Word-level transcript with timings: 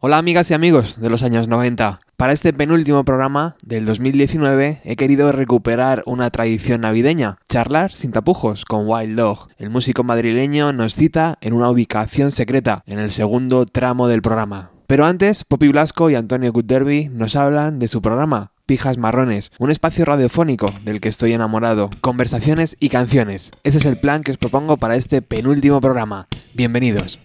Hola 0.00 0.18
amigas 0.18 0.48
y 0.48 0.54
amigos 0.54 1.00
de 1.00 1.10
los 1.10 1.24
años 1.24 1.48
90. 1.48 1.98
Para 2.16 2.32
este 2.32 2.52
penúltimo 2.52 3.04
programa 3.04 3.56
del 3.64 3.84
2019 3.84 4.80
he 4.84 4.94
querido 4.94 5.32
recuperar 5.32 6.04
una 6.06 6.30
tradición 6.30 6.82
navideña, 6.82 7.34
charlar 7.48 7.92
sin 7.92 8.12
tapujos 8.12 8.64
con 8.64 8.86
Wild 8.86 9.16
Dog. 9.16 9.48
El 9.58 9.70
músico 9.70 10.04
madrileño 10.04 10.72
nos 10.72 10.94
cita 10.94 11.36
en 11.40 11.52
una 11.52 11.68
ubicación 11.68 12.30
secreta 12.30 12.84
en 12.86 13.00
el 13.00 13.10
segundo 13.10 13.66
tramo 13.66 14.06
del 14.06 14.22
programa. 14.22 14.70
Pero 14.86 15.04
antes, 15.04 15.42
Poppy 15.42 15.66
Blasco 15.66 16.10
y 16.10 16.14
Antonio 16.14 16.52
Gutderby 16.52 17.08
nos 17.08 17.34
hablan 17.34 17.80
de 17.80 17.88
su 17.88 18.00
programa, 18.00 18.52
Pijas 18.66 18.98
Marrones, 18.98 19.50
un 19.58 19.72
espacio 19.72 20.04
radiofónico 20.04 20.72
del 20.84 21.00
que 21.00 21.08
estoy 21.08 21.32
enamorado, 21.32 21.90
conversaciones 22.02 22.76
y 22.78 22.90
canciones. 22.90 23.50
Ese 23.64 23.78
es 23.78 23.86
el 23.86 23.98
plan 23.98 24.22
que 24.22 24.30
os 24.30 24.38
propongo 24.38 24.76
para 24.76 24.94
este 24.94 25.22
penúltimo 25.22 25.80
programa. 25.80 26.28
Bienvenidos. 26.54 27.18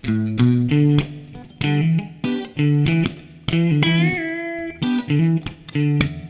Thank 2.56 3.08
you. 5.76 6.23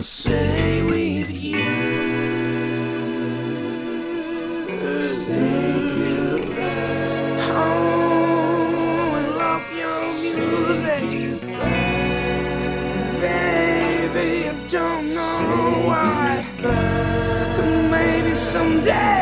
to 0.00 0.06
stay 0.06 0.82
with 0.82 1.30
you. 1.42 1.62
Say 5.14 5.72
goodbye. 5.94 7.36
Oh, 7.52 9.12
I 9.14 9.24
love 9.42 9.66
your 9.82 10.04
music. 10.38 11.02
Baby, 13.20 14.48
I 14.48 14.68
don't 14.70 15.06
know 15.14 15.88
why. 15.88 16.46
But 16.62 17.90
maybe 17.90 18.34
someday. 18.34 19.19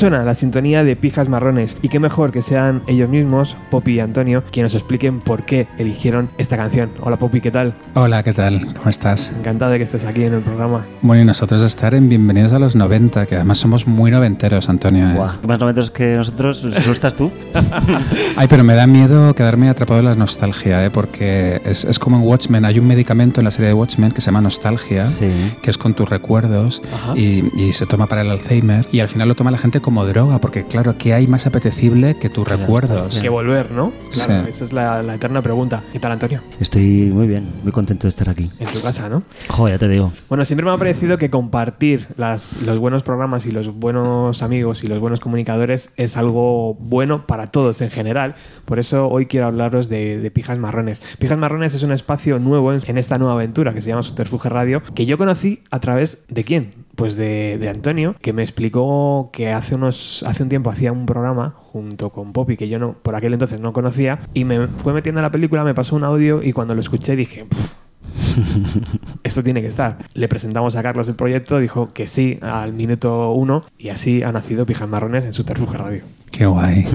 Suena 0.00 0.24
la 0.24 0.32
sintonía 0.32 0.82
de 0.82 0.96
Pijas 0.96 1.28
Marrones 1.28 1.76
y 1.82 1.90
qué 1.90 2.00
mejor 2.00 2.32
que 2.32 2.40
sean 2.40 2.80
ellos 2.86 3.10
mismos, 3.10 3.54
Poppy 3.70 3.96
y 3.96 4.00
Antonio, 4.00 4.42
quienes 4.50 4.72
nos 4.72 4.80
expliquen 4.80 5.20
por 5.20 5.44
qué 5.44 5.66
eligieron 5.76 6.30
esta 6.38 6.56
canción. 6.56 6.88
Hola 7.02 7.18
Poppy, 7.18 7.42
¿qué 7.42 7.50
tal? 7.50 7.74
Hola, 7.92 8.22
¿qué 8.22 8.32
tal? 8.32 8.72
¿Cómo 8.78 8.88
estás? 8.88 9.30
Encantado 9.38 9.72
de 9.72 9.76
que 9.76 9.84
estés 9.84 10.06
aquí 10.06 10.24
en 10.24 10.32
el 10.32 10.40
programa. 10.40 10.86
Bueno, 11.02 11.22
y 11.22 11.26
nosotros 11.26 11.60
estar 11.60 11.94
en 11.94 12.08
Bienvenidos 12.08 12.54
a 12.54 12.58
los 12.58 12.76
90, 12.76 13.26
que 13.26 13.34
además 13.34 13.58
somos 13.58 13.86
muy 13.86 14.10
noventeros, 14.10 14.70
Antonio. 14.70 15.06
¿eh? 15.10 15.12
Buah, 15.12 15.34
más 15.46 15.60
noventeros 15.60 15.90
que 15.90 16.16
nosotros, 16.16 16.64
¿eso 16.64 16.92
estás 16.92 17.14
tú? 17.14 17.30
Ay, 18.38 18.48
pero 18.48 18.64
me 18.64 18.72
da 18.72 18.86
miedo 18.86 19.34
quedarme 19.34 19.68
atrapado 19.68 20.00
en 20.00 20.06
la 20.06 20.14
nostalgia, 20.14 20.82
¿eh? 20.82 20.88
porque 20.90 21.60
es, 21.66 21.84
es 21.84 21.98
como 21.98 22.16
en 22.16 22.22
Watchmen, 22.22 22.64
hay 22.64 22.78
un 22.78 22.86
medicamento 22.86 23.42
en 23.42 23.44
la 23.44 23.50
serie 23.50 23.68
de 23.68 23.74
Watchmen 23.74 24.12
que 24.12 24.22
se 24.22 24.26
llama 24.28 24.40
nostalgia, 24.40 25.04
Sí. 25.04 25.28
que 25.60 25.68
es 25.70 25.76
con 25.76 25.92
tus 25.92 26.08
recuerdos 26.08 26.80
y, 27.14 27.44
y 27.62 27.74
se 27.74 27.84
toma 27.84 28.06
para 28.06 28.22
el 28.22 28.30
Alzheimer 28.30 28.86
y 28.92 29.00
al 29.00 29.08
final 29.08 29.28
lo 29.28 29.34
toma 29.34 29.50
la 29.50 29.58
gente 29.58 29.82
como 29.82 29.89
droga, 29.90 30.38
porque 30.40 30.64
claro, 30.64 30.96
¿qué 30.96 31.12
hay 31.14 31.26
más 31.26 31.46
apetecible 31.46 32.16
que 32.16 32.28
tus 32.30 32.46
recuerdos? 32.48 33.18
Que 33.18 33.28
volver, 33.28 33.70
¿no? 33.72 33.92
Claro, 34.12 34.44
Sí. 34.44 34.50
esa 34.50 34.64
es 34.64 34.72
la, 34.72 35.02
la 35.02 35.14
eterna 35.16 35.42
pregunta. 35.42 35.82
¿Qué 35.92 35.98
tal, 35.98 36.12
Antonio? 36.12 36.40
Estoy 36.60 37.10
muy 37.12 37.26
bien, 37.26 37.48
muy 37.62 37.72
contento 37.72 38.04
de 38.04 38.10
estar 38.10 38.28
aquí. 38.30 38.50
En 38.58 38.68
tu 38.68 38.80
casa, 38.80 39.08
¿no? 39.08 39.22
Joder, 39.48 39.74
ya 39.74 39.78
te 39.78 39.88
digo. 39.88 40.12
Bueno, 40.28 40.44
siempre 40.44 40.64
me 40.64 40.72
ha 40.72 40.78
parecido 40.78 41.18
que 41.18 41.28
compartir 41.30 42.06
las, 42.16 42.62
los 42.62 42.78
buenos 42.78 43.02
programas 43.02 43.44
y 43.46 43.50
los 43.50 43.74
buenos 43.74 44.42
amigos 44.42 44.84
y 44.84 44.86
los 44.86 45.00
buenos 45.00 45.20
comunicadores 45.20 45.92
es 45.96 46.16
algo 46.16 46.74
bueno 46.74 47.26
para 47.26 47.48
todos 47.48 47.80
en 47.82 47.90
general. 47.90 48.34
Por 48.64 48.78
eso 48.78 49.08
hoy 49.08 49.26
quiero 49.26 49.46
hablaros 49.48 49.88
de, 49.88 50.18
de 50.20 50.30
Pijas 50.30 50.58
Marrones. 50.58 51.00
Pijas 51.18 51.36
Marrones 51.38 51.74
es 51.74 51.82
un 51.82 51.92
espacio 51.92 52.38
nuevo 52.38 52.72
en, 52.72 52.80
en 52.86 52.96
esta 52.98 53.18
nueva 53.18 53.34
aventura 53.34 53.74
que 53.74 53.82
se 53.82 53.88
llama 53.90 54.02
Subterfuge 54.02 54.48
Radio, 54.48 54.82
que 54.94 55.06
yo 55.06 55.18
conocí 55.18 55.62
a 55.70 55.80
través 55.80 56.24
de 56.28 56.44
quién? 56.44 56.70
Pues 57.00 57.16
de, 57.16 57.56
de 57.58 57.70
Antonio, 57.70 58.14
que 58.20 58.34
me 58.34 58.42
explicó 58.42 59.30
que 59.32 59.50
hace 59.50 59.74
unos 59.74 60.22
hace 60.28 60.42
un 60.42 60.50
tiempo 60.50 60.68
hacía 60.68 60.92
un 60.92 61.06
programa 61.06 61.54
junto 61.56 62.10
con 62.10 62.34
Poppy 62.34 62.58
que 62.58 62.68
yo 62.68 62.78
no 62.78 62.92
por 62.92 63.14
aquel 63.14 63.32
entonces 63.32 63.58
no 63.58 63.72
conocía 63.72 64.20
y 64.34 64.44
me 64.44 64.66
fue 64.68 64.92
metiendo 64.92 65.20
en 65.20 65.22
la 65.22 65.30
película, 65.30 65.64
me 65.64 65.72
pasó 65.72 65.96
un 65.96 66.04
audio 66.04 66.42
y 66.42 66.52
cuando 66.52 66.74
lo 66.74 66.80
escuché 66.80 67.16
dije, 67.16 67.46
"Puf, 67.46 68.29
esto 69.22 69.42
tiene 69.42 69.60
que 69.60 69.66
estar. 69.68 69.98
Le 70.14 70.28
presentamos 70.28 70.76
a 70.76 70.82
Carlos 70.82 71.08
el 71.08 71.14
proyecto, 71.14 71.58
dijo 71.58 71.92
que 71.92 72.06
sí 72.06 72.38
al 72.42 72.72
minuto 72.72 73.32
uno 73.32 73.62
y 73.78 73.88
así 73.90 74.22
ha 74.22 74.32
nacido 74.32 74.66
Pijas 74.66 74.88
Marrones 74.88 75.24
en 75.24 75.32
Subterfuge 75.32 75.76
Radio. 75.76 76.02
Qué 76.30 76.46
guay, 76.46 76.86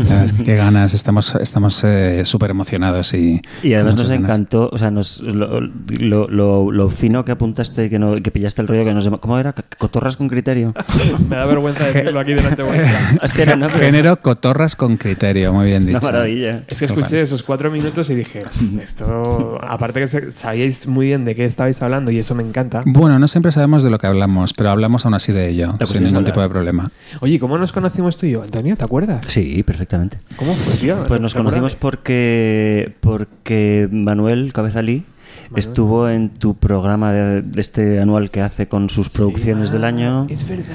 qué 0.46 0.56
ganas, 0.56 0.94
estamos 0.94 1.36
estamos 1.36 1.84
eh, 1.84 2.24
súper 2.24 2.52
emocionados 2.52 3.14
y... 3.14 3.42
Y 3.64 3.74
además 3.74 3.98
nos 3.98 4.08
ganas. 4.10 4.24
encantó, 4.24 4.70
o 4.72 4.78
sea, 4.78 4.92
nos, 4.92 5.20
lo, 5.20 5.60
lo, 5.60 6.30
lo- 6.30 6.72
lo 6.72 6.90
fino 6.90 7.26
que 7.26 7.34
apuntaste, 7.34 7.90
que, 7.90 8.00
no, 8.00 8.16
que 8.24 8.32
pillaste 8.32 8.62
el 8.62 8.70
rollo, 8.70 8.86
que 8.86 8.94
nos 8.94 9.10
¿Cómo 9.20 9.38
era? 9.38 9.54
¿Cotorras 9.78 10.16
con 10.16 10.30
criterio? 10.30 10.74
Me 11.30 11.36
da 11.36 11.46
vergüenza 11.48 11.86
decirlo 11.86 12.18
aquí 12.22 12.34
delante 12.34 12.64
vuestra. 12.64 13.18
Hostia, 13.22 13.56
no, 13.58 13.68
Género 13.68 14.22
cotorras 14.22 14.78
con 14.78 14.96
criterio, 14.96 15.52
muy 15.52 15.66
bien 15.66 15.86
dicho. 15.86 15.98
Una 16.00 16.08
maravilla. 16.14 16.62
Es 16.70 16.80
que 16.80 16.86
escuché 16.86 17.22
esos 17.22 17.44
cuatro 17.44 17.70
minutos 17.70 18.10
y 18.12 18.16
dije, 18.16 18.42
esto, 18.82 19.60
aparte 19.62 20.00
que 20.00 20.08
sabíais 20.32 20.88
muy 20.88 21.08
bien 21.08 21.25
de 21.26 21.36
qué 21.36 21.46
estabais 21.46 21.82
hablando 21.82 22.12
y 22.12 22.20
eso 22.20 22.36
me 22.36 22.44
encanta. 22.44 22.82
Bueno, 22.86 23.20
no 23.20 23.28
siempre 23.28 23.52
sabemos 23.52 23.84
de 23.84 23.90
lo 23.90 23.98
que 23.98 24.08
hablamos, 24.08 24.54
pero 24.54 24.70
hablamos 24.70 25.06
aún 25.06 25.16
así 25.16 25.34
de 25.34 25.50
ello, 25.50 25.76
pues 25.78 25.90
sin 25.90 26.04
ningún 26.04 26.26
tipo 26.26 26.42
de 26.42 26.50
problema. 26.50 26.92
Oye, 27.22 27.40
¿cómo 27.40 27.58
nos 27.58 27.72
conocimos 27.72 28.18
tú 28.18 28.26
y 28.26 28.32
yo, 28.32 28.44
Antonio? 28.44 28.76
¿Te 28.78 28.86
acuerdas? 28.86 29.26
Sí, 29.28 29.64
perfectamente. 29.64 30.20
¿Cómo 30.38 30.54
fue, 30.56 30.76
tío? 30.76 31.04
Pues 31.08 31.20
nos 31.20 31.34
¿Te 31.34 31.40
conocimos 31.40 31.76
porque, 31.76 32.96
porque 33.02 33.88
Manuel 33.92 34.54
Cabezalí 34.54 35.04
Manuel. 35.46 35.60
estuvo 35.60 36.10
en 36.10 36.30
tu 36.30 36.56
programa 36.56 37.12
de, 37.12 37.42
de 37.42 37.62
este 37.62 38.00
anual 38.00 38.32
que 38.32 38.42
hace 38.42 38.68
con 38.68 38.90
sus 38.90 39.10
producciones 39.10 39.70
Sí, 39.70 39.74
del 39.74 39.84
ah, 39.84 39.88
año. 39.88 40.28
Es 40.30 40.48
verdad. 40.48 40.66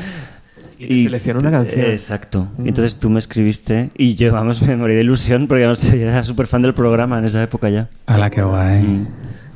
Y, 0.80 0.86
te 0.86 1.02
seleccionó 1.04 1.40
una 1.40 1.50
canción. 1.50 1.84
Exacto. 1.84 2.48
Mm. 2.56 2.64
Y 2.64 2.68
Entonces 2.70 2.96
tú 2.96 3.10
me 3.10 3.18
escribiste 3.18 3.90
y 3.96 4.14
yo, 4.14 4.32
vamos, 4.32 4.62
me 4.66 4.76
morí 4.76 4.94
de 4.94 5.02
ilusión 5.02 5.46
porque 5.46 5.64
además, 5.64 5.82
yo 5.92 5.98
era 6.08 6.24
súper 6.24 6.46
fan 6.46 6.62
del 6.62 6.74
programa 6.74 7.18
en 7.18 7.26
esa 7.26 7.42
época 7.42 7.68
ya. 7.68 7.88
¡Hala, 8.06 8.30
qué 8.30 8.42
guay! 8.42 8.82
Mm. 8.82 9.06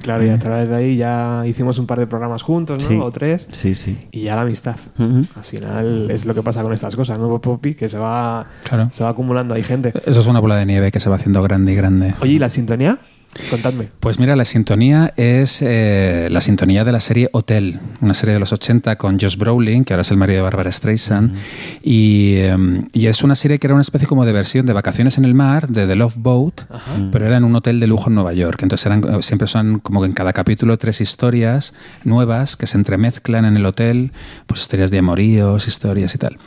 Claro, 0.04 0.22
y 0.24 0.28
a 0.28 0.38
través 0.38 0.68
de 0.68 0.76
ahí 0.76 0.96
ya 0.98 1.44
hicimos 1.46 1.78
un 1.78 1.86
par 1.86 1.98
de 1.98 2.06
programas 2.06 2.42
juntos, 2.42 2.78
¿no? 2.84 2.88
Sí. 2.88 2.98
O 3.02 3.10
tres. 3.10 3.48
Sí, 3.52 3.74
sí. 3.74 3.96
Y 4.12 4.24
ya 4.24 4.36
la 4.36 4.42
amistad. 4.42 4.76
Al 4.98 5.44
final 5.44 6.10
es 6.10 6.26
lo 6.26 6.34
que 6.34 6.42
pasa 6.42 6.62
con 6.62 6.74
estas 6.74 6.94
cosas, 6.94 7.18
¿no, 7.18 7.40
Poppy? 7.40 7.74
Que 7.74 7.88
se 7.88 7.96
va, 7.96 8.46
Claro. 8.64 8.88
se 8.92 9.02
va 9.02 9.10
acumulando 9.10 9.54
ahí 9.54 9.62
gente. 9.62 9.94
Eso 10.04 10.20
es 10.20 10.26
una 10.26 10.40
bola 10.40 10.56
de 10.56 10.66
nieve 10.66 10.92
que 10.92 11.00
se 11.00 11.08
va 11.08 11.16
haciendo 11.16 11.42
grande 11.42 11.72
y 11.72 11.74
grande. 11.74 12.14
Oye, 12.20 12.32
¿y 12.32 12.38
la 12.38 12.50
sintonía? 12.50 12.98
Contadme. 13.50 13.88
Pues 14.00 14.18
mira, 14.18 14.36
la 14.36 14.44
sintonía 14.44 15.12
es 15.16 15.62
eh, 15.62 16.28
la 16.30 16.40
sintonía 16.40 16.84
de 16.84 16.92
la 16.92 17.00
serie 17.00 17.28
Hotel, 17.32 17.80
una 18.00 18.14
serie 18.14 18.34
de 18.34 18.40
los 18.40 18.52
80 18.52 18.96
con 18.96 19.18
Josh 19.18 19.36
Brolin, 19.36 19.84
que 19.84 19.94
ahora 19.94 20.02
es 20.02 20.10
el 20.10 20.16
marido 20.16 20.38
de 20.38 20.42
Barbara 20.42 20.70
Streisand, 20.70 21.34
y, 21.82 22.34
eh, 22.36 22.56
y 22.92 23.06
es 23.06 23.22
una 23.22 23.34
serie 23.34 23.58
que 23.58 23.66
era 23.66 23.74
una 23.74 23.82
especie 23.82 24.06
como 24.06 24.24
de 24.24 24.32
versión 24.32 24.66
de 24.66 24.72
Vacaciones 24.72 25.18
en 25.18 25.24
el 25.24 25.34
Mar, 25.34 25.68
de 25.68 25.86
The 25.86 25.96
Love 25.96 26.14
Boat, 26.16 26.62
pero 27.12 27.26
era 27.26 27.36
en 27.36 27.44
un 27.44 27.54
hotel 27.56 27.80
de 27.80 27.86
lujo 27.86 28.08
en 28.08 28.14
Nueva 28.14 28.32
York. 28.32 28.62
Entonces 28.62 28.86
eran, 28.86 29.04
eh, 29.04 29.22
siempre 29.22 29.48
son 29.48 29.80
como 29.80 30.00
que 30.00 30.06
en 30.06 30.12
cada 30.12 30.32
capítulo 30.32 30.78
tres 30.78 31.00
historias 31.00 31.74
nuevas 32.04 32.56
que 32.56 32.66
se 32.66 32.76
entremezclan 32.76 33.44
en 33.44 33.56
el 33.56 33.66
hotel, 33.66 34.12
pues 34.46 34.60
historias 34.60 34.90
de 34.90 34.98
amoríos, 34.98 35.66
historias 35.66 36.14
y 36.14 36.18
tal. 36.18 36.38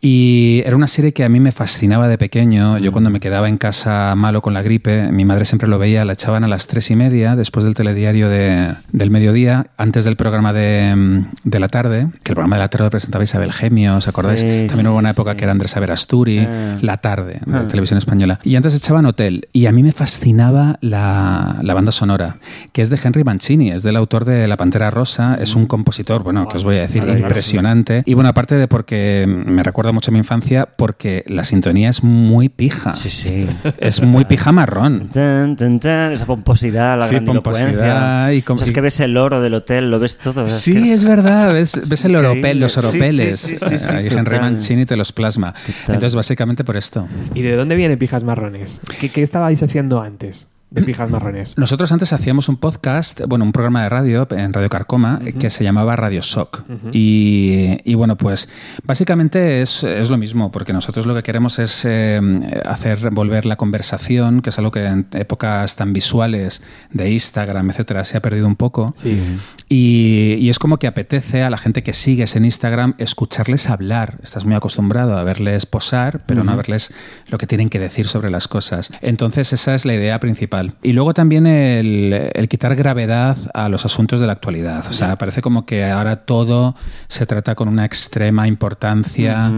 Y 0.00 0.62
era 0.64 0.76
una 0.76 0.88
serie 0.88 1.12
que 1.12 1.24
a 1.24 1.28
mí 1.28 1.40
me 1.40 1.52
fascinaba 1.52 2.08
de 2.08 2.18
pequeño. 2.18 2.78
Yo 2.78 2.92
cuando 2.92 3.10
me 3.10 3.20
quedaba 3.20 3.48
en 3.48 3.58
casa 3.58 4.14
malo 4.16 4.42
con 4.42 4.54
la 4.54 4.62
gripe, 4.62 5.10
mi 5.12 5.24
madre 5.24 5.44
siempre 5.44 5.68
lo 5.68 5.78
veía, 5.78 6.04
la 6.14 6.16
echaban 6.16 6.44
a 6.44 6.48
las 6.48 6.68
tres 6.68 6.90
y 6.92 6.96
media 6.96 7.34
después 7.34 7.64
del 7.64 7.74
telediario 7.74 8.28
de- 8.28 8.72
del 8.92 9.10
mediodía, 9.10 9.66
antes 9.76 10.04
del 10.04 10.14
programa 10.14 10.52
de, 10.52 10.94
mm, 10.94 11.24
de 11.42 11.58
la 11.58 11.66
tarde, 11.68 12.06
que 12.22 12.30
el 12.32 12.36
programa 12.36 12.54
de 12.56 12.60
la 12.62 12.68
tarde 12.68 12.88
presentaba 12.88 13.24
Isabel 13.24 13.52
Gemio, 13.52 13.96
¿os 13.96 14.06
acordáis? 14.06 14.40
Sí, 14.40 14.66
También 14.68 14.86
sí, 14.86 14.90
hubo 14.92 14.98
una 14.98 15.10
época 15.10 15.32
sí. 15.32 15.36
que 15.38 15.44
era 15.44 15.50
Andrés 15.52 15.76
Averasturi, 15.76 16.38
Ah. 16.38 16.76
La 16.80 16.98
Tarde, 16.98 17.40
de 17.44 17.56
Ah. 17.58 17.64
televisión 17.68 17.98
española. 17.98 18.38
Y 18.44 18.54
antes 18.54 18.74
echaban 18.74 19.06
Hotel. 19.06 19.48
Y 19.52 19.66
a 19.66 19.72
mí 19.72 19.82
me 19.82 19.90
fascinaba 19.92 20.78
la, 20.80 21.56
la 21.62 21.74
banda 21.74 21.90
sonora, 21.90 22.36
que 22.72 22.80
es 22.82 22.90
de 22.90 22.98
Henry 23.02 23.24
Mancini, 23.24 23.72
es 23.72 23.82
del 23.82 23.96
autor 23.96 24.24
de 24.24 24.46
La 24.46 24.56
Pantera 24.56 24.90
Rosa, 24.90 25.36
es 25.40 25.56
un 25.56 25.66
compositor, 25.66 26.22
bueno, 26.22 26.46
que 26.48 26.56
os 26.58 26.62
voy 26.64 26.76
a 26.76 26.82
decir, 26.82 27.00
Maravilloso. 27.02 27.26
impresionante. 27.26 28.02
Y 28.06 28.14
bueno, 28.14 28.30
aparte 28.30 28.54
de 28.54 28.68
porque 28.68 29.26
me 29.28 29.64
recuerda 29.64 29.90
mucho 29.90 30.10
a 30.10 30.12
mi 30.12 30.18
infancia, 30.18 30.66
porque 30.76 31.24
la 31.26 31.44
sintonía 31.44 31.90
es 31.90 32.04
muy 32.04 32.48
pija. 32.48 32.92
Sí, 32.94 33.10
sí. 33.10 33.46
Es 33.78 34.00
muy 34.00 34.24
pija 34.26 34.52
marrón. 34.52 35.08
Tan, 35.12 35.56
tan, 35.56 35.80
tan, 35.80 36.03
esa 36.12 36.26
pomposidad, 36.26 36.98
la 36.98 37.06
Sí, 37.06 37.12
grandilocuencia. 37.14 37.66
pomposidad 37.66 38.30
y 38.32 38.44
O 38.46 38.58
sea, 38.58 38.66
es 38.66 38.72
que 38.72 38.80
ves 38.80 39.00
el 39.00 39.16
oro 39.16 39.40
del 39.40 39.54
hotel, 39.54 39.90
lo 39.90 39.98
ves 39.98 40.16
todo. 40.18 40.46
Sí, 40.48 40.72
que 40.74 40.92
es 40.92 41.04
verdad, 41.06 41.52
ves, 41.52 41.88
ves 41.88 42.04
el 42.04 42.16
oropel, 42.16 42.60
los 42.60 42.76
oropeles. 42.76 43.38
sí, 43.40 43.56
sí, 43.58 43.78
sí, 43.78 43.90
Ahí 43.94 44.08
Henry. 44.08 44.38
Mancini 44.38 44.86
te 44.86 44.96
los 44.96 45.12
plasma. 45.12 45.52
Total. 45.52 45.94
Entonces, 45.94 46.14
básicamente 46.14 46.64
por 46.64 46.76
esto. 46.76 47.06
¿Y 47.34 47.42
de 47.42 47.56
dónde 47.56 47.76
viene 47.76 47.96
Pijas 47.96 48.22
Marrones? 48.24 48.80
¿Qué, 49.00 49.08
qué 49.08 49.22
estabais 49.22 49.62
haciendo 49.62 50.00
antes 50.00 50.48
de 50.70 50.82
Pijas 50.82 51.08
Marrones? 51.10 51.56
Nosotros 51.56 51.92
antes 51.92 52.12
hacíamos 52.12 52.48
un 52.48 52.56
podcast, 52.56 53.20
bueno, 53.28 53.44
un 53.44 53.52
programa 53.52 53.82
de 53.84 53.88
radio 53.88 54.26
en 54.30 54.52
Radio 54.52 54.68
Carcoma 54.68 55.20
que 55.38 55.50
se 55.50 55.62
llamaba 55.62 55.94
Radio 55.94 56.20
Shock. 56.20 56.64
y, 56.92 57.78
y 57.84 57.94
bueno, 57.94 58.16
pues 58.16 58.48
básicamente 58.82 59.62
es, 59.62 59.84
es 59.84 60.10
lo 60.10 60.16
mismo, 60.16 60.50
porque 60.50 60.72
nosotros 60.72 61.06
lo 61.06 61.14
que 61.14 61.22
queremos 61.22 61.58
es 61.58 61.84
eh, 61.84 62.20
hacer 62.64 63.10
volver 63.10 63.46
la 63.46 63.56
conversación, 63.56 64.42
que 64.42 64.50
es 64.50 64.58
algo 64.58 64.72
que 64.72 64.84
en 64.84 65.06
épocas 65.12 65.76
tan 65.76 65.92
visuales 65.92 66.62
de 66.92 67.10
Instagram, 67.10 67.70
etcétera, 67.70 68.04
se 68.04 68.16
ha 68.16 68.20
perdido 68.20 68.46
un 68.46 68.56
poco. 68.56 68.92
Sí. 68.96 69.20
Y, 69.68 70.36
y 70.40 70.50
es 70.50 70.58
como 70.58 70.78
que 70.78 70.86
apetece 70.86 71.42
a 71.42 71.50
la 71.50 71.56
gente 71.56 71.82
que 71.82 71.92
sigues 71.92 72.36
en 72.36 72.44
Instagram 72.44 72.94
escucharles 72.98 73.70
hablar. 73.70 74.18
Estás 74.22 74.44
muy 74.44 74.54
acostumbrado 74.54 75.16
a 75.16 75.24
verles 75.24 75.66
posar, 75.66 76.24
pero 76.26 76.42
no 76.42 76.52
a 76.52 76.56
verles 76.56 76.94
lo 77.28 77.38
que 77.38 77.46
tienen 77.46 77.70
que 77.70 77.78
decir 77.78 78.08
sobre 78.08 78.30
las 78.30 78.48
cosas. 78.48 78.90
Entonces 79.02 79.52
esa 79.52 79.74
es 79.74 79.84
la 79.84 79.94
idea 79.94 80.18
principal. 80.20 80.53
Y 80.82 80.92
luego 80.92 81.14
también 81.14 81.46
el, 81.46 82.30
el 82.32 82.48
quitar 82.48 82.74
gravedad 82.76 83.36
a 83.52 83.68
los 83.68 83.84
asuntos 83.84 84.20
de 84.20 84.26
la 84.26 84.32
actualidad. 84.32 84.84
O 84.88 84.92
sea, 84.92 85.16
parece 85.16 85.42
como 85.42 85.66
que 85.66 85.84
ahora 85.84 86.24
todo 86.24 86.74
se 87.08 87.26
trata 87.26 87.54
con 87.54 87.68
una 87.68 87.84
extrema 87.84 88.46
importancia. 88.46 89.52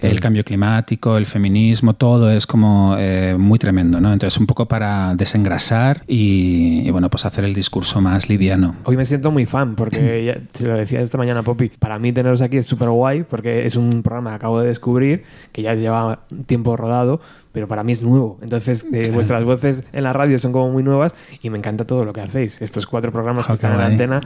El 0.00 0.20
cambio 0.20 0.44
climático, 0.44 1.16
el 1.16 1.26
feminismo, 1.26 1.94
todo 1.94 2.30
es 2.30 2.46
como 2.46 2.96
eh, 2.98 3.36
muy 3.38 3.58
tremendo, 3.58 4.00
¿no? 4.00 4.12
Entonces 4.12 4.38
un 4.38 4.46
poco 4.46 4.66
para 4.66 5.14
desengrasar 5.14 6.02
y, 6.06 6.82
y, 6.86 6.90
bueno, 6.90 7.10
pues 7.10 7.24
hacer 7.24 7.44
el 7.44 7.54
discurso 7.54 8.00
más 8.00 8.28
liviano. 8.28 8.76
Hoy 8.84 8.96
me 8.96 9.04
siento 9.04 9.30
muy 9.30 9.46
fan 9.46 9.74
porque, 9.74 10.24
ya, 10.26 10.40
se 10.52 10.68
lo 10.68 10.74
decía 10.74 11.00
esta 11.00 11.18
mañana 11.18 11.42
Poppy, 11.42 11.70
para 11.78 11.98
mí 11.98 12.12
teneros 12.12 12.42
aquí 12.42 12.56
es 12.56 12.66
súper 12.66 12.88
guay 12.90 13.22
porque 13.22 13.66
es 13.66 13.76
un 13.76 14.02
programa 14.02 14.30
que 14.30 14.36
acabo 14.36 14.60
de 14.60 14.68
descubrir, 14.68 15.24
que 15.52 15.62
ya 15.62 15.74
lleva 15.74 16.20
tiempo 16.46 16.76
rodado, 16.76 17.20
pero 17.52 17.68
para 17.68 17.84
mí 17.84 17.92
es 17.92 18.02
nuevo. 18.02 18.38
Entonces, 18.42 18.84
eh, 18.92 19.10
vuestras 19.12 19.44
voces 19.44 19.84
en 19.92 20.04
la 20.04 20.12
radio 20.12 20.38
son 20.38 20.52
como 20.52 20.70
muy 20.70 20.82
nuevas 20.82 21.12
y 21.42 21.50
me 21.50 21.58
encanta 21.58 21.86
todo 21.86 22.04
lo 22.04 22.12
que 22.12 22.20
hacéis. 22.22 22.60
Estos 22.62 22.86
cuatro 22.86 23.12
programas 23.12 23.46
que 23.46 23.52
están 23.52 23.72
en 23.72 23.78
la 23.78 23.86
antena, 23.86 24.20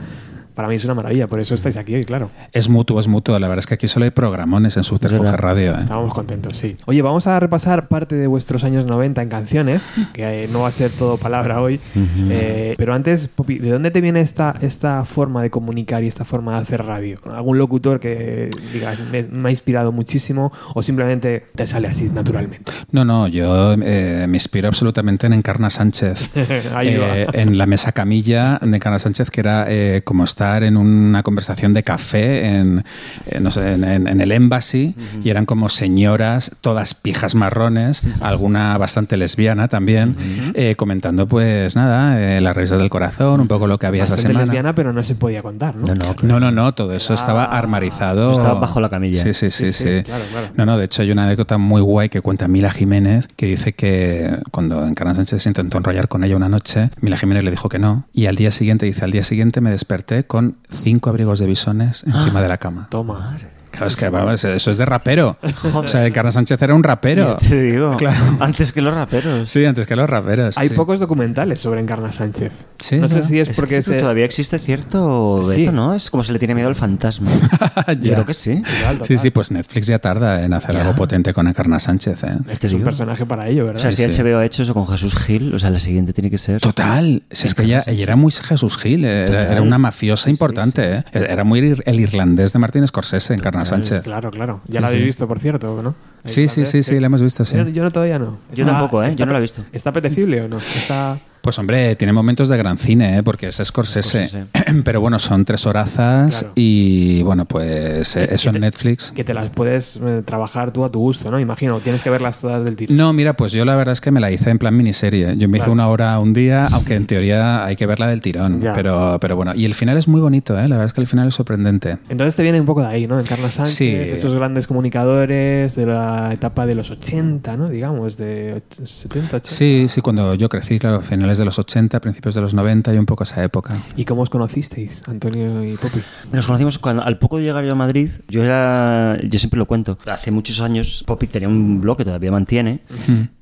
para 0.57 0.69
mí 0.69 0.73
es 0.73 0.85
una 0.85 0.95
maravilla, 0.95 1.27
por 1.27 1.39
eso 1.39 1.53
estáis 1.53 1.77
aquí 1.77 1.93
hoy, 1.93 2.03
claro. 2.03 2.31
Es 2.51 2.67
mutuo, 2.67 2.99
es 2.99 3.07
mutuo. 3.07 3.37
La 3.37 3.47
verdad 3.47 3.59
es 3.59 3.67
que 3.67 3.75
aquí 3.75 3.87
solo 3.87 4.05
hay 4.05 4.09
programones 4.09 4.75
en 4.75 4.83
Subterfuge 4.83 5.37
Radio. 5.37 5.73
¿eh? 5.73 5.81
Estábamos 5.81 6.15
contentos, 6.15 6.57
sí. 6.57 6.75
Oye, 6.87 7.03
vamos 7.03 7.27
a 7.27 7.39
repasar 7.39 7.87
parte 7.87 8.15
de 8.15 8.25
vuestros 8.25 8.63
años 8.63 8.85
90 8.85 9.21
en 9.21 9.29
canciones, 9.29 9.93
que 10.13 10.45
eh, 10.45 10.49
no 10.51 10.61
va 10.61 10.69
a 10.69 10.71
ser 10.71 10.89
todo 10.89 11.17
palabra 11.17 11.61
hoy. 11.61 11.79
Eh, 11.95 12.73
pero 12.75 12.95
antes, 12.95 13.27
Poppy, 13.27 13.59
¿de 13.59 13.69
dónde 13.69 13.91
te 13.91 14.01
viene 14.01 14.19
esta, 14.19 14.55
esta 14.59 15.05
forma 15.05 15.43
de 15.43 15.51
comunicar 15.51 16.03
y 16.03 16.07
esta 16.07 16.25
forma 16.25 16.55
de 16.55 16.61
hacer 16.63 16.83
radio? 16.83 17.19
¿Algún 17.31 17.59
locutor 17.59 17.99
que 17.99 18.49
digas, 18.73 18.97
me, 19.11 19.21
me 19.25 19.49
ha 19.49 19.51
inspirado 19.51 19.91
muchísimo 19.91 20.51
o 20.73 20.81
simplemente 20.81 21.45
te 21.53 21.67
sale 21.67 21.87
así 21.87 22.09
naturalmente? 22.09 22.71
No, 22.89 23.05
no, 23.05 23.27
yo 23.27 23.73
eh, 23.73 24.25
me 24.27 24.37
inspiro 24.37 24.69
absolutamente 24.69 25.27
en 25.27 25.33
Encarna 25.33 25.69
Sánchez. 25.69 26.31
Ahí 26.73 26.97
va. 26.97 27.15
En 27.33 27.59
la 27.59 27.67
mesa 27.67 27.91
camilla 27.91 28.57
de 28.59 28.75
Encarna 28.75 28.97
Sánchez, 28.97 29.29
que 29.29 29.41
era 29.41 29.67
como 30.03 30.23
estar 30.47 30.63
en 30.63 30.77
una 30.77 31.23
conversación 31.23 31.73
de 31.73 31.83
café 31.83 32.55
en, 32.57 32.83
en, 33.25 33.43
no 33.43 33.51
sé, 33.51 33.73
en, 33.73 33.83
en- 33.83 34.07
en 34.07 34.21
el 34.21 34.31
Embassy 34.31 34.95
y 35.23 35.29
eran 35.29 35.45
como 35.45 35.67
señoras, 35.69 36.51
todas 36.61 36.93
pijas 36.93 37.35
marrones, 37.35 38.01
alguna 38.21 38.77
bastante 38.77 39.17
lesbiana 39.17 39.67
también, 39.67 40.15
eh, 40.53 40.75
comentando 40.77 41.27
pues 41.27 41.75
nada, 41.75 42.19
eh, 42.21 42.39
las 42.41 42.55
revistas 42.55 42.79
del 42.79 42.89
corazón, 42.89 43.41
un 43.41 43.47
poco 43.49 43.67
lo 43.67 43.77
que 43.77 43.87
había 43.87 44.03
esa 44.05 44.13
Bastante 44.15 44.27
semana. 44.33 44.45
lesbiana, 44.45 44.73
pero 44.75 44.93
no 44.93 45.03
se 45.03 45.15
podía 45.15 45.41
contar, 45.41 45.75
¿no? 45.75 45.87
No, 45.87 45.95
no, 45.95 46.15
No, 46.21 46.39
no, 46.39 46.51
no, 46.51 46.73
todo 46.73 46.93
eso 46.95 47.13
estaba 47.13 47.45
Ah, 47.45 47.57
armarizado. 47.57 48.31
estaba 48.31 48.59
bajo 48.59 48.79
la 48.79 48.89
camilla. 48.89 49.21
Sí, 49.23 49.33
sí, 49.33 49.49
Sí, 49.49 49.67
sí, 49.67 49.73
sí, 49.73 49.83
sí. 49.97 50.03
claro, 50.03 50.23
claro. 50.31 50.47
No, 50.55 50.65
no, 50.65 50.77
de 50.77 50.85
hecho 50.85 51.01
hay 51.01 51.11
una 51.11 51.25
anécdota 51.25 51.57
muy 51.57 51.81
guay 51.81 52.07
que 52.09 52.21
cuenta 52.21 52.47
Mila 52.47 52.71
Jiménez, 52.71 53.27
que 53.35 53.47
dice 53.47 53.73
que 53.73 54.37
cuando 54.51 54.85
Encarna 54.87 55.13
Sánchez 55.13 55.43
se 55.43 55.49
intentó 55.49 55.77
enrollar 55.77 56.07
con 56.07 56.23
ella 56.23 56.35
una 56.37 56.47
noche, 56.49 56.89
Mila 57.01 57.17
Jiménez 57.17 57.43
le 57.43 57.51
dijo 57.51 57.67
que 57.69 57.79
no, 57.79 58.05
y 58.13 58.27
al 58.27 58.35
día 58.37 58.51
siguiente, 58.51 58.85
dice, 58.85 59.03
al 59.03 59.11
día 59.11 59.23
siguiente 59.23 59.59
me 59.61 59.71
desperté 59.71 60.23
con 60.25 60.36
cinco 60.69 61.09
abrigos 61.09 61.39
de 61.39 61.45
bisones 61.45 62.03
encima 62.03 62.41
de 62.41 62.47
la 62.47 62.57
cama. 62.57 62.87
Toma. 62.89 63.37
Claro, 63.77 63.87
es 63.87 63.95
que 63.95 64.09
vamos, 64.09 64.43
eso 64.43 64.71
es 64.71 64.77
de 64.77 64.85
rapero. 64.85 65.37
O 65.73 65.87
sea, 65.87 66.05
Encarna 66.05 66.31
Sánchez 66.31 66.61
era 66.61 66.73
un 66.73 66.83
rapero. 66.83 67.37
Ya 67.39 67.47
te 67.49 67.61
digo. 67.61 67.95
Claro. 67.97 68.17
Antes 68.39 68.71
que 68.73 68.81
los 68.81 68.93
raperos. 68.93 69.49
Sí, 69.51 69.63
antes 69.65 69.85
que 69.85 69.95
los 69.95 70.09
raperos. 70.09 70.57
Hay 70.57 70.69
sí. 70.69 70.73
pocos 70.75 70.99
documentales 70.99 71.59
sobre 71.59 71.79
Encarna 71.81 72.11
Sánchez. 72.11 72.51
Sí, 72.79 72.97
no 72.97 73.07
sé 73.07 73.21
si 73.21 73.39
es 73.39 73.49
Es 73.49 73.55
porque 73.55 73.75
que 73.75 73.81
se... 73.83 73.99
todavía 73.99 74.25
existe 74.25 74.59
cierto 74.59 75.41
Sí. 75.43 75.61
veto, 75.61 75.71
¿no? 75.71 75.93
Es 75.93 76.09
como 76.09 76.23
se 76.23 76.33
le 76.33 76.39
tiene 76.39 76.55
miedo 76.55 76.67
al 76.69 76.75
fantasma. 76.75 77.29
Yo 78.01 78.13
creo 78.13 78.25
que 78.25 78.33
sí. 78.33 78.61
Total, 78.61 78.95
Sí, 78.95 78.97
total. 79.13 79.19
sí, 79.19 79.29
pues 79.31 79.51
Netflix 79.51 79.87
ya 79.87 79.99
tarda 79.99 80.43
en 80.43 80.53
hacer 80.53 80.73
Ya. 80.73 80.81
algo 80.81 80.95
potente 80.95 81.33
con 81.33 81.47
Encarna 81.47 81.79
Sánchez. 81.79 82.23
¿eh? 82.23 82.37
Es 82.49 82.59
que 82.59 82.67
es 82.67 82.73
un 82.73 82.83
personaje 82.83 83.25
para 83.25 83.47
ello, 83.47 83.63
O 83.63 83.67
¿verdad? 83.67 83.81
sea, 83.81 83.91
si 83.91 84.11
sí. 84.11 84.21
HBO 84.23 84.39
ha 84.39 84.45
hecho 84.45 84.63
eso 84.63 84.73
con 84.73 84.87
Jesús 84.87 85.15
Gil, 85.15 85.53
o 85.53 85.59
sea, 85.59 85.69
la 85.69 85.79
siguiente 85.79 86.13
tiene 86.13 86.29
que 86.29 86.37
ser. 86.37 86.61
Total, 86.61 87.23
si 87.31 87.47
es 87.47 87.55
que 87.55 87.63
ella, 87.63 87.83
ella 87.85 88.03
era 88.03 88.15
muy 88.15 88.31
Jesús 88.31 88.77
Gil, 88.77 89.05
era, 89.05 89.61
una 89.61 89.77
mafiosa 89.77 90.29
importante, 90.29 90.97
¿eh? 90.97 91.03
era 91.13 91.43
muy 91.43 91.75
el 91.85 91.99
irlandés 91.99 92.53
de 92.53 92.59
Martín 92.59 92.85
Scorsese, 92.87 93.33
Encarna 93.33 93.65
Sánchez. 93.67 94.01
Claro, 94.03 94.31
claro. 94.31 94.61
Ya 94.67 94.75
Sí, 94.75 94.81
la 94.81 94.87
habéis 94.87 95.01
sí. 95.01 95.05
visto, 95.05 95.27
por 95.27 95.39
cierto, 95.39 95.81
¿no? 95.81 95.95
Sí, 96.25 96.47
sí, 96.49 96.65
sí, 96.65 96.83
sí, 96.83 96.99
la 96.99 97.05
hemos 97.07 97.21
visto, 97.21 97.45
sí. 97.45 97.55
Yo, 97.57 97.67
yo 97.69 97.83
no, 97.83 97.91
todavía 97.91 98.19
no. 98.19 98.37
Yo 98.53 98.65
tampoco, 98.65 99.03
¿eh? 99.03 99.13
Yo 99.15 99.25
no 99.25 99.31
la 99.31 99.37
he 99.37 99.41
visto. 99.41 99.63
¿Está 99.71 99.91
apetecible 99.91 100.41
o 100.41 100.47
no? 100.47 100.57
Está... 100.57 101.17
Pues 101.41 101.57
hombre, 101.59 101.95
tiene 101.95 102.11
momentos 102.13 102.49
de 102.49 102.57
gran 102.57 102.77
cine, 102.77 103.17
¿eh? 103.17 103.23
porque 103.23 103.47
es 103.47 103.61
Scorsese. 103.63 104.27
Scorsese. 104.27 104.81
Pero 104.83 104.99
bueno, 105.01 105.17
son 105.19 105.45
tres 105.45 105.65
horazas 105.65 106.39
Claro. 106.39 106.53
y 106.55 107.21
bueno, 107.23 107.45
pues 107.45 108.15
eh, 108.17 108.27
eso 108.31 108.43
que 108.43 108.49
en 108.49 108.53
te- 108.53 108.59
Netflix. 108.59 109.11
Que 109.11 109.23
te 109.23 109.33
las 109.33 109.49
puedes 109.49 109.97
eh, 110.03 110.21
trabajar 110.25 110.71
tú 110.71 110.83
a 110.83 110.91
tu 110.91 110.99
gusto, 110.99 111.31
¿no? 111.31 111.39
Imagino, 111.39 111.79
tienes 111.79 112.01
que 112.01 112.09
verlas 112.09 112.39
todas 112.39 112.65
del 112.65 112.75
tiro. 112.75 112.93
No, 112.93 113.13
mira, 113.13 113.33
pues 113.37 113.51
yo 113.53 113.63
la 113.65 113.75
verdad 113.75 113.93
es 113.93 114.01
que 114.01 114.11
me 114.11 114.19
la 114.19 114.29
hice 114.31 114.49
en 114.49 114.59
plan 114.59 114.75
miniserie. 114.75 115.35
Yo 115.37 115.47
me 115.47 115.57
hice 115.59 115.69
una 115.69 115.87
hora 115.87 116.19
un 116.19 116.33
día, 116.33 116.67
aunque 116.71 116.95
en 116.95 117.05
teoría 117.07 117.63
hay 117.65 117.75
que 117.75 117.85
verla 117.85 118.07
del 118.07 118.21
tirón. 118.21 118.59
Ya. 118.61 118.73
Pero, 118.73 119.17
pero 119.21 119.35
bueno, 119.35 119.53
y 119.55 119.65
el 119.65 119.73
final 119.73 119.97
es 119.97 120.07
muy 120.07 120.19
bonito, 120.21 120.53
¿eh? 120.59 120.63
la 120.67 120.75
verdad 120.75 120.85
es 120.87 120.93
que 120.93 121.01
el 121.01 121.07
final 121.07 121.27
es 121.29 121.35
sorprendente. 121.35 121.97
Entonces 122.09 122.35
te 122.35 122.43
viene 122.43 122.59
un 122.59 122.65
poco 122.65 122.81
de 122.81 122.87
ahí, 122.87 123.07
¿no? 123.07 123.19
Encarna 123.19 123.49
Sánchez, 123.51 123.75
Sí. 123.75 123.87
esos 123.89 124.33
grandes 124.35 124.67
comunicadores 124.67 125.75
de 125.75 125.85
la 125.85 126.29
etapa 126.33 126.65
de 126.65 126.75
los 126.75 126.91
80, 126.91 127.55
¿no? 127.57 127.67
Digamos, 127.69 128.17
de 128.17 128.55
och- 128.57 128.85
70, 128.85 129.37
80. 129.37 129.49
Sí, 129.55 129.85
sí, 129.89 130.01
cuando 130.01 130.33
yo 130.35 130.49
crecí, 130.49 130.79
claro, 130.79 131.01
finales 131.27 131.37
de 131.39 131.45
los 131.45 131.59
80, 131.59 131.99
principios 131.99 132.35
de 132.35 132.41
los 132.41 132.53
90 132.53 132.93
y 132.93 132.97
un 132.97 133.05
poco 133.05 133.25
esa 133.25 133.43
época. 133.43 133.75
¿Y 133.97 134.05
cómo 134.05 134.21
os 134.21 134.29
conocisteis, 134.29 135.03
Antonio 135.09 135.61
y 135.61 135.75
Popi? 135.75 135.99
Nos 136.31 136.47
conocimos 136.47 136.77
cuando, 136.77 137.03
al 137.03 137.17
poco 137.17 137.37
de 137.37 137.43
llegar 137.43 137.65
yo 137.65 137.73
a 137.73 137.75
Madrid, 137.75 138.09
yo 138.29 138.45
era, 138.45 139.17
yo 139.21 139.37
siempre 139.37 139.57
lo 139.57 139.65
cuento, 139.65 139.97
hace 140.05 140.31
muchos 140.31 140.61
años 140.61 141.03
Poppy 141.05 141.27
tenía 141.27 141.49
un 141.49 141.81
blog 141.81 141.97
que 141.97 142.05
todavía 142.05 142.31
mantiene, 142.31 142.79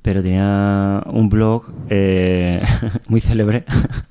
pero 0.02 0.20
tenía 0.20 1.00
un 1.06 1.28
blog 1.28 1.62
eh, 1.88 2.60
muy 3.08 3.20
célebre, 3.20 3.64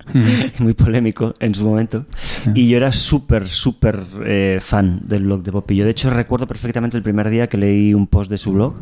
muy 0.60 0.74
polémico 0.74 1.34
en 1.40 1.54
su 1.54 1.66
momento, 1.66 2.06
y 2.54 2.70
yo 2.70 2.78
era 2.78 2.94
súper, 2.94 3.50
súper 3.50 4.06
eh, 4.26 4.60
fan 4.62 5.02
del 5.06 5.26
blog 5.26 5.44
de 5.44 5.52
Poppy. 5.52 5.76
Yo 5.76 5.84
de 5.84 5.92
hecho 5.92 6.10
recuerdo 6.12 6.48
perfectamente 6.48 6.96
el 6.96 7.04
primer 7.04 7.30
día 7.30 7.48
que 7.48 7.58
leí 7.58 7.94
un 7.94 8.08
post 8.08 8.32
de 8.32 8.38
su 8.38 8.54
blog, 8.54 8.76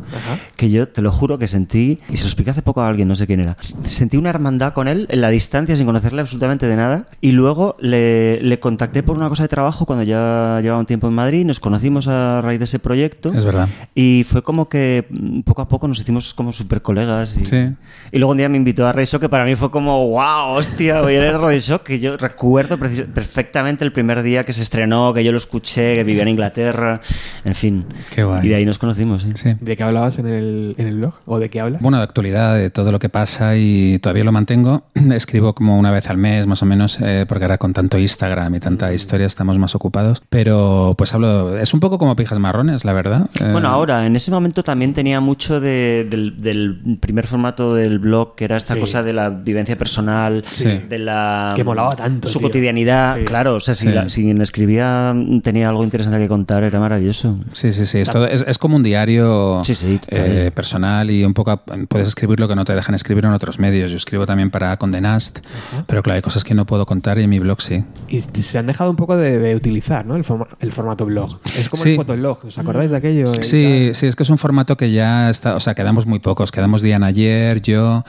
que 0.54 0.70
yo 0.70 0.86
te 0.86 1.02
lo 1.02 1.10
juro 1.10 1.36
que 1.36 1.48
sentí, 1.48 1.98
y 2.08 2.16
se 2.16 2.24
lo 2.24 2.28
expliqué 2.28 2.50
hace 2.50 2.62
poco 2.62 2.80
a 2.80 2.88
alguien, 2.88 3.08
no 3.08 3.16
sé 3.16 3.26
quién 3.26 3.40
era, 3.40 3.56
sentí 3.82 4.16
una 4.16 4.30
hermandad 4.30 4.72
con 4.72 4.83
él 4.88 5.06
en 5.10 5.20
la 5.20 5.30
distancia 5.30 5.76
sin 5.76 5.86
conocerle 5.86 6.20
absolutamente 6.20 6.66
de 6.66 6.76
nada, 6.76 7.06
y 7.20 7.32
luego 7.32 7.76
le, 7.80 8.40
le 8.42 8.58
contacté 8.60 9.02
por 9.02 9.16
una 9.16 9.28
cosa 9.28 9.42
de 9.44 9.48
trabajo 9.48 9.86
cuando 9.86 10.04
ya 10.04 10.58
llevaba 10.62 10.80
un 10.80 10.86
tiempo 10.86 11.08
en 11.08 11.14
Madrid, 11.14 11.44
nos 11.44 11.60
conocimos 11.60 12.08
a 12.08 12.40
raíz 12.42 12.58
de 12.58 12.64
ese 12.64 12.78
proyecto. 12.78 13.30
Es 13.32 13.44
verdad. 13.44 13.68
Y 13.94 14.24
fue 14.28 14.42
como 14.42 14.68
que 14.68 15.06
mm, 15.10 15.40
poco 15.40 15.62
a 15.62 15.68
poco 15.68 15.88
nos 15.88 15.98
hicimos 16.00 16.34
como 16.34 16.52
super 16.52 16.82
colegas. 16.82 17.36
Y, 17.36 17.44
Sí. 17.44 17.70
y 18.12 18.18
luego 18.18 18.32
un 18.32 18.38
día 18.38 18.48
me 18.48 18.56
invitó 18.56 18.86
a 18.86 18.92
Radio 18.92 19.06
Shock, 19.06 19.22
que 19.22 19.28
para 19.28 19.44
mí 19.44 19.54
fue 19.56 19.70
como, 19.70 20.08
wow, 20.10 20.54
hostia, 20.56 21.00
voy 21.00 21.14
a 21.14 21.16
ir 21.18 21.22
a 21.34 21.38
Radio 21.38 21.58
Shock, 21.60 21.82
que 21.82 21.98
yo 22.00 22.16
recuerdo 22.16 22.76
precis- 22.78 23.06
perfectamente 23.12 23.84
el 23.84 23.92
primer 23.92 24.22
día 24.22 24.44
que 24.44 24.52
se 24.52 24.62
estrenó, 24.62 25.12
que 25.14 25.24
yo 25.24 25.32
lo 25.32 25.38
escuché, 25.38 25.94
que 25.94 26.04
vivía 26.04 26.22
en 26.22 26.28
Inglaterra, 26.28 27.00
en 27.44 27.54
fin. 27.54 27.84
Qué 28.14 28.24
guay. 28.24 28.46
Y 28.46 28.48
de 28.50 28.54
ahí 28.56 28.66
nos 28.66 28.78
conocimos. 28.78 29.22
¿sí? 29.22 29.30
Sí. 29.34 29.54
¿De 29.60 29.76
qué 29.76 29.82
hablabas 29.82 30.18
en 30.18 30.26
el, 30.26 30.74
en 30.78 30.86
el 30.86 30.96
blog? 30.96 31.14
¿O 31.26 31.38
de 31.38 31.48
qué 31.50 31.60
hablas? 31.60 31.80
Bueno, 31.80 31.98
de 31.98 32.04
actualidad, 32.04 32.56
de 32.56 32.70
todo 32.70 32.92
lo 32.92 32.98
que 32.98 33.08
pasa 33.08 33.56
y 33.56 33.98
todavía 34.00 34.24
lo 34.24 34.32
mantengo. 34.32 34.73
Escribo 35.12 35.54
como 35.54 35.78
una 35.78 35.90
vez 35.90 36.08
al 36.10 36.16
mes, 36.16 36.46
más 36.46 36.62
o 36.62 36.66
menos, 36.66 36.98
eh, 37.00 37.24
porque 37.28 37.44
ahora 37.44 37.58
con 37.58 37.72
tanto 37.72 37.98
Instagram 37.98 38.54
y 38.54 38.60
tanta 38.60 38.92
historia 38.92 39.26
estamos 39.26 39.58
más 39.58 39.74
ocupados. 39.74 40.22
Pero 40.28 40.94
pues 40.98 41.14
hablo, 41.14 41.56
es 41.58 41.72
un 41.74 41.80
poco 41.80 41.98
como 41.98 42.16
pijas 42.16 42.38
marrones, 42.38 42.84
la 42.84 42.92
verdad. 42.92 43.28
Eh, 43.40 43.50
Bueno, 43.52 43.68
ahora, 43.68 44.06
en 44.06 44.16
ese 44.16 44.30
momento 44.30 44.62
también 44.62 44.92
tenía 44.92 45.20
mucho 45.20 45.60
de- 45.60 46.06
del, 46.08 46.40
del 46.40 46.98
primer 47.00 47.26
formato 47.26 47.74
del 47.74 47.98
blog, 47.98 48.34
que 48.34 48.44
era 48.44 48.56
esta 48.56 48.74
Sí. 48.74 48.80
cosa 48.80 49.02
de 49.02 49.12
la 49.12 49.30
vivencia 49.30 49.76
personal, 49.76 50.44
Sí. 50.50 50.68
de 50.88 50.98
la... 50.98 51.52
Que 51.54 51.64
molaba 51.64 51.94
tanto, 51.94 52.28
Su 52.28 52.38
tío. 52.38 52.48
cotidianidad, 52.48 53.16
Sí. 53.18 53.24
claro. 53.24 53.54
O 53.56 53.60
sea, 53.60 53.74
si, 53.74 53.86
Sí. 53.88 53.92
la- 53.92 54.08
si 54.08 54.22
quien 54.22 54.40
escribía 54.40 55.14
tenía 55.42 55.68
algo 55.68 55.84
interesante 55.84 56.18
que 56.18 56.28
contar, 56.28 56.62
era 56.64 56.80
maravilloso. 56.80 57.38
Sí, 57.52 57.72
sí, 57.72 57.86
sí. 57.86 57.98
Es, 57.98 58.10
todo- 58.10 58.26
es, 58.26 58.44
es 58.46 58.58
como 58.58 58.76
un 58.76 58.82
diario 58.82 59.62
Sí, 59.64 59.74
sí, 59.74 59.98
total. 59.98 60.18
eh, 60.26 60.50
personal 60.50 61.10
y 61.10 61.24
un 61.24 61.34
poco 61.34 61.60
puedes 61.88 62.08
escribir 62.08 62.40
lo 62.40 62.48
que 62.48 62.54
no 62.56 62.64
te 62.64 62.74
dejan 62.74 62.94
escribir 62.94 63.24
en 63.24 63.32
otros 63.32 63.58
medios. 63.58 63.90
Yo 63.90 63.96
escribo 63.96 64.26
también 64.26 64.50
para 64.50 64.63
Condenast, 64.78 65.38
pero 65.86 66.02
claro, 66.02 66.16
hay 66.16 66.22
cosas 66.22 66.44
que 66.44 66.54
no 66.54 66.64
puedo 66.66 66.86
contar 66.86 67.18
y 67.18 67.22
en 67.22 67.30
mi 67.30 67.38
blog 67.38 67.60
sí. 67.60 67.84
Y 68.08 68.20
se 68.20 68.58
han 68.58 68.66
dejado 68.66 68.90
un 68.90 68.96
poco 68.96 69.16
de, 69.16 69.38
de 69.38 69.54
utilizar, 69.54 70.04
¿no? 70.06 70.16
El, 70.16 70.24
forma- 70.24 70.48
el 70.60 70.72
formato 70.72 71.04
blog. 71.06 71.38
Es 71.58 71.68
como 71.68 71.82
Sí. 71.82 71.90
el 71.90 71.96
fotolog. 71.96 72.44
¿Os 72.46 72.58
acordáis 72.58 72.90
de 72.90 72.96
aquello? 72.96 73.26
Sí, 73.42 73.90
sí, 73.94 74.06
es 74.06 74.16
que 74.16 74.22
es 74.22 74.30
un 74.30 74.38
formato 74.38 74.76
que 74.76 74.90
ya 74.92 75.30
está, 75.30 75.54
o 75.56 75.60
sea, 75.60 75.74
quedamos 75.74 76.06
muy 76.06 76.18
pocos, 76.18 76.50
quedamos 76.50 76.82
Diana 76.82 77.06
ayer, 77.06 77.60
yo, 77.62 78.04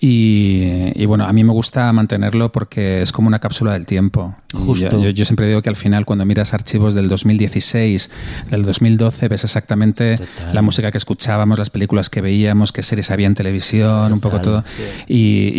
y, 0.00 0.92
y 0.94 1.06
bueno, 1.06 1.24
a 1.26 1.32
mí 1.32 1.44
me 1.44 1.52
gusta 1.52 1.92
mantenerlo 1.92 2.52
porque 2.52 3.02
es 3.02 3.12
como 3.12 3.28
una 3.28 3.38
cápsula 3.40 3.72
del 3.72 3.86
tiempo. 3.86 4.34
Justo. 4.52 4.90
Yo, 4.92 5.02
yo- 5.04 5.10
yo 5.10 5.24
siempre 5.24 5.46
digo 5.48 5.60
que 5.62 5.68
al 5.68 5.76
final 5.76 6.04
cuando 6.06 6.24
miras 6.24 6.54
archivos 6.54 6.94
del 6.94 7.08
2016, 7.08 8.10
del 8.50 8.62
2012, 8.64 9.28
ves 9.28 9.44
exactamente 9.44 10.18
Total. 10.18 10.54
la 10.54 10.62
música 10.62 10.90
que 10.92 10.98
escuchábamos, 10.98 11.58
las 11.58 11.70
películas 11.70 12.08
que 12.10 12.20
veíamos, 12.20 12.72
qué 12.72 12.82
series 12.82 13.10
había 13.10 13.26
en 13.26 13.34
televisión, 13.34 14.12
un 14.12 14.20
poco 14.20 14.40
todo. 14.40 14.62
sí. 14.64 14.82
Y, 15.08 15.18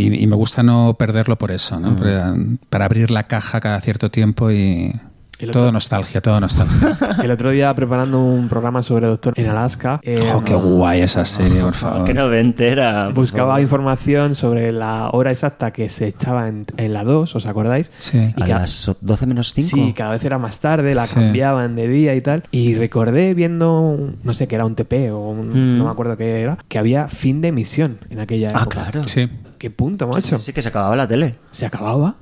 y- 0.09 0.23
y 0.23 0.27
me 0.27 0.35
gusta 0.39 0.63
no 0.63 0.96
perderlo 0.98 1.38
por 1.38 1.51
eso, 1.51 1.79
¿no? 1.79 1.96
para, 1.96 2.34
para 2.69 2.86
abrir 2.86 3.12
la 3.12 3.24
caja 3.27 3.60
cada 3.60 3.79
cierto 3.81 4.10
tiempo 4.10 4.50
y... 4.51 4.93
El 5.39 5.51
otro- 5.51 5.62
Todo 5.62 5.72
nostalgia, 5.72 6.19
todo 6.19 6.38
nostalgia. 6.41 6.98
El 7.24 7.31
otro 7.31 7.51
día 7.51 7.74
preparando 7.74 8.19
un 8.22 8.50
programa 8.50 8.84
sobre 8.84 9.08
Doctor 9.08 9.34
en 9.38 9.48
Alaska, 9.48 10.01
eh, 10.03 10.19
Oh, 10.36 10.43
qué 10.43 10.53
guay 10.53 11.00
esa 11.00 11.24
serie, 11.24 11.62
por 11.62 11.74
favor. 11.75 12.03
Que 12.05 12.13
noventera. 12.13 13.05
por 13.05 13.13
buscaba 13.13 13.51
favor. 13.51 13.62
información 13.62 14.36
sobre 14.36 14.74
la 14.74 15.10
hora 15.13 15.31
exacta 15.31 15.72
que 15.72 15.88
se 15.88 16.08
echaba 16.08 16.50
en, 16.50 16.65
en 16.75 16.91
la 16.93 17.05
2, 17.05 17.38
¿os 17.38 17.46
acordáis? 17.46 17.89
Sí. 18.00 18.34
Y 18.36 18.43
A 18.43 18.46
ca- 18.46 18.60
las 18.60 18.91
12 19.00 19.25
menos 19.27 19.53
5. 19.53 19.69
Sí, 19.69 19.93
cada 19.93 20.12
vez 20.12 20.25
era 20.25 20.38
más 20.39 20.60
tarde, 20.60 20.93
la 20.93 21.05
Sí. 21.05 21.15
cambiaban 21.15 21.74
de 21.74 21.88
día 21.88 22.15
y 22.15 22.22
tal. 22.22 22.43
Y 22.51 22.75
recordé 22.75 23.34
viendo, 23.34 23.79
un- 23.79 24.17
no 24.22 24.34
sé, 24.34 24.46
que 24.50 24.55
era 24.55 24.65
un 24.65 24.75
TP 24.75 25.10
o 25.10 25.19
un- 25.29 25.51
Mm. 25.51 25.77
no 25.77 25.86
me 25.86 25.89
acuerdo 25.91 26.17
qué 26.17 26.41
era, 26.41 26.58
que 26.67 26.77
había 26.79 27.08
fin 27.08 27.39
de 27.39 27.48
emisión 27.48 28.00
en 28.10 28.19
aquella 28.19 28.50
Ah, 28.50 28.63
época. 28.63 28.69
claro. 28.91 29.03
Sí. 29.08 29.29
Qué 29.59 29.69
punto, 29.69 30.07
macho. 30.07 30.39
Sí, 30.39 30.53
que 30.53 30.61
se 30.63 30.69
acababa 30.69 30.95
la 30.95 31.07
tele. 31.07 31.35
Se 31.51 31.65
acababa. 31.67 32.15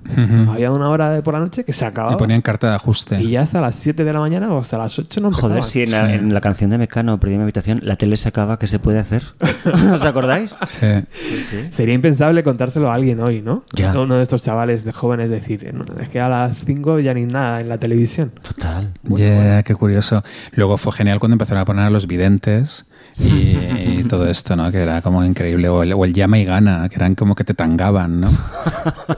Había 0.51 0.71
una 0.71 0.89
hora 0.89 1.11
de 1.11 1.21
por 1.21 1.33
la 1.35 1.39
noche 1.39 1.63
que 1.63 1.71
se 1.71 1.85
Y 1.85 1.87
acababa. 1.87 2.17
ponían 2.17 2.41
carta 2.41 2.67
de 2.69 2.75
ajuste. 2.75 3.21
Y 3.21 3.29
ya 3.31 3.41
hasta 3.41 3.61
las 3.61 3.75
7 3.75 4.03
de 4.03 4.11
la 4.11 4.19
mañana 4.19 4.51
o 4.51 4.59
hasta 4.59 4.77
las 4.77 4.97
8 4.99 5.21
no 5.21 5.27
empezaba. 5.27 5.49
Joder, 5.49 5.63
si 5.63 5.83
en 5.83 5.91
la, 5.91 6.07
Sí. 6.09 6.13
en 6.15 6.33
la 6.33 6.41
canción 6.41 6.69
de 6.69 6.77
Mecano, 6.77 7.17
Perdí 7.19 7.37
mi 7.37 7.43
habitación, 7.43 7.79
la 7.83 7.95
tele 7.95 8.17
se 8.17 8.27
acaba, 8.27 8.59
¿qué 8.59 8.67
se 8.67 8.79
puede 8.79 8.99
hacer? 8.99 9.23
¿Os 9.93 10.03
acordáis? 10.03 10.57
Sí. 10.67 10.87
Sí. 11.13 11.67
Sería 11.69 11.93
impensable 11.93 12.43
contárselo 12.43 12.91
a 12.91 12.95
alguien 12.95 13.19
hoy, 13.21 13.41
¿no? 13.41 13.63
Ya. 13.73 13.97
Uno 13.97 14.15
de 14.15 14.23
estos 14.23 14.43
chavales 14.43 14.83
de 14.83 14.91
jóvenes 14.91 15.29
decir, 15.29 15.73
"No, 15.73 15.85
es 16.01 16.09
que 16.09 16.19
a 16.19 16.27
las 16.29 16.65
5 16.65 16.99
ya 16.99 17.13
ni 17.13 17.25
nada 17.25 17.61
en 17.61 17.69
la 17.69 17.77
televisión. 17.77 18.31
Total. 18.41 18.91
Ya, 19.03 19.63
qué 19.63 19.75
curioso. 19.75 20.23
Luego 20.53 20.77
fue 20.77 20.91
genial 20.93 21.19
cuando 21.19 21.35
empezaron 21.35 21.61
a 21.61 21.65
poner 21.65 21.85
a 21.85 21.89
los 21.89 22.07
videntes 22.07 22.89
y, 23.21 23.97
y 23.99 24.03
todo 24.07 24.27
esto, 24.29 24.55
¿no? 24.55 24.71
Que 24.71 24.79
era 24.79 25.01
como 25.01 25.23
increíble. 25.23 25.69
O 25.69 25.83
el, 25.83 25.93
o 25.93 26.05
el 26.05 26.13
llama 26.13 26.37
y 26.39 26.45
gana, 26.45 26.87
que 26.89 26.95
eran 26.95 27.15
como 27.15 27.35
que 27.35 27.43
te 27.43 27.53
tangaban, 27.53 28.19
¿no? 28.21 28.29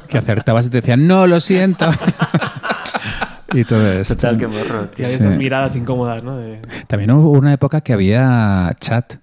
que 0.08 0.18
acertabas 0.18 0.68
y 0.68 0.70
te 0.70 0.78
decían, 0.82 1.08
no, 1.08 1.28
lo 1.28 1.40
siento. 1.40 1.90
y 3.54 3.64
todo 3.64 3.92
esto. 3.92 4.16
Total, 4.16 4.38
qué 4.38 4.48
morro, 4.48 4.88
tío. 4.90 5.06
Sí. 5.06 5.16
esas 5.16 5.36
miradas 5.36 5.76
incómodas, 5.76 6.24
¿no? 6.24 6.38
De- 6.38 6.60
También 6.88 7.12
hubo 7.12 7.32
una 7.32 7.54
época 7.54 7.82
que 7.82 7.94
había 7.94 8.72
chat. 8.80 9.16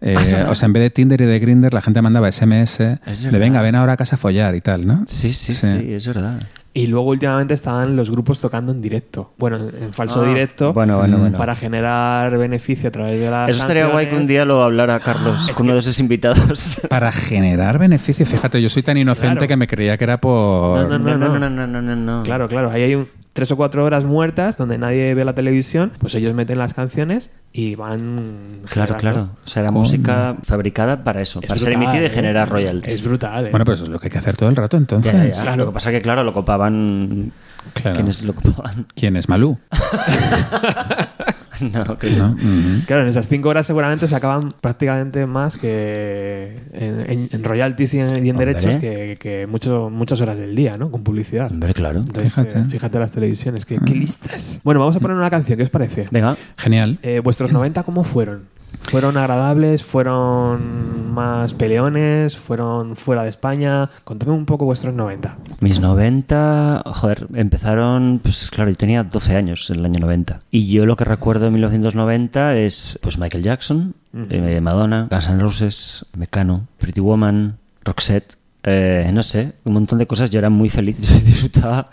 Eh, 0.00 0.16
o 0.48 0.54
sea, 0.54 0.66
en 0.66 0.72
vez 0.72 0.82
de 0.84 0.90
Tinder 0.90 1.20
y 1.22 1.26
de 1.26 1.38
Grinder, 1.40 1.74
la 1.74 1.82
gente 1.82 2.00
mandaba 2.02 2.30
SMS 2.30 2.78
de 2.78 3.38
venga, 3.38 3.60
ven 3.62 3.74
ahora 3.74 3.94
a 3.94 3.96
casa 3.96 4.14
a 4.14 4.18
follar 4.18 4.54
y 4.54 4.60
tal, 4.60 4.86
¿no? 4.86 5.04
Sí, 5.08 5.32
sí, 5.32 5.52
Sí. 5.52 5.66
sí, 5.66 5.92
es 5.92 6.06
verdad. 6.06 6.40
Y 6.74 6.86
luego 6.86 7.06
últimamente 7.08 7.54
estaban 7.54 7.96
los 7.96 8.10
grupos 8.10 8.38
tocando 8.40 8.70
en 8.70 8.80
directo. 8.80 9.32
Bueno, 9.38 9.56
en 9.56 9.92
falso 9.92 10.22
Ah, 10.22 10.28
directo. 10.28 10.72
bueno, 10.72 10.98
bueno, 10.98 11.18
bueno. 11.18 11.36
Para 11.36 11.56
generar 11.56 12.36
beneficio 12.38 12.88
a 12.88 12.92
través 12.92 13.18
de 13.18 13.28
las 13.30 13.50
Eso 13.50 13.60
estaría 13.60 13.86
guay 13.86 14.08
que 14.08 14.14
un 14.14 14.26
día 14.28 14.44
lo 14.44 14.62
hablara 14.62 15.00
Carlos 15.00 15.48
Es 15.48 15.56
con 15.56 15.66
uno 15.66 15.74
de 15.76 15.82
sus 15.82 15.98
invitados. 15.98 16.80
Para 16.88 17.10
generar 17.10 17.78
beneficio. 17.78 18.24
Fíjate, 18.26 18.62
yo 18.62 18.68
soy 18.68 18.82
tan 18.82 18.96
inocente 18.96 19.32
Claro. 19.38 19.48
que 19.48 19.56
me 19.56 19.66
creía 19.66 19.96
que 19.96 20.04
era 20.04 20.20
por... 20.20 20.88
No, 20.88 20.98
no, 20.98 21.16
no, 21.16 21.16
no, 21.38 21.48
no, 21.50 21.66
no, 21.66 21.82
no, 21.82 21.96
no. 21.96 22.22
Claro, 22.22 22.46
claro. 22.48 22.70
Ahí 22.70 22.82
hay 22.82 22.94
un, 22.94 23.08
tres 23.38 23.52
o 23.52 23.56
cuatro 23.56 23.84
horas 23.84 24.04
muertas 24.04 24.56
donde 24.56 24.78
nadie 24.78 25.14
ve 25.14 25.24
la 25.24 25.32
televisión. 25.32 25.92
Pues 26.00 26.12
ellos 26.16 26.34
meten 26.34 26.58
las 26.58 26.74
canciones 26.74 27.30
y 27.52 27.76
van. 27.76 28.62
Claro, 28.68 28.96
generando. 28.96 28.98
claro. 28.98 29.28
O 29.44 29.46
sea, 29.46 29.62
era 29.62 29.68
Coño. 29.70 29.78
música 29.82 30.36
fabricada 30.42 31.04
para 31.04 31.22
eso, 31.22 31.38
Es 31.40 31.46
para 31.46 31.60
ser 31.60 31.74
emitida 31.74 32.02
y 32.02 32.06
¿eh? 32.06 32.10
generar 32.10 32.48
royalties. 32.48 32.96
Es 32.96 33.04
brutal, 33.04 33.46
¿eh? 33.46 33.50
Bueno, 33.52 33.64
pues 33.64 33.78
eso 33.78 33.84
es 33.84 33.90
lo 33.90 34.00
que 34.00 34.08
hay 34.08 34.10
que 34.10 34.18
hacer 34.18 34.36
todo 34.36 34.48
el 34.48 34.56
rato 34.56 34.76
entonces. 34.76 35.12
Ya, 35.12 35.24
ya, 35.24 35.32
ya. 35.32 35.42
Claro. 35.42 35.56
Lo 35.58 35.66
que 35.66 35.74
pasa 35.74 35.90
es 35.90 35.96
que, 35.96 36.02
claro, 36.02 36.24
lo 36.24 36.32
copaban. 36.32 37.30
Claro. 37.74 37.94
¿Quiénes 37.94 38.22
lo 38.24 38.34
copaban? 38.34 38.88
¿Quién 38.96 39.14
es 39.16 39.28
Malú? 39.28 39.56
no, 41.72 41.98
que 41.98 42.10
¿No? 42.10 42.32
Ujú. 42.32 42.84
Claro, 42.86 43.02
en 43.02 43.08
esas 43.08 43.28
cinco 43.28 43.48
horas 43.48 43.66
seguramente 43.66 44.06
se 44.06 44.14
acaban 44.14 44.52
prácticamente 44.60 45.26
más 45.26 45.56
que 45.56 46.56
en, 46.72 47.00
en- 47.10 47.28
en 47.32 47.44
royalties 47.44 47.94
y 47.94 47.98
en, 48.00 48.24
y 48.24 48.28
en 48.28 48.36
Hombre. 48.36 48.46
derechos 48.54 48.76
que, 48.76 49.16
que 49.20 49.46
mucho- 49.46 49.90
muchas 49.90 50.20
horas 50.20 50.38
del 50.38 50.54
día, 50.54 50.76
¿no? 50.78 50.90
Con 50.90 51.02
publicidad. 51.02 51.50
Hombre, 51.50 51.74
claro. 51.74 52.00
Entonces, 52.00 52.32
Fíjate. 52.34 52.58
eh, 52.60 52.64
fíjate 52.68 52.98
las 52.98 53.12
televisiones, 53.12 53.64
que, 53.64 53.78
qué 53.78 53.94
listas. 53.94 54.60
Bueno, 54.64 54.80
vamos 54.80 54.96
a 54.96 55.00
poner 55.00 55.16
una 55.16 55.30
canción, 55.30 55.56
¿qué 55.56 55.62
os 55.62 55.70
parece? 55.70 56.06
Venga. 56.10 56.36
Genial. 56.56 56.98
Eh, 57.02 57.20
¿Vuestros 57.22 57.52
90 57.52 57.82
cómo 57.82 58.04
fueron? 58.04 58.42
¿Fueron 58.82 59.18
agradables? 59.18 59.84
¿Fueron 59.84 61.12
más 61.12 61.52
peleones? 61.52 62.36
¿Fueron 62.36 62.96
fuera 62.96 63.22
de 63.22 63.28
España? 63.28 63.90
Contadme 64.04 64.32
un 64.32 64.46
poco 64.46 64.64
vuestros 64.64 64.94
90. 64.94 65.38
Mis 65.60 65.78
90, 65.78 66.84
joder, 66.86 67.26
empezaron, 67.34 68.20
pues 68.22 68.50
claro, 68.50 68.70
yo 68.70 68.76
tenía 68.76 69.04
12 69.04 69.36
años 69.36 69.68
en 69.70 69.80
el 69.80 69.84
año 69.84 70.00
90. 70.00 70.40
Y 70.50 70.68
yo 70.68 70.86
lo 70.86 70.96
que 70.96 71.04
recuerdo 71.04 71.46
de 71.46 71.50
1990 71.50 72.56
es 72.56 72.98
pues 73.02 73.18
Michael 73.18 73.44
Jackson, 73.44 73.94
eh, 74.30 74.60
Madonna, 74.62 75.08
Guns 75.10 75.28
N' 75.28 75.38
Roses, 75.40 76.06
Mecano, 76.16 76.66
Pretty 76.78 77.00
Woman, 77.00 77.58
Roxette, 77.84 78.36
eh, 78.64 79.10
no 79.12 79.22
sé, 79.22 79.52
un 79.64 79.74
montón 79.74 79.98
de 79.98 80.06
cosas. 80.06 80.30
Yo 80.30 80.38
era 80.38 80.50
muy 80.50 80.68
feliz, 80.68 80.96
disfrutaba 81.24 81.90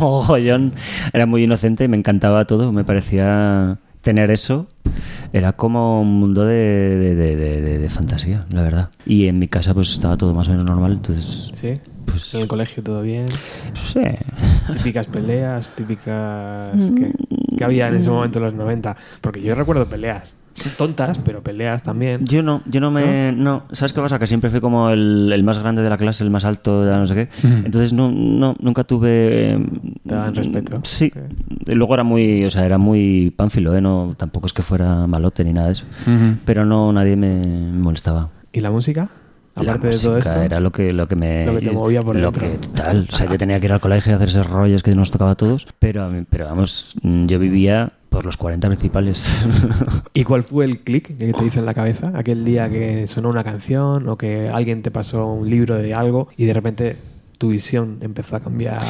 mogollón, 0.00 0.74
era 1.12 1.26
muy 1.26 1.44
inocente, 1.44 1.86
me 1.88 1.96
encantaba 1.96 2.44
todo, 2.44 2.72
me 2.72 2.84
parecía 2.84 3.78
tener 4.00 4.30
eso. 4.30 4.68
Era 5.32 5.52
como 5.54 6.00
un 6.00 6.20
mundo 6.20 6.44
de, 6.44 6.54
de- 6.96 7.14
de- 7.14 7.36
de- 7.78 7.88
fantasía, 7.88 8.44
la 8.50 8.62
verdad. 8.62 8.88
Y 9.06 9.26
en 9.26 9.38
mi 9.38 9.48
casa 9.48 9.74
pues 9.74 9.90
estaba 9.90 10.16
todo 10.16 10.32
más 10.34 10.48
o 10.48 10.52
menos 10.52 10.66
normal, 10.66 10.92
entonces... 10.92 11.50
¿Sí? 11.54 11.74
Pues- 12.06 12.34
en 12.34 12.42
el 12.42 12.48
colegio 12.48 12.82
todo 12.82 13.02
bien. 13.02 13.26
Sí. 13.86 14.00
Típicas 14.72 15.06
peleas, 15.06 15.72
típicas. 15.72 16.72
que, 16.96 17.12
que 17.56 17.64
había 17.64 17.88
en 17.88 17.96
ese 17.96 18.10
momento 18.10 18.38
en 18.38 18.44
los 18.46 18.54
90. 18.54 18.96
Porque 19.20 19.40
yo 19.42 19.54
recuerdo 19.54 19.86
peleas. 19.86 20.36
Tontas, 20.78 21.18
pero 21.18 21.42
peleas 21.42 21.82
también. 21.82 22.24
Yo 22.24 22.40
no, 22.42 22.62
yo 22.66 22.80
no 22.80 22.90
me. 22.92 23.32
No, 23.32 23.64
¿sabes 23.72 23.92
qué 23.92 24.00
pasa? 24.00 24.20
Que 24.20 24.26
siempre 24.28 24.50
fui 24.50 24.60
como 24.60 24.90
el, 24.90 25.30
el 25.32 25.42
más 25.42 25.58
grande 25.58 25.82
de 25.82 25.90
la 25.90 25.96
clase, 25.96 26.22
el 26.22 26.30
más 26.30 26.44
alto, 26.44 26.84
de 26.84 26.96
no 26.96 27.06
sé 27.08 27.14
qué. 27.14 27.28
Entonces 27.64 27.92
no, 27.92 28.10
no, 28.12 28.54
nunca 28.60 28.84
tuve. 28.84 29.58
Te 30.06 30.14
daban 30.14 30.34
respeto. 30.34 30.78
Sí. 30.84 31.10
Y 31.66 31.74
luego 31.74 31.94
era 31.94 32.04
muy. 32.04 32.44
O 32.44 32.50
sea, 32.50 32.64
era 32.64 32.78
muy 32.78 33.32
pánfilo, 33.36 33.74
¿eh? 33.76 33.80
No, 33.80 34.14
tampoco 34.16 34.46
es 34.46 34.52
que 34.52 34.62
fuera 34.62 35.06
malote 35.08 35.42
ni 35.44 35.52
nada 35.52 35.66
de 35.66 35.72
eso. 35.72 35.86
Pero 36.44 36.64
no, 36.64 36.92
nadie 36.92 37.16
me 37.16 37.44
molestaba. 37.72 38.30
¿Y 38.52 38.60
la 38.60 38.70
música? 38.70 39.08
Aparte 39.54 39.86
La 39.86 39.92
de 39.92 39.98
todo 39.98 40.18
esto. 40.18 40.42
Era 40.42 40.60
lo 40.60 40.72
que, 40.72 40.92
lo 40.92 41.06
que 41.06 41.16
me. 41.16 41.46
Lo 41.46 41.54
que 41.54 41.60
te 41.60 41.70
movía 41.70 42.02
por 42.02 42.16
lo 42.16 42.30
dentro. 42.30 42.50
que 42.50 42.58
total. 42.58 43.08
O 43.10 43.16
sea, 43.16 43.30
yo 43.30 43.38
tenía 43.38 43.60
que 43.60 43.66
ir 43.66 43.72
al 43.72 43.80
colegio 43.80 44.12
y 44.12 44.14
hacer 44.16 44.28
esos 44.28 44.48
rollos 44.48 44.82
que 44.82 44.94
nos 44.94 45.10
tocaba 45.10 45.32
a 45.32 45.36
todos. 45.36 45.66
Pero, 45.78 46.10
pero 46.28 46.46
vamos, 46.46 46.96
mm, 47.02 47.26
yo 47.26 47.38
vivía 47.38 47.92
por 48.08 48.24
los 48.24 48.36
40 48.36 48.68
principales. 48.68 49.44
¿Y 50.14 50.24
cuál 50.24 50.42
fue 50.42 50.64
el 50.64 50.80
clic 50.80 51.16
que 51.16 51.32
te 51.32 51.44
hizo 51.44 51.60
en 51.60 51.66
la 51.66 51.74
cabeza? 51.74 52.12
Aquel 52.14 52.44
día 52.44 52.68
que 52.68 53.06
sonó 53.06 53.28
una 53.28 53.44
canción 53.44 54.08
o 54.08 54.16
que 54.16 54.48
alguien 54.48 54.82
te 54.82 54.90
pasó 54.90 55.26
un 55.26 55.50
libro 55.50 55.76
de 55.76 55.94
algo 55.94 56.28
y 56.36 56.44
de 56.44 56.52
repente 56.52 56.96
tu 57.38 57.48
visión 57.48 57.98
empezó 58.00 58.36
a 58.36 58.40
cambiar. 58.40 58.80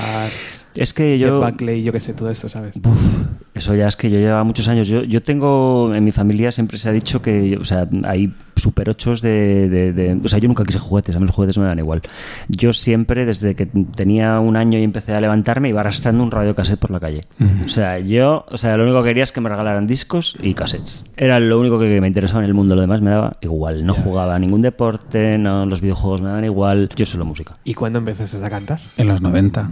es 0.74 0.92
que 0.92 1.18
yo. 1.18 1.40
Buckley, 1.40 1.82
yo 1.82 1.92
qué 1.92 2.00
sé, 2.00 2.14
todo 2.14 2.30
esto, 2.30 2.48
¿sabes? 2.48 2.76
Uf, 2.76 3.14
eso 3.54 3.74
ya 3.74 3.88
es 3.88 3.96
que 3.96 4.10
yo 4.10 4.18
llevaba 4.18 4.44
muchos 4.44 4.68
años. 4.68 4.88
Yo, 4.88 5.02
yo 5.04 5.22
tengo, 5.22 5.94
en 5.94 6.04
mi 6.04 6.12
familia 6.12 6.52
siempre 6.52 6.78
se 6.78 6.88
ha 6.88 6.92
dicho 6.92 7.22
que, 7.22 7.56
o 7.56 7.64
sea, 7.64 7.88
hay 8.04 8.34
super 8.64 8.88
ochos 8.90 9.20
de, 9.22 9.68
de- 9.68 9.92
de- 9.92 10.20
O 10.24 10.28
sea, 10.28 10.38
yo 10.38 10.48
nunca 10.48 10.64
quise 10.64 10.78
juguetes, 10.78 11.14
a 11.14 11.18
mí 11.18 11.26
los 11.26 11.34
juguetes 11.34 11.58
me 11.58 11.64
dan 11.66 11.78
igual. 11.78 12.02
Yo 12.48 12.72
siempre, 12.72 13.24
desde 13.26 13.54
que 13.54 13.66
tenía 13.66 14.40
un 14.40 14.56
año 14.56 14.78
y 14.78 14.82
empecé 14.82 15.12
a 15.14 15.20
levantarme, 15.20 15.68
iba 15.68 15.80
arrastrando 15.80 16.22
un 16.22 16.30
radio 16.30 16.54
cassette 16.54 16.78
por 16.78 16.90
la 16.90 17.00
calle. 17.00 17.20
O 17.64 17.68
sea, 17.68 17.98
yo, 17.98 18.46
o 18.50 18.56
sea, 18.58 18.76
lo 18.76 18.84
único 18.84 19.02
que 19.02 19.10
quería 19.10 19.22
es 19.24 19.32
que 19.32 19.40
me 19.40 19.48
regalaran 19.48 19.86
discos 19.86 20.36
y 20.42 20.54
cassettes. 20.54 21.04
Era 21.16 21.38
lo 21.40 21.58
único 21.58 21.78
que 21.78 22.00
me 22.00 22.06
interesaba 22.08 22.40
en 22.42 22.46
el 22.46 22.54
mundo, 22.54 22.74
lo 22.74 22.80
demás 22.80 23.00
me 23.00 23.10
daba 23.10 23.32
igual. 23.40 23.84
No 23.86 23.94
jugaba 23.94 24.34
a 24.34 24.38
ningún 24.38 24.62
deporte, 24.62 25.38
no, 25.38 25.66
los 25.66 25.80
videojuegos 25.80 26.22
me 26.22 26.28
daban 26.28 26.44
igual, 26.44 26.88
yo 26.96 27.06
solo 27.06 27.24
música. 27.24 27.54
¿Y 27.64 27.74
cuándo 27.74 27.98
empezaste 27.98 28.44
a 28.44 28.50
cantar? 28.50 28.80
En 28.96 29.08
los 29.08 29.20
90. 29.22 29.68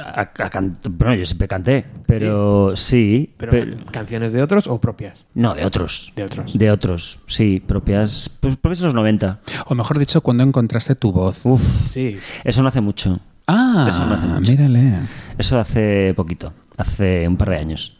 A- 0.00 0.20
a 0.20 0.50
can- 0.50 0.76
bueno, 0.90 1.14
yo 1.14 1.24
siempre 1.26 1.48
canté, 1.48 1.84
pero 2.06 2.76
sí, 2.76 3.34
¿Pero 3.36 3.50
pe- 3.52 3.76
canciones 3.90 4.32
de 4.32 4.42
otros 4.42 4.66
o 4.66 4.80
propias? 4.80 5.26
no, 5.34 5.54
de 5.54 5.64
otros. 5.64 6.12
De 6.16 6.24
otros. 6.24 6.56
De 6.58 6.70
otros, 6.70 7.18
sí, 7.26 7.62
propias, 7.66 8.38
pues, 8.40 8.56
propias 8.56 8.80
de 8.80 8.84
los 8.86 8.94
90. 8.94 9.40
O 9.66 9.74
mejor 9.74 9.98
dicho, 9.98 10.20
cuando 10.20 10.42
encontraste 10.44 10.94
tu 10.94 11.12
voz. 11.12 11.40
Uf, 11.44 11.62
Sí. 11.86 12.18
eso 12.44 12.62
no 12.62 12.68
hace 12.68 12.80
mucho. 12.80 13.20
Ah, 13.48 13.86
Eso 13.88 14.04
no 14.06 14.14
hace 14.14 14.26
mucho. 14.26 14.40
mírale. 14.50 14.92
Eso 15.38 15.58
hace 15.58 16.12
poquito, 16.16 16.52
hace 16.76 17.26
un 17.28 17.36
par 17.36 17.50
de 17.50 17.56
años. 17.56 17.96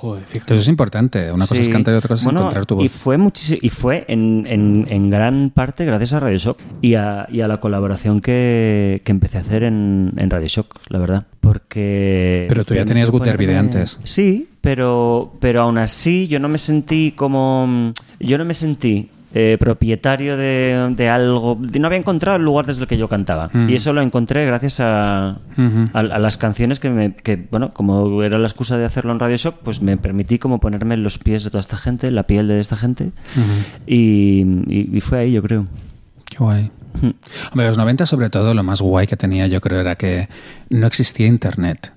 Joder, 0.00 0.24
eso 0.24 0.54
es 0.54 0.68
importante. 0.68 1.30
Una 1.32 1.46
cosa 1.46 1.60
es 1.60 1.68
cantar 1.68 1.94
y 1.94 1.96
otra 1.98 2.08
cosa 2.08 2.20
es 2.20 2.24
Bueno, 2.24 2.40
encontrar 2.40 2.66
tu 2.66 2.80
Y 2.80 2.84
voz. 2.88 2.92
fue, 2.92 3.18
muchis- 3.18 3.58
y 3.60 3.68
fue 3.68 4.04
en, 4.08 4.46
en- 4.48 4.86
en 4.88 5.10
gran 5.10 5.50
parte 5.50 5.84
gracias 5.84 6.12
a 6.12 6.20
Radio 6.20 6.38
Shock 6.38 6.58
y 6.80 6.94
a, 6.94 7.26
y 7.30 7.40
a 7.40 7.48
la 7.48 7.58
colaboración 7.60 8.20
que, 8.20 9.00
que 9.04 9.12
empecé 9.12 9.38
a 9.38 9.42
hacer 9.42 9.62
en, 9.62 10.12
en 10.16 10.30
Radio 10.30 10.48
Shock, 10.48 10.76
la 10.88 10.98
verdad. 10.98 11.26
Porque. 11.40 12.46
Pero 12.48 12.64
tú 12.64 12.74
ya 12.74 12.84
tenías 12.84 13.10
Good 13.10 13.22
Derby 13.24 13.46
de 13.46 13.56
antes. 13.56 14.00
Sí, 14.04 14.48
pero, 14.60 15.34
pero 15.40 15.62
aún 15.62 15.78
así 15.78 16.28
yo 16.28 16.38
no 16.38 16.48
me 16.48 16.58
sentí 16.58 17.12
como. 17.16 17.92
Yo 18.20 18.38
no 18.38 18.44
me 18.44 18.54
sentí. 18.54 19.08
Eh, 19.34 19.56
propietario 19.58 20.36
de, 20.36 20.92
de 20.96 21.08
algo 21.08 21.58
no 21.60 21.86
había 21.86 21.98
encontrado 21.98 22.36
el 22.36 22.44
lugar 22.44 22.66
desde 22.66 22.82
el 22.82 22.86
que 22.86 22.98
yo 22.98 23.08
cantaba 23.08 23.48
Mm. 23.52 23.70
y 23.70 23.74
eso 23.76 23.92
lo 23.92 24.02
encontré 24.02 24.44
gracias 24.46 24.80
a, 24.80 25.38
Ujú. 25.56 25.88
a, 25.94 25.98
a 26.00 26.18
las 26.18 26.36
canciones 26.36 26.80
que, 26.80 26.90
me, 26.90 27.14
que, 27.14 27.46
bueno, 27.50 27.72
como 27.72 28.22
era 28.22 28.38
la 28.38 28.46
excusa 28.46 28.76
de 28.76 28.84
hacerlo 28.84 29.12
en 29.12 29.18
Radio 29.20 29.36
Shock, 29.36 29.56
pues 29.62 29.80
me 29.82 29.96
permití 29.96 30.38
como 30.38 30.60
ponerme 30.60 30.94
en 30.94 31.02
los 31.02 31.18
pies 31.18 31.44
de 31.44 31.50
toda 31.50 31.60
esta 31.60 31.76
gente, 31.76 32.10
la 32.10 32.24
piel 32.24 32.48
de 32.48 32.60
esta 32.60 32.76
gente, 32.76 33.10
y, 33.86 34.42
y- 34.68 34.90
y 34.92 35.00
fue 35.00 35.18
ahí, 35.20 35.32
yo 35.32 35.42
creo. 35.42 35.66
Qué 36.24 36.36
guay. 36.38 36.70
Hombre, 37.52 37.66
los 37.68 37.78
90 37.78 38.04
sobre 38.06 38.28
todo 38.30 38.52
lo 38.54 38.62
más 38.62 38.80
guay 38.82 39.06
que 39.06 39.16
tenía 39.16 39.46
yo 39.46 39.60
creo 39.62 39.80
era 39.80 39.96
que 39.96 40.28
no 40.68 40.86
existía 40.86 41.26
internet. 41.26 41.90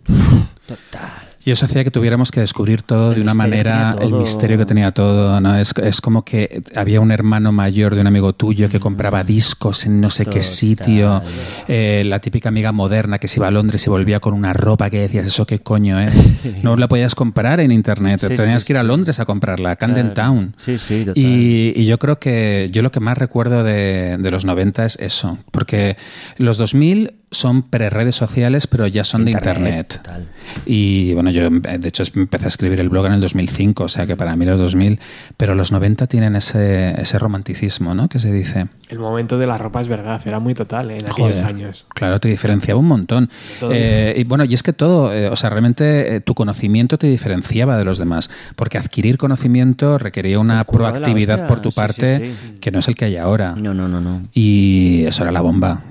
Total. 0.67 1.24
Y 1.45 1.51
eso 1.51 1.65
hacía 1.65 1.83
que 1.83 1.91
tuviéramos 1.91 2.31
que 2.31 2.39
descubrir 2.39 2.81
todo 2.81 3.09
El 3.09 3.17
de 3.17 3.21
una 3.21 3.35
manera, 3.35 3.95
el 4.01 4.13
misterio 4.13 4.57
que 4.57 4.65
tenía 4.65 4.91
todo, 4.91 5.39
¿no? 5.39 5.55
Es, 5.55 5.73
es 5.77 6.01
como 6.01 6.25
que 6.25 6.63
había 6.75 6.99
un 6.99 7.11
hermano 7.11 7.51
mayor 7.51 7.93
de 7.93 8.01
un 8.01 8.07
amigo 8.07 8.33
tuyo 8.33 8.67
que 8.67 8.79
compraba 8.79 9.23
discos 9.23 9.85
en 9.85 10.01
no 10.01 10.09
sé 10.09 10.25
qué 10.25 10.41
sitio, 10.41 11.21
eh, 11.67 12.01
la 12.05 12.17
típica 12.19 12.49
amiga 12.49 12.71
moderna 12.71 13.19
que 13.19 13.27
se 13.27 13.39
iba 13.39 13.47
a 13.47 13.51
Londres 13.51 13.85
y 13.85 13.91
volvía 13.91 14.19
con 14.19 14.33
una 14.33 14.53
ropa 14.53 14.89
que 14.89 15.01
decías, 15.01 15.27
¿eso 15.27 15.45
qué 15.45 15.59
coño 15.59 15.99
es? 15.99 16.15
No 16.63 16.75
la 16.77 16.87
podías 16.87 17.13
comprar 17.13 17.59
en 17.59 17.71
internet, 17.71 18.21
Sí, 18.21 18.35
tenías 18.35 18.63
sí, 18.63 18.67
que 18.67 18.73
ir 18.73 18.77
a. 18.79 18.83
Londres 18.83 19.19
a 19.19 19.25
comprarla, 19.25 19.71
a 19.71 19.75
Camden 19.75 20.11
Claro. 20.11 20.31
Town. 20.31 20.53
Sí, 20.57 20.77
sí, 20.79 20.99
total. 21.05 21.13
Y, 21.17 21.73
y 21.75 21.85
yo 21.85 21.99
creo 21.99 22.17
que 22.17 22.69
yo 22.71 22.81
lo 22.81 22.91
que 22.91 22.99
más 22.99 23.17
recuerdo 23.17 23.63
de, 23.63 24.17
de 24.17 24.31
los 24.31 24.45
90 24.45 24.85
es 24.85 24.97
eso, 24.99 25.37
porque 25.51 25.95
los 26.37 26.57
2000 26.57 27.13
son 27.35 27.63
pre-redes 27.63 28.15
sociales, 28.15 28.67
pero 28.67 28.87
ya 28.87 29.03
son 29.03 29.25
de 29.25 29.31
internet. 29.31 29.97
Total. 29.97 30.27
Y 30.65 31.13
bueno, 31.13 31.31
yo 31.31 31.49
de 31.49 31.87
hecho 31.87 32.03
empecé 32.15 32.45
a 32.45 32.47
escribir 32.47 32.79
el 32.79 32.89
blog 32.89 33.07
en 33.07 33.13
el 33.13 33.21
2005, 33.21 33.83
o 33.83 33.87
sea 33.87 34.07
que 34.07 34.15
para 34.15 34.35
mí 34.35 34.45
los 34.45 34.59
2000, 34.59 34.99
pero 35.37 35.55
los 35.55 35.71
90 35.71 36.07
tienen 36.07 36.35
ese, 36.35 36.99
ese 36.99 37.19
romanticismo, 37.19 37.95
¿no? 37.95 38.07
Que 38.07 38.19
se 38.19 38.31
dice. 38.31 38.67
El 38.89 38.99
momento 38.99 39.37
de 39.37 39.47
la 39.47 39.57
ropa 39.57 39.81
es 39.81 39.87
verdad, 39.87 40.21
era 40.25 40.39
muy 40.39 40.53
total 40.53 40.91
¿eh? 40.91 40.97
en 40.97 41.05
aquellos 41.05 41.39
Joder, 41.39 41.45
años. 41.45 41.85
Claro, 41.93 42.19
te 42.19 42.27
diferenciaba 42.27 42.79
un 42.79 42.87
montón. 42.87 43.29
Eh, 43.71 44.13
y 44.17 44.23
bueno, 44.23 44.45
y 44.45 44.53
es 44.53 44.63
que 44.63 44.73
todo, 44.73 45.13
eh, 45.13 45.29
o 45.29 45.35
sea, 45.35 45.49
realmente 45.49 46.15
eh, 46.15 46.21
tu 46.21 46.35
conocimiento 46.35 46.97
te 46.97 47.07
diferenciaba 47.07 47.77
de 47.77 47.85
los 47.85 47.97
demás, 47.97 48.29
porque 48.55 48.77
adquirir 48.77 49.17
conocimiento 49.17 49.97
requería 49.97 50.39
una 50.39 50.63
proactividad 50.63 51.47
por 51.47 51.61
tu 51.61 51.71
sí, 51.71 51.75
sí, 51.75 51.81
parte 51.81 52.17
sí. 52.17 52.57
que 52.59 52.71
no 52.71 52.79
es 52.79 52.87
el 52.87 52.95
que 52.95 53.05
hay 53.05 53.17
ahora. 53.17 53.55
No, 53.55 53.73
no, 53.73 53.87
no, 53.87 54.01
no. 54.01 54.21
Y 54.33 55.05
eso 55.05 55.23
era 55.23 55.31
la 55.31 55.41
bomba. 55.41 55.83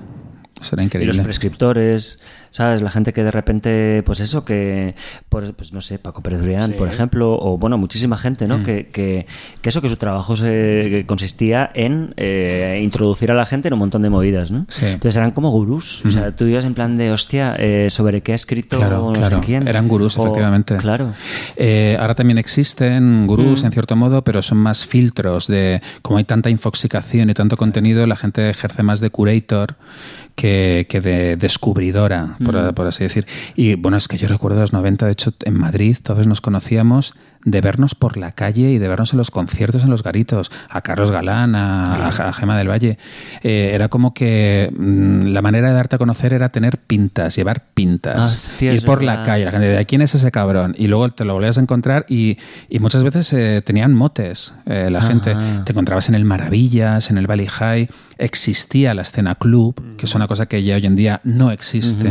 Eso 0.61 0.75
era 0.75 0.83
Y 0.83 0.85
increíble. 0.85 1.13
los 1.13 1.23
prescriptores, 1.23 2.21
¿sabes? 2.55 2.81
La 2.81 2.89
gente 2.89 3.11
que 3.11 3.21
de 3.21 3.31
repente, 3.31 4.01
pues 4.05 4.21
eso, 4.21 4.45
que, 4.45 4.95
por- 5.27 5.53
pues 5.55 5.73
no 5.73 5.81
sé, 5.81 5.99
Paco 5.99 6.21
Pérez 6.23 6.41
Brián, 6.41 6.71
Sí. 6.71 6.77
por 6.77 6.87
ejemplo, 6.87 7.33
o 7.37 7.57
bueno, 7.57 7.77
muchísima 7.77 8.17
gente, 8.17 8.45
Mm. 8.45 8.47
¿no? 8.47 8.63
Que, 8.63 8.87
que, 8.87 9.25
que 9.61 9.67
eso, 9.69 9.81
que 9.81 9.89
su 9.89 9.97
trabajo 9.97 10.37
se, 10.37 10.45
que 10.89 11.03
consistía 11.05 11.69
en 11.73 12.13
eh, 12.15 12.79
introducir 12.81 13.29
a 13.29 13.35
la 13.35 13.45
gente 13.45 13.67
en 13.67 13.73
un 13.73 13.79
montón 13.81 14.03
de 14.03 14.09
movidas, 14.09 14.51
¿no? 14.51 14.65
Sí. 14.69 14.85
Entonces 14.85 15.17
eran 15.17 15.31
como 15.31 15.51
gurús, 15.51 16.05
o 16.05 16.09
sea, 16.09 16.33
tú 16.33 16.45
ibas 16.45 16.63
en 16.63 16.73
plan 16.75 16.95
de, 16.95 17.11
hostia, 17.11 17.55
eh, 17.59 17.89
sobre 17.89 18.21
qué 18.21 18.31
ha 18.31 18.35
escrito 18.35 18.77
Claro, 18.77 19.09
no 19.09 19.15
sé 19.15 19.19
claro. 19.19 19.41
quién. 19.45 19.67
Eran 19.67 19.89
gurús, 19.89 20.17
O- 20.17 20.23
efectivamente. 20.23 20.77
Claro. 20.77 21.13
Eh, 21.57 21.97
ahora 21.99 22.15
también 22.15 22.37
existen 22.37 23.27
gurús 23.27 23.63
Mm. 23.63 23.65
en 23.65 23.71
cierto 23.73 23.95
modo, 23.97 24.23
pero 24.23 24.41
son 24.41 24.59
más 24.59 24.85
filtros 24.85 25.47
de 25.47 25.81
como 26.01 26.19
hay 26.19 26.23
tanta 26.23 26.49
infoxicación 26.49 27.29
y 27.29 27.33
tanto 27.33 27.57
contenido, 27.57 28.07
la 28.07 28.15
gente 28.15 28.49
ejerce 28.49 28.81
más 28.81 29.01
de 29.01 29.09
curator 29.09 29.75
que, 30.35 30.85
que 30.89 30.99
de 31.01 31.37
descubridora, 31.37 32.35
por, 32.45 32.55
Mm. 32.55 32.73
por 32.73 32.87
así 32.87 33.03
decir. 33.03 33.25
Y 33.55 33.75
bueno, 33.75 33.97
es 33.97 34.07
que 34.07 34.17
yo 34.17 34.27
recuerdo 34.27 34.61
los 34.61 34.71
90, 34.73 35.05
de 35.05 35.11
hecho, 35.11 35.33
en 35.43 35.55
Madrid 35.59 35.97
todos 36.01 36.27
nos 36.27 36.39
conocíamos 36.41 37.13
de 37.45 37.61
vernos 37.61 37.95
por 37.95 38.17
la 38.17 38.33
calle 38.33 38.71
y 38.71 38.79
de 38.79 38.87
vernos 38.87 39.13
en 39.13 39.17
los 39.17 39.31
conciertos 39.31 39.83
en 39.83 39.91
los 39.91 40.03
garitos, 40.03 40.51
a 40.69 40.81
Carlos 40.81 41.11
Galán, 41.11 41.55
a, 41.55 41.93
a 42.07 42.33
Gema 42.33 42.57
del 42.57 42.69
Valle. 42.69 42.97
Eh, 43.43 43.71
era 43.73 43.87
como 43.87 44.13
que 44.13 44.73
mm, 44.75 45.27
la 45.27 45.41
manera 45.41 45.69
de 45.69 45.75
darte 45.75 45.95
a 45.95 45.99
conocer 45.99 46.33
era 46.33 46.49
tener 46.49 46.79
pintas, 46.79 47.35
llevar 47.35 47.63
pintas, 47.73 48.33
Hostia, 48.33 48.73
ir 48.73 48.83
por 48.83 49.03
la 49.03 49.23
calle, 49.23 49.45
la 49.45 49.51
gente 49.51 49.67
de 49.67 49.85
quién 49.85 50.01
es 50.01 50.15
ese 50.15 50.31
cabrón 50.31 50.75
y 50.77 50.87
luego 50.87 51.09
te 51.09 51.23
lo 51.23 51.33
volvías 51.33 51.57
a 51.57 51.61
encontrar 51.61 52.05
y, 52.09 52.37
y 52.67 52.79
muchas 52.79 53.03
veces 53.03 53.31
eh, 53.33 53.61
tenían 53.63 53.93
motes 53.93 54.55
eh, 54.65 54.89
la 54.91 54.99
Ajá. 54.99 55.07
gente 55.07 55.35
te 55.63 55.71
encontrabas 55.71 56.09
en 56.09 56.15
el 56.15 56.25
Maravillas 56.25 57.09
en 57.11 57.17
el 57.17 57.27
Valley 57.27 57.47
High 57.47 57.89
existía 58.17 58.93
la 58.93 59.03
escena 59.03 59.35
club 59.35 59.75
que 59.97 60.05
es 60.05 60.15
una 60.15 60.27
cosa 60.27 60.47
que 60.47 60.63
ya 60.63 60.75
hoy 60.75 60.85
en 60.85 60.95
día 60.95 61.21
no 61.23 61.51
existe. 61.51 62.09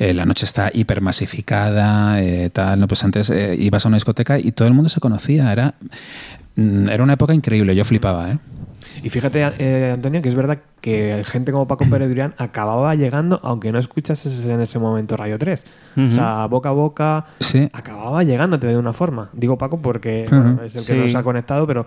Eh, 0.00 0.14
la 0.14 0.24
noche 0.24 0.46
está 0.46 0.70
hipermasificada, 0.72 2.22
eh, 2.22 2.48
tal, 2.50 2.80
no 2.80 2.88
pues 2.88 3.04
antes 3.04 3.28
eh, 3.28 3.54
ibas 3.58 3.84
a 3.84 3.88
una 3.88 3.96
discoteca 3.98 4.38
y 4.38 4.50
todo 4.52 4.66
el 4.66 4.72
mundo 4.74 4.88
se 4.88 4.98
conocía, 4.98 5.52
era 5.52 5.74
mm, 6.56 6.88
era 6.88 7.02
una 7.04 7.12
época 7.12 7.34
increíble, 7.34 7.76
yo 7.76 7.84
flipaba, 7.84 8.30
¿eh? 8.32 8.38
Y 9.02 9.10
fíjate, 9.10 9.46
eh, 9.58 9.90
Antonio, 9.94 10.20
que 10.22 10.28
es 10.30 10.34
verdad 10.34 10.58
que 10.80 11.22
gente 11.24 11.52
como 11.52 11.66
Paco 11.68 11.84
Pérez 11.88 12.08
Durián 12.08 12.34
acababa 12.38 12.94
llegando, 12.94 13.40
aunque 13.42 13.72
no 13.72 13.78
escuchases 13.78 14.44
en 14.46 14.60
ese 14.60 14.78
momento 14.78 15.16
Radio 15.16 15.38
3. 15.38 15.64
O 16.08 16.10
sea, 16.10 16.46
boca 16.46 16.70
a 16.70 16.72
boca, 16.72 17.26
Sí. 17.38 17.68
acababa 17.72 18.22
llegándote 18.24 18.66
de 18.66 18.76
una 18.76 18.92
forma. 18.92 19.28
Digo 19.32 19.56
Paco 19.58 19.80
porque 19.80 20.26
bueno, 20.30 20.62
es 20.64 20.76
el 20.76 20.84
que 20.86 20.94
Sí. 20.94 20.98
nos 20.98 21.14
ha 21.14 21.22
conectado, 21.22 21.66
pero 21.66 21.86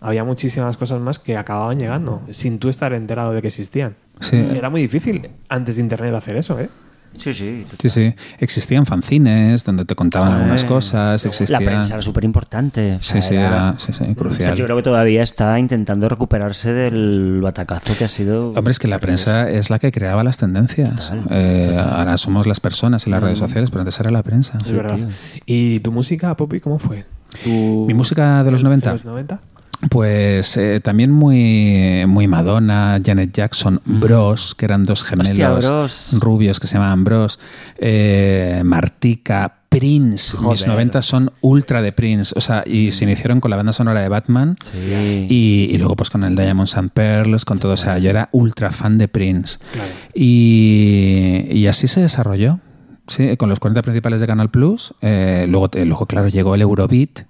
había 0.00 0.24
muchísimas 0.24 0.76
cosas 0.76 1.00
más 1.00 1.18
que 1.18 1.36
acababan 1.36 1.78
llegando 1.78 2.22
sin 2.30 2.58
tú 2.58 2.68
estar 2.68 2.92
enterado 2.94 3.32
de 3.32 3.40
que 3.42 3.48
existían. 3.48 3.94
Sí. 4.20 4.36
Era 4.36 4.70
muy 4.70 4.80
difícil 4.82 5.30
antes 5.48 5.76
de 5.76 5.82
Internet 5.82 6.14
hacer 6.14 6.36
eso, 6.36 6.58
¿eh? 6.58 6.68
Sí, 7.16 7.34
sí. 7.34 7.66
Sí, 7.78 7.90
sí. 7.90 8.14
Existían 8.38 8.86
fanzines 8.86 9.64
donde 9.64 9.84
te 9.84 9.94
contaban 9.94 10.28
Joder. 10.28 10.40
algunas 10.42 10.64
cosas, 10.64 11.24
La 11.24 11.28
existían... 11.28 11.64
prensa 11.64 11.94
era 11.94 12.02
súper 12.02 12.24
importante. 12.24 12.98
Sí, 13.00 13.20
sí, 13.20 13.34
era 13.34 13.74
sí, 13.78 13.92
sí, 13.92 14.02
O 14.02 14.06
sea, 14.06 14.14
crucial. 14.14 14.56
yo 14.56 14.64
creo 14.64 14.76
que 14.76 14.82
todavía 14.82 15.22
está 15.22 15.58
intentando 15.58 16.08
recuperarse 16.08 16.72
del 16.72 17.40
batacazo 17.42 17.96
que 17.98 18.04
ha 18.04 18.08
sido. 18.08 18.50
Hombre, 18.52 18.70
es 18.70 18.78
que 18.78 18.88
la 18.88 18.98
prensa 19.00 19.50
es 19.50 19.70
la 19.70 19.78
que 19.78 19.92
creaba 19.92 20.24
las 20.24 20.38
tendencias. 20.38 21.10
Total, 21.10 21.24
Eh, 21.30 21.76
Ahora 21.78 22.16
somos 22.16 22.46
las 22.46 22.60
personas 22.60 23.06
en 23.06 23.12
las 23.12 23.22
redes 23.22 23.38
sociales, 23.38 23.70
pero 23.70 23.80
antes 23.82 23.98
era 24.00 24.10
la 24.10 24.22
prensa. 24.22 24.58
Es 24.64 24.72
verdad. 24.72 24.98
¿Y 25.46 25.80
tu 25.80 25.92
música, 25.92 26.34
Poppy, 26.36 26.60
cómo 26.60 26.78
fue? 26.78 27.04
¿Tu- 27.44 27.84
Mi 27.86 27.94
música 27.94 28.42
de 28.44 28.50
los 28.50 28.64
90. 28.64 28.90
¿De 28.90 28.94
los 28.94 29.04
90? 29.04 29.40
Pues 29.88 30.56
eh, 30.58 30.80
también 30.80 31.10
muy, 31.10 32.04
muy 32.06 32.28
Madonna, 32.28 33.00
Janet 33.04 33.32
Jackson, 33.32 33.80
Bros, 33.84 34.54
que 34.54 34.66
eran 34.66 34.84
dos 34.84 35.02
gemelos 35.02 35.64
Hostia, 35.64 36.18
rubios 36.20 36.60
que 36.60 36.66
se 36.66 36.74
llamaban 36.74 37.02
Bros, 37.04 37.40
eh, 37.78 38.60
Martica, 38.64 39.60
Prince. 39.70 40.36
Mis 40.36 40.44
Joder. 40.44 40.68
90 40.68 41.02
son 41.02 41.32
ultra 41.40 41.80
de 41.80 41.92
Prince. 41.92 42.34
O 42.36 42.40
sea, 42.40 42.62
y 42.66 42.90
se 42.90 43.04
iniciaron 43.04 43.40
con 43.40 43.50
la 43.50 43.56
banda 43.56 43.72
sonora 43.72 44.02
de 44.02 44.08
Batman. 44.08 44.56
Sí. 44.72 45.26
Y, 45.30 45.70
y 45.70 45.78
luego 45.78 45.96
pues 45.96 46.10
con 46.10 46.24
el 46.24 46.36
Diamonds 46.36 46.76
and 46.76 46.90
Pearls, 46.90 47.44
con 47.44 47.58
todo. 47.58 47.72
O 47.72 47.76
sea, 47.76 47.98
yo 47.98 48.10
era 48.10 48.28
ultra 48.32 48.72
fan 48.72 48.98
de 48.98 49.08
Prince. 49.08 49.58
Claro. 49.72 49.90
Y, 50.12 51.46
y 51.52 51.66
así 51.68 51.88
se 51.88 52.00
desarrolló. 52.02 52.58
Sí, 53.06 53.36
con 53.36 53.48
los 53.48 53.58
40 53.58 53.82
principales 53.82 54.20
de 54.20 54.26
Canal 54.26 54.50
Plus. 54.50 54.94
Eh, 55.00 55.46
luego, 55.48 55.70
luego, 55.72 56.06
claro, 56.06 56.28
llegó 56.28 56.54
el 56.54 56.62
Eurobeat. 56.62 57.29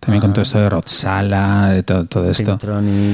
También 0.00 0.20
con 0.22 0.32
todo 0.32 0.42
esto 0.42 0.58
de 0.58 0.68
Rod 0.70 0.84
Sala, 0.86 1.68
de 1.72 1.82
todo, 1.82 2.06
todo 2.06 2.30
esto. 2.30 2.58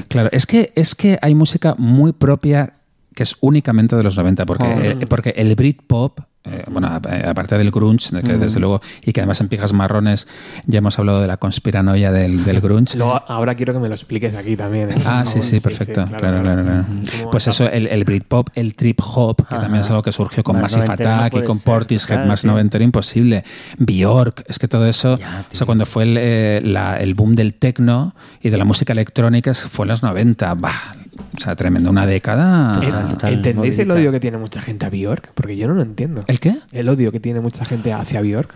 Claro, 0.08 0.28
es 0.32 0.46
que, 0.46 0.72
es 0.76 0.94
que 0.94 1.18
hay 1.20 1.34
música 1.34 1.74
muy 1.78 2.12
propia 2.12 2.74
que 3.14 3.22
es 3.22 3.34
únicamente 3.40 3.96
de 3.96 4.02
los 4.02 4.16
90, 4.16 4.44
porque, 4.46 4.66
Oh. 4.66 4.80
eh, 4.80 5.06
porque 5.08 5.30
el 5.36 5.54
Britpop, 5.56 6.20
eh, 6.46 6.64
bueno, 6.70 7.00
eh, 7.10 7.24
aparte 7.26 7.56
del 7.58 7.70
grunge, 7.70 8.10
que 8.22 8.34
Mm. 8.34 8.40
desde 8.40 8.60
luego, 8.60 8.80
y 9.04 9.12
que 9.12 9.20
además 9.20 9.40
en 9.40 9.48
Pijas 9.48 9.72
Marrones 9.72 10.26
ya 10.66 10.78
hemos 10.78 10.98
hablado 10.98 11.20
de 11.20 11.26
la 11.26 11.36
conspiranoia 11.36 12.12
del, 12.12 12.44
del 12.44 12.60
grunge. 12.60 12.96
Luego, 12.96 13.22
ahora 13.28 13.54
quiero 13.54 13.72
que 13.72 13.78
me 13.80 13.88
lo 13.88 13.94
expliques 13.94 14.34
aquí 14.34 14.56
también. 14.56 14.90
¿eh? 14.92 14.96
Ah, 15.04 15.24
sí, 15.26 15.42
sí, 15.42 15.60
perfecto. 15.60 16.04
claro, 16.04 16.42
claro, 16.42 16.62
claro. 16.64 16.84
Pues 17.30 17.46
eso, 17.48 17.68
el, 17.68 17.86
el 17.88 18.04
Britpop, 18.04 18.48
el 18.54 18.74
trip 18.74 19.00
hop, 19.04 19.36
que 19.48 19.56
también 19.56 19.80
es 19.82 19.90
algo 19.90 20.02
que 20.02 20.12
surgió 20.12 20.42
con 20.42 20.56
Más 20.56 20.62
Massive 20.76 20.86
no 20.86 20.92
Attack 20.92 21.34
y 21.34 21.42
con 21.44 21.56
ser, 21.58 21.64
Portishead, 21.64 22.06
claro, 22.08 22.26
más 22.28 22.40
tío. 22.42 22.50
noventero 22.50 22.84
imposible. 22.84 23.44
Bjork, 23.78 24.44
es 24.48 24.58
que 24.58 24.68
todo 24.68 24.86
eso, 24.86 25.16
Ya, 25.18 25.40
o 25.44 25.48
tío. 25.50 25.58
sea, 25.58 25.66
cuando 25.66 25.86
fue 25.86 26.04
el, 26.04 26.16
eh, 26.18 26.60
la- 26.64 26.96
el 26.98 27.14
boom 27.14 27.34
del 27.34 27.54
techno 27.54 28.14
y 28.42 28.50
de 28.50 28.56
la 28.56 28.64
música 28.64 28.92
electrónica, 28.92 29.52
fue 29.54 29.84
en 29.84 29.88
los 29.88 30.02
90. 30.02 30.54
Bah, 30.54 30.96
o 31.36 31.40
sea, 31.40 31.56
tremendo, 31.56 31.90
una 31.90 32.06
década. 32.06 32.80
Total, 32.80 33.10
total. 33.10 33.32
¿Entendéis 33.34 33.78
el 33.78 33.90
odio 33.90 34.12
que 34.12 34.20
tiene 34.20 34.38
mucha 34.38 34.60
gente 34.60 34.86
a 34.86 34.90
Bjork? 34.90 35.30
Porque 35.34 35.56
yo 35.56 35.68
no 35.68 35.74
lo 35.74 35.82
entiendo. 35.82 36.22
¿El 36.26 36.40
qué? 36.40 36.56
El 36.72 36.88
odio 36.88 37.12
que 37.12 37.20
tiene 37.20 37.40
mucha 37.40 37.64
gente 37.64 37.92
hacia 37.92 38.20
Bjork. 38.20 38.52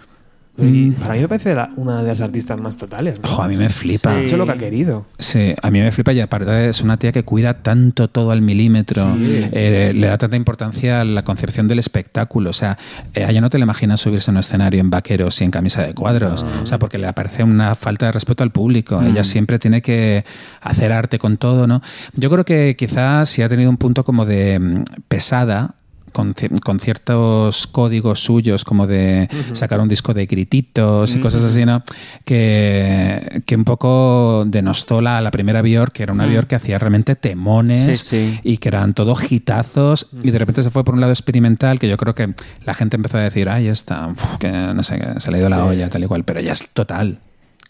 Mm. 0.56 0.92
para 0.94 1.14
mí 1.14 1.20
me 1.20 1.28
parece 1.28 1.54
la- 1.54 1.70
una 1.76 2.02
de 2.02 2.08
las 2.08 2.20
artistas 2.20 2.60
más 2.60 2.76
totales. 2.76 3.18
¿no? 3.22 3.28
Jo, 3.28 3.42
a 3.42 3.48
mí 3.48 3.56
me 3.56 3.68
flipa. 3.70 4.10
Ha 4.12 4.20
hecho 4.22 4.36
lo 4.36 4.44
que 4.44 4.52
ha 4.52 4.56
querido. 4.56 5.06
Sí, 5.18 5.54
a 5.62 5.70
mí 5.70 5.80
me 5.80 5.90
flipa 5.90 6.12
y 6.12 6.20
aparte 6.20 6.68
es 6.68 6.80
una 6.82 6.96
tía 6.98 7.12
que 7.12 7.22
cuida 7.22 7.54
tanto 7.62 8.08
todo 8.08 8.30
al 8.30 8.42
milímetro, 8.42 9.04
Sí. 9.16 9.46
eh, 9.52 9.92
le 9.94 10.06
da 10.06 10.18
tanta 10.18 10.36
importancia 10.36 11.00
a 11.00 11.04
la 11.04 11.22
concepción 11.24 11.66
del 11.68 11.78
espectáculo. 11.78 12.50
O 12.50 12.52
sea, 12.52 12.76
eh, 13.14 13.24
a 13.24 13.30
ella 13.30 13.40
no 13.40 13.48
te 13.48 13.58
la 13.58 13.64
imaginas 13.64 14.00
subirse 14.00 14.30
a 14.30 14.32
un 14.32 14.38
escenario 14.38 14.80
en 14.80 14.90
vaqueros 14.90 15.40
y 15.40 15.44
en 15.44 15.50
camisa 15.50 15.82
de 15.86 15.94
cuadros. 15.94 16.44
O 16.62 16.66
sea, 16.66 16.78
porque 16.78 16.98
le 16.98 17.10
parece 17.12 17.42
una 17.42 17.74
falta 17.74 18.06
de 18.06 18.12
respeto 18.12 18.42
al 18.42 18.50
público. 18.50 19.00
Ella 19.02 19.24
siempre 19.24 19.58
tiene 19.58 19.80
que 19.80 20.24
hacer 20.60 20.92
arte 20.92 21.18
con 21.18 21.36
todo, 21.38 21.66
¿no? 21.66 21.80
Yo 22.14 22.28
creo 22.28 22.44
que 22.44 22.76
quizás 22.76 23.30
si 23.30 23.40
ha 23.42 23.48
tenido 23.48 23.70
un 23.70 23.76
punto 23.78 24.04
como 24.04 24.26
de 24.26 24.58
mm, 24.58 24.82
pesada, 25.08 25.74
con, 26.12 26.34
con 26.62 26.78
ciertos 26.80 27.66
códigos 27.66 28.20
suyos, 28.20 28.64
como 28.64 28.86
de 28.86 29.28
sacar 29.52 29.80
un 29.80 29.88
disco 29.88 30.14
de 30.14 30.26
grititos 30.26 31.14
y 31.14 31.20
cosas 31.20 31.44
así, 31.44 31.64
¿no? 31.64 31.82
Que, 32.24 33.42
que 33.46 33.56
un 33.56 33.64
poco 33.64 34.44
denostó 34.46 35.00
la, 35.00 35.20
la 35.20 35.30
primera 35.30 35.62
Björk, 35.62 35.92
que 35.92 36.02
era 36.02 36.12
una 36.12 36.26
Björk 36.26 36.46
que 36.48 36.56
hacía 36.56 36.78
realmente 36.78 37.16
temones 37.16 38.00
Sí, 38.00 38.30
sí. 38.32 38.40
y 38.42 38.56
que 38.58 38.68
eran 38.68 38.94
todos 38.94 39.30
hitazos 39.30 40.08
y 40.22 40.30
de 40.30 40.38
repente 40.38 40.62
se 40.62 40.70
fue 40.70 40.84
por 40.84 40.94
un 40.94 41.00
lado 41.00 41.12
experimental 41.12 41.78
que 41.78 41.88
yo 41.88 41.96
creo 41.96 42.14
que 42.14 42.34
la 42.64 42.74
gente 42.74 42.96
empezó 42.96 43.18
a 43.18 43.22
decir, 43.22 43.48
ay, 43.48 43.68
está, 43.68 44.12
que 44.38 44.50
no 44.50 44.82
sé, 44.82 45.00
se 45.18 45.30
le 45.30 45.36
ha 45.38 45.40
ido 45.40 45.48
la 45.48 45.64
olla, 45.64 45.88
tal 45.88 46.04
y 46.04 46.06
cual, 46.06 46.24
pero 46.24 46.40
ya 46.40 46.52
es 46.52 46.70
total. 46.72 47.18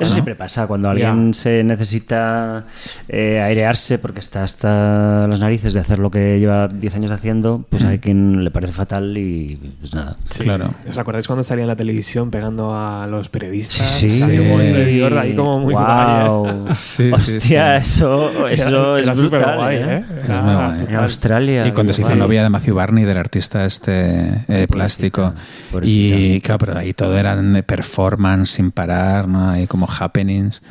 Eso 0.04 0.12
siempre 0.12 0.34
pasa, 0.34 0.66
cuando 0.66 0.88
alguien 0.88 1.34
se 1.34 1.62
necesita 1.64 2.64
eh, 3.08 3.40
airearse 3.40 3.98
porque 3.98 4.20
está 4.20 4.42
hasta 4.42 5.26
las 5.26 5.40
narices 5.40 5.74
de 5.74 5.80
hacer 5.80 5.98
lo 5.98 6.10
que 6.10 6.38
lleva 6.38 6.68
10 6.68 6.94
años 6.94 7.10
haciendo, 7.10 7.64
pues 7.68 7.84
hay 7.84 7.98
quien 7.98 8.44
le 8.44 8.50
parece 8.50 8.72
fatal 8.72 9.16
y 9.16 9.56
pues 9.80 9.94
nada. 9.94 10.16
Claro. 10.38 10.70
¿Os 10.88 10.96
acordáis 10.98 11.26
cuando 11.26 11.42
salía 11.42 11.62
en 11.64 11.68
la 11.68 11.76
televisión 11.76 12.30
pegando 12.30 12.74
a 12.74 13.06
los 13.06 13.28
periodistas? 13.28 13.88
Sí, 13.90 14.10
Salió 14.10 14.40
sí. 14.40 14.46
un 14.46 14.52
momento 14.52 14.78
de 14.78 14.84
Dior 14.86 15.18
ahí 15.18 15.34
como 15.34 15.58
muy 15.60 15.74
Guau. 15.74 16.38
guay. 16.44 16.54
¿eh? 16.54 16.74
Sí, 16.74 17.04
sí, 17.04 17.12
Hostia, 17.12 17.82
sí. 17.82 17.98
eso, 18.00 18.48
eso 18.48 18.96
Era- 18.96 19.12
es 19.12 19.18
superguay, 19.18 19.76
¿eh? 19.76 19.84
¿eh? 19.98 20.04
Era 20.24 20.40
guay. 20.42 20.84
En 20.88 20.94
Australia. 20.96 21.66
Y 21.66 21.72
cuando 21.72 21.92
se 21.92 22.02
hizo 22.02 22.10
Sí. 22.10 22.16
novia 22.16 22.42
de 22.42 22.50
Matthew 22.50 22.74
Barney, 22.74 23.04
del 23.04 23.18
artista 23.18 23.64
este 23.64 24.44
eh, 24.48 24.66
plástico. 24.68 25.32
pobrecita. 25.70 26.16
Y 26.16 26.40
claro, 26.40 26.58
pero 26.58 26.78
ahí 26.78 26.92
todo 26.92 27.16
eran 27.16 27.62
performance 27.66 28.50
sin 28.50 28.70
parar, 28.72 29.28
¿no? 29.28 29.50
Ahí 29.50 29.66
como 29.66 29.86
happenings. 29.98 30.62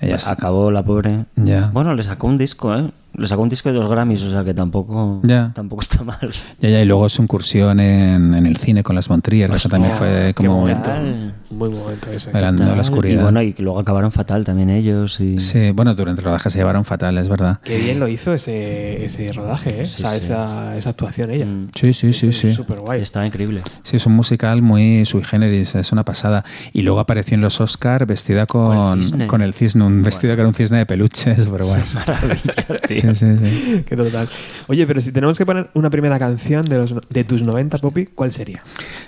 Ella 0.00 0.18
sí- 0.18 0.30
Acabó 0.30 0.70
la 0.70 0.82
pobre. 0.82 1.24
Ya. 1.36 1.70
Bueno, 1.72 1.94
le 1.94 2.02
sacó 2.02 2.26
un 2.28 2.38
disco, 2.38 2.74
¿eh? 2.76 2.90
Le 3.18 3.26
sacó 3.26 3.42
un 3.42 3.48
disco 3.48 3.68
de 3.68 3.74
dos 3.74 3.88
Grammys, 3.88 4.22
o 4.22 4.30
sea 4.30 4.44
que 4.44 4.54
tampoco, 4.54 5.20
Ya. 5.24 5.50
tampoco 5.54 5.82
está 5.82 6.04
mal. 6.04 6.18
Ya, 6.60 6.70
ya, 6.70 6.80
y 6.80 6.84
luego 6.84 7.08
su 7.08 7.20
incursión 7.22 7.80
en, 7.80 8.32
en 8.34 8.46
el 8.46 8.56
cine 8.56 8.82
con 8.82 8.94
las 8.94 9.10
Montrier, 9.10 9.50
eso 9.52 9.68
también 9.68 9.92
fue 9.94 10.32
como 10.36 10.60
momento. 10.60 10.82
Tal. 10.82 11.34
Muy 11.50 11.70
momento 11.70 12.10
ese. 12.10 12.30
bailando 12.30 12.64
la 12.74 12.80
oscuridad. 12.80 13.20
Y 13.20 13.22
bueno, 13.22 13.42
y 13.42 13.54
luego 13.58 13.78
acabaron 13.80 14.12
fatal 14.12 14.44
también 14.44 14.70
ellos. 14.70 15.18
Y... 15.20 15.38
Sí, 15.38 15.70
bueno, 15.72 15.94
durante 15.94 16.20
el 16.20 16.26
rodaje 16.26 16.48
se 16.50 16.58
llevaron 16.58 16.84
fatal, 16.84 17.18
es 17.18 17.28
verdad. 17.28 17.58
Qué 17.64 17.78
bien 17.78 17.98
lo 18.00 18.06
hizo 18.08 18.32
ese, 18.34 19.04
ese 19.04 19.32
rodaje, 19.32 19.82
¿eh? 19.82 19.86
Sí, 19.86 19.96
o 19.96 19.98
sea, 19.98 20.10
sí. 20.10 20.16
Esa, 20.18 20.76
esa 20.76 20.90
actuación 20.90 21.30
ella. 21.30 21.46
Mm. 21.46 21.68
Sí, 21.74 21.92
sí, 21.92 22.12
sí, 22.12 22.32
sí. 22.32 22.52
Súper 22.54 22.80
guay. 22.80 23.00
Estaba 23.02 23.26
increíble. 23.26 23.62
Sí, 23.82 23.96
es 23.96 24.06
un 24.06 24.12
musical 24.14 24.62
muy 24.62 25.04
sui 25.06 25.24
generis, 25.24 25.74
es 25.74 25.90
una 25.90 26.04
pasada. 26.04 26.44
Y 26.72 26.82
luego 26.82 27.00
apareció 27.00 27.34
en 27.34 27.40
los 27.40 27.60
Oscar 27.60 28.06
vestida 28.06 28.46
con, 28.46 28.76
Con 28.76 28.98
el 29.00 29.04
cisne. 29.04 29.26
con 29.26 29.42
el 29.42 29.54
cisne, 29.54 29.84
un 29.84 30.02
vestido 30.02 30.34
que 30.34 30.40
era 30.42 30.48
un 30.48 30.54
cisne 30.54 30.78
de 30.78 30.86
peluche, 30.86 31.34
súper 31.36 31.64
guay. 31.64 31.82
Sí, 32.88 33.00
sí, 33.14 33.26
sí. 33.42 33.82
Qué 33.88 33.96
total. 33.96 34.28
Oye, 34.66 34.86
pero 34.86 35.00
si 35.00 35.12
tenemos 35.12 35.38
que 35.38 35.46
poner 35.46 35.70
una 35.74 35.90
primera 35.90 36.18
canción 36.18 36.64
de, 36.64 36.76
los, 36.78 36.94
de 37.08 37.24
tus 37.24 37.42
90, 37.42 37.78
Poppy, 37.78 38.06
¿cuál 38.06 38.32
sería? 38.32 38.62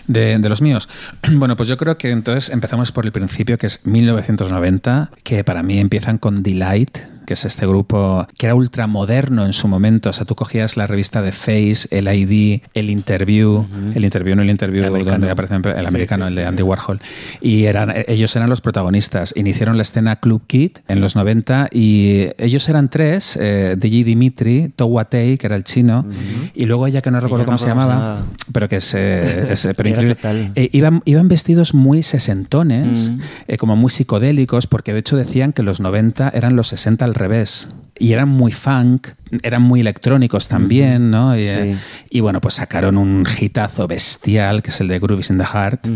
De, 0.07 0.39
de 0.39 0.49
los 0.49 0.63
míos. 0.63 0.89
Bueno, 1.41 1.57
pues 1.57 1.69
yo 1.71 1.79
creo 1.79 1.97
que 1.97 2.11
entonces 2.11 2.53
empezamos 2.53 2.93
por 2.93 3.07
el 3.07 3.13
principio, 3.13 3.57
que 3.57 3.67
es 3.67 3.87
1990, 3.87 5.11
que 5.23 5.43
para 5.43 5.63
mí 5.63 5.79
empiezan 5.79 6.19
con 6.19 6.43
Delight, 6.43 6.99
que 7.31 7.35
es 7.35 7.45
este 7.45 7.65
grupo 7.65 8.27
que 8.37 8.47
era 8.47 8.57
ultramoderno 8.57 9.47
en 9.47 9.53
su 9.53 9.69
momento. 9.69 10.11
O 10.11 10.13
sea, 10.13 10.25
tú 10.27 10.35
cogías 10.35 10.77
la 10.77 10.89
revista 10.89 11.23
de 11.23 11.31
Face, 11.31 11.87
el 11.93 12.09
ID, 12.13 12.63
el 12.75 12.91
Interview, 12.91 13.67
el 13.95 14.05
Interview, 14.05 14.35
no 14.35 14.43
el 14.43 14.51
Interview 14.51 14.83
El 14.97 15.05
donde 15.05 15.31
aparece 15.31 15.55
el 15.55 15.63
Sí, 15.63 15.87
americano, 15.87 16.25
sí, 16.27 16.31
el 16.31 16.35
de 16.35 16.43
sí, 16.43 16.49
Andy 16.49 16.59
sí. 16.59 16.63
Warhol. 16.65 17.01
Y 17.41 17.65
eran, 17.67 17.95
ellos 18.09 18.35
eran 18.35 18.51
los 18.51 18.61
protagonistas. 18.61 19.33
Iniciaron 19.37 19.77
la 19.77 19.83
escena 19.83 20.17
Club 20.17 20.43
Kid 20.49 20.73
en 20.89 21.01
los 21.01 21.15
90 21.15 21.69
y 21.71 22.31
ellos 22.37 22.69
eran 22.69 22.89
tres, 22.89 23.39
eh, 23.41 23.77
DJ 23.79 24.03
Dimitri, 24.03 24.73
Towatei, 24.75 25.39
que 25.39 25.47
era 25.47 25.55
el 25.55 25.63
chino, 25.63 26.05
y 26.53 26.67
luego 26.67 26.89
ella 26.89 27.01
que 27.01 27.13
no 27.13 27.21
recuerdo 27.21 27.45
cómo 27.45 27.55
no 27.55 27.59
se 27.59 27.67
llamaba, 27.69 27.95
llamaba. 27.95 28.23
pero 28.53 28.69
que 28.69 28.79
es, 28.79 28.93
eh, 28.95 29.47
es, 29.53 29.65
eh, 29.67 29.75
pero 29.75 29.89
increíble. 29.89 30.17
Eh, 30.57 30.69
iban, 30.73 31.01
iban 31.05 31.29
vestidos 31.29 31.75
muy 31.75 32.03
sesentones, 32.03 33.11
Mm. 33.11 33.21
eh, 33.47 33.57
como 33.57 33.77
muy 33.77 33.91
psicodélicos, 33.91 34.67
porque 34.67 34.93
de 34.93 34.99
hecho 34.99 35.17
decían 35.17 35.53
que 35.53 35.63
los 35.63 35.79
90 35.79 36.29
eran 36.35 36.57
los 36.57 36.67
60 36.67 37.05
al 37.05 37.15
revés. 37.21 37.69
Y 38.01 38.15
eran 38.15 38.29
muy 38.31 38.51
funk, 38.51 39.09
eran 39.43 39.61
muy 39.63 39.81
electrónicos 39.81 40.49
también, 40.49 41.11
¿no? 41.11 41.37
Y, 41.39 41.43
eh, 41.47 41.75
Sí. 41.75 42.17
y 42.17 42.21
bueno, 42.21 42.41
pues 42.41 42.55
sacaron 42.55 42.97
un 42.97 43.27
hitazo 43.41 43.87
bestial, 43.87 44.63
que 44.63 44.71
es 44.71 44.81
el 44.81 44.89
de 44.89 44.99
Groovies 44.99 45.29
in 45.31 45.37
the 45.39 45.45
Heart, 45.45 45.87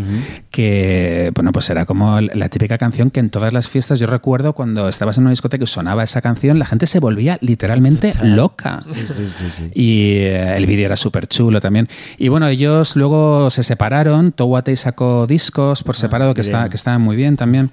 que, 0.51 1.31
bueno, 1.35 1.51
pues 1.51 1.67
era 1.69 1.85
como 1.85 2.21
la 2.21 2.47
típica 2.49 2.77
canción 2.77 3.09
que 3.09 3.19
en 3.19 3.29
todas 3.31 3.51
las 3.53 3.69
fiestas, 3.69 3.99
yo 3.99 4.05
recuerdo 4.07 4.53
cuando 4.53 4.87
estabas 4.87 5.17
en 5.17 5.23
una 5.23 5.31
discoteca 5.31 5.63
y 5.63 5.67
sonaba 5.67 6.03
esa 6.03 6.21
canción, 6.21 6.59
la 6.59 6.65
gente 6.65 6.85
se 6.85 6.99
volvía 6.99 7.39
literalmente 7.41 8.13
loca. 8.21 8.83
Sí, 8.85 9.01
sí, 9.27 9.49
sí. 9.51 9.71
Y 9.73 10.11
eh, 10.19 10.55
el 10.57 10.67
vídeo 10.67 10.85
era 10.85 10.95
súper 10.95 11.27
chulo 11.27 11.59
también. 11.59 11.87
Y 12.19 12.27
bueno, 12.29 12.47
ellos 12.47 12.95
luego 12.95 13.49
se 13.49 13.63
separaron. 13.63 14.31
Towatei 14.31 14.75
sacó 14.77 15.25
discos 15.25 15.81
por 15.83 15.95
separado 15.95 16.33
que, 16.33 16.35
qué 16.35 16.41
está, 16.41 16.69
que 16.69 16.75
estaban 16.75 17.01
muy 17.01 17.15
bien 17.15 17.35
también. 17.35 17.71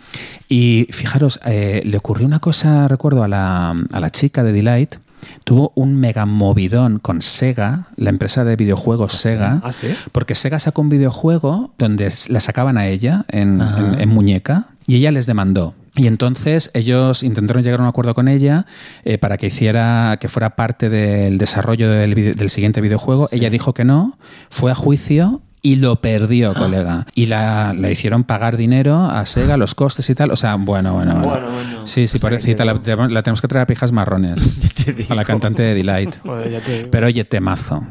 Y 0.48 0.88
fijaros, 0.90 1.38
eh, 1.44 1.82
le 1.84 1.98
ocurrió 1.98 2.26
una 2.26 2.38
cosa, 2.40 2.88
recuerdo, 2.88 3.22
a 3.22 3.28
la, 3.28 3.70
a 3.92 4.00
la 4.00 4.10
chica 4.10 4.21
de 4.30 4.52
Delight. 4.52 4.96
Tuvo 5.44 5.72
un 5.76 5.94
mega 5.96 6.26
movidón 6.26 6.98
con 6.98 7.22
Sega, 7.22 7.86
la 7.96 8.10
empresa 8.10 8.44
de 8.44 8.56
videojuegos 8.56 9.12
Sega. 9.12 9.60
¿Ah, 9.62 9.72
sí? 9.72 9.88
Porque 10.10 10.34
Sega 10.34 10.58
sacó 10.58 10.82
un 10.82 10.88
videojuego 10.88 11.72
donde 11.78 12.12
la 12.28 12.40
sacaban 12.40 12.76
a 12.76 12.86
ella 12.88 13.24
en, 13.28 13.60
Ajá. 13.60 13.78
en- 13.94 14.00
en 14.00 14.08
muñeca 14.08 14.66
y 14.86 14.96
ella 14.96 15.12
les 15.12 15.26
demandó. 15.26 15.74
Y 15.94 16.06
entonces 16.08 16.70
ellos 16.74 17.22
intentaron 17.22 17.62
llegar 17.62 17.78
a 17.78 17.82
un 17.84 17.88
acuerdo 17.88 18.14
con 18.14 18.26
ella 18.26 18.66
eh, 19.04 19.18
para 19.18 19.36
que 19.36 19.46
hiciera, 19.48 20.16
que 20.20 20.26
fuera 20.28 20.56
parte 20.56 20.88
del 20.88 21.38
desarrollo 21.38 21.88
del 21.90 22.48
siguiente 22.50 22.80
videojuego. 22.80 23.28
Ella 23.30 23.50
dijo 23.50 23.74
que 23.74 23.84
no, 23.84 24.18
fue 24.50 24.70
a 24.72 24.74
juicio 24.74 25.42
y 25.62 25.76
lo 25.76 25.96
perdió, 25.96 26.54
colega. 26.54 27.06
Y 27.14 27.26
la, 27.26 27.72
la 27.72 27.90
hicieron 27.90 28.24
pagar 28.24 28.56
dinero 28.56 29.04
a 29.04 29.24
Sega, 29.26 29.56
los 29.56 29.74
costes 29.76 30.10
y 30.10 30.14
tal. 30.14 30.32
O 30.32 30.36
sea, 30.36 30.56
bueno, 30.56 30.92
bueno, 30.94 31.14
bueno. 31.14 31.28
Bueno, 31.28 31.46
bueno. 31.50 31.86
Sí, 31.86 32.06
sí, 32.08 32.16
O 32.16 32.20
sea, 32.20 32.28
pobrecita, 32.30 32.64
la, 32.64 32.74
la 32.74 33.22
tenemos 33.22 33.40
que 33.40 33.48
traer 33.48 33.62
a 33.62 33.66
pijas 33.66 33.92
marrones. 33.92 34.42
A 35.08 35.14
la 35.14 35.24
cantante 35.24 35.62
de 35.62 35.74
Delight. 35.74 36.16
Joder, 36.22 36.50
ya 36.50 36.60
te 36.60 36.78
digo. 36.78 36.88
Pero 36.90 37.06
oye, 37.06 37.22
temazo. 37.24 37.84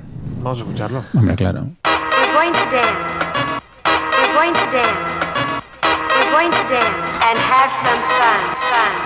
Vamos 0.43 0.59
a 0.59 0.61
escucharlo. 0.63 1.03
Hombre, 1.13 1.35
claro. 1.35 1.67
We're 1.85 2.33
going 2.33 2.51
to 2.51 2.59
dance. 2.69 3.61
We're 3.85 4.33
going 4.33 4.53
to 4.53 4.71
dance. 4.75 5.63
We're 5.81 6.31
going 6.33 6.51
to 6.51 6.63
dance 6.67 6.97
and 7.23 7.39
have 7.39 7.71
some 7.79 8.01
fun, 8.19 8.39
fun, 8.69 9.00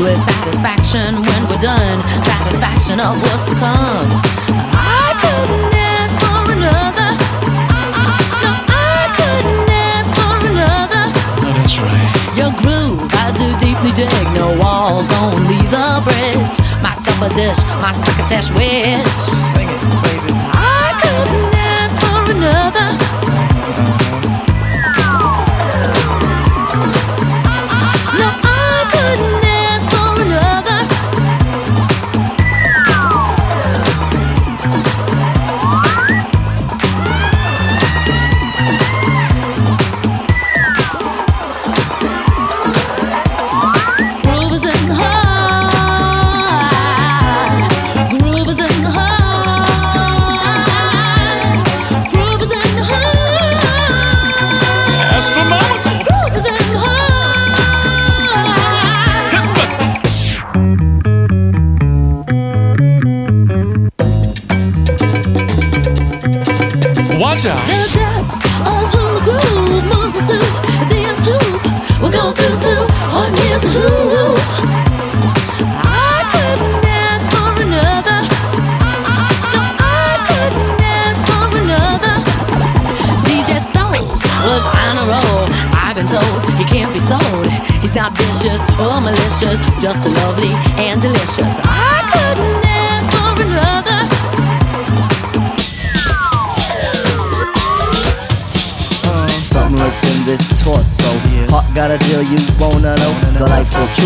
with 0.00 0.18
satisfaction 0.18 1.14
when 1.14 1.40
we're 1.48 1.62
done. 1.62 2.00
Satisfaction 2.24 3.00
of 3.00 3.16
what's 3.22 3.44
to 3.48 3.56
come. 3.56 4.08
I 4.76 5.08
couldn't 5.22 5.72
ask 5.72 6.14
for 6.20 6.52
another. 6.52 7.10
No, 8.42 8.50
I 8.52 9.08
couldn't 9.16 9.68
ask 9.68 10.10
for 10.16 10.36
another. 10.52 11.04
Oh, 11.44 11.52
that's 11.56 11.76
right. 11.80 12.12
Your 12.36 12.52
groove, 12.60 13.00
I 13.24 13.32
do 13.36 13.48
deeply 13.60 13.92
dig. 13.96 14.26
No 14.34 14.52
walls, 14.60 15.08
only 15.24 15.60
the 15.72 16.02
bridge. 16.04 16.52
My 16.82 16.92
supper 16.92 17.32
dish, 17.32 17.60
my 17.80 17.92
succotash 17.92 18.50
wish. 18.52 19.35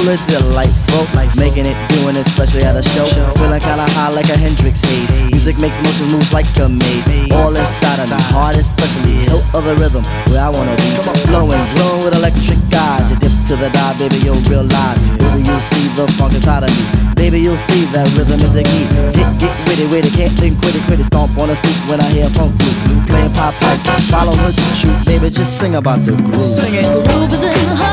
Delightful, 0.00 0.32
truly 0.32 0.40
delightful. 0.40 1.04
Making 1.36 1.66
it, 1.66 1.76
doing 1.90 2.16
it, 2.16 2.26
especially 2.26 2.62
at 2.64 2.74
a 2.74 2.82
show. 2.82 3.04
Feeling 3.36 3.60
kinda 3.60 3.84
high 3.92 4.08
like 4.08 4.30
a 4.30 4.38
Hendrix 4.38 4.80
haze. 4.80 5.10
Music 5.30 5.58
makes 5.58 5.76
motion 5.82 6.06
moves 6.08 6.32
like 6.32 6.46
a 6.56 6.68
maze. 6.68 7.06
All 7.32 7.54
inside 7.54 8.00
of 8.00 8.08
me, 8.08 8.16
heart 8.32 8.56
especially. 8.56 9.28
Hilt 9.28 9.44
of 9.54 9.64
the 9.64 9.76
rhythm, 9.76 10.04
where 10.28 10.40
I 10.40 10.48
wanna 10.48 10.74
be. 10.76 10.88
Flowing, 11.28 11.60
glowing 11.74 12.04
with 12.04 12.14
electric 12.14 12.58
eyes. 12.72 13.10
You 13.10 13.16
dip 13.16 13.32
to 13.48 13.56
the 13.56 13.68
dive, 13.70 13.98
baby, 13.98 14.16
you'll 14.24 14.40
realize. 14.48 14.98
Baby, 15.20 15.44
you'll 15.44 15.66
see 15.72 15.88
the 15.94 16.08
funk 16.16 16.32
inside 16.32 16.64
of 16.64 16.70
me. 16.70 16.84
Baby, 17.14 17.40
you'll 17.40 17.58
see 17.68 17.84
that 17.92 18.08
rhythm 18.16 18.40
is 18.40 18.54
the 18.54 18.62
key. 18.62 18.86
Get, 19.12 19.28
get 19.38 19.52
witty, 19.68 19.86
witty, 19.92 20.10
can't 20.10 20.32
think, 20.32 20.58
quit 20.62 20.76
it, 20.76 20.82
quit 20.88 21.00
it. 21.00 21.04
Stomp 21.04 21.36
on 21.36 21.48
the 21.48 21.56
stoop 21.56 21.76
when 21.88 22.00
I 22.00 22.08
hear 22.08 22.30
funk 22.30 22.56
blue. 22.56 22.72
Playing 23.06 23.32
pop 23.34 23.54
pipe, 23.60 23.80
follow 24.08 24.32
her 24.32 24.52
to 24.52 24.74
shoot. 24.74 24.96
Baby, 25.04 25.28
just 25.28 25.58
sing 25.58 25.74
about 25.74 26.04
the 26.06 26.12
groove. 26.16 26.40
Sing 26.40 26.74
it. 26.74 26.86
Groove 27.06 27.32
is 27.32 27.44
in 27.44 27.68
the 27.68 27.76
heart. 27.76 27.89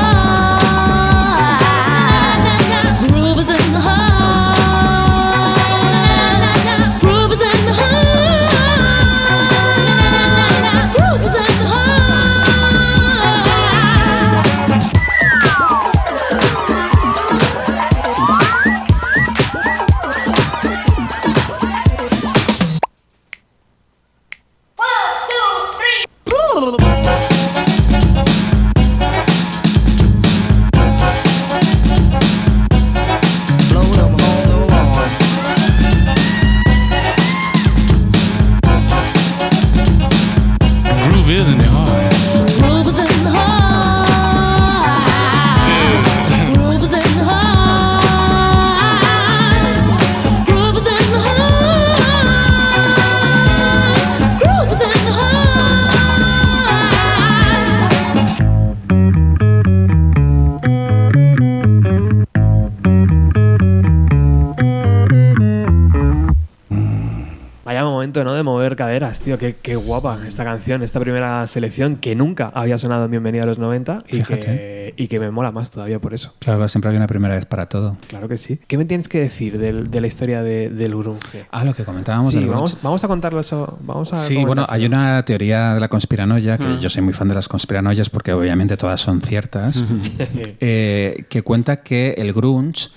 Tío. 69.28 69.38
Qué, 69.38 69.56
qué 69.60 69.76
guapa 69.76 70.20
esta 70.26 70.44
canción, 70.44 70.82
esta 70.82 71.00
primera 71.00 71.46
selección 71.46 71.96
que 71.96 72.14
nunca 72.14 72.50
había 72.54 72.78
sonado 72.78 73.04
en 73.04 73.10
Bienvenida 73.10 73.42
a 73.42 73.46
los 73.46 73.58
90 73.58 74.04
y 74.08 74.22
que, 74.22 74.94
y 74.96 75.06
que 75.08 75.20
me 75.20 75.30
mola 75.30 75.52
más 75.52 75.70
todavía 75.70 75.98
por 75.98 76.14
eso. 76.14 76.34
Claro, 76.38 76.66
siempre 76.68 76.90
hay 76.90 76.96
una 76.96 77.06
primera 77.06 77.34
vez 77.34 77.46
para 77.46 77.66
todo. 77.66 77.96
Claro 78.08 78.28
que 78.28 78.36
sí. 78.36 78.58
¿Qué 78.66 78.78
me 78.78 78.84
tienes 78.84 79.08
que 79.08 79.20
decir 79.20 79.58
de 79.58 80.00
la 80.00 80.06
historia 80.06 80.42
de- 80.42 80.70
del 80.70 80.96
grunge? 80.96 81.44
Ah, 81.50 81.64
lo 81.64 81.74
que 81.74 81.84
comentábamos 81.84 82.30
Sí, 82.32 82.36
del 82.38 82.46
grunge. 82.48 82.56
vamos, 82.56 82.78
vamos 82.82 83.04
a 83.04 83.08
contarlo 83.08 83.40
eso. 83.40 83.78
Vamos 83.82 84.12
a 84.12 84.16
Sí, 84.16 84.44
bueno, 84.44 84.64
hay 84.68 84.86
una 84.86 85.22
teoría 85.24 85.74
de 85.74 85.80
la 85.80 85.88
conspiranoia, 85.88 86.56
que 86.58 86.66
Mm. 86.66 86.78
yo 86.80 86.88
soy 86.90 87.02
muy 87.02 87.12
fan 87.12 87.28
de 87.28 87.34
las 87.34 87.48
conspiranoias 87.48 88.08
porque 88.10 88.32
obviamente 88.32 88.76
todas 88.76 89.00
son 89.00 89.20
ciertas, 89.20 89.84
eh, 90.60 91.24
que 91.28 91.42
cuenta 91.42 91.82
que 91.82 92.12
el 92.18 92.32
grunge 92.32 92.88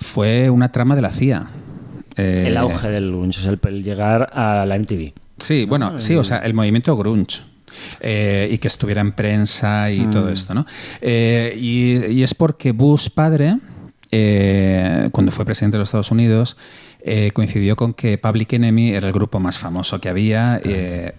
fue 0.00 0.50
una 0.50 0.72
trama 0.72 0.96
de 0.96 1.02
la 1.02 1.10
CIA. 1.10 1.46
Eh, 2.16 2.44
El 2.48 2.56
auge 2.56 2.88
del 2.88 3.08
grunge, 3.10 3.38
o 3.40 3.42
sea, 3.42 3.52
el, 3.52 3.60
el 3.68 3.84
llegar 3.84 4.30
a 4.32 4.64
la 4.66 4.76
MTV. 4.78 5.12
Sí, 5.38 5.64
bueno, 5.66 6.00
sí, 6.00 6.14
o 6.14 6.24
sea, 6.24 6.38
el 6.38 6.54
movimiento 6.54 6.96
grunge. 6.96 7.42
eh, 8.00 8.48
y 8.50 8.58
que 8.58 8.68
estuviera 8.68 9.00
en 9.00 9.12
prensa 9.12 9.90
y 9.90 10.06
todo 10.06 10.30
esto, 10.30 10.54
¿no? 10.54 10.64
Eh, 11.00 11.56
y, 11.60 12.06
y 12.12 12.22
es 12.22 12.34
porque 12.34 12.72
Bush 12.72 13.10
padre, 13.10 13.58
eh, 14.10 15.08
cuando 15.12 15.32
fue 15.32 15.44
presidente 15.44 15.76
de 15.76 15.80
los 15.80 15.88
Estados 15.88 16.10
Unidos, 16.10 16.56
coincidió 17.34 17.76
con 17.76 17.94
que 17.94 18.18
Public 18.18 18.54
Enemy 18.54 18.90
era 18.90 19.06
el 19.06 19.12
grupo 19.12 19.38
más 19.38 19.58
famoso 19.58 20.00
que 20.00 20.08
había. 20.08 20.60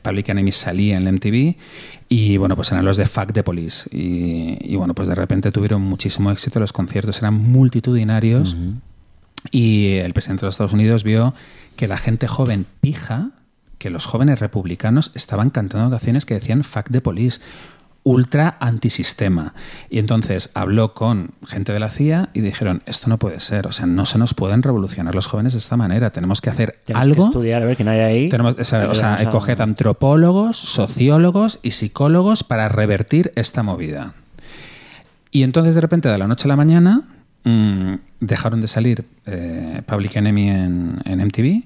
Public 0.01 0.27
Enemy 0.27 0.51
salía 0.51 0.97
en 0.97 1.05
la 1.05 1.11
MTV 1.13 1.55
y, 2.09 2.35
bueno, 2.35 2.57
pues 2.57 2.71
eran 2.73 2.83
los 2.83 2.97
de 2.97 3.05
Fuck 3.05 3.31
the 3.31 3.41
Police. 3.41 3.87
Y, 3.95 4.57
y, 4.59 4.75
bueno, 4.75 4.93
pues 4.93 5.07
de 5.07 5.15
repente 5.15 5.49
tuvieron 5.51 5.81
muchísimo 5.81 6.29
éxito, 6.31 6.59
los 6.59 6.73
conciertos 6.73 7.19
eran 7.19 7.35
multitudinarios. 7.35 8.57
Y 9.51 9.93
el 9.93 10.11
presidente 10.11 10.41
de 10.41 10.47
los 10.47 10.55
Estados 10.55 10.73
Unidos 10.73 11.05
vio 11.05 11.33
que 11.77 11.87
la 11.87 11.95
gente 11.97 12.27
joven 12.27 12.65
pija, 12.81 13.29
que 13.77 13.89
los 13.89 14.05
jóvenes 14.05 14.39
republicanos 14.39 15.11
estaban 15.13 15.49
cantando 15.49 15.89
canciones 15.89 16.25
que 16.25 16.33
decían 16.35 16.63
fuck 16.63 16.89
the 16.91 17.01
police, 17.01 17.39
ultra 18.07 18.55
antisistema. 18.61 19.53
Y 19.89 19.99
entonces 19.99 20.49
habló 20.53 20.93
con 20.93 21.31
gente 21.45 21.73
de 21.73 21.79
la 21.81 21.89
CIA 21.89 22.29
y 22.33 22.39
dijeron, 22.39 22.81
esto 22.85 23.09
no 23.09 23.17
puede 23.19 23.41
ser, 23.41 23.67
o 23.67 23.73
sea, 23.73 23.85
no 23.85 24.05
se 24.05 24.17
nos 24.17 24.33
pueden 24.33 24.63
revolucionar 24.63 25.13
los 25.13 25.27
jóvenes 25.27 25.51
de 25.53 25.59
esta 25.59 25.75
manera, 25.75 26.11
tenemos 26.11 26.39
que 26.39 26.49
hacer 26.49 26.79
Tienes 26.85 27.03
que 27.03 27.11
algo. 27.11 27.25
estudiar, 27.25 27.63
a 27.63 27.65
ver, 27.65 27.75
que 27.75 27.83
no 27.83 27.91
hay 27.91 27.99
ahí. 27.99 28.29
Tenemos, 28.29 28.55
o 28.57 28.63
sea, 28.63 28.89
o 28.89 28.95
sea, 28.95 29.29
coged 29.29 29.59
antropólogos, 29.59 30.55
sociólogos 30.55 31.59
y 31.63 31.71
psicólogos 31.71 32.45
para 32.45 32.69
revertir 32.69 33.33
esta 33.35 33.61
movida. 33.61 34.13
Y 35.29 35.43
entonces, 35.43 35.75
de 35.75 35.81
repente, 35.81 36.07
de 36.07 36.17
la 36.17 36.27
noche 36.27 36.45
a 36.45 36.47
la 36.47 36.55
mañana, 36.55 37.01
mm, 37.43 37.95
dejaron 38.21 38.61
de 38.61 38.69
salir 38.69 39.03
eh, 39.25 39.81
Public 39.85 40.15
Enemy 40.15 40.49
en, 40.49 41.01
en 41.03 41.19
MTV 41.19 41.63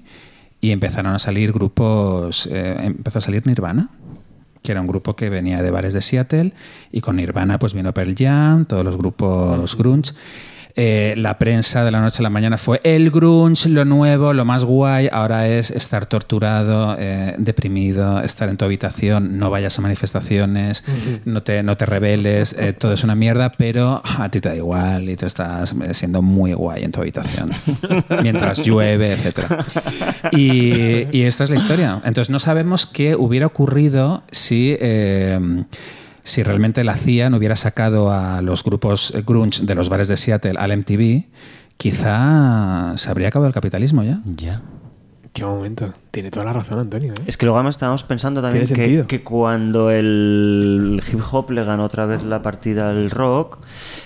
y 0.62 0.70
empezaron 0.70 1.12
a 1.12 1.18
salir 1.18 1.52
grupos. 1.52 2.46
eh, 2.46 2.76
empezó 2.84 3.18
a 3.18 3.20
salir 3.20 3.46
Nirvana, 3.46 3.90
que 4.62 4.72
era 4.72 4.80
un 4.80 4.86
grupo 4.86 5.16
que 5.16 5.28
venía 5.28 5.60
de 5.60 5.70
bares 5.70 5.92
de 5.92 6.00
Seattle, 6.00 6.54
y 6.92 7.00
con 7.02 7.16
Nirvana 7.16 7.58
pues 7.58 7.74
vino 7.74 7.92
Pearl 7.92 8.14
Jam, 8.16 8.64
todos 8.64 8.84
los 8.84 8.96
grupos 8.96 9.76
grunge. 9.76 10.12
Eh, 10.74 11.14
la 11.18 11.38
prensa 11.38 11.84
de 11.84 11.90
la 11.90 12.00
noche 12.00 12.18
a 12.20 12.22
la 12.22 12.30
mañana 12.30 12.56
fue 12.56 12.80
el 12.82 13.10
grunge, 13.10 13.68
lo 13.68 13.84
nuevo, 13.84 14.32
lo 14.32 14.44
más 14.44 14.64
guay. 14.64 15.08
Ahora 15.12 15.46
es 15.46 15.70
estar 15.70 16.06
torturado, 16.06 16.96
eh, 16.98 17.34
deprimido, 17.38 18.20
estar 18.20 18.48
en 18.48 18.56
tu 18.56 18.64
habitación, 18.64 19.38
no 19.38 19.50
vayas 19.50 19.78
a 19.78 19.82
manifestaciones, 19.82 20.84
no, 21.24 21.42
te, 21.42 21.62
no 21.62 21.76
te 21.76 21.84
rebeles, 21.84 22.56
eh, 22.58 22.72
todo 22.72 22.94
es 22.94 23.04
una 23.04 23.14
mierda, 23.14 23.52
pero 23.52 24.02
a 24.04 24.30
ti 24.30 24.40
te 24.40 24.48
da 24.48 24.56
igual 24.56 25.08
y 25.08 25.16
tú 25.16 25.26
estás 25.26 25.74
siendo 25.92 26.22
muy 26.22 26.54
guay 26.54 26.84
en 26.84 26.92
tu 26.92 27.00
habitación 27.00 27.50
mientras 28.22 28.58
llueve, 28.62 29.12
etcétera. 29.12 29.64
Y, 30.32 31.06
y 31.16 31.22
esta 31.22 31.44
es 31.44 31.50
la 31.50 31.56
historia. 31.56 32.00
Entonces 32.04 32.30
no 32.30 32.38
sabemos 32.38 32.86
qué 32.86 33.14
hubiera 33.14 33.46
ocurrido 33.46 34.22
si, 34.30 34.76
si 36.24 36.42
realmente 36.42 36.84
la 36.84 36.96
CIA 36.96 37.30
no 37.30 37.36
hubiera 37.38 37.56
sacado 37.56 38.12
a 38.12 38.42
los 38.42 38.64
grupos 38.64 39.14
grunge 39.26 39.64
de 39.64 39.74
los 39.74 39.88
bares 39.88 40.08
de 40.08 40.16
Seattle 40.16 40.54
al 40.58 40.76
MTV. 40.76 41.24
Quizá 41.76 42.94
se 42.96 43.10
habría 43.10 43.28
acabado 43.28 43.48
el 43.48 43.54
capitalismo 43.54 44.04
ya. 44.04 44.20
Ya. 44.24 44.60
Qué 45.32 45.44
momento. 45.44 45.92
Tiene 46.12 46.30
toda 46.30 46.44
la 46.44 46.52
razón, 46.52 46.78
Antonio. 46.78 47.14
¿eh? 47.14 47.22
Es 47.26 47.38
que 47.38 47.46
luego 47.46 47.56
además 47.56 47.76
estábamos 47.76 48.04
pensando 48.04 48.42
también 48.42 48.66
que, 49.06 49.22
cuando 49.22 49.90
el 49.90 51.02
hip 51.10 51.20
hop 51.32 51.50
le 51.52 51.64
ganó 51.64 51.84
otra 51.84 52.04
vez 52.04 52.22
la 52.22 52.42
partida 52.42 52.90
al 52.90 53.10
rock, 53.10 53.58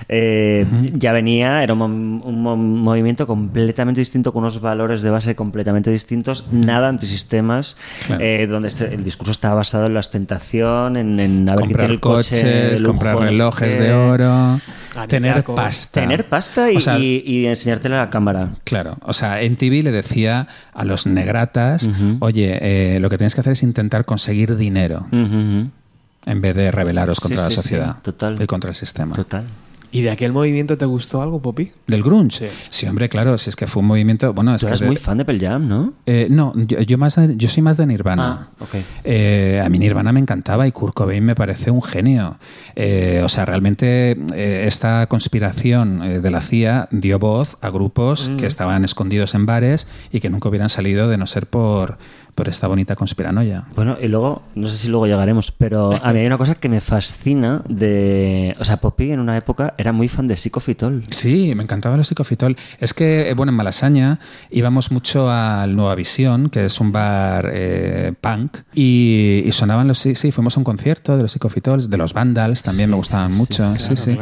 eh, 0.09 0.65
ya 0.95 1.13
venía, 1.13 1.65
era 1.65 1.75
un, 1.75 2.23
un 2.25 2.43
mo- 2.43 2.57
movimiento 2.57 3.27
completamente 3.27 4.01
distinto, 4.01 4.33
con 4.33 4.45
unos 4.45 4.61
valores 4.61 5.03
de 5.03 5.11
base 5.11 5.35
completamente 5.35 5.91
distintos, 5.91 6.47
nada 6.53 6.89
antisistemas, 6.89 7.77
Claro. 8.07 8.23
eh, 8.25 8.47
donde 8.47 8.69
este- 8.69 8.95
el 8.95 9.03
discurso 9.03 9.33
estaba 9.33 9.57
basado 9.57 9.87
en 9.87 9.95
la 9.95 10.01
ostentación, 10.01 10.97
en, 10.97 11.19
en 11.19 11.49
haber 11.49 11.61
comprar 11.63 11.91
el 11.91 11.99
coche, 12.01 12.41
coches, 12.41 12.81
lujo, 12.83 12.93
comprar 12.93 13.19
relojes 13.19 13.79
de 13.81 13.93
oro, 13.93 14.61
tener 15.09 15.43
pasta. 15.43 16.01
Tener 16.03 16.25
pasta 16.29 16.71
y, 16.71 16.77
O 16.77 16.81
sea, 16.81 17.01
y- 17.01 17.25
y 17.27 17.47
enseñártela 17.47 17.97
a 18.01 18.05
la 18.05 18.11
cámara. 18.11 18.51
Claro, 18.63 18.97
o 19.03 19.13
sea, 19.13 19.43
en 19.43 19.57
TV 19.57 19.83
le 19.83 19.91
decía 19.91 20.47
a 20.73 20.85
los 20.85 21.05
negratas, 21.09 21.89
oye, 22.21 22.59
eh, 22.61 23.01
lo 23.01 23.11
que 23.11 23.19
tienes 23.19 23.35
que 23.35 23.41
hacer 23.41 23.53
es 23.53 23.63
intentar 23.63 24.05
conseguir 24.05 24.57
dinero 24.57 25.07
en 25.13 26.41
vez 26.41 26.57
de 26.57 26.71
rebelaros 26.71 27.21
contra 27.21 27.39
sí, 27.39 27.45
la 27.45 27.51
sí, 27.51 27.57
sociedad 27.57 27.97
total. 28.03 28.41
y 28.43 28.47
contra 28.47 28.71
el 28.71 28.77
sistema. 28.77 29.15
Total. 29.15 29.47
¿Y 29.93 30.03
de 30.03 30.11
aquel 30.11 30.33
movimiento 30.33 30.77
te 30.77 30.85
gustó 30.85 31.23
algo, 31.23 31.41
Poppy? 31.41 31.73
¿Del 31.87 32.03
grunge? 32.03 32.49
Sí. 32.51 32.55
Sí, 32.71 32.87
hombre, 32.87 33.09
claro, 33.09 33.39
si 33.39 33.49
es 33.51 33.57
que 33.57 33.67
fue 33.67 33.81
un 33.81 33.87
movimiento... 33.87 34.35
Bueno, 34.35 34.55
es 34.55 34.61
Tú 34.61 34.67
que 34.67 34.71
eres 34.73 34.81
de- 34.81 34.87
muy 34.87 34.97
fan 34.97 35.17
de 35.19 35.25
Pearl 35.25 35.41
Jam, 35.41 35.69
¿no? 35.69 35.95
Eh, 36.07 36.27
no, 36.31 36.53
yo, 36.67 36.81
yo 36.83 36.99
más 36.99 37.17
de- 37.17 37.37
yo 37.37 37.49
soy 37.49 37.63
más 37.63 37.77
de 37.77 37.87
Nirvana. 37.87 38.49
Ah, 38.51 38.65
ok. 38.65 38.75
Eh, 39.05 39.63
a 39.65 39.69
mí 39.69 39.79
Nirvana 39.79 40.13
me 40.13 40.21
encantaba 40.21 40.67
y 40.67 40.73
Kurt 40.73 40.93
Cobain 40.95 41.25
me 41.25 41.35
parece 41.35 41.71
un 41.71 41.83
genio. 41.83 42.37
Eh, 42.75 43.23
o 43.25 43.29
sea, 43.29 43.45
realmente 43.47 44.13
eh, 44.35 44.65
esta 44.67 45.07
conspiración 45.07 46.03
eh, 46.03 46.21
de 46.21 46.31
la 46.31 46.41
CIA 46.41 46.89
dio 46.91 47.19
voz 47.19 47.57
a 47.61 47.71
grupos 47.71 48.29
Mm. 48.29 48.37
que 48.39 48.47
estaban 48.47 48.85
escondidos 48.85 49.35
en 49.35 49.47
bares 49.47 49.87
y 50.11 50.21
que 50.21 50.31
nunca 50.31 50.49
hubieran 50.49 50.69
salido 50.69 51.09
de 51.09 51.17
no 51.19 51.27
ser 51.27 51.47
por, 51.47 51.99
por 52.37 52.49
esta 52.49 52.69
bonita 52.69 52.95
conspiranoia. 52.95 53.65
Bueno, 53.75 53.97
y 54.01 54.07
luego, 54.07 54.43
no 54.55 54.69
sé 54.69 54.77
si 54.77 54.89
luego 54.89 55.07
llegaremos, 55.07 55.51
pero 55.51 55.91
a 56.01 56.13
mí 56.13 56.21
hay 56.21 56.27
una 56.27 56.39
cosa 56.39 56.55
que 56.55 56.69
me 56.69 56.81
fascina 56.81 57.63
de... 57.69 58.55
O 58.61 58.65
sea, 58.65 58.77
Poppy 58.77 59.11
en 59.11 59.21
una 59.21 59.37
época 59.37 59.75
era 59.79 59.91
muy 59.93 60.07
fan 60.07 60.29
de 60.29 60.37
Psicofitol. 60.37 61.05
Sí, 61.11 61.55
me 61.57 61.63
encantaba 61.63 61.97
los 61.97 62.07
psicofitol. 62.07 62.55
Es 62.79 62.93
que, 62.95 63.31
eh, 63.31 63.35
bueno, 63.35 63.51
en 63.51 63.57
Malasaña 63.57 64.21
íbamos 64.51 64.93
mucho 64.93 65.31
al 65.31 65.75
Nueva 65.75 65.95
Visión, 65.95 66.51
que 66.51 66.67
es 66.67 66.79
un 66.79 66.93
bar 66.93 67.51
eh, 67.53 68.13
punk, 68.21 68.59
y, 68.75 69.43
y 69.45 69.53
sonaban 69.53 69.89
los... 69.89 69.99
Sí, 69.99 70.15
sí, 70.15 70.31
fuimos 70.31 70.57
a 70.57 70.61
un 70.61 70.65
concierto 70.65 71.17
de 71.17 71.23
los 71.23 71.33
psicofitols, 71.33 71.89
de 71.89 71.97
los 71.97 72.13
Vandals, 72.13 72.63
también 72.63 72.91
me 72.91 72.97
gustaban 72.97 73.33
mucho. 73.33 73.75
Sí, 73.77 73.97
sí. 73.97 74.19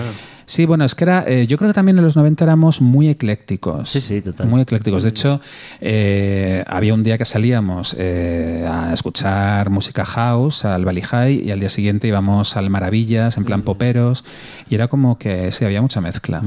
Sí, 0.47 0.67
bueno, 0.67 0.85
es 0.85 0.95
que 0.95 1.05
era. 1.05 1.25
eh, 1.27 1.47
yo 1.47 1.57
creo 1.57 1.71
que 1.71 1.75
también 1.75 1.99
en 1.99 2.05
los 2.05 2.17
90 2.17 2.45
éramos 2.45 2.81
muy 2.81 3.09
eclécticos. 3.09 3.89
Sí, 3.89 4.01
sí, 4.01 4.21
total. 4.21 4.47
Muy 4.49 4.61
eclécticos. 4.63 5.03
De 5.03 5.09
hecho, 5.09 5.41
eh, 5.81 6.65
había 6.67 6.95
un 6.95 7.03
día 7.03 7.19
que 7.19 7.25
salíamos 7.25 7.95
eh, 7.99 8.67
a 8.69 8.93
escuchar 8.93 9.71
música 9.71 10.05
house 10.05 10.65
al 10.65 10.85
Valley 10.85 11.03
High 11.03 11.43
y 11.47 11.51
al 11.51 11.61
día 11.61 11.69
siguiente 11.69 12.09
íbamos 12.09 12.57
al 12.57 12.71
Maravillas, 12.71 13.37
en 13.37 13.45
plan 13.45 13.63
poperos, 13.63 14.25
y 14.69 14.75
era 14.75 14.89
como 14.89 15.19
que 15.19 15.53
sí, 15.53 15.65
había 15.65 15.81
mucha 15.81 16.01
mezcla 16.01 16.43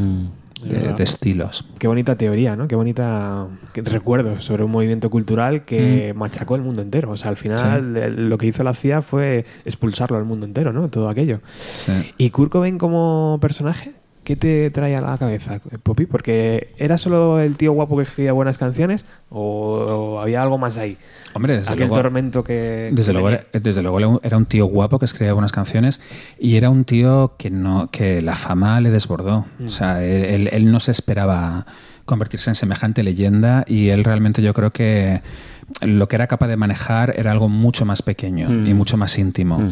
de, 0.63 0.93
de 0.93 1.03
estilos. 1.03 1.65
Qué 1.77 1.87
bonita 1.87 2.15
teoría, 2.15 2.55
¿no? 2.55 2.67
Qué 2.67 2.75
bonita 2.75 3.45
recuerdo 3.75 4.41
sobre 4.41 4.63
un 4.63 4.71
movimiento 4.71 5.09
cultural 5.09 5.65
que 5.65 6.13
machacó 6.15 6.55
el 6.55 6.63
mundo 6.63 6.81
entero. 6.81 7.11
O 7.11 7.17
sea, 7.17 7.29
al 7.29 7.37
final 7.37 8.29
lo 8.29 8.37
que 8.37 8.47
hizo 8.47 8.63
la 8.63 8.73
CIA 8.73 9.01
fue 9.03 9.45
expulsarlo 9.65 10.17
al 10.17 10.25
mundo 10.25 10.45
entero, 10.47 10.73
¿no? 10.73 10.87
Todo 10.89 11.09
aquello. 11.09 11.41
Sí. 11.55 12.13
¿Y 12.17 12.31
Kurt 12.31 12.51
Cobain 12.51 12.77
como 12.79 13.37
personaje? 13.39 13.91
¿Qué 14.27 14.35
te 14.35 14.69
trae 14.71 14.93
a 14.93 14.99
la 14.99 15.17
cabeza, 15.17 15.61
Poppy? 15.83 16.05
Porque 16.05 16.73
¿era 16.77 16.97
solo 16.97 17.39
el 17.39 17.55
tío 17.55 17.71
guapo 17.71 17.95
que 17.95 18.03
escribía 18.03 18.33
buenas 18.33 18.57
canciones 18.57 19.05
o, 19.29 20.19
había 20.21 20.41
algo 20.41 20.57
más 20.57 20.77
ahí? 20.77 20.97
Hombre, 21.33 21.59
desde 21.59 21.71
Aquel 21.71 21.87
luego- 21.87 21.95
tormento 22.03 22.43
que... 22.43 22.89
Desde 22.91 23.13
que 23.13 23.19
luego, 23.19 23.39
desde 23.53 23.81
luego 23.81 24.19
era 24.21 24.35
un 24.35 24.45
tío 24.45 24.65
guapo 24.65 24.99
que 24.99 25.05
escribía 25.05 25.31
buenas 25.31 25.53
canciones 25.53 26.01
y 26.37 26.57
era 26.57 26.69
un 26.69 26.83
tío 26.83 27.35
que 27.37 27.49
no 27.49 27.89
que 27.89 28.21
la 28.21 28.35
fama 28.35 28.81
le 28.81 28.89
desbordó. 28.91 29.45
O 29.65 29.69
sea, 29.69 30.03
él, 30.03 30.25
él- 30.25 30.49
él 30.51 30.71
no 30.73 30.81
se 30.81 30.91
esperaba 30.91 31.65
convertirse 32.03 32.49
en 32.49 32.55
semejante 32.55 33.03
leyenda 33.03 33.63
y 33.65 33.87
él 33.89 34.03
realmente 34.03 34.41
yo 34.41 34.53
creo 34.53 34.71
que 34.71 35.21
lo 35.81 36.09
que 36.09 36.17
era 36.17 36.27
capaz 36.27 36.47
de 36.49 36.57
manejar 36.57 37.13
era 37.17 37.31
algo 37.31 37.47
mucho 37.47 37.85
más 37.85 38.01
pequeño 38.01 38.67
y 38.67 38.73
mucho 38.73 38.97
más 38.97 39.17
íntimo. 39.17 39.71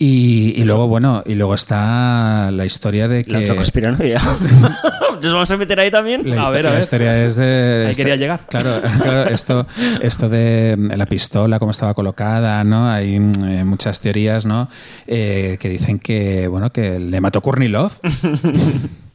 Y, 0.00 0.54
y 0.56 0.64
luego, 0.64 0.86
bueno, 0.86 1.24
y 1.26 1.34
luego 1.34 1.54
está 1.54 2.52
la 2.52 2.64
historia 2.64 3.08
de 3.08 3.24
que... 3.24 3.32
La 3.32 3.40
otra 3.40 3.56
conspiranoia. 3.56 4.20
¿Nos 5.22 5.32
vamos 5.32 5.50
a 5.50 5.56
meter 5.56 5.80
ahí 5.80 5.90
también? 5.90 6.22
La, 6.30 6.42
A 6.42 6.50
ver, 6.50 6.66
a 6.66 6.68
la 6.68 6.74
ver. 6.76 6.80
historia 6.82 7.24
es 7.24 7.34
de. 7.34 7.82
Ahí 7.86 7.90
esta- 7.90 8.02
quería 8.04 8.14
llegar. 8.14 8.46
Claro, 8.48 8.80
claro 9.02 9.28
esto, 9.28 9.66
esto 10.00 10.28
de 10.28 10.76
la 10.96 11.06
pistola, 11.06 11.58
cómo 11.58 11.72
estaba 11.72 11.94
colocada, 11.94 12.62
¿no? 12.62 12.88
Hay 12.88 13.18
mm, 13.18 13.32
eh, 13.44 13.64
muchas 13.64 14.00
teorías, 14.00 14.46
¿no? 14.46 14.68
Eh, 15.08 15.56
que 15.58 15.68
dicen 15.68 15.98
que, 15.98 16.46
bueno, 16.46 16.70
que 16.70 17.00
le 17.00 17.20
mató 17.20 17.40
Kurnilov. 17.40 17.90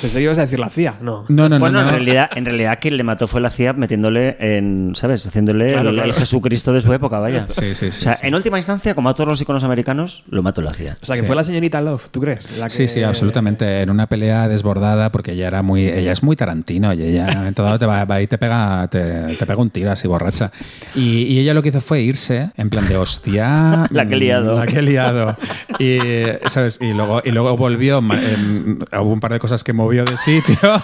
Pensé 0.00 0.18
que 0.18 0.24
ibas 0.24 0.38
a 0.38 0.42
decir 0.42 0.58
la 0.58 0.68
CIA. 0.68 0.94
No. 1.00 1.24
No, 1.28 1.48
no, 1.48 1.50
no. 1.50 1.58
bueno, 1.60 1.80
no. 1.82 1.88
en 1.88 1.94
realidad, 1.94 2.30
en 2.34 2.44
realidad 2.44 2.78
quien 2.80 2.96
le 2.96 3.02
mató 3.04 3.26
fue 3.26 3.40
la 3.40 3.50
CIA 3.50 3.72
metiéndole 3.74 4.36
en, 4.40 4.92
¿sabes? 4.94 5.26
Haciéndole 5.26 5.68
Claro, 5.72 5.90
el, 5.90 5.94
claro. 5.96 6.10
el 6.10 6.14
Jesucristo 6.14 6.72
de 6.72 6.80
su 6.80 6.92
época, 6.92 7.18
vaya. 7.18 7.46
Sí, 7.48 7.74
sí, 7.74 7.74
sí, 7.74 7.86
O 7.88 7.92
sea, 7.92 8.14
sí. 8.14 8.26
en 8.26 8.34
última 8.34 8.58
instancia, 8.58 8.94
como 8.94 9.08
a 9.08 9.14
todos 9.14 9.28
los 9.28 9.40
iconos 9.40 9.64
americanos, 9.64 10.24
lo 10.30 10.42
mató 10.42 10.60
la 10.62 10.70
CIA. 10.70 10.96
O 11.02 11.06
sea, 11.06 11.16
que 11.16 11.22
Sí. 11.22 11.26
fue 11.26 11.36
la 11.36 11.44
señorita 11.44 11.80
Love, 11.80 12.08
¿tú 12.10 12.20
crees? 12.20 12.50
La 12.58 12.68
Sí, 12.70 12.82
que- 12.84 12.88
sí, 12.88 13.02
absolutamente. 13.02 13.82
En 13.82 13.90
una 13.90 14.06
pelea 14.08 14.48
desbordada, 14.48 15.10
porque 15.10 15.32
ella 15.32 15.46
era 15.48 15.62
muy, 15.62 15.86
ella 15.86 16.12
es 16.12 16.22
muy 16.22 16.36
Tarantino 16.36 16.92
y 16.94 17.02
ella 17.02 17.28
en 17.48 17.54
todo 17.54 17.66
lado 17.66 17.78
te 17.78 17.86
va, 17.86 18.04
va 18.04 18.20
y 18.20 18.26
te 18.26 18.38
pega, 18.38 18.86
te, 18.88 19.34
te 19.36 19.46
pega 19.46 19.60
un 19.60 19.70
tiro 19.70 19.90
así 19.92 20.06
borracha. 20.08 20.50
Y, 20.94 21.22
y 21.22 21.38
ella 21.40 21.54
lo 21.54 21.62
que 21.62 21.68
hizo 21.70 21.80
fue 21.80 22.00
irse, 22.02 22.50
en 22.56 22.68
plan 22.70 22.86
de 22.88 22.96
hostia. 22.96 23.86
La 23.90 24.06
que 24.06 24.14
he 24.14 24.18
liado. 24.18 24.58
La 24.58 24.66
que 24.66 24.78
he 24.78 24.82
liado. 24.82 25.36
Y, 25.78 25.98
¿sabes? 26.46 26.78
y 26.80 26.92
luego, 26.92 27.22
y 27.24 27.30
luego 27.30 27.56
volvió, 27.56 27.98
em, 27.98 28.78
hubo 29.00 29.12
un 29.12 29.20
par 29.20 29.32
de 29.32 29.38
cosas 29.38 29.64
que 29.64 29.67
movió 29.72 30.04
de 30.04 30.16
sitio. 30.16 30.82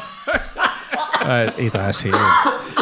y 1.59 1.70
todo 1.70 1.87
así. 1.87 2.11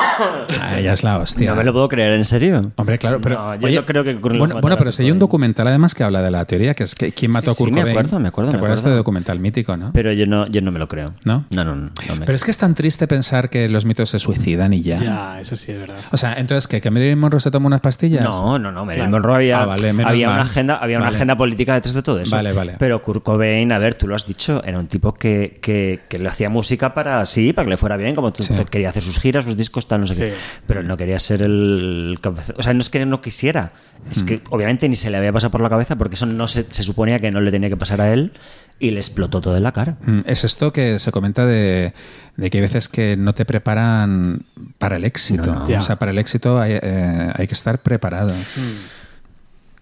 Ah, 0.60 0.78
Ella 0.78 0.92
es 0.92 1.02
la 1.02 1.18
hostia. 1.18 1.50
No 1.50 1.56
me 1.56 1.64
lo 1.64 1.72
puedo 1.72 1.88
creer, 1.88 2.12
¿en 2.12 2.24
serio? 2.24 2.72
Hombre, 2.76 2.98
claro, 2.98 3.20
pero. 3.20 3.36
No, 3.58 3.68
yo 3.68 3.80
no 3.80 3.86
creo 3.86 4.04
que 4.04 4.20
Cobain 4.20 4.38
Bueno, 4.60 4.76
pero 4.76 4.92
si 4.92 5.02
hay 5.02 5.10
un 5.10 5.16
Cobain. 5.16 5.20
documental 5.20 5.66
además 5.68 5.94
que 5.94 6.04
habla 6.04 6.22
de 6.22 6.30
la 6.30 6.44
teoría, 6.44 6.74
que 6.74 6.84
es 6.84 6.94
que 6.94 7.12
quién 7.12 7.30
mató 7.30 7.46
Sí, 7.46 7.50
a 7.52 7.54
Kurt 7.56 7.68
sí, 7.70 7.74
me 7.74 7.80
Cobain. 7.80 7.96
acuerdo, 7.98 8.20
me 8.20 8.28
acuerdo, 8.28 8.50
¿Te 8.50 8.56
me 8.56 8.58
acuerdas 8.58 8.78
de 8.80 8.82
acuerdo. 8.82 8.94
este 8.94 8.96
documental 8.98 9.38
mítico, 9.40 9.76
no? 9.76 9.90
Pero 9.92 10.12
yo 10.12 10.26
no, 10.26 10.46
yo 10.48 10.60
no 10.62 10.70
me 10.72 10.78
lo 10.78 10.88
creo. 10.88 11.14
¿No? 11.24 11.44
No, 11.54 11.64
no, 11.64 11.74
no. 11.74 11.90
no 12.08 12.16
me- 12.16 12.26
Pero 12.26 12.34
es 12.36 12.44
que 12.44 12.50
es 12.50 12.58
tan 12.58 12.74
triste 12.74 13.06
pensar 13.08 13.50
que 13.50 13.68
los 13.68 13.84
mitos 13.84 14.10
se 14.10 14.18
suicidan 14.18 14.72
y 14.72 14.82
ya. 14.82 14.96
Ya, 14.96 15.40
eso 15.40 15.56
sí 15.56 15.72
es 15.72 15.78
verdad. 15.78 15.96
O 16.12 16.16
sea, 16.16 16.34
entonces, 16.34 16.68
¿qué? 16.68 16.80
¿Que 16.80 16.90
Marilyn 16.90 17.18
Monroe 17.18 17.40
se 17.40 17.50
toma 17.50 17.66
unas 17.66 17.80
pastillas? 17.80 18.22
No, 18.24 18.58
no, 18.58 18.70
no. 18.70 18.84
Marilyn 18.84 19.08
Claro. 19.08 19.10
Monroe 19.10 19.36
había, 19.36 19.62
Ah, 19.62 19.66
vale, 19.66 19.90
había 20.04 20.30
una 20.30 20.42
agenda, 20.42 20.76
había 20.76 20.98
una 20.98 21.08
agenda 21.08 21.36
política 21.36 21.74
detrás 21.74 21.94
de 21.94 22.02
todo 22.02 22.20
eso. 22.20 22.34
Vale, 22.36 22.52
vale. 22.52 22.76
Pero 22.78 23.02
Kurt 23.02 23.22
Cobain, 23.22 23.72
a 23.72 23.78
ver, 23.78 23.94
tú 23.94 24.06
lo 24.06 24.14
has 24.14 24.26
dicho, 24.26 24.62
era 24.64 24.78
un 24.78 24.86
tipo 24.88 25.14
que, 25.14 25.58
que, 25.60 26.00
que 26.08 26.18
le 26.18 26.28
hacía 26.28 26.48
música 26.48 26.94
para 26.94 27.24
sí, 27.26 27.52
para 27.52 27.64
que 27.66 27.70
le 27.70 27.76
fuera 27.76 27.96
bien, 27.96 28.14
como 28.14 28.32
tú 28.32 28.42
Sí. 28.42 28.54
tú 28.54 28.64
quería 28.66 28.88
hacer 28.90 29.02
sus 29.02 29.18
giras, 29.18 29.44
sus 29.44 29.56
discos, 29.56 29.86
tal, 29.92 30.00
no 30.02 30.06
sé 30.06 30.14
Sí. 30.14 30.20
qué. 30.20 30.32
Pero 30.66 30.80
él 30.80 30.86
no 30.88 30.96
quería 30.96 31.18
ser 31.18 31.42
el 31.42 32.18
cabeza- 32.20 32.54
O 32.58 32.62
sea, 32.62 32.72
no 32.74 32.80
es 32.80 32.90
que 32.90 33.04
no 33.06 33.20
quisiera, 33.20 33.72
es 34.10 34.22
Mm. 34.22 34.26
que 34.26 34.40
obviamente 34.50 34.88
ni 34.88 34.96
se 34.96 35.10
le 35.10 35.16
había 35.16 35.32
pasado 35.32 35.50
por 35.50 35.60
la 35.62 35.68
cabeza 35.70 35.96
porque 35.96 36.14
eso 36.16 36.26
no 36.26 36.48
se, 36.48 36.64
se 36.70 36.82
suponía 36.82 37.18
que 37.18 37.30
no 37.30 37.40
le 37.40 37.50
tenía 37.50 37.68
que 37.68 37.76
pasar 37.76 38.00
a 38.00 38.12
él 38.12 38.32
y 38.78 38.90
le 38.90 38.98
explotó 38.98 39.40
todo 39.40 39.56
en 39.56 39.62
la 39.62 39.72
cara. 39.72 39.96
Mm, 40.04 40.20
Es 40.26 40.42
esto 40.44 40.72
que 40.72 40.98
se 40.98 41.12
comenta 41.12 41.46
de, 41.46 41.92
de 42.36 42.50
que 42.50 42.58
hay 42.58 42.62
veces 42.62 42.88
que 42.88 43.16
no 43.16 43.32
te 43.34 43.44
preparan 43.44 44.42
para 44.78 44.96
el 44.96 45.04
éxito. 45.04 45.46
No, 45.46 45.58
no. 45.60 45.66
Ya. 45.66 45.78
O 45.78 45.82
sea, 45.82 45.96
para 45.96 46.10
el 46.10 46.18
éxito 46.18 46.60
hay, 46.60 46.72
eh, 46.82 47.32
hay 47.34 47.46
que 47.46 47.54
estar 47.54 47.78
preparado. 47.80 48.32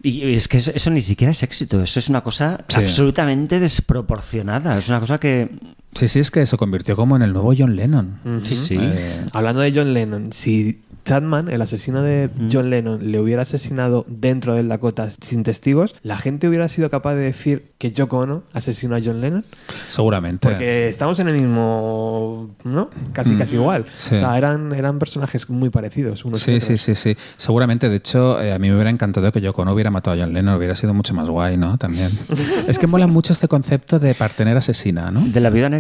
Y 0.03 0.25
y 0.25 0.35
es 0.35 0.49
que 0.49 0.57
eso, 0.59 0.73
eso 0.75 0.91
ni 0.91 1.03
siquiera 1.03 1.31
es 1.31 1.43
éxito, 1.43 1.83
eso 1.83 1.99
es 1.99 2.09
una 2.09 2.23
cosa 2.23 2.65
Sí. 2.69 2.79
absolutamente 2.79 3.61
desproporcionada, 3.61 4.79
es 4.79 4.89
una 4.89 4.99
cosa 5.01 5.19
que... 5.21 5.51
Sí, 5.95 6.09
sí, 6.09 6.21
es 6.21 6.31
que 6.31 6.47
se 6.47 6.57
convirtió 6.57 6.97
como 6.97 7.17
en 7.17 7.23
el 7.23 7.33
nuevo 7.33 7.53
John 7.57 7.77
Lennon. 7.77 8.21
Sí, 8.43 8.55
sí. 8.55 8.79
Eh, 8.81 9.27
Hablando 9.33 9.61
de 9.61 9.73
John 9.75 9.93
Lennon, 9.93 10.33
si 10.33 10.81
Chapman, 11.05 11.49
el 11.49 11.61
asesino 11.63 12.03
de 12.03 12.31
John 12.53 12.71
Lennon, 12.71 13.11
le 13.11 13.19
hubiera 13.19 13.43
asesinado 13.43 14.05
dentro 14.09 14.55
del 14.55 14.69
Dakota 14.69 15.09
sin 15.11 15.43
testigos, 15.43 15.95
¿la 16.03 16.19
gente 16.19 16.47
hubiera 16.49 16.69
sido 16.69 16.91
capaz 16.91 17.15
de 17.15 17.23
decir 17.23 17.73
que 17.79 17.91
Yoko 17.91 18.19
Ono 18.19 18.43
asesinó 18.53 18.97
a 18.97 19.01
John 19.05 19.21
Lennon? 19.21 19.45
seguramente. 19.89 20.49
Porque 20.49 20.89
estamos 20.89 21.19
en 21.21 21.29
el 21.29 21.35
mismo, 21.41 22.55
¿no? 22.65 22.91
Casi, 23.13 23.35
casi 23.37 23.57
igual. 23.57 23.87
Sí. 23.95 24.15
O 24.15 24.19
sea, 24.19 24.37
eran, 24.39 24.73
eran 24.73 24.99
personajes 24.99 25.49
muy 25.51 25.71
parecidos 25.71 26.25
unos 26.25 26.41
Sí, 26.41 26.61
sí, 26.61 26.79
sí, 26.79 26.95
sí. 26.95 27.17
Seguramente, 27.37 27.89
de 27.89 27.97
hecho, 27.97 28.41
eh, 28.41 28.53
a 28.53 28.59
mí 28.59 28.69
me 28.69 28.75
hubiera 28.75 28.91
encantado 28.91 29.33
que 29.33 29.41
Yoko 29.41 29.65
no 29.65 29.73
hubiera 29.73 29.91
matado 29.91 30.17
a 30.17 30.25
John 30.25 30.33
Lennon, 30.33 30.57
hubiera 30.57 30.77
sido 30.77 30.95
mucho 30.95 31.15
más 31.15 31.29
guay, 31.29 31.57
¿no? 31.57 31.79
También. 31.79 32.11
es 32.69 32.79
que 32.79 32.87
mola 32.87 33.07
mucho 33.07 33.33
este 33.33 33.49
concepto 33.49 33.99
de 33.99 34.15
partener 34.15 34.57
asesina, 34.57 35.11
¿no? 35.11 35.21
De 35.21 35.41
la 35.41 35.51
vida 35.51 35.69
negra. 35.69 35.80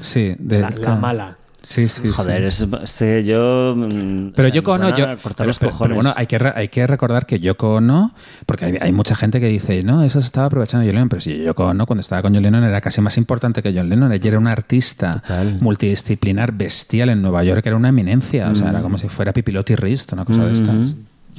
Sí, 0.00 0.34
de 0.38 0.60
La, 0.60 0.70
la 0.70 0.96
mala. 0.96 1.36
Sí, 1.64 1.88
sí, 1.88 2.08
Joder, 2.08 2.50
sí. 2.50 2.64
es, 2.64 2.72
este, 2.82 3.22
yo... 3.22 3.74
mm, 3.76 4.32
Pero 4.34 4.48
o 4.48 4.50
sea, 4.50 4.54
Yoko 4.56 4.72
Ono, 4.72 4.88
yo, 4.96 5.06
pero, 5.22 5.46
los 5.46 5.60
pero- 5.60 5.70
cojones. 5.70 5.78
pero 5.80 5.94
bueno, 5.94 6.12
hay 6.16 6.26
que, 6.26 6.36
re- 6.36 6.52
hay 6.56 6.66
que 6.66 6.84
recordar 6.88 7.24
que 7.24 7.38
Yoko 7.38 7.74
Ono, 7.76 8.16
porque 8.46 8.64
hay, 8.64 8.78
hay 8.80 8.92
mucha 8.92 9.14
gente 9.14 9.38
que 9.38 9.46
dice, 9.46 9.80
no, 9.84 10.02
eso 10.02 10.20
se 10.20 10.26
estaba 10.26 10.46
aprovechando 10.46 10.80
de 10.84 10.88
John 10.88 10.96
Lennon, 10.96 11.08
pero 11.08 11.20
sí, 11.20 11.40
Yoko 11.44 11.66
Ono 11.66 11.86
cuando 11.86 12.00
estaba 12.00 12.20
con 12.20 12.34
John 12.34 12.42
Lennon 12.42 12.64
era 12.64 12.80
casi 12.80 13.00
más 13.00 13.16
importante 13.16 13.62
que 13.62 13.72
John 13.72 13.88
Lennon, 13.88 14.10
ella 14.10 14.28
era 14.28 14.38
una 14.40 14.50
artista 14.50 15.20
Total. 15.20 15.58
multidisciplinar 15.60 16.50
bestial 16.52 17.10
en 17.10 17.22
Nueva 17.22 17.44
York, 17.44 17.64
era 17.64 17.76
una 17.76 17.90
eminencia, 17.90 18.48
o 18.50 18.56
sea, 18.56 18.66
Mm. 18.66 18.70
era 18.70 18.82
como 18.82 18.98
si 18.98 19.08
fuera 19.08 19.32
Pipilotti 19.32 19.76
Rist, 19.76 20.12
una 20.14 20.24
cosa 20.24 20.44
de 20.46 20.52
estas. 20.54 20.96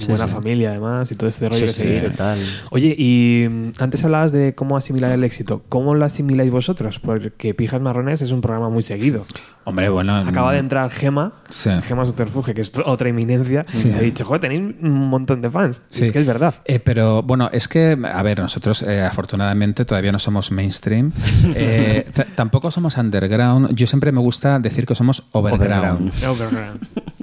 Buena 0.08 0.28
familia, 0.28 0.72
además, 0.72 1.12
y 1.12 1.16
todo 1.16 1.30
este 1.30 1.48
rollo 1.50 1.60
Sí, 1.60 1.66
que 1.68 1.72
sí, 1.74 1.80
se 1.82 1.88
dice. 1.88 2.10
total. 2.10 2.38
Oye, 2.72 2.96
y 2.98 3.48
mm, 3.48 3.72
antes 3.80 4.04
hablabas 4.04 4.32
de 4.32 4.54
cómo 4.56 4.76
asimilar 4.76 5.12
el 5.12 5.24
éxito. 5.24 5.62
¿Cómo 5.70 5.94
lo 5.94 6.04
asimiláis 6.04 6.52
vosotros? 6.52 7.00
Porque 7.00 7.54
Pijas 7.54 7.80
Marrones 7.80 8.22
es 8.24 8.32
un 8.32 8.42
programa 8.42 8.70
muy 8.70 8.82
seguido. 8.84 9.26
Hombre, 9.66 9.88
bueno... 9.90 10.16
Acaba 10.16 10.52
de 10.52 10.58
entrar 10.60 10.90
Gema, 10.90 11.34
Sí. 11.50 11.70
Gema 11.84 12.06
Soterfuge, 12.06 12.54
que 12.54 12.62
es 12.62 12.74
otra 12.86 13.08
eminencia, 13.08 13.66
Sí. 13.74 13.90
y 13.90 13.94
ha 13.94 14.00
dicho, 14.00 14.26
joder, 14.26 14.42
tenéis 14.42 14.76
un 14.82 14.92
montón 15.08 15.42
de 15.42 15.50
fans. 15.50 15.82
Y 15.92 15.96
Sí. 15.96 16.04
es 16.06 16.12
que 16.12 16.20
es 16.20 16.26
verdad. 16.26 16.56
Eh, 16.66 16.80
pero 16.80 17.22
bueno, 17.22 17.50
es 17.54 17.68
que, 17.68 17.98
a 18.12 18.24
ver, 18.24 18.40
nosotros 18.40 18.82
eh, 18.82 19.02
afortunadamente 19.04 19.86
todavía 19.86 20.12
no 20.12 20.20
somos 20.20 20.52
mainstream. 20.52 21.12
Eh, 21.56 22.06
tampoco 22.36 22.72
somos 22.72 22.98
underground. 22.98 23.76
Yo 23.76 23.86
siempre 23.88 24.12
me 24.12 24.20
gusta 24.20 24.60
decir 24.60 24.86
que 24.86 24.96
somos 24.96 25.24
overground. 25.34 26.12
Overground. 26.24 26.42
Overground. 26.42 26.80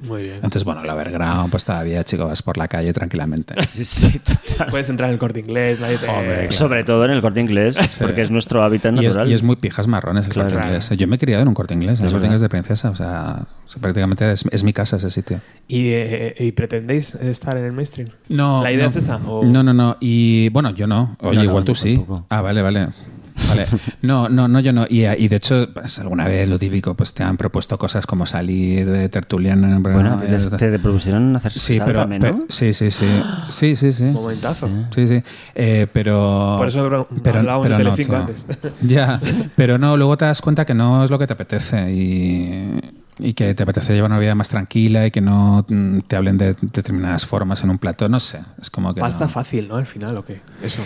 Muy 0.06 0.22
bien. 0.22 0.36
Entonces, 0.36 0.64
bueno, 0.64 0.82
el 0.82 0.88
overground, 0.88 1.50
pues 1.50 1.64
todavía, 1.64 2.02
chico, 2.04 2.26
vas 2.26 2.40
por 2.42 2.56
la 2.56 2.68
calle 2.68 2.92
tranquilamente. 2.92 3.54
Sí, 3.66 3.84
sí, 3.84 4.18
total. 4.18 4.68
Puedes 4.70 4.88
entrar 4.90 5.08
en 5.10 5.14
el 5.14 5.18
corte 5.18 5.40
inglés, 5.40 5.78
nadie 5.80 5.98
te... 5.98 6.08
Hombre, 6.08 6.34
claro. 6.34 6.52
Sobre 6.52 6.84
todo 6.84 7.04
en 7.04 7.10
el 7.12 7.20
corte 7.20 7.40
inglés, 7.40 7.76
porque 8.00 8.22
es 8.22 8.30
nuestro 8.30 8.62
hábitat 8.62 8.94
Y 8.94 8.98
es, 9.00 9.04
natural. 9.14 9.30
y 9.30 9.34
es 9.34 9.42
muy 9.42 9.56
pijas 9.56 9.86
marrones 9.86 10.26
el 10.26 10.32
Claro. 10.32 10.48
corte 10.50 10.66
inglés. 10.66 10.90
Yo 10.96 11.06
me 11.08 11.16
he 11.16 11.18
criado 11.18 11.42
en 11.42 11.48
un 11.48 11.54
corte 11.54 11.74
inglés, 11.74 12.00
en 12.00 12.06
el 12.06 12.12
corte 12.12 12.26
inglés 12.26 12.40
de 12.40 12.48
princesa. 12.48 12.90
O 12.90 12.96
sea, 12.96 13.46
o 13.64 13.68
sea, 13.68 13.80
prácticamente 13.82 14.30
es, 14.32 14.44
es 14.50 14.64
mi 14.64 14.72
casa 14.72 14.96
ese 14.96 15.10
sitio. 15.10 15.38
¿Y, 15.68 15.88
eh, 15.90 16.34
¿Y 16.38 16.52
pretendéis 16.52 17.14
estar 17.16 17.56
en 17.56 17.64
el 17.64 17.72
mainstream? 17.72 18.08
No. 18.28 18.62
¿La 18.62 18.72
idea 18.72 18.84
no. 18.84 18.90
es 18.90 18.96
esa? 18.96 19.16
o- 19.16 19.44
No, 19.44 19.62
no, 19.62 19.72
no. 19.74 19.96
Y 20.00 20.48
bueno, 20.48 20.70
yo 20.70 20.86
no. 20.86 21.16
Oye, 21.20 21.36
No, 21.36 21.42
no, 21.44 21.50
igual 21.50 21.64
tú 21.64 21.74
sí. 21.74 21.96
tampoco. 21.96 22.26
Ah, 22.30 22.40
vale, 22.40 22.62
vale. 22.62 22.88
Vale. 23.50 23.66
No, 24.02 24.28
no, 24.28 24.48
no, 24.48 24.60
yo 24.60 24.72
no. 24.72 24.86
Y, 24.88 25.04
y 25.06 25.28
de 25.28 25.36
hecho, 25.36 25.68
pues, 25.72 25.98
alguna 25.98 26.26
vez 26.26 26.48
lo 26.48 26.58
típico, 26.58 26.94
pues 26.94 27.12
te 27.12 27.22
han 27.22 27.36
propuesto 27.36 27.76
cosas 27.78 28.06
como 28.06 28.24
salir 28.26 28.88
de 28.90 29.08
un 29.76 29.82
Bueno, 29.82 29.82
programa, 29.82 30.22
te, 30.22 30.34
es- 30.36 30.50
te 30.50 30.78
propusieron 30.78 31.36
hacer 31.36 31.52
Sí, 31.52 31.78
pero, 31.84 32.00
Sálvame, 32.00 32.18
pero- 32.20 32.36
¿no? 32.38 32.44
sí, 32.48 32.72
sí, 32.72 32.90
sí, 32.90 33.06
sí, 33.50 33.76
sí, 33.76 33.92
sí. 33.92 34.04
Momentazo. 34.04 34.68
Sí, 34.94 35.06
sí. 35.06 35.22
Eh, 35.54 35.86
pero. 35.92 36.54
Por 36.58 36.68
eso 36.68 36.80
hablo- 36.84 37.08
hablábamos 37.24 37.68
de 37.68 37.76
Telecinco 37.76 38.16
antes. 38.16 38.46
Ya, 38.82 39.20
pero 39.56 39.78
no, 39.78 39.96
luego 39.96 40.16
te 40.16 40.24
das 40.24 40.40
cuenta 40.40 40.64
que 40.64 40.74
no 40.74 41.04
es 41.04 41.10
lo 41.10 41.18
que 41.18 41.26
te 41.26 41.32
apetece 41.34 41.92
y, 41.92 42.80
y 43.18 43.32
que 43.34 43.54
te 43.54 43.62
apetece 43.62 43.92
llevar 43.94 44.10
una 44.10 44.18
vida 44.20 44.34
más 44.34 44.48
tranquila 44.48 45.06
y 45.06 45.10
que 45.10 45.20
no 45.20 45.64
mm, 45.68 46.00
te 46.06 46.16
hablen 46.16 46.38
de 46.38 46.56
determinadas 46.60 47.26
formas 47.26 47.62
en 47.62 47.70
un 47.70 47.78
plato. 47.78 48.08
No 48.08 48.18
sé, 48.20 48.40
es 48.60 48.70
como 48.70 48.94
que. 48.94 49.00
Pasta 49.00 49.24
no. 49.24 49.30
fácil, 49.30 49.68
¿no? 49.68 49.76
Al 49.76 49.86
final, 49.86 50.16
¿o 50.16 50.24
qué? 50.24 50.40
Eso. 50.62 50.82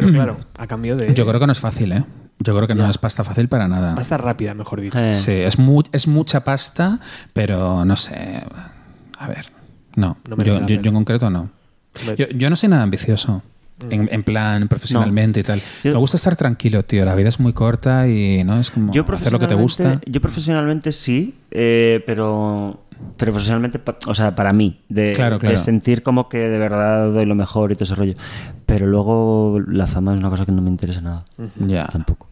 Pero 0.00 0.12
claro, 0.12 0.36
a 0.56 0.66
cambio 0.66 0.96
de... 0.96 1.12
Yo 1.14 1.26
creo 1.26 1.40
que 1.40 1.46
no 1.46 1.52
es 1.52 1.58
fácil, 1.60 1.92
¿eh? 1.92 2.04
Yo 2.40 2.54
creo 2.54 2.68
que 2.68 2.74
no 2.74 2.88
es 2.88 2.98
pasta 2.98 3.24
fácil 3.24 3.48
para 3.48 3.66
nada. 3.66 3.94
Pasta 3.96 4.16
rápida, 4.16 4.54
mejor 4.54 4.80
dicho. 4.80 4.98
Eh, 4.98 5.14
Sí, 5.14 5.32
es, 5.32 5.58
mu- 5.58 5.82
es 5.90 6.06
mucha 6.06 6.44
pasta, 6.44 7.00
pero 7.32 7.84
no 7.84 7.96
sé. 7.96 8.42
A 9.18 9.26
ver, 9.28 9.46
no. 9.96 10.18
Yo, 10.44 10.66
yo- 10.66 10.76
en 10.90 10.94
concreto 10.94 11.30
no. 11.30 11.50
Yo, 12.16 12.28
yo 12.28 12.48
no 12.48 12.54
soy 12.56 12.68
nada 12.68 12.84
ambicioso. 12.84 13.42
En, 13.90 14.08
en 14.12 14.22
plan, 14.24 14.66
profesionalmente 14.68 15.40
y 15.40 15.42
tal. 15.42 15.60
Yo- 15.84 15.92
Me 15.92 15.98
gusta 15.98 16.16
estar 16.16 16.34
tranquilo, 16.36 16.84
tío. 16.84 17.04
La 17.04 17.14
vida 17.14 17.28
es 17.28 17.38
muy 17.40 17.52
corta 17.52 18.06
y 18.08 18.42
no 18.44 18.58
es 18.60 18.70
como 18.70 18.92
Yo 18.92 19.04
hacer 19.12 19.32
lo 19.32 19.38
que 19.38 19.46
te 19.48 19.54
gusta. 19.54 20.00
Yo 20.06 20.20
profesionalmente 20.20 20.92
sí, 20.92 21.34
eh, 21.50 22.02
pero, 22.06 22.84
pero 23.16 23.32
profesionalmente, 23.32 23.80
o 24.06 24.14
sea, 24.14 24.34
para 24.34 24.52
mí, 24.52 24.80
de, 24.88 25.12
Claro, 25.12 25.38
claro. 25.38 25.52
de 25.52 25.58
sentir 25.58 26.02
como 26.02 26.28
que 26.28 26.38
de 26.38 26.58
verdad 26.58 27.10
doy 27.12 27.26
lo 27.26 27.34
mejor 27.34 27.72
y 27.72 27.74
todo 27.74 27.84
ese 27.84 27.94
rollo. 27.94 28.14
Pero 28.66 28.86
luego 28.86 29.60
la 29.66 29.86
fama 29.86 30.12
es 30.14 30.18
una 30.20 30.30
cosa 30.30 30.44
que 30.46 30.52
no 30.52 30.62
me 30.62 30.70
interesa 30.70 31.00
nada. 31.00 31.24
Ya, 31.66 31.86
Tampoco. 31.86 32.28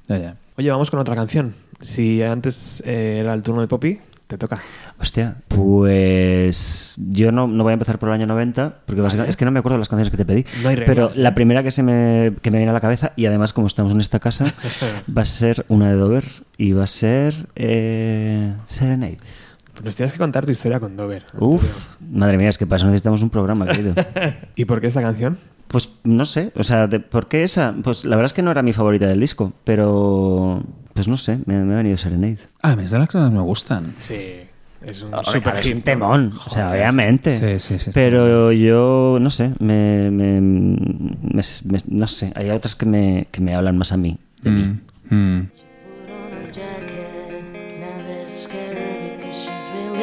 Oye, 0.59 0.71
vamos 0.71 0.91
con 0.91 1.01
otra 1.01 1.15
canción. 1.15 1.55
Si 1.81 2.23
antes 2.23 2.83
eh, 2.87 3.19
era 3.21 3.35
el 3.35 3.43
turno 3.43 3.61
de 3.61 3.67
Poppy, 3.69 3.99
te 4.27 4.39
toca. 4.39 4.59
Hostia, 4.99 5.37
pues 5.49 6.97
yo 7.11 7.31
no, 7.33 7.47
no 7.47 7.63
voy 7.63 7.73
a 7.73 7.75
empezar 7.75 7.99
por 7.99 8.09
el 8.09 8.15
año 8.15 8.27
90, 8.27 8.75
porque 8.87 9.01
básicamente- 9.01 9.31
es 9.31 9.37
que 9.37 9.45
no 9.45 9.51
me 9.51 9.59
acuerdo 9.61 9.79
las 9.79 9.89
canciones 9.89 10.11
que 10.11 10.17
te 10.17 10.25
pedí. 10.25 10.45
No 10.63 10.69
hay 10.71 10.77
pero 10.77 10.95
reglas, 10.95 11.17
¿eh? 11.17 11.21
la 11.21 11.35
primera 11.35 11.63
que 11.63 11.71
se 11.71 11.83
me, 11.83 12.33
que 12.43 12.51
me 12.51 12.59
viene 12.59 12.71
a 12.71 12.73
la 12.73 12.81
cabeza, 12.81 13.13
y 13.17 13.27
además 13.27 13.53
como 13.53 13.67
estamos 13.67 13.93
en 13.93 14.01
esta 14.01 14.19
casa, 14.19 14.47
va 15.17 15.23
a 15.23 15.27
ser 15.27 15.65
una 15.69 15.89
de 15.91 15.97
Dover 15.97 16.25
y 16.57 16.73
va 16.73 16.85
a 16.85 16.89
ser 16.89 17.35
eh, 17.55 18.53
Serenade. 18.67 19.19
Nos 19.85 19.95
tienes 19.97 20.13
que 20.13 20.19
contar 20.19 20.45
tu 20.47 20.53
historia 20.53 20.81
con 20.81 20.97
Dover. 20.97 21.25
Uf, 21.39 21.63
madre 22.11 22.39
mía, 22.39 22.49
es 22.49 22.59
que 22.59 22.67
para 22.67 22.77
eso 22.77 22.87
necesitamos 22.87 23.23
un 23.23 23.31
programa, 23.31 23.67
querido. 23.67 23.95
¿Y 24.57 24.65
por 24.65 24.81
qué 24.81 24.87
esta 24.89 25.03
canción? 25.03 25.37
Pues 25.69 25.91
no 26.05 26.25
sé, 26.25 26.53
o 26.57 26.63
sea, 26.65 26.87
de- 26.87 27.01
¿por 27.01 27.27
qué 27.29 27.43
esa? 27.45 27.75
Pues 27.83 28.05
la 28.05 28.17
verdad 28.17 28.27
es 28.27 28.33
que 28.33 28.43
no 28.43 28.51
era 28.51 28.63
mi 28.63 28.73
favorita 28.73 29.07
del 29.07 29.21
disco, 29.21 29.53
pero 29.65 30.63
pues 30.95 31.09
no 31.09 31.17
sé, 31.17 31.39
me, 31.47 31.57
me 31.65 31.75
ha 31.75 31.77
venido 31.79 31.97
Serenade. 31.97 32.39
Ah, 32.63 32.73
a 32.73 32.77
mí 32.77 32.85
es 32.85 32.91
de 32.93 32.99
las 32.99 33.09
que 33.09 33.19
más 33.19 33.31
me 33.33 33.41
gustan. 33.41 33.95
Sí, 33.99 34.15
es 34.83 35.03
un 35.03 35.11
Super 35.25 35.25
super 35.27 35.57
es 35.77 35.85
temón, 35.85 36.33
o 36.47 36.51
sea, 36.51 36.71
obviamente. 36.71 37.59
Sí, 37.59 37.79
sí, 37.79 37.79
sí, 37.79 37.91
Pero 37.93 38.53
yo, 38.53 39.19
no 39.21 39.29
sé, 39.31 39.53
me, 39.59 40.11
me- 40.11 40.41
me- 40.41 41.43
me- 41.43 41.79
no 41.89 42.07
sé, 42.07 42.33
hay 42.37 42.51
otras 42.51 42.77
que 42.77 42.87
me, 42.87 43.27
que 43.31 43.41
me 43.41 43.55
hablan 43.55 43.77
más 43.77 43.93
a 43.93 43.97
mí. 43.97 44.17
De 44.43 44.51
mí. 44.51 44.79
Mm, 45.11 45.41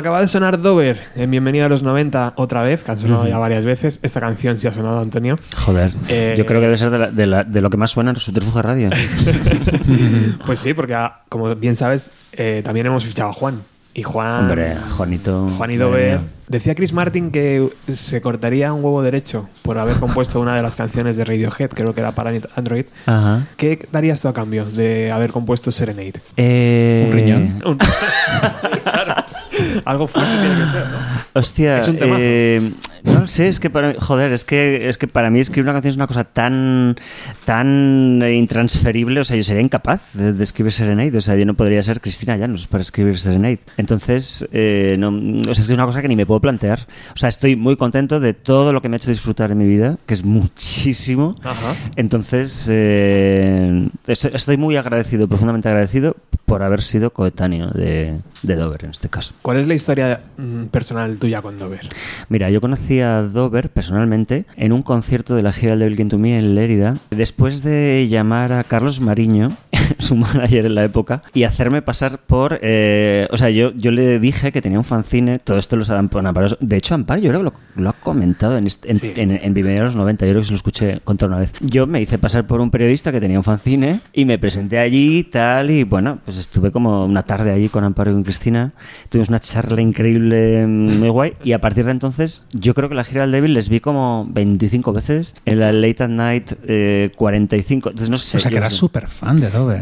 de 0.00 0.26
sonar 0.26 0.60
Dover 0.60 0.98
en 1.16 1.30
Bienvenido 1.30 1.66
a 1.66 1.68
los 1.68 1.82
90 1.82 2.32
otra 2.36 2.62
vez, 2.62 2.82
que 2.82 2.92
han 2.92 2.98
sonado 2.98 3.26
ya 3.28 3.36
varias 3.38 3.66
veces. 3.66 3.98
Esta 4.02 4.20
canción 4.20 4.58
sí 4.58 4.66
ha 4.66 4.72
sonado, 4.72 5.00
Antonio. 5.00 5.38
Joder, 5.66 5.92
Eh, 6.08 6.34
yo 6.38 6.46
creo 6.46 6.60
que 6.60 6.66
debe 6.66 6.78
ser 6.78 6.90
de, 6.90 6.98
la- 6.98 7.10
de 7.10 7.26
la- 7.26 7.44
de 7.44 7.60
lo 7.60 7.68
que 7.68 7.76
más 7.76 7.90
suena 7.90 8.10
en 8.10 8.16
Subterfuge 8.16 8.62
Radio. 8.62 8.90
Pues 10.46 10.58
sí, 10.60 10.72
porque 10.74 10.94
ah, 10.94 11.20
como 11.28 11.54
bien 11.54 11.74
sabes, 11.74 12.10
eh, 12.32 12.62
también 12.64 12.86
hemos 12.86 13.04
fichado 13.04 13.30
a 13.30 13.32
Juan. 13.32 13.60
Y 13.94 14.02
Juan. 14.02 14.40
Hombre, 14.44 14.74
Juanito. 14.96 15.46
Juan 15.58 15.70
y 15.70 15.76
madre 15.76 15.90
Dover. 15.90 16.18
mía. 16.20 16.28
Decía 16.48 16.74
Chris 16.74 16.92
Martin 16.94 17.30
que 17.30 17.68
se 17.88 18.20
cortaría 18.22 18.72
un 18.72 18.82
huevo 18.84 19.02
derecho 19.02 19.48
por 19.62 19.78
haber 19.78 19.96
compuesto 19.96 20.40
una 20.40 20.54
de 20.56 20.62
las 20.62 20.76
canciones 20.76 21.16
de 21.16 21.24
Radiohead, 21.24 21.68
creo 21.70 21.94
que 21.94 22.00
era 22.00 22.12
para 22.12 22.30
Android. 22.56 22.84
Ajá. 23.06 23.46
¿Qué 23.56 23.86
darías 23.92 24.20
tú 24.20 24.28
a 24.28 24.34
cambio 24.34 24.64
de 24.66 25.10
haber 25.12 25.30
compuesto 25.30 25.70
Serenade? 25.70 26.14
Eh, 26.38 27.04
Un 27.06 27.12
riñón. 27.14 27.62
Un- 27.66 27.78
claro. 28.84 29.14
Algo 29.84 30.06
fuerte 30.06 30.32
tiene 30.40 30.64
que 30.64 30.70
ser, 30.70 30.86
¿no? 30.86 30.98
Hostia, 31.34 31.78
Es 31.78 31.88
un 31.88 31.98
temazo. 31.98 32.20
eh, 32.22 32.72
no 33.04 33.20
lo 33.20 33.26
sé, 33.26 33.48
es 33.48 33.58
que 33.60 33.70
para 33.70 33.88
mí, 33.88 33.94
joder, 33.98 34.32
es 34.32 34.44
que, 34.44 34.88
es 34.88 34.98
que 34.98 35.06
para 35.08 35.30
mí 35.30 35.40
escribir 35.40 35.64
una 35.64 35.72
canción 35.74 35.90
es 35.90 35.96
una 35.96 36.06
cosa 36.06 36.24
tan, 36.24 36.96
tan 37.44 38.22
intransferible, 38.32 39.20
o 39.20 39.24
sea, 39.24 39.36
yo 39.36 39.42
sería 39.42 39.62
incapaz 39.62 40.12
de, 40.14 40.32
de 40.32 40.44
escribir 40.44 40.72
Serenade, 40.72 41.16
o 41.16 41.20
sea, 41.20 41.34
yo 41.36 41.44
no 41.46 41.54
podría 41.54 41.82
ser 41.82 42.00
Cristina 42.00 42.36
Llanos 42.36 42.66
para 42.66 42.82
escribir 42.82 43.18
Serenade. 43.18 43.58
Entonces, 43.76 44.48
eh, 44.52 44.96
no, 44.98 45.08
o 45.08 45.44
sea, 45.54 45.62
es 45.62 45.66
que 45.66 45.72
es 45.72 45.78
una 45.78 45.86
cosa 45.86 46.02
que 46.02 46.08
ni 46.08 46.16
me 46.16 46.26
puedo 46.26 46.40
plantear. 46.40 46.86
O 47.14 47.18
sea, 47.18 47.28
estoy 47.28 47.56
muy 47.56 47.76
contento 47.76 48.20
de 48.20 48.34
todo 48.34 48.72
lo 48.72 48.80
que 48.80 48.88
me 48.88 48.96
ha 48.96 48.98
hecho 48.98 49.10
disfrutar 49.10 49.50
en 49.52 49.58
mi 49.58 49.66
vida, 49.66 49.98
que 50.06 50.14
es 50.14 50.24
muchísimo. 50.24 51.36
Ajá. 51.42 51.74
Entonces, 51.96 52.68
eh, 52.70 53.88
es- 54.06 54.24
estoy 54.26 54.56
muy 54.56 54.76
agradecido, 54.76 55.28
profundamente 55.28 55.68
agradecido 55.68 56.16
por 56.46 56.62
haber 56.62 56.82
sido 56.82 57.10
coetáneo 57.10 57.68
de, 57.68 58.18
de 58.42 58.54
Dover 58.56 58.84
en 58.84 58.90
este 58.90 59.08
caso. 59.08 59.32
¿Cuál 59.42 59.56
es 59.58 59.68
la 59.68 59.74
historia 59.74 60.20
mm, 60.36 60.64
personal 60.64 61.18
tuya 61.18 61.40
con 61.40 61.58
Dover? 61.58 61.88
Mira, 62.28 62.50
yo 62.50 62.60
conocí 62.60 62.91
a 63.00 63.22
Dover 63.22 63.70
personalmente 63.70 64.44
en 64.56 64.72
un 64.72 64.82
concierto 64.82 65.34
de 65.34 65.42
la 65.42 65.52
gira 65.52 65.76
Devil 65.76 65.96
Came 65.96 66.10
to 66.10 66.18
Me 66.18 66.36
en 66.36 66.54
Lérida, 66.54 66.94
después 67.10 67.62
de 67.62 68.06
llamar 68.08 68.52
a 68.52 68.64
Carlos 68.64 69.00
Mariño, 69.00 69.56
su 69.98 70.16
manager 70.16 70.66
en 70.66 70.74
la 70.74 70.84
época, 70.84 71.22
y 71.34 71.44
hacerme 71.44 71.82
pasar 71.82 72.18
por... 72.18 72.58
eh, 72.62 73.26
o 73.30 73.36
sea, 73.36 73.50
yo, 73.50 73.72
yo 73.74 73.90
le 73.90 74.18
dije 74.18 74.52
que 74.52 74.60
tenía 74.62 74.78
un 74.78 74.84
fanzine, 74.84 75.38
todo 75.38 75.58
esto 75.58 75.76
lo 75.76 75.84
saben 75.84 76.08
por 76.08 76.26
Amparo. 76.26 76.56
De 76.60 76.76
hecho, 76.76 76.94
Amparo 76.94 77.20
yo 77.20 77.28
creo 77.30 77.40
que 77.40 77.44
lo, 77.44 77.82
lo 77.82 77.90
ha 77.90 77.92
comentado 77.94 78.56
en, 78.58 78.66
este- 78.66 78.90
en, 78.90 78.96
Sí. 78.98 79.12
en, 79.16 79.30
en 79.32 79.78
a 79.78 79.82
los 79.84 79.96
90, 79.96 80.26
yo 80.26 80.30
creo 80.32 80.40
que 80.42 80.46
se 80.46 80.52
lo 80.52 80.56
escuché 80.56 81.00
contar 81.04 81.28
una 81.28 81.38
vez. 81.38 81.52
Yo 81.60 81.86
me 81.86 82.00
hice 82.00 82.18
pasar 82.18 82.46
por 82.46 82.60
un 82.60 82.70
periodista 82.70 83.12
que 83.12 83.20
tenía 83.20 83.38
un 83.38 83.44
fanzine 83.44 84.00
y 84.12 84.24
me 84.24 84.38
presenté 84.38 84.78
allí 84.78 85.18
y 85.18 85.24
tal, 85.24 85.70
y 85.70 85.84
bueno, 85.84 86.18
pues 86.24 86.38
estuve 86.38 86.70
como 86.70 87.04
una 87.04 87.22
tarde 87.22 87.50
allí 87.52 87.68
con 87.68 87.84
Amparo 87.84 88.10
y 88.10 88.14
con 88.14 88.22
Cristina, 88.24 88.72
tuvimos 89.08 89.28
una 89.28 89.38
charla 89.40 89.80
increíble, 89.80 90.66
mm, 90.66 90.98
muy 90.98 91.08
guay, 91.08 91.32
y 91.44 91.52
a 91.52 91.60
partir 91.60 91.84
de 91.84 91.90
entonces 91.92 92.48
yo 92.52 92.74
creo 92.74 92.88
que 92.88 92.94
la 92.94 93.04
gira 93.04 93.22
del 93.22 93.32
Devil 93.32 93.54
les 93.54 93.68
vi 93.68 93.80
como 93.80 94.26
25 94.30 94.92
veces, 94.92 95.34
en 95.44 95.60
la 95.60 95.72
Late 95.72 96.04
at 96.04 96.08
Night 96.08 96.52
eh, 96.66 97.10
45, 97.16 97.90
entonces 97.90 98.10
no 98.10 98.18
sé. 98.18 98.36
O 98.36 98.40
sea, 98.40 98.50
que 98.50 98.56
eras 98.56 98.74
súper 98.74 99.08
fan 99.08 99.40
de 99.40 99.50
Dover. 99.50 99.81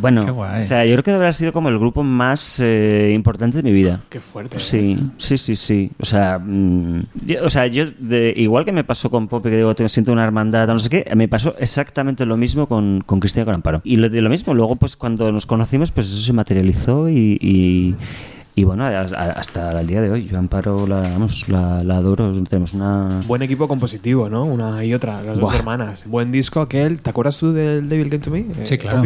Bueno, 0.00 0.22
Qué 0.24 0.30
guay. 0.30 0.60
o 0.60 0.62
sea, 0.62 0.84
yo 0.84 0.92
creo 0.94 1.02
que 1.04 1.10
habrá 1.12 1.32
sido 1.32 1.52
como 1.52 1.68
el 1.68 1.78
grupo 1.78 2.02
más 2.02 2.60
eh, 2.60 3.10
importante 3.14 3.58
de 3.58 3.62
mi 3.62 3.72
vida. 3.72 4.00
Qué 4.08 4.20
fuerte. 4.20 4.56
¿eh? 4.56 4.60
Sí, 4.60 4.96
sí, 5.18 5.36
sí, 5.38 5.56
sí. 5.56 5.90
O 6.00 6.04
sea, 6.04 6.38
mm, 6.38 7.02
yo- 7.26 7.44
o 7.44 7.50
sea, 7.50 7.66
yo 7.66 7.84
de, 7.98 8.32
igual 8.36 8.64
que 8.64 8.72
me 8.72 8.84
pasó 8.84 9.10
con 9.10 9.28
Poppy, 9.28 9.50
que 9.50 9.56
digo, 9.56 9.74
siento 9.88 10.12
una 10.12 10.24
hermandad, 10.24 10.66
no 10.68 10.78
sé 10.78 10.88
qué, 10.88 11.12
me 11.14 11.28
pasó 11.28 11.54
exactamente 11.58 12.24
lo 12.26 12.36
mismo 12.36 12.66
con, 12.66 13.02
con 13.04 13.20
Cristina 13.20 13.42
y 13.42 13.46
con 13.46 13.54
Amparo. 13.54 13.80
Y 13.84 13.96
lo, 13.96 14.08
de 14.08 14.22
lo 14.22 14.30
mismo, 14.30 14.54
luego 14.54 14.76
pues 14.76 14.96
cuando 14.96 15.30
nos 15.32 15.46
conocimos, 15.46 15.92
pues 15.92 16.08
eso 16.08 16.20
se 16.22 16.32
materializó 16.32 17.08
y, 17.10 17.38
y, 17.40 17.94
y 18.54 18.64
bueno, 18.64 18.84
hasta 18.86 19.80
el 19.80 19.86
día 19.86 20.02
de 20.02 20.10
hoy, 20.10 20.26
yo 20.26 20.38
Amparo 20.38 20.86
la, 20.86 21.00
vamos, 21.00 21.48
la, 21.48 21.82
la 21.82 21.96
adoro, 21.96 22.32
tenemos 22.44 22.74
una... 22.74 23.22
Buen 23.26 23.40
equipo 23.42 23.66
compositivo, 23.66 24.28
¿no? 24.28 24.44
Una 24.44 24.84
y 24.84 24.92
otra, 24.92 25.22
las 25.22 25.38
dos 25.38 25.54
hermanas. 25.54 26.04
Buen 26.06 26.30
disco 26.32 26.60
aquel. 26.60 26.98
¿Te 26.98 27.10
acuerdas 27.10 27.38
tú 27.38 27.52
del 27.52 27.88
Devil 27.88 28.10
Came 28.10 28.18
to 28.22 28.30
Me? 28.30 28.40
eh, 28.40 28.64
Sí, 28.64 28.76
claro. 28.78 29.02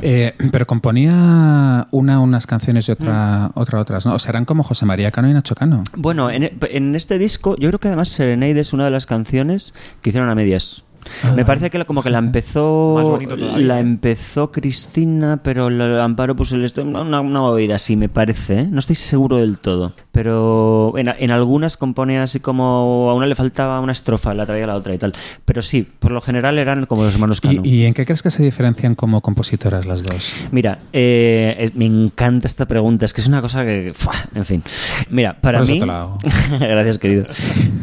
Eh, 0.00 0.34
pero 0.52 0.66
componía 0.66 1.88
una 1.90 2.20
unas 2.20 2.46
canciones 2.46 2.88
y 2.88 2.92
otra, 2.92 3.50
otra 3.54 3.80
otras, 3.80 4.06
¿no? 4.06 4.14
O 4.14 4.18
sea, 4.18 4.30
eran 4.30 4.44
como 4.44 4.62
José 4.62 4.86
María 4.86 5.10
Cano 5.10 5.28
y 5.28 5.32
Nacho 5.32 5.54
Cano. 5.54 5.82
Bueno, 5.96 6.30
en, 6.30 6.52
en 6.70 6.94
este 6.94 7.18
disco, 7.18 7.56
yo 7.56 7.68
creo 7.70 7.80
que 7.80 7.88
además 7.88 8.08
Serenade 8.10 8.60
es 8.60 8.72
una 8.72 8.84
de 8.84 8.90
las 8.90 9.06
canciones 9.06 9.74
que 10.02 10.10
hicieron 10.10 10.30
a 10.30 10.34
medias. 10.34 10.84
Ah, 11.22 11.32
Me 11.36 11.44
parece 11.44 11.70
que 11.70 11.78
la- 11.78 11.84
como 11.84 12.02
que 12.02 12.10
la 12.10 12.18
empezó 12.18 12.94
Más 12.96 13.04
bonito 13.08 13.36
todavía. 13.36 13.66
la 13.66 13.80
empezó 13.80 14.50
Cristina, 14.50 15.40
pero 15.42 15.70
la 15.70 16.02
Amparo 16.04 16.34
puso 16.36 16.56
el 16.56 16.64
esto- 16.64 16.82
una, 16.82 17.20
una 17.20 17.40
movida 17.40 17.76
así, 17.76 17.96
me 17.96 18.08
parece. 18.08 18.60
¿eh? 18.60 18.68
No 18.70 18.78
estoy 18.80 18.96
seguro 18.96 19.36
del 19.38 19.58
todo. 19.58 19.92
Pero 20.12 20.94
en, 20.96 21.08
en 21.18 21.30
algunas 21.30 21.76
componía 21.76 22.22
así 22.22 22.40
como 22.40 23.10
a 23.10 23.14
una 23.14 23.26
le 23.26 23.34
faltaba 23.34 23.80
una 23.80 23.92
estrofa, 23.92 24.32
la 24.34 24.46
traía 24.46 24.66
la 24.66 24.76
otra 24.76 24.94
y 24.94 24.98
tal. 24.98 25.12
Pero 25.44 25.62
sí, 25.62 25.86
por 25.98 26.12
lo 26.12 26.20
general 26.20 26.58
eran 26.58 26.86
como 26.86 27.02
los 27.04 27.14
hermanos 27.14 27.40
Cano. 27.40 27.60
¿Y, 27.64 27.68
y 27.80 27.84
en 27.84 27.94
qué 27.94 28.04
crees 28.04 28.22
que 28.22 28.30
se 28.30 28.42
diferencian 28.42 28.94
como 28.94 29.20
compositoras 29.20 29.86
las 29.86 30.02
dos? 30.02 30.32
Mira, 30.52 30.78
eh, 30.92 31.56
es- 31.58 31.74
me 31.74 31.86
encanta 31.86 32.46
esta 32.46 32.66
pregunta, 32.66 33.04
es 33.04 33.12
que 33.12 33.20
es 33.20 33.26
una 33.26 33.42
cosa 33.42 33.64
que... 33.64 33.92
¡fua! 33.94 34.14
En 34.34 34.44
fin. 34.44 34.62
Mira, 35.10 35.36
para 35.40 35.58
Por 35.58 35.64
eso 35.64 35.74
mí... 35.74 35.80
te 35.80 35.86
la 35.86 36.00
hago. 36.00 36.18
Gracias, 36.58 36.98
querido. 36.98 37.26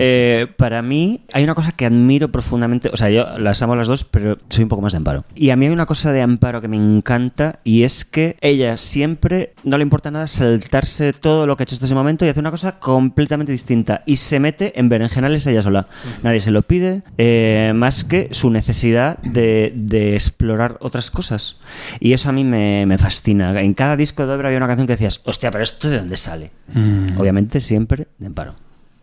Eh, 0.04 0.48
para 0.58 0.82
mí 0.82 1.22
hay 1.32 1.44
una 1.44 1.54
cosa 1.54 1.74
que 1.74 1.86
admiro 1.86 2.30
profundamente, 2.32 2.90
o 2.92 2.98
sea, 2.98 3.10
yo 3.12 3.38
las 3.38 3.62
amo 3.62 3.76
las 3.76 3.88
dos, 3.88 4.04
pero 4.04 4.38
soy 4.50 4.64
un 4.64 4.70
poco 4.70 4.82
más 4.82 4.94
de 4.94 4.98
Amparo. 4.98 5.24
Y 5.36 5.50
a 5.50 5.56
mí 5.56 5.66
hay 5.66 5.72
una 5.72 5.86
cosa 5.86 6.12
de 6.12 6.22
Amparo 6.22 6.62
que 6.62 6.68
me 6.68 6.78
encanta 6.78 7.60
y 7.64 7.84
es 7.84 8.06
que 8.06 8.38
ella 8.42 8.78
siempre 8.78 9.54
no 9.64 9.78
le 9.78 9.84
importa 9.84 10.12
nada 10.12 10.28
saltarse 10.28 11.14
todo 11.14 11.46
lo 11.48 11.56
que 11.56 11.64
ha 11.64 11.66
hecho 11.66 11.76
hasta 11.76 11.86
ese 11.86 11.96
momento 11.96 12.26
y 12.26 12.30
hace 12.30 12.40
una 12.40 12.52
cosa 12.52 12.80
completamente 12.80 13.52
distinta 13.52 14.04
y 14.06 14.16
se 14.18 14.40
mete 14.40 14.80
en 14.80 14.90
berenjenales 14.90 15.46
ella 15.48 15.62
sola. 15.62 15.88
Nadie 16.24 16.40
se 16.40 16.52
lo 16.52 16.62
pide, 16.62 17.02
eh, 17.18 17.72
más 17.76 18.04
que 18.04 18.30
su 18.32 18.50
necesidad 18.50 19.18
de, 19.20 19.74
de 19.76 20.14
explorar 20.14 20.78
otras 20.82 21.12
cosas. 21.12 21.58
Y 22.00 22.14
eso 22.14 22.30
a 22.30 22.32
mí 22.32 22.44
me, 22.44 22.86
me 22.86 22.98
fascina. 22.98 23.60
En 23.62 23.74
cada 23.74 23.96
disco 23.96 24.26
de 24.26 24.34
obra 24.34 24.48
había 24.48 24.58
una 24.58 24.68
canción 24.68 24.88
que 24.88 24.94
decías, 24.94 25.22
hostia, 25.26 25.52
pero 25.52 25.64
esto 25.64 25.90
de 25.90 26.00
dónde 26.00 26.18
sale. 26.18 26.52
Mm, 26.74 27.18
Obviamente 27.20 27.60
siempre 27.60 28.08
de 28.18 28.28
Amparo. 28.28 28.56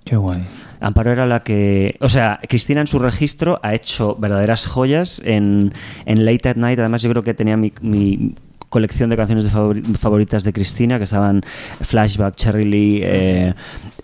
Qué 0.09 0.17
guay. 0.17 0.43
Amparo 0.81 1.13
era 1.13 1.27
la 1.27 1.43
que. 1.43 1.97
O 2.01 2.09
sea, 2.09 2.41
Cristina 2.49 2.81
en 2.81 2.87
su 2.87 2.99
registro 2.99 3.61
ha 3.63 3.75
hecho 3.75 4.17
verdaderas 4.17 4.67
joyas 4.67 5.21
en, 5.25 5.73
en 6.07 6.25
Late 6.25 6.51
at 6.51 6.57
Night. 6.57 6.79
Además, 6.79 7.03
yo 7.03 7.11
creo 7.11 7.23
que 7.25 7.35
tenía 7.35 7.57
mi, 7.57 7.73
mi 7.83 8.35
colección 8.69 9.11
de 9.11 9.17
canciones 9.17 9.45
de 9.45 9.51
favoritas 9.99 10.45
de 10.45 10.53
Cristina, 10.53 10.99
que 10.99 11.05
estaban 11.05 11.43
Flashback, 11.81 12.37
Cherry 12.37 12.65
Lee, 12.65 13.01
eh, 13.03 13.55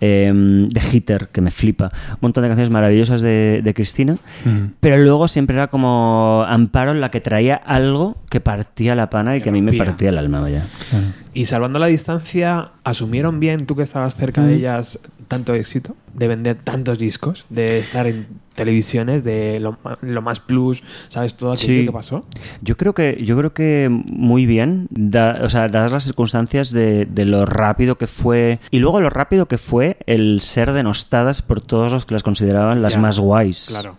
em, 0.01 0.69
The 0.71 0.81
Hitter, 0.97 1.29
que 1.29 1.41
me 1.41 1.51
flipa. 1.51 1.93
Un 2.13 2.19
montón 2.23 2.43
de 2.43 2.49
canciones 2.49 2.73
maravillosas 2.73 3.21
de, 3.21 3.61
de 3.63 3.75
Cristina. 3.75 4.15
Mm. 4.45 4.73
Pero 4.81 4.99
luego 4.99 5.29
siempre 5.29 5.55
era 5.57 5.69
como 5.69 6.45
Amparo 6.49 6.95
la 6.95 7.11
que 7.11 7.21
traía 7.21 7.55
algo 7.57 8.17
que 8.31 8.41
partía 8.41 8.95
la 8.95 9.11
pana 9.11 9.37
y 9.37 9.41
que 9.43 9.51
a 9.51 9.53
mí 9.53 9.63
me 9.63 9.73
partía 9.75 10.09
el 10.09 10.19
alma, 10.19 10.41
vaya. 10.41 10.67
Claro. 10.91 11.07
Y 11.35 11.45
salvando 11.45 11.79
la 11.79 11.87
distancia, 11.87 12.71
¿asumieron 12.85 13.41
bien 13.41 13.67
tú 13.67 13.77
que 13.77 13.83
estabas 13.83 14.17
cerca 14.17 14.41
Mm. 14.41 14.47
de 14.47 14.55
ellas 14.55 14.99
tanto 15.35 15.55
éxito? 15.55 15.97
De 16.15 16.29
vender 16.29 16.57
tantos 16.57 16.99
discos, 16.99 17.45
de 17.51 17.79
estar 17.79 18.07
en 18.07 18.27
televisiones, 18.55 19.25
de 19.25 19.59
lo, 19.61 19.79
lo 20.01 20.23
más 20.23 20.39
plus, 20.41 20.83
¿sabes? 21.09 21.35
Todo 21.37 21.53
aquello 21.53 21.67
Sí. 21.81 21.87
que 21.87 21.93
pasó. 21.93 22.25
Yo 22.63 22.77
creo 22.77 22.95
que, 22.95 23.21
yo 23.25 23.37
creo 23.37 23.53
que 23.53 23.89
muy 23.91 24.47
bien, 24.47 24.87
da- 24.91 25.41
o 25.43 25.51
sea, 25.51 25.69
dadas 25.69 25.91
las 25.93 26.05
circunstancias 26.05 26.71
de, 26.71 27.05
de 27.07 27.25
lo 27.25 27.47
rápido 27.47 27.97
que 27.99 28.07
fue, 28.07 28.61
y 28.71 28.79
luego 28.79 29.01
lo 29.01 29.11
rápido 29.11 29.47
que 29.47 29.59
fue 29.59 29.97
el 30.07 30.41
ser 30.41 30.73
denostadas 30.73 31.43
por 31.43 31.61
todos 31.61 31.91
los 31.93 32.07
que 32.07 32.15
las 32.15 32.23
consideraban 32.23 32.81
las 32.81 32.95
Ya, 32.95 33.01
más 33.01 33.19
guays. 33.19 33.67
Claro. 33.71 33.97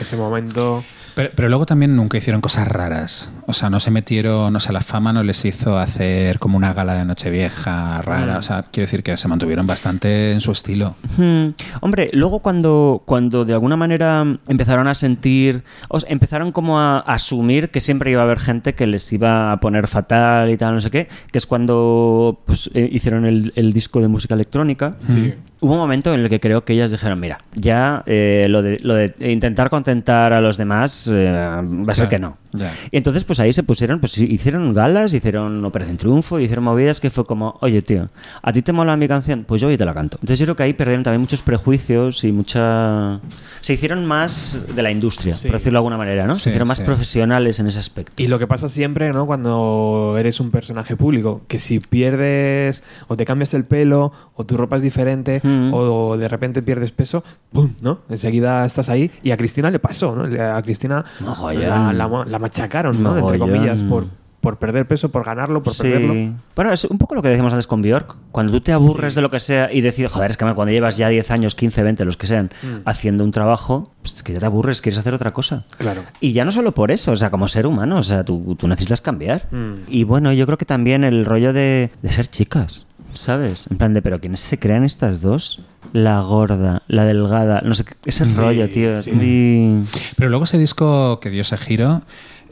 Ese 0.00 0.16
momento. 0.16 0.82
Pero, 1.14 1.30
pero 1.34 1.48
luego 1.48 1.66
también 1.66 1.96
nunca 1.96 2.18
hicieron 2.18 2.40
cosas 2.40 2.68
raras. 2.68 3.32
O 3.46 3.52
sea, 3.52 3.70
no 3.70 3.80
se 3.80 3.90
metieron, 3.90 4.54
o 4.54 4.60
sea, 4.60 4.72
la 4.72 4.80
fama 4.80 5.12
no 5.12 5.22
les 5.22 5.44
hizo 5.44 5.78
hacer 5.78 6.38
como 6.38 6.56
una 6.56 6.72
gala 6.72 6.94
de 6.94 7.04
Nochevieja 7.04 8.00
rara. 8.02 8.38
O 8.38 8.42
sea, 8.42 8.66
quiero 8.70 8.86
decir 8.86 9.02
que 9.02 9.16
se 9.16 9.28
mantuvieron 9.28 9.66
bastante 9.66 10.32
en 10.32 10.40
su 10.40 10.52
estilo. 10.52 10.96
Hmm. 11.16 11.50
Hombre, 11.80 12.10
luego 12.12 12.40
cuando, 12.40 13.02
cuando 13.04 13.44
de 13.44 13.52
alguna 13.52 13.76
manera 13.76 14.24
empezaron 14.48 14.88
a 14.88 14.94
sentir, 14.94 15.64
o 15.88 16.00
sea, 16.00 16.10
empezaron 16.10 16.52
como 16.52 16.78
a 16.78 16.98
asumir 17.00 17.70
que 17.70 17.80
siempre 17.80 18.10
iba 18.10 18.22
a 18.22 18.24
haber 18.24 18.40
gente 18.40 18.74
que 18.74 18.86
les 18.86 19.12
iba 19.12 19.52
a 19.52 19.60
poner 19.60 19.88
fatal 19.88 20.50
y 20.50 20.56
tal, 20.56 20.74
no 20.74 20.80
sé 20.80 20.90
qué, 20.90 21.08
que 21.30 21.38
es 21.38 21.46
cuando 21.46 22.40
pues, 22.46 22.70
eh, 22.74 22.88
hicieron 22.90 23.26
el, 23.26 23.52
el 23.56 23.72
disco 23.72 24.00
de 24.00 24.08
música 24.08 24.34
electrónica. 24.34 24.92
Sí. 25.06 25.34
Hubo 25.62 25.74
un 25.74 25.78
momento 25.78 26.12
en 26.12 26.20
el 26.20 26.28
que 26.28 26.40
creo 26.40 26.64
que 26.64 26.72
ellas 26.72 26.90
dijeron, 26.90 27.20
mira, 27.20 27.38
ya 27.54 28.02
eh, 28.06 28.46
lo, 28.48 28.62
de, 28.62 28.78
lo 28.82 28.94
de 28.94 29.14
intentar 29.20 29.70
contentar 29.70 30.32
a 30.32 30.40
los 30.40 30.56
demás 30.58 31.08
eh, 31.10 31.30
va 31.32 31.60
a 31.92 31.94
ser 31.94 32.08
Claro. 32.08 32.08
que 32.10 32.18
no. 32.18 32.36
Ya. 32.52 32.72
Y 32.90 32.96
entonces, 32.96 33.24
pues 33.24 33.40
ahí 33.40 33.52
se 33.52 33.62
pusieron, 33.62 33.98
pues 34.00 34.16
hicieron 34.18 34.72
galas, 34.74 35.14
hicieron 35.14 35.64
Operación 35.64 35.96
Triunfo, 35.96 36.38
hicieron 36.38 36.64
movidas 36.64 37.00
que 37.00 37.10
fue 37.10 37.24
como, 37.24 37.56
oye, 37.60 37.82
tío, 37.82 38.08
¿a 38.42 38.52
ti 38.52 38.62
te 38.62 38.72
mola 38.72 38.96
mi 38.96 39.08
canción? 39.08 39.44
Pues 39.46 39.60
yo 39.60 39.68
hoy 39.68 39.76
te 39.76 39.84
la 39.84 39.94
canto. 39.94 40.16
Entonces 40.20 40.38
yo 40.38 40.46
creo 40.46 40.56
que 40.56 40.62
ahí 40.64 40.72
perdieron 40.72 41.02
también 41.02 41.20
muchos 41.20 41.42
prejuicios 41.42 42.24
y 42.24 42.32
mucha... 42.32 43.20
Se 43.60 43.74
hicieron 43.74 44.04
más 44.06 44.66
de 44.74 44.82
la 44.82 44.90
industria, 44.90 45.34
Sí. 45.34 45.48
por 45.48 45.56
decirlo 45.58 45.76
de 45.76 45.78
alguna 45.78 45.96
manera, 45.96 46.26
¿no? 46.26 46.34
Sí, 46.34 46.42
se 46.42 46.50
hicieron 46.50 46.68
más 46.68 46.78
sí. 46.78 46.84
profesionales 46.84 47.58
en 47.60 47.66
ese 47.68 47.78
aspecto. 47.78 48.12
Y 48.22 48.26
lo 48.26 48.38
que 48.38 48.46
pasa 48.46 48.68
siempre, 48.68 49.12
¿no? 49.12 49.26
Cuando 49.26 50.16
eres 50.18 50.40
un 50.40 50.50
personaje 50.50 50.96
público, 50.96 51.42
que 51.48 51.58
si 51.58 51.78
pierdes 51.80 52.82
o 53.08 53.16
te 53.16 53.24
cambias 53.24 53.54
el 53.54 53.64
pelo 53.64 54.12
o 54.34 54.44
tu 54.44 54.56
ropa 54.56 54.76
es 54.76 54.82
diferente 54.82 55.40
Mm. 55.42 55.70
o 55.72 56.16
de 56.16 56.28
repente 56.28 56.62
pierdes 56.62 56.92
peso, 56.92 57.24
¡pum! 57.52 57.72
¿no? 57.80 58.00
Enseguida 58.08 58.64
estás 58.64 58.88
ahí. 58.88 59.10
Y 59.22 59.30
a 59.30 59.36
Cristina 59.36 59.70
le 59.70 59.78
pasó, 59.78 60.14
¿no? 60.14 60.22
A 60.56 60.62
Cristina 60.62 61.04
la, 61.20 61.92
la- 61.92 62.24
la 62.26 62.38
machacaron, 62.42 63.02
¿no? 63.02 63.16
Entre 63.16 63.38
comillas, 63.38 63.82
por, 63.82 64.06
por 64.40 64.56
perder 64.58 64.86
peso, 64.86 65.10
por 65.10 65.24
ganarlo, 65.24 65.62
por 65.62 65.76
perderlo. 65.76 66.12
Sí. 66.14 66.32
Bueno, 66.56 66.72
es 66.72 66.84
un 66.84 66.98
poco 66.98 67.14
lo 67.14 67.22
que 67.22 67.28
decíamos 67.28 67.52
antes 67.52 67.66
con 67.66 67.80
Bjork. 67.80 68.16
Cuando 68.32 68.52
tú 68.52 68.60
te 68.60 68.72
aburres 68.72 69.14
de 69.14 69.22
lo 69.22 69.30
que 69.30 69.38
sea 69.40 69.72
y 69.72 69.80
decides, 69.80 70.10
joder, 70.12 70.30
es 70.32 70.36
que 70.36 70.44
cuando 70.52 70.72
llevas 70.72 70.96
ya 70.96 71.08
10 71.08 71.30
años, 71.30 71.54
15, 71.54 71.82
20, 71.82 72.04
los 72.04 72.16
que 72.16 72.26
sean, 72.26 72.50
Mm. 72.62 72.80
haciendo 72.84 73.22
un 73.24 73.30
trabajo, 73.30 73.92
pues 74.02 74.22
que 74.22 74.32
ya 74.32 74.40
te 74.40 74.46
aburres, 74.46 74.82
quieres 74.82 74.98
hacer 74.98 75.14
otra 75.14 75.32
cosa. 75.32 75.64
Claro. 75.78 76.02
Y 76.20 76.32
ya 76.32 76.44
no 76.44 76.52
solo 76.52 76.72
por 76.72 76.90
eso, 76.90 77.12
o 77.12 77.16
sea, 77.16 77.30
como 77.30 77.46
ser 77.48 77.66
humano, 77.66 77.96
o 77.98 78.02
sea, 78.02 78.24
tú, 78.24 78.56
tú 78.58 78.66
necesitas 78.68 79.00
cambiar. 79.00 79.46
Mm. 79.52 79.84
Y 79.88 80.04
bueno, 80.04 80.32
yo 80.32 80.44
creo 80.46 80.58
que 80.58 80.66
también 80.66 81.04
el 81.04 81.24
rollo 81.24 81.52
de, 81.52 81.90
de 82.02 82.12
ser 82.12 82.26
chicas, 82.26 82.86
¿sabes? 83.14 83.66
En 83.70 83.78
plan 83.78 83.94
de, 83.94 84.02
pero 84.02 84.18
¿quiénes 84.18 84.40
se 84.40 84.58
crean 84.58 84.82
estas 84.84 85.20
dos? 85.20 85.60
La 85.92 86.20
gorda, 86.20 86.82
la 86.88 87.04
delgada, 87.04 87.60
no 87.64 87.74
sé, 87.74 87.84
ese 88.06 88.28
Sí, 88.28 88.34
rollo, 88.36 88.68
tío. 88.70 88.96
sí. 88.96 89.82
Pero 90.16 90.30
luego 90.30 90.44
ese 90.44 90.58
disco 90.58 91.20
que 91.20 91.28
dio 91.30 91.42
ese 91.42 91.56
giro, 91.58 92.02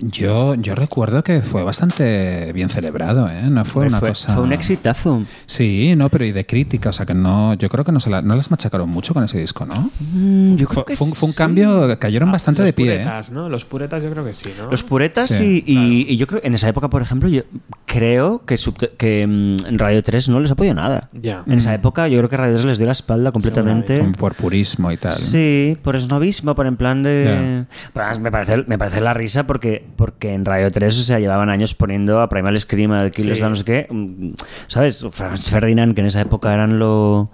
yo, 0.01 0.55
yo 0.55 0.75
recuerdo 0.75 1.23
que 1.23 1.43
fue 1.43 1.63
bastante 1.63 2.53
bien 2.53 2.71
celebrado, 2.71 3.29
¿eh? 3.29 3.43
No 3.51 3.65
fue 3.65 3.87
una 3.87 3.99
fue, 4.01 4.09
cosa... 4.11 4.35
fue 4.35 4.43
un 4.43 4.53
exitazo. 4.53 5.25
Sí, 5.47 5.95
no, 5.97 6.09
pero 6.09 6.25
y 6.25 6.33
de 6.33 6.47
crítica, 6.47 6.89
o 6.91 6.93
sea 6.93 7.05
que 7.07 7.15
no, 7.15 7.55
yo 7.55 7.69
creo 7.69 7.85
que 7.85 7.93
no, 7.93 8.01
se 8.01 8.09
la- 8.11 8.23
no 8.23 8.35
las 8.37 8.51
machacaron 8.51 8.89
mucho 8.89 9.13
con 9.15 9.25
ese 9.25 9.39
disco, 9.39 9.67
¿no? 9.67 9.91
Mm, 10.13 10.57
yo 10.57 10.67
creo 10.67 10.85
Fue, 10.85 10.85
que 10.87 10.97
fue 10.97 11.07
un, 11.07 11.13
fue 11.13 11.27
un 11.29 11.33
sí. 11.33 11.39
cambio, 11.39 11.99
cayeron 11.99 12.33
bastante 12.33 12.63
Los 12.63 12.69
de 12.69 12.73
pie. 12.73 12.87
¿eh? 12.95 12.99
puretas, 12.99 13.31
¿no? 13.31 13.49
Los 13.49 13.65
puretas 13.65 14.03
yo 14.03 14.11
creo 14.11 14.25
que 14.25 14.33
sí, 14.33 14.51
¿no? 14.59 14.71
Los 14.71 14.83
puretas 14.83 15.29
Sí, 15.29 15.63
y, 15.67 15.79
y- 15.79 16.07
y 16.13 16.17
yo 16.17 16.27
creo 16.27 16.41
en 16.45 16.55
esa 16.55 16.69
época, 16.69 16.89
por 16.89 17.03
ejemplo, 17.03 17.29
yo 17.29 17.43
creo 17.87 18.45
que, 18.47 18.57
que 18.97 19.27
mm, 19.27 19.67
en 19.67 19.79
Radio 19.79 20.03
3 20.03 20.29
no 20.29 20.41
les 20.41 20.51
apoyó 20.51 20.75
nada. 20.75 21.09
Ya. 21.13 21.45
En 21.47 21.59
esa 21.59 21.75
época 21.75 22.09
yo 22.09 22.19
creo 22.19 22.29
que 22.29 22.37
Radio 22.37 22.55
3 22.55 22.65
les 22.65 22.79
dio 22.79 22.87
la 22.87 22.93
espalda 22.93 23.33
completamente. 23.33 24.03
Por 24.19 24.35
purismo 24.35 24.91
y 24.93 24.97
tal. 24.97 25.13
Sí, 25.13 25.77
por 25.83 25.97
esnovismo, 25.97 26.55
por 26.55 26.67
en 26.67 26.77
plan 26.77 27.03
de... 27.03 27.65
Además 27.95 28.19
me 28.21 28.31
parece, 28.31 28.65
me 28.67 28.79
parece 28.79 29.01
la 29.01 29.13
risa 29.15 29.45
porque, 29.47 29.85
porque 29.97 30.35
en 30.35 30.45
Radio 30.45 30.71
3, 30.71 30.99
o 30.99 31.03
sea, 31.03 31.19
llevaban 31.19 31.51
años 31.51 31.75
poniendo 31.75 32.21
a 32.21 32.29
Primal 32.29 32.59
Scream, 32.59 32.93
a 32.93 33.11
Killers, 33.11 33.39
Sí. 33.39 33.45
a 33.45 33.49
no 33.49 33.55
sé 33.57 33.65
qué. 33.65 33.87
mm, 33.91 34.31
¿Sabes? 34.69 35.05
Franz 35.13 35.51
Ferdinand, 35.51 35.95
que 35.95 36.01
en 36.01 36.07
esa 36.07 36.21
época 36.21 36.53
eran 36.55 36.79
lo... 36.79 37.31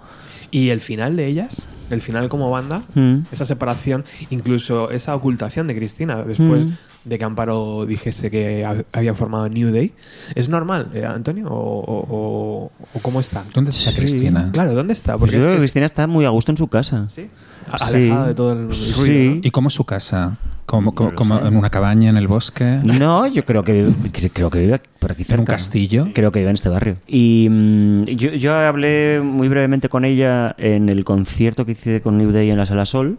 Y 0.49 0.69
el 0.69 0.79
final 0.79 1.15
de 1.17 1.27
ellas, 1.27 1.67
el 1.89 1.99
final 2.01 2.29
como 2.29 2.49
banda, 2.49 2.83
Mm. 2.95 3.19
esa 3.31 3.43
separación, 3.45 4.05
incluso 4.29 4.91
esa 4.91 5.13
ocultación 5.15 5.67
de 5.67 5.75
Cristina 5.75 6.23
después 6.23 6.65
Mm. 6.65 6.71
de 7.03 7.17
que 7.17 7.25
Amparo 7.25 7.85
dijese 7.85 8.31
que 8.31 8.65
ha- 8.65 8.83
habían 8.93 9.15
formado 9.17 9.49
New 9.49 9.71
Day, 9.73 9.93
¿es 10.35 10.47
normal, 10.47 10.89
eh, 10.93 11.05
Antonio? 11.05 11.47
¿O, 11.49 11.79
o- 11.79 12.05
o- 12.09 12.71
o 12.93 12.99
cómo 13.01 13.19
está? 13.19 13.43
¿Dónde 13.53 13.71
está 13.71 13.93
Cristina? 13.93 14.49
Claro, 14.53 14.73
¿dónde 14.73 14.93
está? 14.93 15.13
Pues 15.17 15.31
Porque 15.31 15.33
yo 15.35 15.39
es- 15.39 15.45
creo 15.45 15.55
que 15.55 15.59
Cristina 15.61 15.85
está 15.85 16.07
muy 16.07 16.23
a 16.25 16.29
gusto 16.29 16.51
en 16.53 16.57
su 16.57 16.67
casa. 16.67 17.07
¿Sí? 17.09 17.29
Alejada 17.69 18.27
de 18.27 18.33
todo 18.33 18.53
el, 18.53 18.67
el 18.69 18.73
Sí. 18.75 18.93
ruido, 19.01 19.35
¿no? 19.35 19.41
¿Y 19.43 19.51
cómo 19.51 19.67
es 19.67 19.73
su 19.73 19.83
casa? 19.83 20.37
¿Como, 20.67 20.93
como, 20.93 21.39
en 21.39 21.55
una 21.55 21.69
cabaña 21.69 22.09
en 22.09 22.17
el 22.17 22.27
bosque? 22.27 22.81
No, 22.83 23.25
yo 23.25 23.45
creo 23.45 23.63
que, 23.63 23.71
vive- 23.71 24.31
creo 24.33 24.49
que 24.49 24.59
vive 24.59 24.81
por 24.99 25.13
aquí 25.13 25.21
¿En 25.21 25.27
cerca. 25.27 25.41
un 25.41 25.45
castillo? 25.45 26.07
Creo 26.13 26.29
que 26.33 26.39
vive 26.39 26.49
en 26.49 26.55
este 26.55 26.67
barrio. 26.67 26.97
Y 27.07 27.47
mm, 27.49 28.03
yo, 28.03 28.31
yo 28.31 28.53
hablé 28.53 29.21
muy 29.23 29.47
brevemente 29.47 29.87
con 29.87 30.03
ella 30.03 30.53
en 30.57 30.89
el 30.89 31.05
concierto 31.05 31.65
que 31.65 31.71
hice 31.71 32.01
con 32.01 32.17
New 32.17 32.31
Day 32.31 32.49
en 32.51 32.57
la 32.57 32.65
Sala 32.65 32.85
Sol 32.85 33.17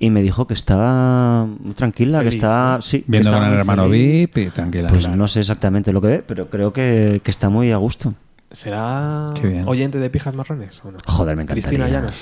y 0.00 0.08
me 0.08 0.22
dijo 0.22 0.46
que 0.46 0.54
estaba 0.54 1.44
muy 1.44 1.74
tranquila, 1.74 2.20
Feliz, 2.20 2.30
que 2.30 2.36
estaba... 2.38 2.76
¿no? 2.76 2.82
Sí, 2.82 3.00
que 3.00 3.04
Viendo 3.08 3.28
estaba 3.28 3.44
con 3.44 3.52
el 3.52 3.58
hermano 3.60 3.84
feliz. 3.90 4.30
VIP 4.34 4.38
y 4.38 4.50
tranquila. 4.50 4.88
Pues 4.88 5.06
no 5.08 5.28
sé 5.28 5.40
exactamente 5.40 5.92
lo 5.92 6.00
que 6.00 6.06
ve, 6.08 6.24
pero 6.26 6.46
creo 6.48 6.72
que, 6.72 7.20
que 7.22 7.30
está 7.30 7.50
muy 7.50 7.72
a 7.72 7.76
gusto. 7.76 8.10
¿Será 8.56 9.34
oyente 9.66 9.98
de 9.98 10.08
pijas 10.08 10.34
marrones 10.34 10.80
o 10.82 10.90
no? 10.90 10.96
Joder, 11.04 11.36
me 11.36 11.42
encantaría. 11.42 11.62
Cristina 11.68 11.88
Llanos. 11.90 12.14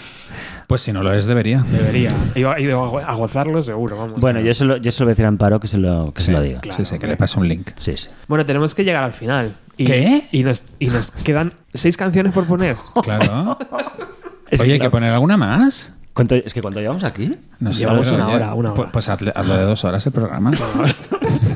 Pues 0.67 0.83
si 0.83 0.93
no 0.93 1.05
lo 1.05 1.13
es, 1.13 1.27
debería. 1.27 1.63
Debería. 1.71 2.09
Iba, 2.35 2.59
iba 2.59 2.75
a 3.09 3.15
gozarlo 3.15 3.63
seguro, 3.63 3.97
vamos. 3.97 4.19
Bueno, 4.19 4.41
yo 4.41 4.53
se 4.53 4.65
lo, 4.65 4.77
yo 4.79 4.91
se 4.91 5.01
lo 5.01 5.07
voy 5.07 5.11
a 5.11 5.15
decir 5.15 5.27
a 5.27 5.29
Amparo 5.29 5.61
que 5.61 5.69
se 5.69 5.79
lo, 5.79 6.13
que 6.13 6.23
se 6.23 6.33
lo 6.33 6.43
diga. 6.43 6.61
Claro, 6.61 6.77
sí, 6.77 6.85
sí, 6.85 6.99
que 6.99 7.07
le 7.07 7.17
pase 7.17 7.39
un 7.39 7.47
link. 7.47 7.71
Sí, 7.77 7.97
sí. 7.97 8.09
Bueno, 8.27 8.45
tenemos 8.45 8.75
que 8.75 8.83
llegar 8.83 9.05
al 9.05 9.13
final. 9.13 9.55
Y, 9.77 9.85
¿Qué? 9.85 10.25
Y 10.33 10.43
nos, 10.43 10.65
y 10.81 10.89
nos 10.89 11.11
quedan 11.25 11.53
seis 11.73 11.97
canciones 11.97 12.33
por 12.33 12.47
poner. 12.47 12.77
Claro. 13.03 13.57
Es 14.51 14.61
Oye, 14.61 14.75
¿hay 14.75 14.79
que 14.81 14.91
poner 14.91 15.13
alguna 15.13 15.37
más? 15.37 15.97
¿Cuánto- 16.13 16.35
es 16.35 16.53
que 16.53 16.61
cuando 16.61 16.79
llevamos 16.81 17.03
aquí... 17.03 17.31
No 17.61 17.73
sé, 17.73 17.81
Llevamos 17.81 18.11
una 18.13 18.29
hora, 18.29 18.55
una 18.55 18.73
hora. 18.73 18.83
pu- 18.85 18.91
Pues 18.93 19.09
hazle- 19.09 19.33
hazlo 19.35 19.57
de 19.57 19.65
dos 19.65 19.85
horas 19.85 20.05
el 20.07 20.13
programa. 20.13 20.51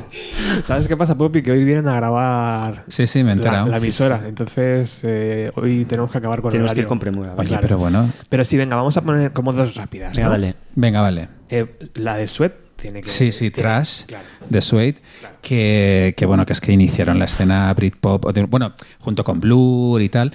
¿Sabes 0.63 0.87
qué 0.87 0.97
pasa, 0.97 1.17
Poppy? 1.17 1.41
Que 1.41 1.51
hoy 1.51 1.63
vienen 1.63 1.87
a 1.87 1.95
grabar 1.95 2.83
Sí, 2.87 3.07
sí, 3.07 3.23
me 3.23 3.33
he 3.33 3.35
la, 3.35 3.65
la 3.65 3.77
emisora. 3.77 4.21
Entonces, 4.27 5.01
eh, 5.03 5.51
hoy 5.55 5.85
tenemos 5.85 6.11
que 6.11 6.17
acabar 6.17 6.41
con 6.41 6.51
Tenemos 6.51 6.71
el 6.71 6.75
que 6.75 6.81
ir 6.81 6.87
con 6.87 6.99
premura. 6.99 7.33
Oye, 7.37 7.47
Claro. 7.47 7.61
pero 7.61 7.77
bueno. 7.77 8.09
Pero 8.29 8.43
sí, 8.43 8.57
venga, 8.57 8.75
vamos 8.75 8.95
a 8.97 9.01
poner 9.01 9.31
como 9.33 9.53
dos 9.53 9.75
rápidas. 9.75 10.15
Venga, 10.15 10.27
¿no? 10.27 10.31
dale. 10.33 10.55
Venga, 10.75 11.01
vale. 11.01 11.27
Eh, 11.49 11.65
la 11.95 12.15
de 12.17 12.27
Sweat 12.27 12.53
tiene 12.75 13.01
que. 13.01 13.09
Sí, 13.09 13.31
sí, 13.31 13.51
tiene- 13.51 13.61
Trash 13.69 14.03
claro. 14.05 14.25
de 14.49 14.61
Suede, 14.61 14.95
Claro. 15.19 15.35
que, 15.41 16.13
que 16.17 16.25
bueno, 16.25 16.45
que 16.45 16.53
es 16.53 16.61
que 16.61 16.71
iniciaron 16.71 17.19
la 17.19 17.25
escena 17.25 17.73
Britpop, 17.73 18.25
bueno, 18.49 18.73
junto 18.99 19.23
con 19.23 19.39
Blur 19.39 20.01
y 20.01 20.09
tal, 20.09 20.31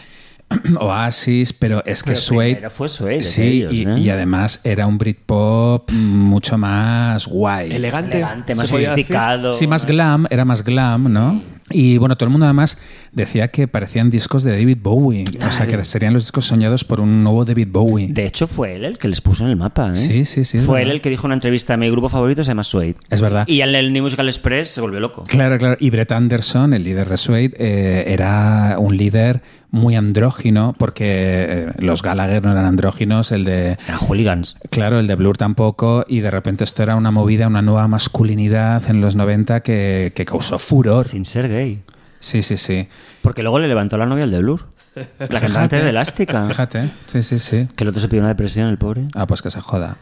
Oasis, 0.81 1.53
pero 1.53 1.85
es 1.85 2.03
que 2.03 2.11
Pero 2.11 2.21
Suede... 2.21 2.71
fue 2.71 2.89
Suede, 2.89 3.23
Sí, 3.23 3.43
ellos, 3.43 3.73
y, 3.73 3.85
¿no? 3.87 3.99
y 3.99 4.11
además 4.11 4.61
era 4.65 4.87
un 4.87 4.99
Britpop 4.99 5.91
mucho 5.91 6.59
más 6.59 7.27
guay. 7.27 7.73
Elegante. 7.73 8.55
Más 8.55 8.69
sofisticado. 8.69 9.55
Sí, 9.55 9.67
más 9.67 9.87
glam, 9.87 10.27
era 10.31 10.45
más 10.45 10.65
glam, 10.65 11.13
¿no? 11.13 11.55
Y 11.71 11.97
bueno, 11.97 12.17
todo 12.17 12.27
el 12.27 12.31
mundo 12.31 12.45
además 12.45 12.79
decía 13.13 13.49
que 13.49 13.67
parecían 13.67 14.11
discos 14.11 14.43
de 14.43 14.51
David 14.51 14.79
Bowie, 14.83 15.25
o 15.47 15.51
sea, 15.51 15.67
que 15.67 15.83
serían 15.85 16.13
los 16.13 16.25
discos 16.25 16.45
soñados 16.45 16.85
por 16.85 17.01
un 17.01 17.25
nuevo 17.25 17.45
David 17.47 17.69
Bowie. 17.71 18.09
De 18.11 18.27
hecho, 18.27 18.47
fue 18.47 18.73
él 18.73 18.85
el 18.85 18.99
que 18.99 19.09
les 19.09 19.23
puso 19.23 19.45
en 19.45 19.51
el 19.51 19.57
mapa. 19.57 19.93
¿eh? 19.93 19.97
Sí, 19.97 20.27
sí, 20.27 20.45
sí, 20.45 20.59
Fue 20.59 20.83
él 20.83 20.91
el 20.91 21.01
que 21.01 21.09
dijo 21.09 21.23
en 21.23 21.29
una 21.29 21.35
entrevista: 21.37 21.77
Mi 21.79 21.91
grupo 21.91 22.11
favorito 22.11 22.45
se 22.45 22.49
llama 22.49 22.65
Suede. 22.65 22.97
Es 23.09 23.23
verdad. 23.23 23.49
Y 23.49 23.63
en 23.63 23.75
el 23.75 23.95
New 23.95 24.03
Musical 24.03 24.29
Express 24.29 24.71
se 24.71 24.83
volvió 24.83 25.01
loco. 25.01 25.25
Claro, 25.27 25.57
claro. 25.57 25.77
Y 25.81 25.89
Brett 25.89 26.13
Anderson, 26.13 26.75
el 26.75 26.85
líder 26.85 27.09
de 27.09 27.17
Suede, 27.17 27.55
eh, 27.59 28.05
era 28.09 28.77
un 28.79 28.95
líder 28.95 29.41
muy 29.75 29.97
andrógino, 29.97 30.75
porque 30.79 31.05
eh, 31.07 31.73
los 31.79 32.03
Gallagher 32.03 32.43
no 32.43 32.53
eran 32.53 32.65
andróginos, 32.65 33.33
el 33.33 33.45
de... 33.45 33.77
Eran 33.87 33.99
hooligans. 33.99 34.57
Claro, 34.71 35.01
el 35.01 35.07
de 35.07 35.17
Blur 35.17 35.37
tampoco, 35.37 36.05
y 36.07 36.21
de 36.21 36.31
repente 36.31 36.65
esto 36.65 36.83
era 36.83 36.95
una 36.97 37.11
movida, 37.11 37.49
una 37.49 37.61
nueva 37.61 37.89
masculinidad 37.89 38.89
en 38.89 39.01
los 39.01 39.17
90 39.17 39.61
que, 39.61 40.13
que 40.15 40.25
causó 40.25 40.59
furor. 40.59 41.05
Sin 41.05 41.27
ser 41.27 41.49
gay. 41.49 41.83
Sí, 42.21 42.43
sí, 42.43 42.57
sí. 42.57 42.89
Porque 43.21 43.43
luego 43.43 43.59
le 43.59 43.69
levantó 43.69 43.99
la 43.99 44.07
novia 44.07 44.25
al 44.25 44.31
de 44.31 44.39
Blur. 44.39 44.67
La 45.19 45.41
cantante 45.41 45.83
de 45.83 45.91
Elástica. 45.91 46.47
Fíjate, 46.47 46.91
sí, 47.07 47.23
sí, 47.23 47.39
sí. 47.39 47.69
Que 47.77 47.85
el 47.85 47.89
otro 47.89 48.01
se 48.01 48.09
pidió 48.09 48.21
una 48.21 48.29
depresión, 48.29 48.69
el 48.69 48.79
pobre. 48.79 49.07
Ah, 49.15 49.27
pues 49.27 49.43
que 49.43 49.51
se 49.51 49.61
joda. 49.61 49.97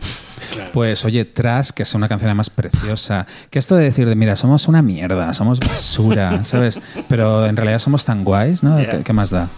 Pues 0.72 1.04
oye, 1.04 1.24
Trash, 1.24 1.70
que 1.70 1.84
es 1.84 1.94
una 1.94 2.08
canción 2.08 2.36
más 2.36 2.50
preciosa. 2.50 3.26
Que 3.50 3.58
esto 3.58 3.76
de 3.76 3.84
decir 3.84 4.08
de, 4.08 4.14
mira, 4.14 4.36
somos 4.36 4.68
una 4.68 4.82
mierda, 4.82 5.32
somos 5.34 5.60
basura, 5.60 6.44
¿sabes? 6.44 6.80
Pero 7.08 7.46
en 7.46 7.56
realidad 7.56 7.78
somos 7.78 8.04
tan 8.04 8.24
guays, 8.24 8.62
¿no? 8.62 8.76
¿Qué, 8.76 9.02
qué 9.04 9.12
más 9.12 9.30
da? 9.30 9.48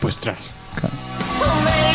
Pues 0.00 0.20
Trash. 0.20 0.48
Maybe 1.64 1.85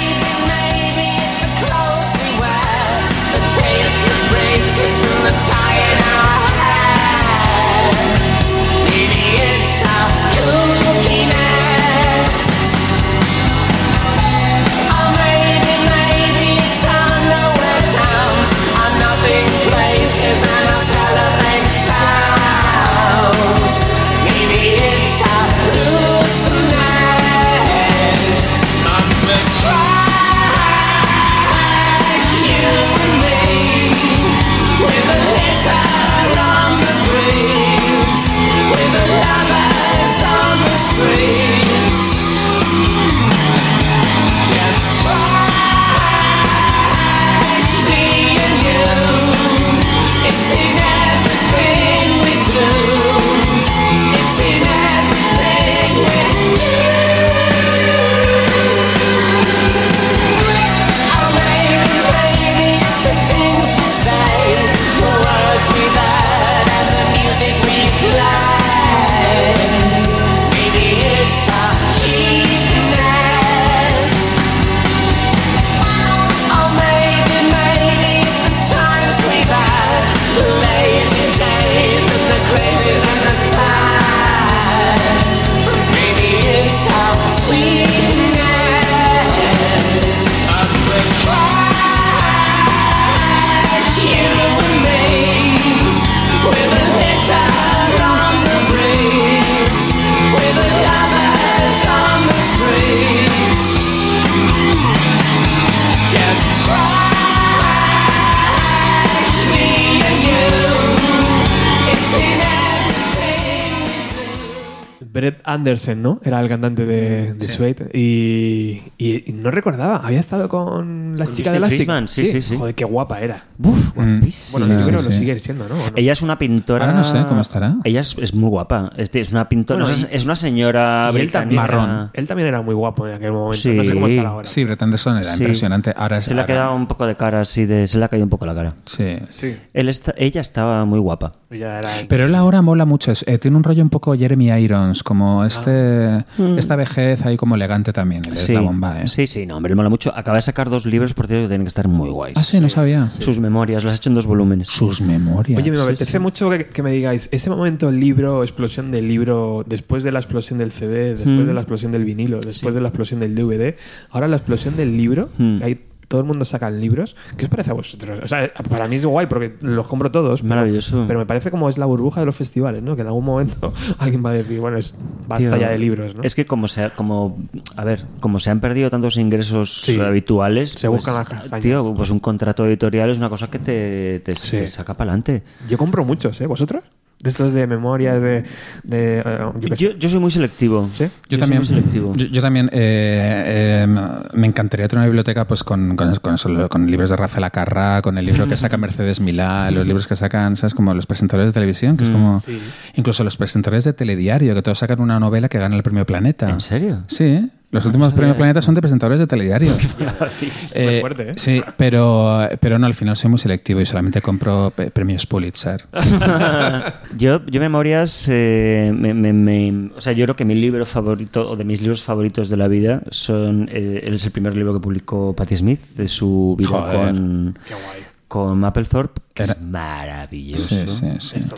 Brett 115.58 115.68
Anderson, 115.68 116.02
¿no? 116.02 116.20
Era 116.24 116.40
el 116.42 116.50
cantante 116.50 116.86
de, 116.86 117.34
de 117.34 117.48
Suede. 117.48 117.90
Y, 117.94 118.82
y- 118.98 119.24
y 119.30 119.34
no 119.34 119.52
recordaba, 119.52 119.98
había 119.98 120.20
estado 120.20 120.48
con 120.50 121.18
la 121.18 121.26
Con 121.26 121.34
chica 121.34 121.50
Justin 121.50 121.52
de 121.52 121.58
Elastic. 121.58 121.78
Friedman, 121.80 122.08
sí, 122.08 122.26
sí, 122.26 122.42
sí. 122.42 122.58
Joder, 122.58 122.76
qué 122.76 122.86
guapa 122.86 123.20
era. 123.22 123.46
Uf, 123.62 123.96
Mm. 123.96 124.18
guapísima. 124.20 124.60
Bueno, 124.60 124.74
yo 124.76 124.82
Sí, 124.82 124.88
creo 124.90 125.00
sí, 125.00 125.06
que 125.06 125.10
lo 125.10 125.16
sí. 125.16 125.20
sigue 125.20 125.40
siendo, 125.40 125.68
¿no? 125.70 125.76
Ella 125.96 126.12
es 126.14 126.22
una 126.22 126.38
pintora. 126.38 126.86
Ahora 126.86 126.98
no 126.98 127.04
sé 127.04 127.24
cómo 127.28 127.42
estará. 127.42 127.76
Ella 127.84 128.00
es, 128.02 128.18
es 128.18 128.34
muy 128.34 128.50
guapa. 128.50 128.92
Es, 128.98 129.14
es 129.16 129.32
una 129.32 129.48
pintora. 129.50 129.84
Bueno, 129.84 129.98
no, 129.98 130.08
es, 130.12 130.26
una 130.26 130.36
señora 130.36 131.12
Y 131.14 131.20
él 131.20 131.32
también, 131.32 131.62
británica. 131.62 131.62
Marrón. 131.62 131.90
Era, 131.90 132.10
él 132.14 132.28
también 132.28 132.48
era 132.48 132.62
muy 132.62 132.74
guapo 132.76 133.08
en 133.08 133.16
aquel 133.16 133.32
momento. 133.32 133.58
Sí. 133.58 133.74
No 133.74 133.84
sé 133.84 133.94
cómo 133.94 134.08
estará 134.08 134.30
ahora. 134.30 134.48
Sí, 134.48 134.64
Brett 134.64 134.82
Anderson 134.82 135.18
era 135.18 135.30
Sí. 135.32 135.44
impresionante. 135.44 135.94
Ahora 135.96 136.18
es- 136.18 136.24
Se 136.26 136.34
le 136.34 136.42
ha 136.42 136.46
quedado 136.46 136.76
un 136.76 136.88
poco 136.88 137.06
de 137.06 137.16
cara 137.16 137.42
así 137.42 137.66
de. 137.66 137.88
Se 137.88 137.98
le 138.00 138.06
ha 138.06 138.08
caído 138.08 138.24
un 138.26 138.30
poco 138.30 138.46
la 138.46 138.56
cara. 138.56 138.74
Sí. 138.86 139.18
Sí. 139.30 139.56
Él 139.74 139.90
está- 139.90 140.14
ella 140.18 140.42
estaba 140.42 140.86
muy 140.86 141.00
guapa. 141.00 141.32
Ella 141.50 141.80
era- 141.80 141.90
Pero 142.08 142.26
él 142.26 142.36
ahora 142.36 142.62
mola 142.62 142.86
mucho. 142.86 143.12
eh, 143.26 143.38
tiene 143.38 143.58
un 143.58 143.64
rollo 143.64 143.84
un 143.84 143.90
poco 143.90 144.16
Jeremy 144.16 144.52
Irons, 144.52 145.04
como 145.04 145.41
este, 145.46 145.72
Ah. 145.72 146.26
esta 146.58 146.76
vejez 146.76 147.26
ahí 147.26 147.38
como 147.38 147.56
elegante 147.56 147.94
también. 147.94 148.22
Él 148.26 148.34
Es 148.34 148.40
sí. 148.46 148.54
la 148.54 148.62
bomba, 148.62 149.02
¿eh? 149.02 149.08
sí, 149.08 149.28
sí, 149.28 149.46
no, 149.46 149.58
hombre, 149.58 149.76
mola 149.76 149.90
mucho. 149.90 150.12
Acaba 150.16 150.36
de 150.38 150.42
sacar 150.42 150.70
dos 150.70 150.86
libros, 150.86 151.14
por 151.14 151.28
cierto, 151.28 151.44
que 151.46 151.50
tienen 151.50 151.66
que 151.66 151.70
estar 151.70 151.88
muy 151.88 152.10
guays. 152.10 152.36
Ah, 152.38 152.44
sí, 152.44 152.60
no 152.60 152.70
sabía. 152.70 153.10
Sus 153.10 153.40
memorias, 153.40 153.84
las 153.84 153.94
ha 153.94 153.98
hecho 153.98 154.10
en 154.10 154.16
dos 154.16 154.26
volúmenes. 154.26 154.68
Sus 154.70 155.02
memorias. 155.02 155.60
Oye, 155.60 155.72
me 155.72 155.80
apetece 155.82 156.06
sí. 156.14 156.20
mucho 156.20 156.50
que, 156.50 156.66
que 156.68 156.84
me 156.84 156.92
digáis, 156.92 157.30
ese 157.32 157.50
momento 157.50 157.92
libro, 157.92 158.44
explosión 158.44 158.92
del 158.92 159.08
libro, 159.08 159.64
después 159.68 160.04
de 160.04 160.12
la 160.12 160.20
explosión 160.20 160.60
del 160.60 160.72
CD, 160.72 161.16
después 161.16 161.28
Mm. 161.40 161.46
de 161.46 161.54
la 161.54 161.62
explosión 161.62 161.92
del 161.92 162.06
vinilo, 162.06 162.40
después 162.40 162.76
de 162.76 162.82
la 162.82 162.90
explosión 162.90 163.20
del 163.20 163.36
DVD, 163.36 163.76
ahora 164.10 164.28
la 164.28 164.38
explosión 164.38 164.76
del 164.78 164.98
libro, 164.98 165.30
Mm. 165.38 165.60
hay, 165.64 165.80
todo 166.12 166.22
el 166.22 166.28
mundo 166.28 166.44
saca 166.44 166.70
libros. 166.70 167.16
¿Qué 167.38 167.46
os 167.46 167.50
parece 167.50 167.72
a 167.72 167.74
vosotros? 167.74 168.20
O 168.22 168.28
sea, 168.28 168.52
para 168.70 168.86
mí 168.90 168.98
es 168.98 169.06
guay 169.06 169.28
porque 169.28 169.56
los 169.62 169.88
compro 169.88 170.10
todos. 170.10 170.44
Maravilloso. 170.44 171.06
Pero 171.08 171.18
me 171.20 171.26
parece 171.26 171.50
como 171.52 171.70
es 171.70 171.78
la 171.78 171.86
burbuja 171.86 172.20
de 172.20 172.26
los 172.26 172.36
festivales, 172.36 172.84
¿no? 172.84 172.96
Que 172.98 173.02
en 173.04 173.08
algún 173.08 173.24
momento 173.24 173.74
alguien 173.98 174.24
va 174.26 174.32
a 174.32 174.34
decir, 174.34 174.60
bueno, 174.60 174.78
es 174.78 174.98
basta 175.30 175.52
Tío, 175.52 175.58
ya 175.58 175.70
de 175.70 175.78
libros, 175.80 176.14
¿no? 176.16 176.24
Es 176.24 176.36
que 176.36 176.46
como 176.46 176.68
se, 176.68 176.90
como, 176.92 177.38
a 177.78 177.86
ver, 177.86 178.04
como 178.20 178.40
se 178.40 178.50
han 178.50 178.60
perdido 178.60 178.90
tantos 178.90 179.16
ingresos 179.16 179.82
Sí. 179.82 179.98
habituales, 180.00 180.74
Se 180.74 180.90
buscan 180.90 181.16
las 181.16 181.30
castañas. 181.30 181.64
Tío, 181.64 181.94
pues 181.96 182.10
un 182.10 182.20
contrato 182.20 182.66
editorial 182.66 183.10
es 183.10 183.18
una 183.18 183.30
cosa 183.30 183.50
que 183.50 183.60
te, 183.60 184.20
te, 184.20 184.36
Sí. 184.36 184.58
te 184.58 184.68
saca 184.68 184.94
para 184.96 185.12
adelante. 185.12 185.44
Yo 185.70 185.78
compro 185.78 186.04
muchos, 186.04 186.40
¿eh? 186.42 186.46
¿Vosotros? 186.48 186.84
De 187.22 187.30
estos 187.30 187.54
de 187.54 187.68
memorias, 187.68 188.22
de... 188.22 188.44
de 188.84 189.20
eh, 189.20 189.40
yo. 189.60 189.76
Yo, 189.76 189.98
yo 189.98 190.10
soy 190.10 190.20
muy 190.20 190.32
selectivo. 190.32 190.90
¿Sí? 190.94 191.06
Yo, 191.30 191.38
también, 191.38 191.60
muy 191.60 191.68
selectivo. 191.68 192.14
yo, 192.16 192.26
yo 192.26 192.42
también 192.42 192.70
eh, 192.72 193.86
eh, 193.86 193.88
me 194.34 194.48
encantaría 194.48 194.88
tener 194.88 195.02
una 195.02 195.08
biblioteca 195.08 195.46
pues 195.46 195.64
con, 195.64 195.96
con, 195.96 196.16
con 196.16 196.34
eso, 196.34 196.70
con 196.70 196.90
libros 196.90 197.10
de 197.10 197.16
Rafael 197.16 197.44
Acarrá, 197.44 198.02
con 198.02 198.18
el 198.18 198.26
libro 198.26 198.48
que 198.48 198.58
saca 198.58 198.78
Mercedes 198.82 199.20
Milá, 199.20 199.70
los 199.72 199.86
libros 199.86 200.08
que 200.08 200.16
sacan, 200.16 200.56
¿sabes? 200.56 200.74
Como 200.74 200.94
los 200.94 201.06
presentadores 201.06 201.50
de 201.50 201.54
televisión, 201.54 201.98
que 201.98 202.06
es 202.06 202.10
como... 202.10 202.40
sí. 202.40 202.60
Incluso 202.96 203.24
los 203.24 203.38
presentadores 203.38 203.84
de 203.84 203.94
telediario, 203.94 204.56
que 204.56 204.62
todos 204.62 204.80
sacan 204.80 205.00
una 205.00 205.20
novela 205.20 205.50
que 205.50 205.60
gana 205.60 205.76
el 205.76 205.84
premio 205.84 206.06
Planeta. 206.06 206.50
¿En 206.50 206.62
serio? 206.62 207.04
Sí, 207.08 207.24
¿eh? 207.24 207.50
Los 207.72 207.86
últimos 207.86 208.12
premios. 208.14 208.36
Planeta 208.36 208.62
son 208.62 208.76
de 208.76 208.82
presentadores 208.82 209.18
de 209.20 209.28
telediario. 209.28 209.72
Súper 210.68 211.00
fuerte, 211.02 211.30
¿eh? 211.30 211.34
Sí, 211.38 211.62
pero, 211.78 212.48
pero 212.60 212.78
no, 212.78 212.86
al 212.86 212.94
final 212.94 213.16
soy 213.16 213.30
muy 213.30 213.40
selectivo 213.40 213.80
y 213.82 213.86
solamente 213.86 214.22
compro 214.22 214.72
premios 214.94 215.26
Pulitzer. 215.26 215.84
yo, 217.18 217.46
yo 217.46 217.60
memorias, 217.62 218.28
eh, 218.30 218.92
me- 218.94 219.14
me- 219.14 219.34
me- 219.34 219.90
o 219.96 220.02
sea, 220.02 220.14
yo 220.14 220.26
creo 220.26 220.36
que 220.36 220.46
mi 220.46 220.56
libro 220.56 220.86
favorito, 220.86 221.50
o 221.50 221.56
de 221.56 221.64
mis 221.64 221.80
libros 221.82 222.04
favoritos 222.04 222.50
de 222.50 222.58
la 222.58 222.68
vida, 222.68 223.04
son, 223.10 223.70
eh, 223.72 224.04
es 224.06 224.26
el 224.26 224.32
primer 224.32 224.56
libro 224.56 224.74
que 224.74 224.80
publicó 224.80 225.34
Patti 225.36 225.56
Smith, 225.58 225.80
de 225.96 226.08
su 226.08 226.56
vida 226.58 226.70
Joder. 226.70 227.08
con, 227.08 227.58
Qué 227.66 227.74
guay. 227.74 228.02
con 228.28 228.60
Mapplethorpe, 228.60 229.22
que 229.34 229.44
Era- 229.44 229.54
es 229.54 229.62
maravilloso. 229.62 230.76
Sí, 230.76 230.86
sí, 231.20 231.40
sí. 231.40 231.50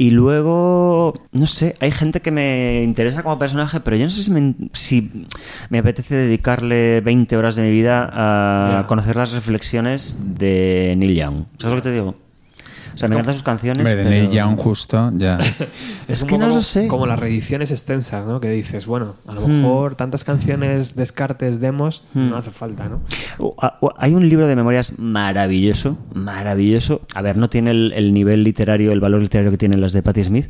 Y 0.00 0.10
luego, 0.10 1.12
no 1.32 1.48
sé, 1.48 1.74
hay 1.80 1.90
gente 1.90 2.20
que 2.20 2.30
me 2.30 2.84
interesa 2.84 3.24
como 3.24 3.36
personaje, 3.36 3.80
pero 3.80 3.96
yo 3.96 4.04
no 4.04 4.10
sé 4.10 4.22
si 4.22 4.30
me, 4.30 4.54
si 4.72 5.26
me 5.70 5.80
apetece 5.80 6.14
dedicarle 6.14 7.00
20 7.00 7.36
horas 7.36 7.56
de 7.56 7.62
mi 7.62 7.72
vida 7.72 8.08
a 8.12 8.86
conocer 8.86 9.16
las 9.16 9.32
reflexiones 9.32 10.38
de 10.38 10.94
Neil 10.96 11.16
Young. 11.16 11.44
¿Sabes 11.58 11.74
lo 11.74 11.82
que 11.82 11.88
te 11.88 11.94
digo? 11.94 12.14
O 12.98 13.00
sea, 13.00 13.08
me 13.08 13.14
encantan 13.14 13.34
sus 13.34 13.44
canciones. 13.44 13.78
Hombre, 13.78 14.26
pero- 14.26 14.56
justo, 14.56 15.12
ya. 15.16 15.38
Es 16.08 16.22
un 16.22 16.28
que 16.28 16.34
poco 16.34 16.40
no 16.40 16.48
como, 16.48 16.56
lo 16.56 16.62
sé. 16.62 16.88
Como 16.88 17.06
las 17.06 17.18
reediciones 17.18 17.70
extensas, 17.70 18.26
¿no? 18.26 18.40
Que 18.40 18.50
dices, 18.50 18.86
bueno, 18.86 19.14
a 19.28 19.34
lo 19.34 19.46
Hmm. 19.46 19.62
mejor 19.62 19.94
tantas 19.94 20.24
canciones, 20.24 20.96
descartes, 20.96 21.60
demos, 21.60 22.02
no 22.14 22.36
hace 22.36 22.50
falta, 22.50 22.88
¿no? 22.88 23.00
Uh, 23.38 23.52
ah, 23.62 23.78
uh, 23.80 23.88
Hay 23.98 24.14
un 24.14 24.28
libro 24.28 24.48
de 24.48 24.56
memorias 24.56 24.98
maravilloso, 24.98 25.96
maravilloso. 26.12 27.02
A 27.14 27.22
ver, 27.22 27.36
no 27.36 27.48
tiene 27.48 27.70
el, 27.70 27.92
el 27.94 28.12
nivel 28.12 28.42
literario, 28.42 28.90
el 28.90 28.98
valor 29.00 29.20
literario 29.20 29.50
que 29.52 29.58
tienen 29.58 29.80
las 29.80 29.92
de 29.92 30.02
Patti 30.02 30.24
Smith, 30.24 30.48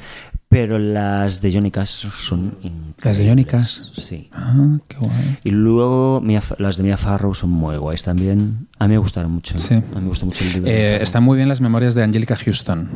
pero 0.49 0.79
las 0.79 1.43
de 1.43 1.53
Johnny 1.53 1.71
Cash 1.71 2.07
son 2.11 2.57
increíbles. 2.63 3.05
¿Las 3.05 3.19
de 3.19 3.29
Johnny 3.29 3.45
Cash? 3.45 3.93
Sí. 3.97 4.31
Ah, 4.33 4.79
qué 4.89 4.97
guay. 4.97 5.39
Y 5.45 5.51
luego 5.51 6.21
Mia 6.23 6.43
las 6.59 6.79
de 6.79 6.85
Mia 6.85 6.97
Farrow 6.97 7.35
son 7.35 7.51
muy 7.51 7.77
guays 7.77 8.03
también. 8.03 8.67
A 8.79 8.89
mí 8.89 8.95
me 8.95 8.99
gustaron 8.99 9.31
mucho. 9.31 9.59
Sí. 9.59 9.75
A 9.75 9.79
mí 9.97 10.03
me 10.03 10.09
gusta 10.09 10.25
mucho 10.25 10.43
el 10.45 10.53
libro. 10.55 10.71
Eh, 10.71 11.03
están 11.03 11.23
muy 11.23 11.37
bien 11.37 11.49
las 11.49 11.61
memorias 11.61 11.95
de 11.95 12.03
Angelica 12.03 12.35
Houston. 12.35 12.89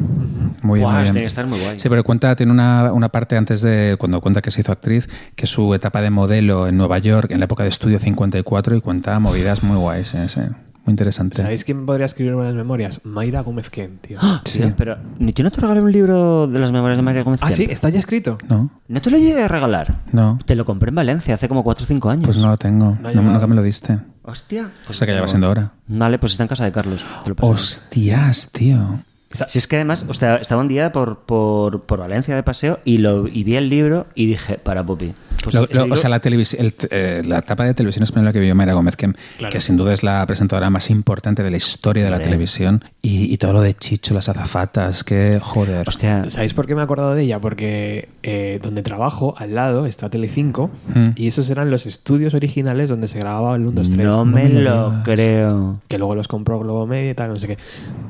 Muy 0.62 0.80
bien, 0.80 0.90
muy 0.90 1.03
bien. 1.03 1.14
que 1.14 1.24
estar 1.26 1.46
muy 1.46 1.61
guay. 1.61 1.78
Sí, 1.78 1.88
pero 1.88 2.03
cuenta, 2.05 2.34
tiene 2.36 2.53
una, 2.53 2.90
una 2.92 3.11
parte 3.11 3.36
antes 3.36 3.61
de 3.61 3.96
cuando 3.98 4.20
cuenta 4.22 4.40
que 4.40 4.50
se 4.50 4.62
hizo 4.62 4.72
actriz, 4.72 5.09
que 5.36 5.46
su 5.46 5.74
etapa 5.74 6.00
de 6.00 6.11
modelo 6.11 6.66
en 6.68 6.76
Nueva 6.78 6.98
York, 7.00 7.30
en 7.32 7.38
la 7.40 7.44
época 7.44 7.64
de 7.64 7.68
estudio 7.68 7.98
54, 7.98 8.76
y 8.76 8.80
cuenta 8.80 9.18
movidas 9.18 9.62
muy 9.62 9.76
guays. 9.76 10.14
eh, 10.14 10.28
sí. 10.28 10.40
Muy 10.85 10.93
interesante. 10.93 11.39
¿Sabéis 11.39 11.64
quién 11.64 11.87
podría 11.87 12.07
escribir 12.07 12.35
buenas 12.35 12.55
memorias? 12.55 13.01
Mayra 13.05 13.43
Gómez 13.43 13.70
Ken, 13.70 13.99
tío. 13.99 14.18
Sí, 14.45 14.62
pero 14.76 14.97
ni- 15.18 15.33
yo 15.33 15.45
no 15.45 15.51
te 15.53 15.61
regalé 15.61 15.80
un 15.80 15.93
libro 15.93 16.49
de 16.49 16.59
las 16.59 16.72
memorias 16.72 16.99
de 16.99 17.03
María 17.03 17.22
Gómez. 17.22 17.41
Ah, 17.43 17.49
Ken? 17.49 17.57
sí, 17.57 17.66
está 17.70 17.89
ya 17.89 18.01
escrito. 18.01 18.37
¿No? 18.49 18.68
No 18.89 19.01
te 19.01 19.11
lo 19.11 19.16
llegué 19.18 19.45
a 19.45 19.49
regalar. 19.49 20.01
No. 20.11 20.39
Te 20.45 20.57
lo 20.57 20.64
compré 20.64 20.89
en 20.89 20.97
Valencia 20.97 21.35
hace 21.37 21.49
como 21.49 21.62
4 21.62 21.85
o 21.85 21.87
5 21.87 22.11
años. 22.11 22.24
Pues 22.24 22.37
no 22.39 22.49
lo 22.49 22.57
tengo. 22.57 22.99
No 23.01 23.12
No, 23.12 23.22
nunca 23.22 23.47
me 23.47 23.55
lo 23.55 23.62
diste. 23.62 23.99
Hostia. 24.24 24.70
O 24.89 24.93
sea 24.93 25.07
que 25.07 25.14
ya 25.14 25.20
va 25.20 25.28
siendo 25.28 25.49
hora. 25.51 25.72
Vale, 25.87 26.18
pues 26.18 26.33
está 26.33 26.45
en 26.45 26.49
casa 26.49 26.64
de 26.64 26.72
Carlos. 26.72 27.05
Te 27.22 27.30
lo 27.30 27.37
paso. 27.37 27.49
Hostias, 27.49 28.51
tío. 28.51 29.01
Si 29.49 29.59
es 29.59 29.66
que 29.66 29.76
además, 29.76 30.05
o 30.09 30.14
sea, 30.14 30.37
estaba 30.37 30.61
un 30.61 30.68
día 30.68 30.93
por, 30.93 31.18
por, 31.20 31.83
por 31.83 31.99
Valencia 32.01 32.35
de 32.35 32.43
paseo 32.43 32.80
y, 32.85 32.99
lo, 32.99 33.26
y 33.28 33.45
vi 33.45 33.57
el 33.57 33.68
libro 33.68 34.07
y 34.14 34.26
dije, 34.26 34.59
para 34.59 34.85
Poppy. 34.85 35.14
Pues 35.43 35.55
Lo- 35.55 35.64
ese 35.64 35.74
lo- 35.74 35.83
libro- 35.83 35.95
o 35.95 35.97
sea, 35.97 36.11
la, 36.11 36.20
televis- 36.20 36.57
el- 36.59 36.74
eh, 36.91 37.22
la 37.26 37.39
etapa 37.39 37.64
de 37.64 37.74
televisión 37.74 38.03
española 38.05 38.33
que 38.33 38.39
vivió 38.39 38.55
Mayra 38.55 38.74
Gómez, 38.74 38.97
que, 38.97 39.12
que 39.51 39.61
sin 39.61 39.76
duda 39.76 39.93
es 39.93 40.03
la 40.03 40.24
presentadora 40.26 40.70
más 40.70 40.91
importante 40.91 41.43
de 41.43 41.51
la 41.51 41.57
historia 41.57 42.05
de 42.05 42.11
la 42.11 42.20
televisión, 42.20 42.85
y, 43.01 43.33
y 43.33 43.39
todo 43.39 43.53
lo 43.53 43.61
de 43.61 43.74
Chicho, 43.74 44.14
las 44.14 44.28
azafatas, 44.28 45.05
que 45.05 45.39
joder. 45.43 45.89
Hostia, 45.89 46.24
¿Sabéis 46.28 46.55
por 46.55 46.66
qué 46.66 46.74
me 46.74 46.80
he 46.83 46.85
acordado 46.85 47.14
de 47.14 47.22
ella? 47.22 47.41
Porque 47.41 48.09
eh, 48.22 48.61
donde 48.62 48.83
trabajo, 48.83 49.35
al 49.39 49.55
lado, 49.55 49.87
está 49.87 50.11
Telecinco 50.11 50.70
Mm. 50.95 51.11
y 51.16 51.26
esos 51.28 51.49
eran 51.51 51.70
los 51.70 51.87
estudios 51.87 52.35
originales 52.35 52.89
donde 52.89 53.07
se 53.07 53.18
grababa 53.18 53.55
el 53.57 53.62
1, 53.62 53.72
2, 53.72 53.91
3. 53.93 54.07
no 54.07 54.24
me 54.24 54.45
me 54.45 54.49
lo 54.61 54.95
creo. 55.05 55.78
Que 55.89 55.99
luego 55.99 56.14
los 56.14 56.28
compró 56.28 56.59
Globo 56.59 56.87
Media 56.87 57.11
y 57.11 57.14
tal, 57.14 57.30
no 57.30 57.37
sé 57.37 57.47
qué. 57.49 57.59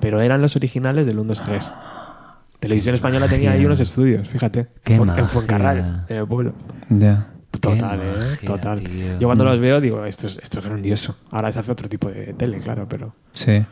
Pero 0.00 0.20
eran 0.20 0.40
los 0.42 0.56
originales 0.56 1.06
del 1.12 1.20
1, 1.20 1.28
2, 1.28 1.42
3. 1.42 1.72
Televisión 2.60 2.94
Española 2.94 3.28
tenía 3.28 3.52
ahí 3.52 3.64
unos 3.64 3.80
estudios, 3.80 4.28
fíjate. 4.28 4.68
Qué 4.84 4.94
en, 4.94 5.04
magia. 5.04 5.22
en 5.22 5.28
Fuencarral, 5.28 6.04
en 6.08 6.16
el 6.16 6.26
pueblo. 6.26 6.52
Ya. 6.88 7.26
Total, 7.60 8.00
Qué 8.00 8.06
¿eh? 8.06 8.16
magia, 8.18 8.46
Total. 8.46 8.80
tío. 8.80 9.18
Yo 9.18 9.28
cuando 9.28 9.44
los 9.44 9.60
veo 9.60 9.80
digo, 9.80 10.04
esto 10.06 10.26
es, 10.26 10.38
esto 10.42 10.60
es 10.60 10.64
grandioso. 10.66 11.16
Ahora 11.30 11.52
se 11.52 11.58
hace 11.60 11.70
otro 11.70 11.88
tipo 11.88 12.08
de 12.08 12.32
tele, 12.34 12.58
claro, 12.58 12.86
pero... 12.88 13.14
Sí. 13.32 13.64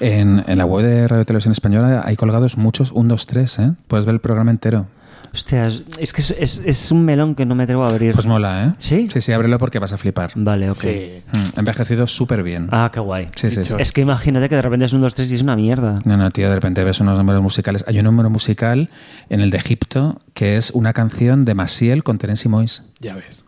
En, 0.00 0.42
en 0.46 0.58
la 0.58 0.64
web 0.64 0.84
de 0.84 1.06
Radio 1.06 1.24
Televisión 1.24 1.52
Española 1.52 2.02
hay 2.04 2.16
colgados 2.16 2.56
muchos 2.56 2.90
1, 2.92 3.08
2, 3.08 3.26
3, 3.26 3.58
¿eh? 3.60 3.72
Puedes 3.86 4.04
ver 4.04 4.14
el 4.14 4.20
programa 4.20 4.50
entero. 4.50 4.86
Hostia, 5.32 5.66
es 5.66 6.12
que 6.12 6.20
es, 6.22 6.30
es- 6.38 6.62
es 6.66 6.90
un 6.92 7.04
melón 7.04 7.34
que 7.34 7.46
no 7.46 7.54
me 7.54 7.64
atrevo 7.64 7.84
a 7.84 7.88
abrir. 7.88 8.12
Pues 8.14 8.26
mola, 8.26 8.66
¿eh? 8.66 8.72
¿Sí? 8.78 9.08
Sí, 9.12 9.20
sí, 9.20 9.32
ábrelo 9.32 9.58
porque 9.58 9.78
vas 9.78 9.92
a 9.92 9.98
flipar. 9.98 10.32
Vale, 10.34 10.68
ok. 10.70 10.76
Sí. 10.76 11.22
Mm, 11.32 11.58
envejecido 11.60 12.06
súper 12.06 12.42
bien. 12.42 12.68
Ah, 12.72 12.90
qué 12.92 13.00
guay. 13.00 13.28
Sí, 13.36 13.48
sí. 13.48 13.56
Chicho. 13.62 13.78
Es 13.78 13.92
que 13.92 14.00
imagínate 14.00 14.48
que 14.48 14.56
de 14.56 14.62
repente 14.62 14.86
es 14.86 14.92
un 14.92 15.00
2, 15.00 15.14
3 15.14 15.30
y 15.30 15.34
es 15.36 15.42
una 15.42 15.56
mierda. 15.56 15.96
No, 16.04 16.16
no, 16.16 16.30
tío, 16.30 16.48
de 16.48 16.54
repente 16.54 16.82
ves 16.84 17.00
unos 17.00 17.16
números 17.16 17.42
musicales. 17.42 17.84
Hay 17.86 17.98
un 17.98 18.04
número 18.04 18.30
musical 18.30 18.90
en 19.28 19.40
el 19.40 19.50
de 19.50 19.58
Egipto 19.58 20.20
que 20.34 20.56
es 20.56 20.70
una 20.72 20.92
canción 20.92 21.44
de 21.44 21.54
Masiel 21.54 22.02
con 22.02 22.18
Terence 22.18 22.48
Mois. 22.48 22.82
Ya 23.00 23.14
ves. 23.14 23.44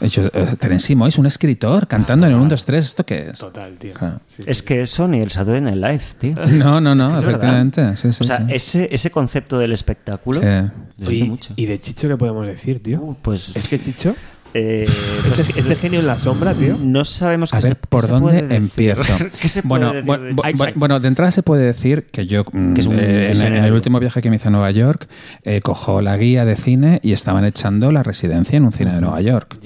Eh, 0.00 0.56
Terence 0.58 0.94
Mois, 0.94 1.16
un 1.18 1.26
escritor, 1.26 1.86
cantando 1.86 2.26
en 2.26 2.32
el 2.32 2.38
1, 2.38 2.48
2, 2.50 2.64
3. 2.64 2.86
¿Esto 2.86 3.04
qué 3.04 3.30
es? 3.30 3.38
Total, 3.38 3.76
tío. 3.78 3.94
Claro. 3.94 4.20
Sí, 4.26 4.42
sí, 4.42 4.50
Es 4.50 4.62
que 4.62 4.82
eso 4.82 5.08
ni 5.08 5.20
el 5.20 5.30
Saturday 5.30 5.60
Night 5.60 5.76
Live, 5.76 6.02
tío. 6.18 6.34
No, 6.56 6.80
no, 6.80 6.94
no, 6.94 7.14
Es 7.14 7.22
efectivamente. 7.22 7.96
Sí, 7.96 8.12
sí, 8.12 8.18
o 8.20 8.24
sea, 8.24 8.38
sí. 8.38 8.44
ese, 8.50 8.88
ese 8.92 9.10
concepto 9.10 9.58
del 9.58 9.72
espectáculo 9.72 10.40
Oye, 10.40 11.24
mucho. 11.24 11.52
¿Y 11.56 11.66
de 11.66 11.78
Chicho 11.78 12.08
qué 12.08 12.16
podemos 12.16 12.46
decir, 12.46 12.82
tío? 12.82 13.00
Uh, 13.00 13.14
pues 13.20 13.56
Es 13.56 13.68
que 13.68 13.78
Chicho, 13.78 14.14
eh, 14.54 14.84
ese, 14.84 15.60
ese 15.60 15.76
genio 15.76 16.00
en 16.00 16.06
la 16.06 16.16
sombra, 16.18 16.54
tío. 16.54 16.76
no 16.80 17.04
sabemos 17.04 17.52
A 17.52 17.58
qué 17.58 17.64
ver, 17.68 17.74
se- 17.74 17.80
qué 17.80 17.86
¿por 17.88 18.02
se 18.06 18.12
dónde 18.12 18.56
empiezo? 18.56 19.02
¿Qué 19.40 19.48
se 19.48 19.62
puede 19.62 19.68
bueno, 19.68 19.92
decir 19.92 20.04
bueno, 20.06 20.24
de 20.72 20.72
bueno, 20.76 20.96
entrada 20.96 21.30
se 21.30 21.42
puede 21.42 21.64
decir 21.64 22.06
que 22.10 22.26
yo, 22.26 22.44
mm, 22.50 22.72
Que 22.74 22.80
es 22.80 22.86
un 22.86 22.98
eh, 22.98 23.32
en- 23.32 23.64
el 23.64 23.72
último 23.72 24.00
viaje 24.00 24.20
que 24.22 24.30
me 24.30 24.36
hice 24.36 24.48
a 24.48 24.50
Nueva 24.50 24.70
York, 24.70 25.08
eh, 25.42 25.60
cojo 25.60 26.00
la 26.00 26.16
guía 26.16 26.44
de 26.44 26.56
cine 26.56 27.00
y 27.02 27.12
estaban 27.12 27.44
echando 27.44 27.90
la 27.92 28.02
residencia 28.02 28.56
en 28.56 28.64
un 28.64 28.72
cine 28.72 28.94
de 28.94 29.00
Nueva 29.00 29.20
York. 29.20 29.58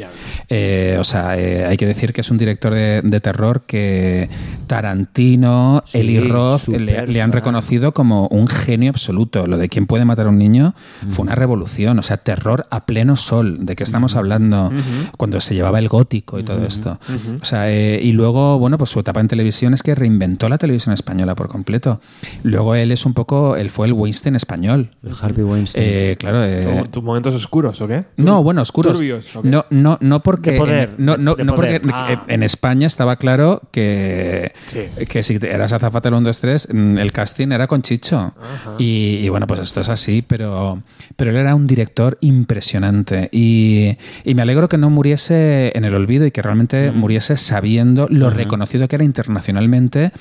Eh, 0.48 0.96
o 0.98 1.04
sea, 1.04 1.38
eh, 1.38 1.64
hay 1.66 1.76
que 1.76 1.86
decir 1.86 2.12
que 2.12 2.20
es 2.22 2.30
un 2.30 2.38
director 2.38 2.74
de, 2.74 3.00
de 3.04 3.20
terror 3.20 3.62
que 3.66 4.28
Tarantino, 4.66 5.82
Sí, 5.84 5.98
Eli 5.98 6.20
Roth 6.20 6.68
le, 6.68 7.06
le 7.06 7.22
han 7.22 7.32
reconocido 7.32 7.92
como 7.92 8.26
un 8.28 8.46
genio 8.48 8.90
absoluto. 8.90 9.46
Lo 9.46 9.58
de 9.58 9.68
quién 9.68 9.86
puede 9.86 10.04
matar 10.04 10.26
a 10.26 10.28
un 10.30 10.38
niño 10.38 10.74
fue 11.10 11.22
una 11.24 11.34
revolución, 11.34 11.98
o 11.98 12.02
sea, 12.02 12.16
terror 12.16 12.66
a 12.70 12.86
pleno 12.86 13.16
sol. 13.16 13.58
¿De 13.66 13.76
qué 13.76 13.82
estamos 13.84 14.16
hablando? 14.16 14.69
Cuando 15.16 15.40
se 15.40 15.54
llevaba 15.54 15.78
el 15.78 15.88
gótico 15.88 16.38
y 16.38 16.42
todo 16.44 16.64
esto. 16.66 16.98
O 17.40 17.44
sea, 17.44 17.70
eh, 17.70 18.00
y 18.02 18.12
luego, 18.12 18.58
bueno, 18.58 18.78
pues 18.78 18.90
su 18.90 19.00
etapa 19.00 19.20
en 19.20 19.28
televisión 19.28 19.74
es 19.74 19.82
que 19.82 19.94
reinventó 19.94 20.48
la 20.48 20.58
televisión 20.58 20.92
española 20.94 21.34
por 21.34 21.48
completo. 21.48 22.00
Luego 22.42 22.74
él 22.74 22.92
es 22.92 23.06
un 23.06 23.14
poco, 23.14 23.56
él 23.56 23.70
fue 23.70 23.86
el 23.86 23.92
Weinstein 23.92 24.36
español. 24.36 24.90
El 25.02 25.14
Harvey 25.20 25.44
Weinstein. 25.44 25.84
Eh, 25.86 26.16
claro. 26.18 26.44
eh, 26.44 26.82
¿Tu- 26.84 26.90
¿Tus 26.90 27.02
momentos 27.02 27.34
oscuros 27.34 27.80
o 27.80 27.88
qué? 27.88 28.04
no, 28.16 28.42
bueno, 28.42 28.62
oscuros. 28.62 28.92
Turbios, 28.94 29.34
¿o 29.36 29.42
qué? 29.42 29.48
No, 29.48 29.64
no, 29.70 29.98
no 30.00 30.20
porque. 30.20 30.52
De 30.52 30.58
poder, 30.58 30.94
No, 30.98 31.16
no, 31.16 31.34
de 31.34 31.44
no 31.44 31.54
poder. 31.54 31.80
porque 31.82 31.96
Ah. 31.96 32.24
en 32.28 32.42
España 32.42 32.86
estaba 32.86 33.16
claro 33.16 33.62
que, 33.70 34.52
Sí. 34.66 34.80
que 35.08 35.22
si 35.22 35.38
eras 35.42 35.72
azafata 35.72 36.08
del 36.10 36.14
1, 36.18 36.28
2, 36.28 36.38
3, 36.40 36.68
mm, 36.72 36.98
el 36.98 37.12
casting 37.12 37.48
era 37.52 37.66
con 37.66 37.82
Chicho. 37.82 38.32
Y, 38.78 39.16
y 39.22 39.28
bueno, 39.28 39.46
pues 39.46 39.60
esto 39.60 39.80
es 39.80 39.88
así, 39.88 40.22
pero, 40.26 40.82
pero 41.16 41.30
él 41.30 41.36
era 41.36 41.54
un 41.54 41.66
director 41.66 42.18
impresionante. 42.20 43.28
Y, 43.32 43.96
y 44.24 44.34
me 44.34 44.42
alegro 44.42 44.59
que 44.68 44.78
no 44.78 44.90
muriese 44.90 45.72
en 45.76 45.84
el 45.84 45.94
olvido 45.94 46.26
y 46.26 46.30
que 46.30 46.42
realmente 46.42 46.90
muriese 46.92 47.36
sabiendo 47.36 48.06
lo 48.10 48.30
reconocido 48.30 48.86
que 48.88 48.96
era 48.96 49.04
internacionalmente. 49.04 50.12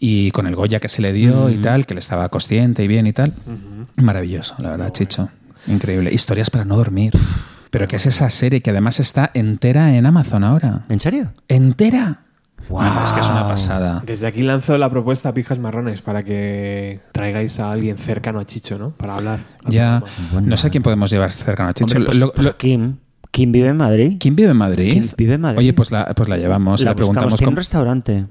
Y 0.00 0.30
con 0.30 0.46
el 0.46 0.54
Goya 0.54 0.78
que 0.78 0.88
se 0.88 1.02
le 1.02 1.12
dio 1.12 1.50
y 1.50 1.56
tal, 1.56 1.84
que 1.86 1.94
le 1.94 2.00
estaba 2.00 2.28
consciente 2.28 2.84
y 2.84 2.88
bien 2.88 3.06
y 3.06 3.12
tal. 3.12 3.32
Maravilloso, 3.96 4.54
la 4.58 4.70
verdad, 4.70 4.90
Chicho. 4.92 5.28
Increíble. 5.66 6.12
Historias 6.12 6.50
para 6.50 6.64
no 6.64 6.76
dormir. 6.76 7.12
Pero 7.70 7.86
que 7.88 7.96
es 7.96 8.06
esa 8.06 8.30
serie 8.30 8.60
que 8.62 8.70
además 8.70 9.00
está 9.00 9.30
entera 9.34 9.94
en 9.94 10.06
Amazon 10.06 10.44
ahora. 10.44 10.84
¿En 10.88 11.00
serio? 11.00 11.32
¿Entera? 11.48 12.20
Wow. 12.68 12.82
es 13.04 13.12
que 13.12 13.20
es 13.20 13.28
una 13.28 13.46
pasada. 13.46 14.02
Desde 14.06 14.26
aquí 14.26 14.42
lanzo 14.42 14.76
la 14.78 14.88
propuesta 14.90 15.30
a 15.30 15.34
Pijas 15.34 15.58
Marrones 15.58 16.02
para 16.02 16.22
que 16.22 17.00
traigáis 17.12 17.58
a 17.60 17.70
alguien 17.72 17.96
cercano 17.98 18.40
a 18.40 18.44
Chicho, 18.46 18.78
¿no? 18.78 18.90
Para 18.90 19.16
hablar. 19.16 19.38
Ya, 19.68 20.02
no 20.42 20.56
sé 20.56 20.66
a 20.66 20.70
quién 20.70 20.82
podemos 20.82 21.10
llevar 21.10 21.32
cercano 21.32 21.70
a 21.70 21.74
Chicho. 21.74 21.96
Hombre, 21.96 22.06
pues- 22.06 22.18
Lo- 22.18 22.32
pues 22.32 22.44
lo- 22.44 22.50
a 22.52 22.56
Kim. 22.56 22.96
Kim 23.30 23.52
vive 23.52 23.68
en 23.68 23.76
Madrid. 23.76 24.16
¿Quién 24.18 24.34
vive 24.36 24.50
en 24.50 24.56
Madrid? 24.56 24.90
¿Quién 24.92 25.10
vive 25.16 25.34
en 25.34 25.40
Madrid? 25.40 25.58
Oye, 25.58 25.72
pues 25.72 25.90
la, 25.92 26.06
pues 26.14 26.28
la 26.28 26.36
llevamos, 26.38 26.82
La 26.82 26.90
le 26.90 26.96
preguntamos. 26.96 27.34
Tiene 27.36 27.50
un 27.50 27.56
restaurante. 27.56 28.24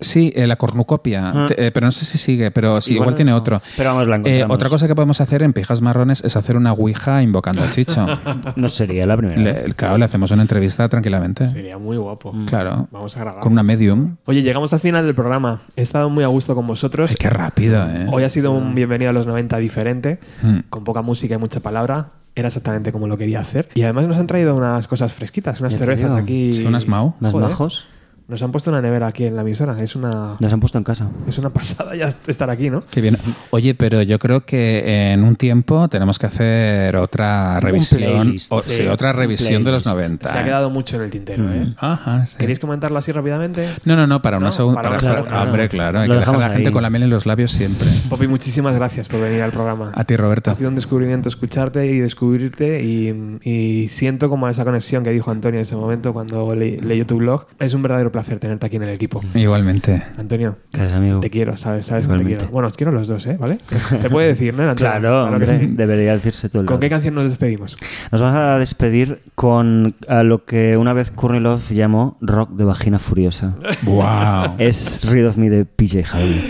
Sí, 0.00 0.32
eh, 0.34 0.46
la 0.46 0.56
cornucopia, 0.56 1.30
Ah. 1.34 1.46
Eh, 1.56 1.70
pero 1.72 1.86
no 1.86 1.90
sé 1.92 2.04
si 2.04 2.18
sigue, 2.18 2.50
pero 2.50 2.80
sí, 2.80 2.92
igual, 2.94 3.06
Igual 3.06 3.14
tiene 3.14 3.30
no. 3.30 3.36
otro. 3.36 3.62
Pero 3.76 3.94
vamos, 3.94 4.08
la 4.08 4.16
Eh, 4.24 4.44
otra 4.46 4.68
cosa 4.68 4.86
que 4.88 4.94
podemos 4.94 5.20
hacer 5.20 5.42
en 5.44 5.52
Pijas 5.52 5.80
Marrones 5.80 6.22
es 6.24 6.36
hacer 6.36 6.56
una 6.56 6.72
ouija 6.72 7.22
invocando 7.22 7.62
a 7.62 7.70
Chicho. 7.70 8.04
No 8.56 8.68
sería 8.68 9.06
la 9.06 9.16
primera. 9.16 9.40
vez. 9.40 9.74
Claro, 9.74 9.96
le 9.96 10.04
hacemos 10.04 10.30
una 10.32 10.42
entrevista 10.42 10.88
tranquilamente. 10.88 11.44
Sería 11.44 11.78
muy 11.78 11.96
guapo. 11.96 12.34
Claro. 12.46 12.88
Vamos 12.90 13.16
a 13.16 13.20
grabar. 13.20 13.40
Con 13.40 13.52
una 13.52 13.62
medium. 13.62 14.16
Oye, 14.26 14.42
llegamos 14.42 14.72
al 14.74 14.80
final 14.80 15.06
del 15.06 15.14
programa. 15.14 15.60
He 15.76 15.82
estado 15.82 16.10
muy 16.10 16.24
a 16.24 16.28
gusto 16.28 16.54
con 16.56 16.66
vosotros. 16.66 17.10
Ay, 17.10 17.16
qué 17.18 17.30
rápido, 17.30 17.82
¿eh? 17.88 18.06
Hoy 18.10 18.24
ha 18.24 18.28
sido 18.28 18.50
un 18.52 18.74
bienvenido 18.74 19.10
a 19.10 19.12
los 19.14 19.26
90 19.26 19.58
diferente, 19.58 20.18
Mm. 20.42 20.58
con 20.70 20.84
poca 20.84 21.02
música 21.02 21.36
y 21.36 21.38
mucha 21.38 21.60
palabra. 21.60 22.08
Era 22.36 22.48
exactamente 22.48 22.90
como 22.90 23.06
lo 23.06 23.16
quería 23.16 23.40
hacer. 23.40 23.68
Y 23.74 23.82
además 23.82 24.06
nos 24.06 24.16
han 24.18 24.26
traído 24.26 24.56
unas 24.56 24.88
cosas 24.88 25.12
fresquitas, 25.12 25.60
unas 25.60 25.74
¿En 25.74 25.78
cervezas 25.78 26.12
aquí. 26.12 26.52
Sí, 26.52 26.66
unas 26.66 26.88
Mau. 26.88 27.14
¿Más 27.20 27.32
Joder. 27.32 27.48
majos? 27.48 27.86
Nos 28.26 28.42
han 28.42 28.50
puesto 28.52 28.70
una 28.70 28.80
nevera 28.80 29.06
aquí 29.08 29.26
en 29.26 29.36
la 29.36 29.42
emisora. 29.42 29.78
Es 29.82 29.94
una, 29.96 30.32
Nos 30.40 30.50
han 30.52 30.58
puesto 30.58 30.78
en 30.78 30.84
casa. 30.84 31.08
es 31.26 31.36
una 31.36 31.50
pasada 31.50 31.94
ya 31.94 32.08
estar 32.26 32.48
aquí, 32.48 32.70
¿no? 32.70 32.82
Qué 32.90 33.02
bien. 33.02 33.18
Oye, 33.50 33.74
pero 33.74 34.00
yo 34.00 34.18
creo 34.18 34.46
que 34.46 35.12
en 35.12 35.22
un 35.24 35.36
tiempo 35.36 35.88
tenemos 35.88 36.18
que 36.18 36.24
hacer 36.26 36.96
otra 36.96 37.60
revisión. 37.60 38.00
playlist, 38.22 38.50
o- 38.50 38.62
sí, 38.62 38.76
sí, 38.76 38.86
otra 38.86 39.12
revisión 39.12 39.62
de 39.62 39.72
los 39.72 39.82
playlist. 39.82 40.04
90. 40.24 40.28
Se 40.30 40.38
ha 40.38 40.44
quedado 40.44 40.70
mucho 40.70 40.96
en 40.96 41.02
el 41.02 41.10
tintero, 41.10 41.52
¿eh? 41.52 41.66
Mm. 41.66 41.74
Ajá, 41.78 42.24
sí. 42.24 42.38
¿Queréis 42.38 42.58
comentarlo 42.58 42.96
así 42.98 43.12
rápidamente? 43.12 43.68
No, 43.84 43.94
no, 43.94 44.06
no, 44.06 44.22
para 44.22 44.38
una 44.38 44.46
No, 44.46 44.52
segunda. 44.52 44.80
para 44.80 44.96
Para, 44.96 45.02
una 45.02 45.08
para- 45.12 45.20
segunda, 45.28 45.42
hombre, 45.42 45.68
claro, 45.68 46.00
hay 46.00 46.08
que 46.08 46.14
dejar 46.14 46.34
a 46.34 46.38
la 46.38 46.48
gente 46.50 46.68
ahí. 46.68 46.72
con 46.72 46.82
la 46.82 46.88
miel 46.90 47.02
en 47.02 47.10
los 47.10 47.26
labios 47.26 47.52
siempre. 47.52 47.88
Poppy, 48.08 48.26
muchísimas 48.26 48.74
gracias 48.74 49.06
por 49.08 49.20
venir 49.20 49.42
al 49.42 49.50
programa. 49.50 49.92
A 49.94 50.04
ti, 50.04 50.16
Roberto. 50.16 50.50
Ha 50.50 50.54
sido 50.54 50.70
un 50.70 50.76
descubrimiento 50.76 51.28
escucharte 51.28 51.86
y 51.86 51.98
descubrirte 51.98 52.82
y, 52.82 53.38
y 53.42 53.88
siento 53.88 54.30
como 54.30 54.48
esa 54.48 54.64
conexión 54.64 55.04
que 55.04 55.10
dijo 55.10 55.30
Antonio 55.30 55.58
en 55.58 55.62
ese 55.62 55.76
momento 55.76 56.14
cuando 56.14 56.54
le- 56.54 56.80
leyó 56.80 57.04
tu 57.04 57.18
blog. 57.18 57.46
Es 57.58 57.74
un 57.74 57.82
verdadero 57.82 58.13
placer 58.14 58.38
tenerte 58.38 58.64
aquí 58.66 58.76
en 58.76 58.84
el 58.84 58.90
equipo. 58.90 59.20
Igualmente. 59.34 60.00
Antonio, 60.16 60.56
Gracias, 60.72 60.96
amigo. 60.96 61.18
te 61.18 61.30
quiero, 61.30 61.56
sabes, 61.56 61.86
sabes 61.86 62.06
que 62.06 62.16
te 62.16 62.24
quiero. 62.24 62.46
Bueno, 62.48 62.68
os 62.68 62.74
quiero 62.74 62.92
los 62.92 63.08
dos, 63.08 63.26
¿eh? 63.26 63.36
¿Vale? 63.38 63.58
Se 63.98 64.08
puede 64.08 64.28
decir, 64.28 64.54
¿no? 64.54 64.62
Antonio? 64.62 64.76
Claro, 64.76 65.26
que 65.26 65.34
hombre, 65.34 65.58
sí. 65.58 65.66
debería 65.72 66.12
decirse 66.12 66.48
todo 66.48 66.62
el 66.62 66.68
¿Con 66.68 66.78
qué 66.78 66.88
canción 66.88 67.16
nos 67.16 67.24
despedimos? 67.24 67.76
Nos 68.12 68.20
vamos 68.20 68.36
a 68.36 68.58
despedir 68.60 69.18
con 69.34 69.96
a 70.06 70.22
lo 70.22 70.44
que 70.44 70.76
una 70.76 70.92
vez 70.92 71.10
Courtney 71.10 71.40
Love 71.40 71.70
llamó 71.72 72.16
rock 72.20 72.50
de 72.50 72.62
vagina 72.64 73.00
furiosa. 73.00 73.56
¡Wow! 73.82 74.54
es 74.58 75.04
Read 75.10 75.26
of 75.26 75.36
Me 75.36 75.50
de 75.50 75.64
PJ 75.64 76.04
Harvey. 76.12 76.40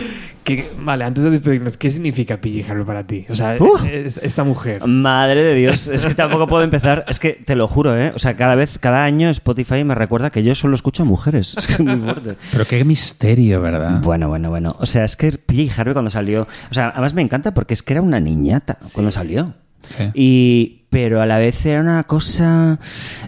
¿Qué- 0.45 0.71
vale, 0.79 1.05
antes 1.05 1.25
de 1.25 1.31
despedirnos, 1.31 1.77
¿qué 1.79 1.89
significa 1.91 2.37
PG 2.39 2.67
Harvey 2.71 2.85
para 2.85 3.07
ti? 3.07 3.25
O 3.31 3.35
sea, 3.35 3.57
Uh. 3.59 3.79
es- 3.91 4.19
esta 4.23 4.45
mujer. 4.45 4.87
Madre 4.87 5.43
de 5.43 5.55
Dios, 5.55 5.89
es 5.93 6.05
que 6.07 6.15
tampoco 6.15 6.47
puedo 6.47 6.63
empezar. 6.63 7.05
Es 7.09 7.19
que 7.19 7.33
te 7.33 7.57
lo 7.57 7.67
juro, 7.67 7.99
¿eh? 7.99 8.13
O 8.15 8.19
sea, 8.19 8.37
cada 8.37 8.55
vez, 8.55 8.79
cada 8.79 9.05
año 9.05 9.31
Spotify 9.31 9.85
me 9.85 9.95
recuerda 9.95 10.31
que 10.31 10.43
yo 10.43 10.55
solo 10.55 10.75
escucho 10.75 11.03
a 11.03 11.07
mujeres. 11.07 11.55
Es 11.59 11.67
que 11.67 11.73
es 11.75 11.81
muy 11.81 11.97
fuerte. 11.99 12.37
Pero 12.53 12.65
qué 12.67 12.85
misterio, 12.85 13.61
¿verdad? 13.63 14.01
Bueno, 14.03 14.29
bueno, 14.29 14.51
bueno. 14.51 14.77
O 14.79 14.87
sea, 14.87 15.05
es 15.05 15.17
que 15.17 15.33
PJ 15.33 15.73
Harvey 15.81 15.95
cuando 15.95 16.11
salió. 16.11 16.43
O 16.71 16.75
sea, 16.75 16.91
además 16.91 17.15
me 17.15 17.23
encanta 17.23 17.55
porque 17.55 17.73
es 17.75 17.83
que 17.83 17.95
era 17.95 18.03
una 18.03 18.21
niñata 18.21 18.79
cuando 18.93 19.11
salió. 19.11 19.55
Sí. 19.89 20.05
Y, 20.15 20.84
pero 20.95 21.21
a 21.21 21.27
la 21.27 21.39
vez 21.39 21.67
era 21.67 21.81
una 21.81 22.05
cosa, 22.05 22.79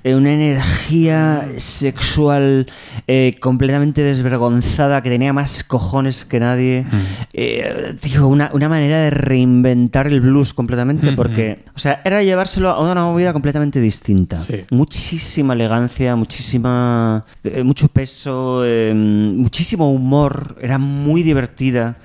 eh, 0.05 0.15
una 0.15 0.33
energía 0.33 1.49
sexual 1.57 2.69
eh, 3.09 3.35
completamente 3.41 4.03
desvergonzada 4.03 5.03
que 5.03 5.11
tenía 5.11 5.33
más 5.33 5.65
cojones 5.65 6.25
que 6.25 6.39
nadie. 6.39 6.87
Eh, 7.33 7.97
tío, 8.01 8.29
una, 8.29 8.51
una 8.53 8.69
manera 8.69 9.01
de 9.01 9.11
reinventar 9.11 10.07
el 10.07 10.21
blues 10.21 10.55
completamente 10.55 11.11
porque, 11.11 11.65
o 11.75 11.79
sea, 11.81 12.03
era 12.05 12.23
llevárselo 12.23 12.71
a 12.71 12.81
una 12.89 13.03
movida 13.03 13.33
completamente 13.33 13.81
distinta. 13.81 14.37
Sí. 14.37 14.65
Muchísima 14.71 15.55
elegancia, 15.55 16.15
muchísima, 16.15 17.25
eh, 17.43 17.65
mucho 17.65 17.89
peso, 17.89 18.63
eh, 18.65 18.93
muchísimo 18.95 19.91
humor. 19.93 20.57
Era 20.61 20.79
muy 20.79 21.25
divertida. 21.25 21.97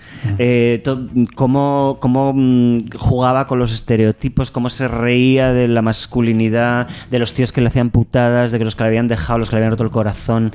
To- 0.83 1.07
cómo, 1.35 1.97
cómo, 1.99 2.33
mm, 2.35 2.79
jugaba 2.97 3.45
con 3.45 3.59
los 3.59 3.71
estereotipos, 3.71 4.49
cómo 4.49 4.69
se 4.71 4.87
reía 4.87 5.50
de 5.53 5.67
la 5.67 5.81
masculinidad, 5.81 6.87
de 7.09 7.19
los 7.19 7.33
tíos 7.33 7.51
que 7.51 7.61
le 7.61 7.67
hacían 7.67 7.89
putadas, 7.89 8.51
de 8.51 8.57
que 8.59 8.65
los 8.65 8.75
que 8.75 8.83
le 8.83 8.89
habían 8.89 9.07
dejado, 9.07 9.39
los 9.39 9.49
que 9.49 9.55
le 9.55 9.59
habían 9.59 9.71
roto 9.71 9.83
el 9.83 9.91
corazón. 9.91 10.53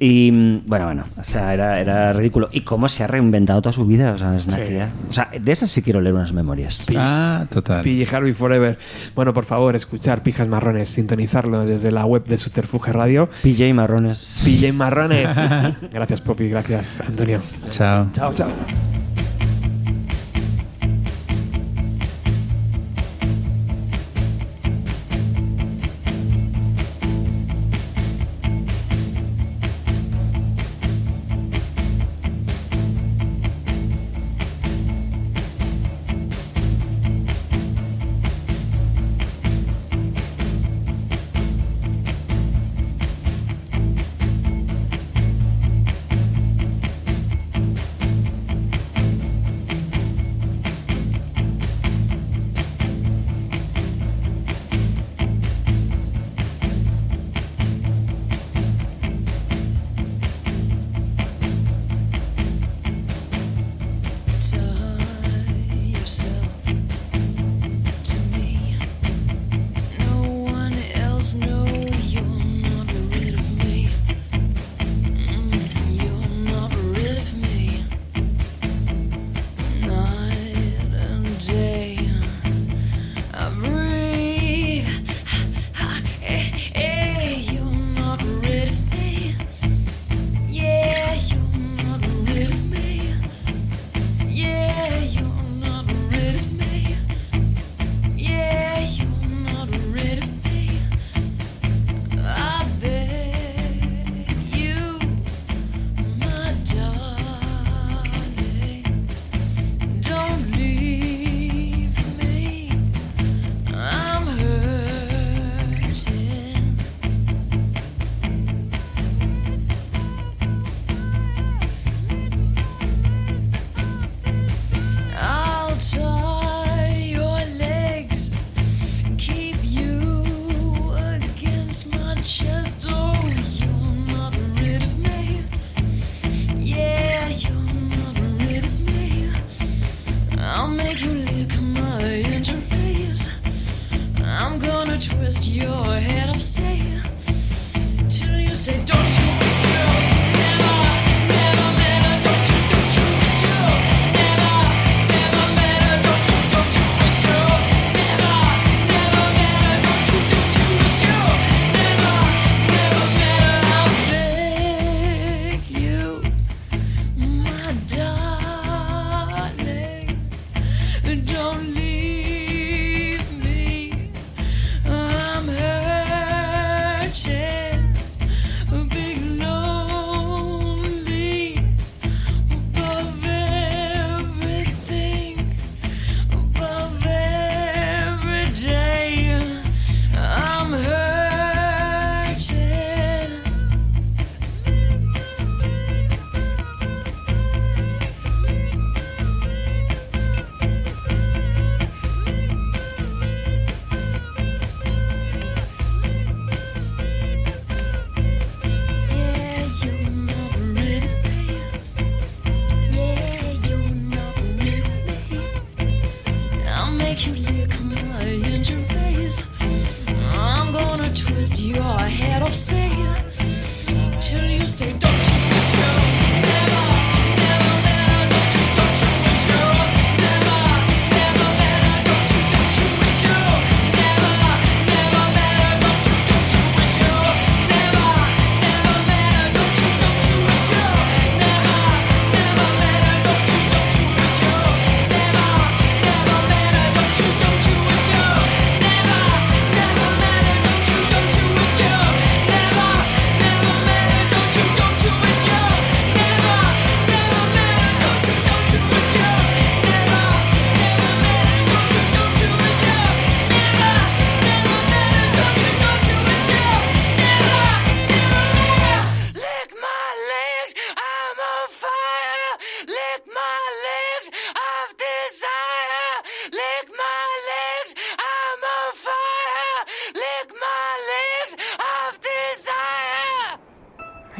Y 0.00 0.30
mm, 0.32 0.60
bueno, 0.66 0.86
bueno, 0.86 1.04
o 1.18 1.24
sea, 1.24 1.54
era, 1.54 1.80
era 1.80 2.12
ridículo. 2.12 2.48
Y 2.52 2.62
cómo 2.62 2.88
se 2.88 3.04
ha 3.04 3.06
reinventado 3.06 3.62
toda 3.62 3.72
su 3.72 3.84
vida. 3.86 4.12
O 4.12 4.18
sea, 4.18 4.34
es 4.36 4.46
una 4.46 4.56
Sí. 4.56 4.62
tía. 4.68 4.88
O 5.08 5.12
sea, 5.12 5.30
de 5.40 5.52
esas 5.52 5.70
sí 5.70 5.82
quiero 5.82 6.00
leer 6.00 6.14
unas 6.14 6.32
memorias. 6.32 6.84
Ah, 6.96 7.46
total. 7.50 7.82
PG 7.82 8.14
Harvey 8.14 8.32
Forever. 8.32 8.78
Bueno, 9.14 9.32
por 9.34 9.44
favor, 9.44 9.76
escuchar 9.76 10.22
Pijas 10.22 10.48
Marrones, 10.48 10.88
sintonizarlo 10.88 11.64
desde 11.64 11.90
la 11.90 12.04
web 12.04 12.24
de 12.24 12.36
Subterfuge 12.38 12.92
Radio. 12.92 13.28
PJ 13.42 13.72
Marrones. 13.74 14.40
PJ 14.44 14.72
Marrones. 14.72 15.34
gracias, 15.92 16.20
Poppy. 16.20 16.48
Gracias, 16.48 17.00
Antonio. 17.00 17.40
Chao. 17.70 18.08
Chao, 18.12 18.32
chao. 18.34 18.97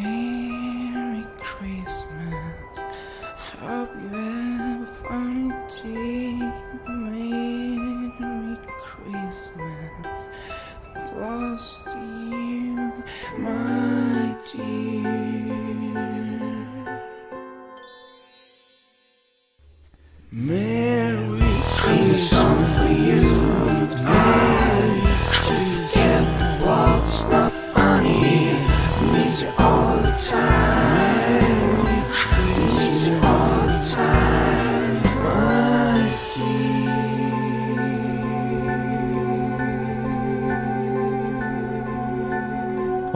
Merry 0.03 1.25
Christmas. 1.41 2.79
Hope 3.59 3.91
you 4.01 4.09
have 4.09 4.83
a 4.83 4.87
funny 4.87 5.51
day. 5.83 6.39
Merry 6.87 8.59
Christmas. 8.81 10.29
Lost 11.17 11.78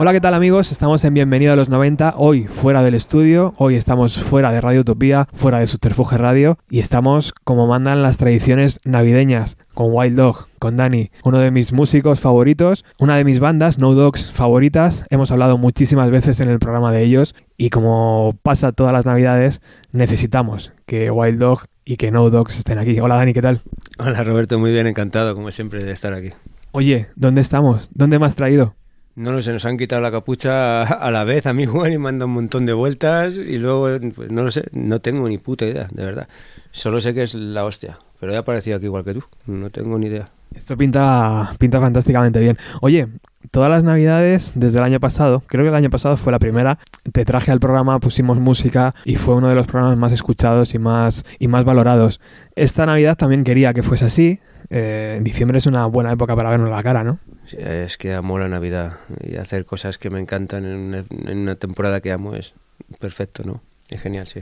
Hola, 0.03 0.11
¿qué 0.11 0.19
tal 0.19 0.33
amigos? 0.33 0.73
Estamos 0.73 1.05
en 1.05 1.13
Bienvenido 1.13 1.53
a 1.53 1.55
los 1.55 1.69
90, 1.69 2.15
hoy 2.17 2.43
fuera 2.43 2.83
del 2.83 2.93
estudio, 2.93 3.53
hoy 3.55 3.75
estamos 3.75 4.17
fuera 4.17 4.51
de 4.51 4.59
Radio 4.59 4.81
Utopía, 4.81 5.29
fuera 5.31 5.59
de 5.59 5.67
Subterfuge 5.67 6.17
Radio 6.17 6.57
y 6.69 6.79
estamos 6.79 7.33
como 7.45 7.67
mandan 7.67 8.01
las 8.01 8.17
tradiciones 8.17 8.81
navideñas, 8.83 9.55
con 9.73 9.93
Wild 9.93 10.17
Dog, 10.17 10.47
con 10.59 10.75
Dani, 10.75 11.09
uno 11.23 11.37
de 11.39 11.51
mis 11.51 11.71
músicos 11.71 12.19
favoritos, 12.19 12.83
una 12.99 13.15
de 13.15 13.23
mis 13.23 13.39
bandas, 13.39 13.79
No 13.79 13.93
Dogs, 13.93 14.29
favoritas, 14.29 15.05
hemos 15.09 15.31
hablado 15.31 15.57
muchísimas 15.57 16.11
veces 16.11 16.41
en 16.41 16.49
el 16.49 16.59
programa 16.59 16.91
de 16.91 17.01
ellos 17.03 17.33
y 17.55 17.69
como 17.69 18.37
pasa 18.43 18.73
todas 18.73 18.91
las 18.91 19.05
navidades, 19.05 19.61
necesitamos 19.93 20.73
que 20.85 21.11
Wild 21.11 21.39
Dog 21.39 21.59
y 21.85 21.95
que 21.95 22.11
No 22.11 22.29
Dogs 22.29 22.57
estén 22.57 22.77
aquí. 22.77 22.99
Hola 22.99 23.15
Dani, 23.15 23.31
¿qué 23.31 23.41
tal? 23.41 23.61
Hola 23.99 24.21
Roberto, 24.21 24.59
muy 24.59 24.73
bien, 24.73 24.85
encantado 24.85 25.33
como 25.33 25.49
siempre 25.51 25.81
de 25.81 25.93
estar 25.93 26.11
aquí. 26.11 26.31
Oye, 26.73 27.07
¿dónde 27.15 27.39
estamos? 27.39 27.89
¿Dónde 27.93 28.19
me 28.19 28.25
has 28.25 28.35
traído? 28.35 28.75
No 29.15 29.31
lo 29.31 29.41
sé, 29.43 29.51
nos 29.51 29.65
han 29.65 29.77
quitado 29.77 30.01
la 30.01 30.11
capucha 30.11 30.81
a 30.81 31.11
la 31.11 31.23
vez 31.23 31.45
a 31.45 31.53
mí 31.53 31.67
Juan 31.67 31.93
y 31.93 31.99
me 31.99 32.09
han 32.09 32.21
un 32.23 32.31
montón 32.31 32.65
de 32.65 32.73
vueltas 32.73 33.35
y 33.35 33.59
luego, 33.59 33.87
pues 34.15 34.31
no 34.31 34.41
lo 34.41 34.49
sé, 34.49 34.63
no 34.71 35.01
tengo 35.01 35.29
ni 35.29 35.37
puta 35.37 35.65
idea, 35.65 35.87
de 35.91 36.03
verdad. 36.03 36.27
Solo 36.71 36.99
sé 36.99 37.13
que 37.13 37.21
es 37.21 37.35
la 37.35 37.63
hostia, 37.63 37.99
pero 38.19 38.33
he 38.33 38.37
aparecido 38.37 38.77
aquí 38.77 38.85
igual 38.85 39.03
que 39.03 39.13
tú, 39.13 39.23
no 39.45 39.69
tengo 39.69 39.99
ni 39.99 40.07
idea. 40.07 40.29
Esto 40.55 40.77
pinta, 40.77 41.51
pinta 41.59 41.79
fantásticamente 41.79 42.39
bien. 42.39 42.57
Oye, 42.81 43.07
todas 43.51 43.69
las 43.69 43.83
navidades 43.83 44.53
desde 44.55 44.79
el 44.79 44.83
año 44.83 44.99
pasado, 44.99 45.43
creo 45.45 45.63
que 45.63 45.69
el 45.69 45.75
año 45.75 45.89
pasado 45.91 46.17
fue 46.17 46.31
la 46.31 46.39
primera, 46.39 46.79
te 47.11 47.23
traje 47.23 47.51
al 47.51 47.59
programa, 47.59 47.99
pusimos 47.99 48.39
música 48.39 48.95
y 49.05 49.15
fue 49.15 49.35
uno 49.35 49.47
de 49.47 49.55
los 49.55 49.67
programas 49.67 49.97
más 49.97 50.11
escuchados 50.11 50.73
y 50.73 50.79
más, 50.79 51.23
y 51.37 51.47
más 51.47 51.65
valorados. 51.65 52.19
Esta 52.55 52.85
Navidad 52.87 53.15
también 53.15 53.43
quería 53.43 53.73
que 53.73 53.83
fuese 53.83 54.05
así. 54.05 54.39
Eh, 54.75 55.15
en 55.17 55.23
diciembre 55.23 55.59
es 55.59 55.67
una 55.67 55.85
buena 55.85 56.11
época 56.11 56.35
para 56.35 56.49
vernos 56.49 56.67
la 56.67 56.81
cara, 56.81 57.03
¿no? 57.03 57.19
Sí, 57.45 57.57
Es 57.59 57.95
que 57.95 58.13
amo 58.15 58.39
la 58.39 58.49
Navidad 58.49 58.93
y 59.23 59.35
hacer 59.35 59.65
cosas 59.65 59.99
que 59.99 60.09
me 60.09 60.19
encantan 60.19 60.65
en 60.65 60.75
una, 60.77 61.03
en 61.27 61.37
una 61.37 61.55
temporada 61.55 62.01
que 62.01 62.11
amo 62.11 62.35
es 62.35 62.55
perfecto, 62.99 63.43
¿no? 63.45 63.61
Es 63.89 64.01
genial, 64.01 64.25
sí. 64.25 64.39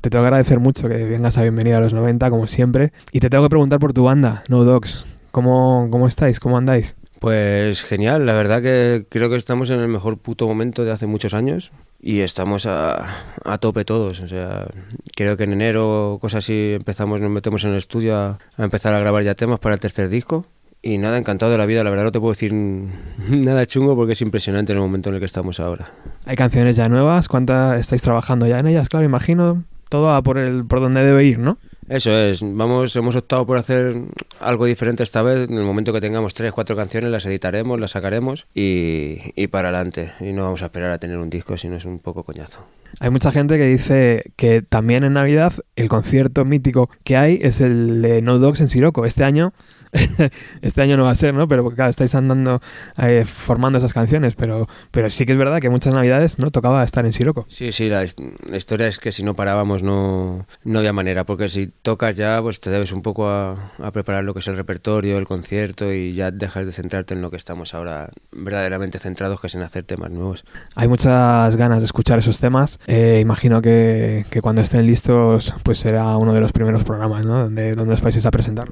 Te 0.00 0.08
tengo 0.08 0.22
que 0.22 0.28
agradecer 0.28 0.60
mucho 0.60 0.88
que 0.88 1.04
vengas 1.04 1.36
a 1.36 1.42
Bienvenida 1.42 1.76
a 1.76 1.80
los 1.80 1.92
90, 1.92 2.30
como 2.30 2.46
siempre. 2.46 2.92
Y 3.12 3.20
te 3.20 3.28
tengo 3.28 3.44
que 3.44 3.50
preguntar 3.50 3.78
por 3.78 3.92
tu 3.92 4.04
banda, 4.04 4.44
No 4.48 4.64
Dogs. 4.64 5.04
¿Cómo, 5.30 5.88
cómo 5.90 6.08
estáis? 6.08 6.40
¿Cómo 6.40 6.56
andáis? 6.56 6.96
Pues 7.18 7.82
genial, 7.82 8.24
la 8.24 8.32
verdad 8.32 8.62
que 8.62 9.04
creo 9.10 9.28
que 9.28 9.36
estamos 9.36 9.68
en 9.68 9.80
el 9.80 9.88
mejor 9.88 10.16
puto 10.16 10.46
momento 10.46 10.86
de 10.86 10.92
hace 10.92 11.06
muchos 11.06 11.34
años 11.34 11.70
y 12.02 12.20
estamos 12.20 12.66
a, 12.66 13.06
a 13.44 13.58
tope 13.58 13.84
todos. 13.84 14.20
O 14.20 14.28
sea, 14.28 14.66
creo 15.14 15.36
que 15.36 15.44
en 15.44 15.52
enero, 15.52 16.18
cosas 16.20 16.44
así, 16.44 16.72
empezamos, 16.74 17.20
nos 17.20 17.30
metemos 17.30 17.64
en 17.64 17.70
el 17.70 17.76
estudio 17.76 18.16
a, 18.16 18.38
empezar 18.58 18.94
a 18.94 19.00
grabar 19.00 19.22
ya 19.22 19.34
temas 19.34 19.58
para 19.58 19.74
el 19.74 19.80
tercer 19.80 20.08
disco. 20.08 20.46
Y 20.82 20.96
nada, 20.96 21.18
encantado 21.18 21.52
de 21.52 21.58
la 21.58 21.66
vida, 21.66 21.84
la 21.84 21.90
verdad 21.90 22.04
no 22.04 22.12
te 22.12 22.20
puedo 22.20 22.32
decir 22.32 22.54
nada 23.28 23.66
chungo 23.66 23.94
porque 23.96 24.14
es 24.14 24.22
impresionante 24.22 24.72
el 24.72 24.78
momento 24.78 25.10
en 25.10 25.16
el 25.16 25.20
que 25.20 25.26
estamos 25.26 25.60
ahora. 25.60 25.92
¿Hay 26.24 26.36
canciones 26.36 26.76
ya 26.76 26.88
nuevas? 26.88 27.28
¿Cuántas 27.28 27.78
estáis 27.78 28.00
trabajando 28.00 28.46
ya 28.46 28.58
en 28.58 28.66
ellas? 28.66 28.88
Claro, 28.88 29.04
imagino 29.04 29.64
todo 29.90 30.06
va 30.06 30.22
por, 30.22 30.38
el, 30.38 30.64
por 30.64 30.80
donde 30.80 31.04
debe 31.04 31.24
ir, 31.24 31.38
¿no? 31.38 31.58
Eso 31.90 32.16
es, 32.16 32.40
vamos, 32.42 32.94
hemos 32.94 33.16
optado 33.16 33.44
por 33.44 33.58
hacer 33.58 33.96
algo 34.38 34.64
diferente 34.64 35.02
esta 35.02 35.22
vez. 35.22 35.50
En 35.50 35.58
el 35.58 35.64
momento 35.64 35.92
que 35.92 36.00
tengamos 36.00 36.34
tres, 36.34 36.52
cuatro 36.52 36.76
canciones, 36.76 37.10
las 37.10 37.26
editaremos, 37.26 37.80
las 37.80 37.90
sacaremos 37.90 38.46
y, 38.54 39.18
y 39.34 39.48
para 39.48 39.70
adelante. 39.70 40.12
Y 40.20 40.32
no 40.32 40.44
vamos 40.44 40.62
a 40.62 40.66
esperar 40.66 40.92
a 40.92 40.98
tener 40.98 41.18
un 41.18 41.28
disco, 41.28 41.56
si 41.56 41.68
no 41.68 41.74
es 41.74 41.84
un 41.84 41.98
poco 41.98 42.22
coñazo. 42.22 42.64
Hay 43.00 43.10
mucha 43.10 43.32
gente 43.32 43.58
que 43.58 43.66
dice 43.66 44.22
que 44.36 44.62
también 44.62 45.02
en 45.02 45.14
Navidad 45.14 45.52
el 45.74 45.88
concierto 45.88 46.44
mítico 46.44 46.88
que 47.02 47.16
hay 47.16 47.40
es 47.42 47.60
el 47.60 48.02
de 48.02 48.22
No 48.22 48.38
Dogs 48.38 48.60
en 48.60 48.70
Siroco. 48.70 49.04
Este 49.04 49.24
año, 49.24 49.52
este 50.62 50.82
año 50.82 50.96
no 50.96 51.04
va 51.04 51.10
a 51.10 51.14
ser, 51.14 51.34
¿no? 51.34 51.48
Pero 51.48 51.68
claro, 51.70 51.90
estáis 51.90 52.14
andando 52.14 52.60
eh, 52.98 53.24
formando 53.24 53.78
esas 53.78 53.92
canciones, 53.92 54.34
pero, 54.34 54.68
pero 54.90 55.10
sí 55.10 55.26
que 55.26 55.32
es 55.32 55.38
verdad 55.38 55.60
que 55.60 55.70
muchas 55.70 55.94
Navidades 55.94 56.38
no 56.38 56.50
tocaba 56.50 56.84
estar 56.84 57.04
en 57.04 57.12
Siroco. 57.12 57.46
Sí, 57.48 57.72
sí, 57.72 57.88
la, 57.88 58.06
la 58.48 58.56
historia 58.56 58.86
es 58.86 58.98
que 58.98 59.12
si 59.12 59.22
no 59.22 59.34
parábamos 59.34 59.82
no, 59.82 60.46
no 60.64 60.78
había 60.78 60.92
manera, 60.92 61.24
porque 61.24 61.48
si 61.48 61.66
tocas 61.66 62.16
ya, 62.16 62.40
pues 62.42 62.60
te 62.60 62.70
debes 62.70 62.92
un 62.92 63.02
poco 63.02 63.28
a, 63.28 63.72
a 63.78 63.90
preparar 63.90 64.24
lo 64.24 64.32
que 64.34 64.40
es 64.40 64.48
el 64.48 64.56
repertorio, 64.56 65.18
el 65.18 65.26
concierto 65.26 65.92
y 65.92 66.14
ya 66.14 66.30
dejas 66.30 66.66
de 66.66 66.72
centrarte 66.72 67.14
en 67.14 67.22
lo 67.22 67.30
que 67.30 67.36
estamos 67.36 67.74
ahora 67.74 68.10
verdaderamente 68.32 68.98
centrados, 68.98 69.40
que 69.40 69.48
es 69.48 69.54
en 69.54 69.62
hacer 69.62 69.84
temas 69.84 70.10
nuevos. 70.10 70.44
Hay 70.76 70.88
muchas 70.88 71.56
ganas 71.56 71.80
de 71.80 71.86
escuchar 71.86 72.18
esos 72.18 72.38
temas. 72.38 72.78
Eh, 72.86 73.18
imagino 73.20 73.60
que, 73.62 74.24
que 74.30 74.40
cuando 74.40 74.62
estén 74.62 74.86
listos, 74.86 75.54
pues 75.62 75.78
será 75.78 76.16
uno 76.16 76.32
de 76.32 76.40
los 76.40 76.52
primeros 76.52 76.84
programas, 76.84 77.24
¿no? 77.24 77.44
Donde, 77.44 77.72
donde 77.72 77.94
os 77.94 78.02
vais 78.02 78.24
a 78.24 78.30
presentar. 78.30 78.68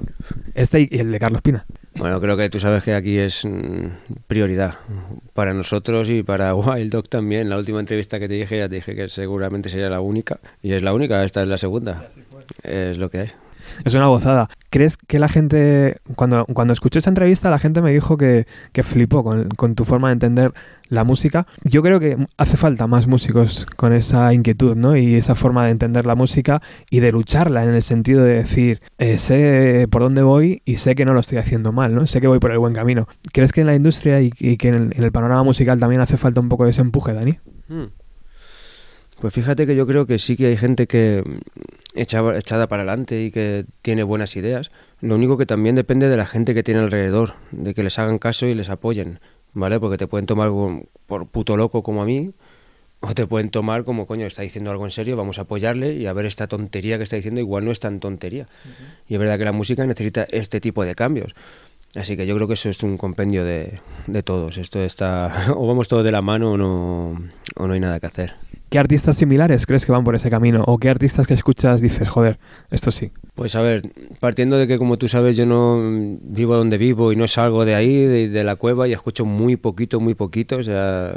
Este 0.53 0.81
y 0.81 0.99
el 0.99 1.08
de 1.11 1.19
Carlos 1.19 1.41
Pina. 1.41 1.65
Bueno, 1.95 2.19
creo 2.21 2.37
que 2.37 2.49
tú 2.49 2.59
sabes 2.59 2.83
que 2.83 2.93
aquí 2.93 3.17
es 3.17 3.45
mm, 3.45 3.87
prioridad 4.27 4.75
para 5.33 5.53
nosotros 5.53 6.09
y 6.09 6.23
para 6.23 6.55
Wild 6.55 6.91
Dog 6.91 7.09
también. 7.09 7.49
La 7.49 7.57
última 7.57 7.79
entrevista 7.79 8.19
que 8.19 8.27
te 8.27 8.35
dije 8.35 8.57
ya 8.57 8.69
te 8.69 8.75
dije 8.75 8.95
que 8.95 9.09
seguramente 9.09 9.69
sería 9.69 9.89
la 9.89 10.01
única 10.01 10.39
y 10.61 10.73
es 10.73 10.83
la 10.83 10.93
única, 10.93 11.23
esta 11.23 11.41
es 11.41 11.47
la 11.47 11.57
segunda. 11.57 12.07
Es 12.63 12.97
lo 12.97 13.09
que 13.09 13.19
hay. 13.19 13.31
Es 13.83 13.93
una 13.93 14.07
gozada. 14.07 14.49
¿Crees 14.69 14.97
que 14.97 15.17
la 15.17 15.29
gente, 15.29 15.97
cuando, 16.15 16.45
cuando 16.45 16.73
escuché 16.73 16.99
esa 16.99 17.09
entrevista, 17.09 17.49
la 17.49 17.59
gente 17.59 17.81
me 17.81 17.91
dijo 17.91 18.17
que, 18.17 18.45
que 18.71 18.83
flipó 18.83 19.23
con, 19.23 19.75
tu 19.75 19.83
forma 19.83 20.09
de 20.09 20.13
entender 20.13 20.53
la 20.89 21.03
música? 21.03 21.47
Yo 21.63 21.81
creo 21.81 21.99
que 21.99 22.17
hace 22.37 22.55
falta 22.55 22.85
más 22.85 23.07
músicos 23.07 23.65
con 23.75 23.93
esa 23.93 24.31
inquietud, 24.33 24.75
¿no? 24.75 24.95
Y 24.95 25.15
esa 25.15 25.33
forma 25.33 25.65
de 25.65 25.71
entender 25.71 26.05
la 26.05 26.15
música 26.15 26.61
y 26.91 26.99
de 26.99 27.11
lucharla 27.11 27.63
en 27.63 27.71
el 27.71 27.81
sentido 27.81 28.23
de 28.23 28.35
decir, 28.35 28.81
eh, 28.99 29.17
sé 29.17 29.87
por 29.89 30.03
dónde 30.03 30.21
voy 30.21 30.61
y 30.65 30.77
sé 30.77 30.93
que 30.93 31.05
no 31.05 31.13
lo 31.13 31.19
estoy 31.19 31.39
haciendo 31.39 31.71
mal, 31.71 31.95
¿no? 31.95 32.05
Sé 32.05 32.21
que 32.21 32.27
voy 32.27 32.39
por 32.39 32.51
el 32.51 32.59
buen 32.59 32.73
camino. 32.73 33.07
¿Crees 33.33 33.51
que 33.51 33.61
en 33.61 33.67
la 33.67 33.75
industria 33.75 34.21
y, 34.21 34.29
que 34.29 34.67
en 34.67 34.93
el, 34.95 35.11
panorama 35.11 35.43
musical 35.43 35.79
también 35.79 36.01
hace 36.01 36.17
falta 36.17 36.39
un 36.39 36.49
poco 36.49 36.65
de 36.65 36.71
ese 36.71 36.81
empuje, 36.81 37.13
Dani? 37.13 37.39
Mm. 37.67 37.85
Pues 39.21 39.33
fíjate 39.33 39.65
que 39.67 39.75
yo 39.75 39.85
creo 39.85 40.05
que 40.05 40.17
sí 40.17 40.37
que 40.37 40.47
hay 40.47 40.57
gente 40.57 40.87
que 40.87 41.23
mm, 41.25 41.99
echa- 41.99 42.37
echada 42.37 42.67
para 42.67 42.83
adelante 42.83 43.21
y 43.21 43.31
que 43.31 43.65
tiene 43.81 44.03
buenas 44.03 44.35
ideas. 44.35 44.71
Lo 45.01 45.15
único 45.15 45.37
que 45.37 45.45
también 45.45 45.75
depende 45.75 46.07
de 46.09 46.17
la 46.17 46.25
gente 46.25 46.53
que 46.53 46.63
tiene 46.63 46.79
alrededor, 46.79 47.33
de 47.51 47.73
que 47.73 47.83
les 47.83 47.99
hagan 47.99 48.17
caso 48.19 48.45
y 48.45 48.53
les 48.55 48.69
apoyen. 48.69 49.19
¿vale? 49.53 49.79
Porque 49.79 49.97
te 49.97 50.07
pueden 50.07 50.25
tomar 50.25 50.49
por- 50.49 50.85
por 51.07 51.27
puto 51.27 51.57
loco 51.57 51.81
como 51.83 52.01
a 52.03 52.05
mí, 52.05 52.31
o 53.01 53.13
te 53.13 53.25
pueden 53.27 53.49
tomar 53.49 53.83
como, 53.83 54.05
coño, 54.07 54.25
está 54.25 54.41
diciendo 54.41 54.71
algo 54.71 54.85
en 54.85 54.91
serio, 54.91 55.17
vamos 55.17 55.37
a 55.39 55.41
apoyarle 55.43 55.93
y 55.95 56.05
a 56.05 56.13
ver 56.13 56.25
esta 56.25 56.47
tontería 56.47 56.97
que 56.97 57.03
está 57.03 57.15
diciendo, 57.15 57.41
igual 57.41 57.65
no 57.65 57.71
es 57.71 57.79
tan 57.79 57.99
tontería. 57.99 58.47
Y 59.07 59.15
es 59.15 59.19
verdad 59.19 59.37
que 59.37 59.45
la 59.45 59.51
música 59.53 59.85
necesita 59.87 60.27
este 60.31 60.61
tipo 60.61 60.83
de 60.85 60.95
cambios. 60.95 61.33
Así 61.95 62.15
que 62.15 62.27
yo 62.27 62.35
creo 62.35 62.47
que 62.47 62.53
eso 62.53 62.69
es 62.69 62.83
un 62.83 62.97
compendio 62.97 63.43
de, 63.43 63.79
de 64.05 64.21
todos. 64.23 64.57
Esto 64.57 64.81
está, 64.83 65.33
o 65.55 65.65
vamos 65.67 65.87
todos 65.87 66.03
de 66.05 66.11
la 66.11 66.21
mano 66.21 66.51
o 66.53 66.57
no, 66.57 67.19
o 67.55 67.67
no 67.67 67.73
hay 67.73 67.79
nada 67.79 67.99
que 67.99 68.05
hacer. 68.05 68.33
¿Qué 68.69 68.77
artistas 68.77 69.17
similares 69.17 69.65
crees 69.65 69.85
que 69.85 69.91
van 69.91 70.03
por 70.03 70.15
ese 70.15 70.29
camino? 70.29 70.63
¿O 70.67 70.77
qué 70.77 70.89
artistas 70.89 71.25
que 71.25 71.33
escuchas 71.33 71.81
dices, 71.81 72.07
joder, 72.07 72.37
esto 72.69 72.91
sí? 72.91 73.11
Pues 73.35 73.55
a 73.55 73.61
ver, 73.61 73.91
partiendo 74.19 74.57
de 74.57 74.67
que 74.67 74.77
como 74.77 74.97
tú 74.97 75.07
sabes 75.07 75.35
yo 75.37 75.45
no 75.45 75.79
vivo 76.21 76.55
donde 76.55 76.77
vivo 76.77 77.11
y 77.11 77.15
no 77.15 77.27
salgo 77.27 77.65
de 77.65 77.73
ahí, 77.73 78.05
de, 78.05 78.29
de 78.29 78.43
la 78.43 78.55
cueva 78.57 78.87
y 78.87 78.93
escucho 78.93 79.25
muy 79.25 79.55
poquito, 79.55 79.99
muy 79.99 80.13
poquito, 80.13 80.57
o 80.57 80.63
sea, 80.63 81.15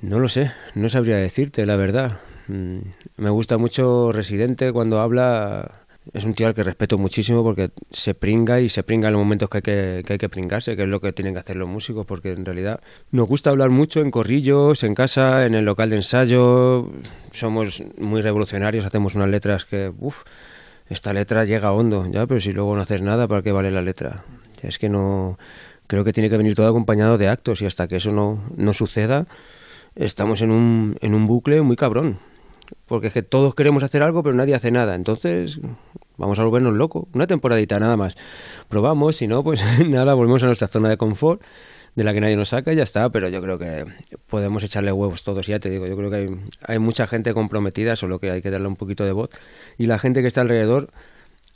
no 0.00 0.18
lo 0.20 0.28
sé, 0.28 0.52
no 0.74 0.88
sabría 0.88 1.16
decirte 1.16 1.66
la 1.66 1.76
verdad. 1.76 2.20
Mm, 2.48 2.78
Me 3.16 3.30
gusta 3.30 3.58
mucho 3.58 4.12
Residente 4.12 4.72
cuando 4.72 5.00
habla, 5.00 5.85
es 6.12 6.24
un 6.24 6.34
tío 6.34 6.46
al 6.46 6.54
que 6.54 6.62
respeto 6.62 6.98
muchísimo 6.98 7.42
porque 7.42 7.70
se 7.90 8.14
pringa 8.14 8.60
y 8.60 8.68
se 8.68 8.82
pringa 8.82 9.08
en 9.08 9.14
los 9.14 9.20
momentos 9.20 9.48
que 9.48 9.58
hay 9.58 9.62
que, 9.62 10.02
que 10.06 10.12
hay 10.14 10.18
que 10.18 10.28
pringarse, 10.28 10.76
que 10.76 10.82
es 10.82 10.88
lo 10.88 11.00
que 11.00 11.12
tienen 11.12 11.34
que 11.34 11.40
hacer 11.40 11.56
los 11.56 11.68
músicos, 11.68 12.06
porque 12.06 12.32
en 12.32 12.44
realidad 12.44 12.80
nos 13.10 13.26
gusta 13.28 13.50
hablar 13.50 13.70
mucho 13.70 14.00
en 14.00 14.10
corrillos, 14.10 14.82
en 14.82 14.94
casa, 14.94 15.46
en 15.46 15.54
el 15.54 15.64
local 15.64 15.90
de 15.90 15.96
ensayo, 15.96 16.90
somos 17.32 17.82
muy 17.98 18.22
revolucionarios, 18.22 18.84
hacemos 18.84 19.14
unas 19.14 19.28
letras 19.28 19.64
que, 19.64 19.92
uff, 19.98 20.22
esta 20.88 21.12
letra 21.12 21.44
llega 21.44 21.72
hondo, 21.72 22.06
ya, 22.10 22.26
pero 22.26 22.40
si 22.40 22.52
luego 22.52 22.76
no 22.76 22.82
haces 22.82 23.02
nada, 23.02 23.26
¿para 23.26 23.42
qué 23.42 23.52
vale 23.52 23.70
la 23.70 23.82
letra? 23.82 24.24
Es 24.62 24.78
que 24.78 24.88
no, 24.88 25.38
creo 25.86 26.04
que 26.04 26.12
tiene 26.12 26.30
que 26.30 26.36
venir 26.36 26.54
todo 26.54 26.68
acompañado 26.68 27.18
de 27.18 27.28
actos 27.28 27.62
y 27.62 27.66
hasta 27.66 27.88
que 27.88 27.96
eso 27.96 28.12
no, 28.12 28.42
no 28.56 28.72
suceda, 28.72 29.26
estamos 29.94 30.42
en 30.42 30.50
un, 30.50 30.96
en 31.00 31.14
un 31.14 31.26
bucle 31.26 31.62
muy 31.62 31.76
cabrón. 31.76 32.18
Porque 32.86 33.08
es 33.08 33.12
que 33.12 33.22
todos 33.22 33.54
queremos 33.54 33.82
hacer 33.82 34.02
algo, 34.02 34.22
pero 34.22 34.34
nadie 34.34 34.54
hace 34.54 34.70
nada. 34.70 34.94
Entonces, 34.94 35.60
vamos 36.16 36.38
a 36.38 36.44
volvernos 36.44 36.74
locos. 36.74 37.04
Una 37.14 37.26
temporadita 37.26 37.78
nada 37.78 37.96
más. 37.96 38.16
Probamos, 38.68 39.16
si 39.16 39.26
no, 39.26 39.42
pues 39.42 39.62
nada, 39.86 40.14
volvemos 40.14 40.42
a 40.42 40.46
nuestra 40.46 40.68
zona 40.68 40.88
de 40.88 40.96
confort, 40.96 41.42
de 41.94 42.04
la 42.04 42.12
que 42.12 42.20
nadie 42.20 42.36
nos 42.36 42.50
saca 42.50 42.72
y 42.72 42.76
ya 42.76 42.82
está. 42.82 43.10
Pero 43.10 43.28
yo 43.28 43.40
creo 43.42 43.58
que 43.58 43.84
podemos 44.28 44.62
echarle 44.62 44.92
huevos 44.92 45.22
todos, 45.22 45.46
ya 45.46 45.58
te 45.58 45.70
digo. 45.70 45.86
Yo 45.86 45.96
creo 45.96 46.10
que 46.10 46.36
hay, 46.66 46.78
mucha 46.78 47.06
gente 47.06 47.34
comprometida, 47.34 47.96
solo 47.96 48.18
que 48.18 48.30
hay 48.30 48.42
que 48.42 48.50
darle 48.50 48.68
un 48.68 48.76
poquito 48.76 49.04
de 49.04 49.12
voz. 49.12 49.30
Y 49.78 49.86
la 49.86 49.98
gente 49.98 50.22
que 50.22 50.28
está 50.28 50.40
alrededor, 50.40 50.88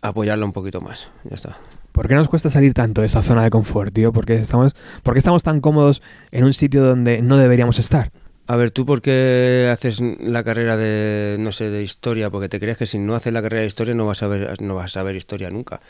apoyarla 0.03 0.45
un 0.45 0.53
poquito 0.53 0.81
más. 0.81 1.09
Ya 1.25 1.35
está. 1.35 1.59
¿Por 1.93 2.09
qué 2.09 2.15
nos 2.15 2.29
cuesta 2.29 2.51
salir 2.51 2.73
tanto 2.73 3.01
de 3.01 3.09
esa 3.09 3.23
zona 3.23 3.43
de 3.43 3.51
confort, 3.51 3.93
tío? 3.93 4.13
¿Por 4.13 4.25
qué 4.25 4.35
estamos, 4.35 4.75
por 5.03 5.15
qué 5.15 5.19
estamos 5.19 5.43
tan 5.43 5.61
cómodos 5.61 6.03
en 6.31 6.45
un 6.45 6.55
sitio 6.55 6.85
donde 6.85 7.21
no 7.21 7.37
deberíamos 7.37 7.79
estar? 7.79 8.13
A 8.51 8.57
ver, 8.57 8.73
¿tú 8.73 8.85
por 8.85 9.01
qué 9.01 9.69
haces 9.73 10.01
la 10.01 10.43
carrera 10.43 10.77
de, 10.77 11.37
no 11.39 11.53
sé, 11.53 11.71
de 11.71 11.85
historia? 11.85 12.31
Porque 12.31 12.49
te 12.49 12.59
crees 12.59 12.79
que 12.79 12.85
si 12.85 12.99
no 12.99 13.15
haces 13.15 13.33
la 13.33 13.43
carrera 13.43 13.61
de 13.61 13.69
historia 13.69 13.95
no 13.95 14.07
vas 14.07 14.25
a 14.25 14.27
ver, 14.27 14.61
no 14.61 14.75
vas 14.75 14.87
a 14.87 14.89
saber 14.89 15.15
historia 15.15 15.51
nunca. 15.51 15.81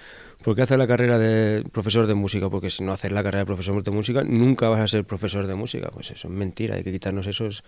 ¿Por 0.45 0.55
qué 0.55 0.61
haces 0.61 0.77
la 0.77 0.87
carrera 0.87 1.19
de 1.19 1.65
profesor 1.73 2.07
de 2.07 2.12
música? 2.12 2.51
Porque 2.51 2.69
si 2.69 2.85
no 2.85 2.93
haces 2.93 3.12
la 3.12 3.23
carrera 3.23 3.45
de 3.45 3.47
profesor 3.47 3.82
de 3.82 3.91
música 3.91 4.24
nunca 4.24 4.69
vas 4.69 4.81
a 4.81 4.89
ser 4.89 5.07
profesor 5.07 5.47
de 5.47 5.55
música. 5.55 5.89
Pues 5.91 6.11
eso 6.11 6.28
es 6.28 6.35
mentira, 6.35 6.74
hay 6.74 6.82
que 6.82 6.93
quitarnos 6.93 7.27
esos 7.27 7.65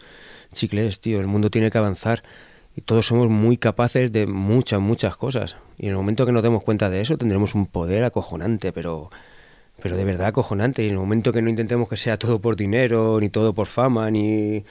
chicles, 0.53 1.01
tío. 1.01 1.21
El 1.21 1.27
mundo 1.27 1.49
tiene 1.49 1.71
que 1.71 1.79
avanzar 1.79 2.23
y 2.77 2.83
todos 2.83 3.07
somos 3.07 3.31
muy 3.31 3.57
capaces 3.57 4.13
de 4.13 4.27
muchas, 4.27 4.83
muchas 4.83 5.17
cosas. 5.17 5.57
Y 5.79 5.87
en 5.87 5.93
el 5.93 5.97
momento 5.97 6.27
que 6.27 6.33
nos 6.33 6.43
demos 6.43 6.65
cuenta 6.65 6.91
de 6.91 7.01
eso 7.01 7.17
tendremos 7.17 7.55
un 7.55 7.65
poder 7.65 8.05
acojonante, 8.05 8.75
pero 8.75 9.09
pero 9.83 9.97
de 9.97 10.05
verdad 10.05 10.29
acojonante. 10.29 10.83
Y 10.83 10.87
en 10.87 10.93
el 10.93 10.99
momento 10.99 11.33
que 11.33 11.43
no 11.43 11.51
intentemos 11.51 11.89
que 11.89 11.97
sea 11.97 12.17
todo 12.17 12.41
por 12.41 12.57
dinero, 12.57 13.19
ni 13.21 13.29
todo 13.29 13.53
por 13.53 13.67
fama, 13.67 14.11
ni 14.11 14.65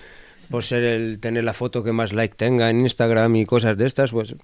por 0.50 0.64
ser 0.64 0.84
el 0.84 1.20
tener 1.20 1.44
la 1.44 1.54
foto 1.54 1.84
que 1.84 1.92
más 1.92 2.14
like 2.14 2.36
tenga 2.36 2.70
en 2.70 2.82
Instagram 2.82 3.36
y 3.36 3.46
cosas 3.46 3.78
de 3.78 3.88
estas, 3.88 4.12
pues 4.12 4.36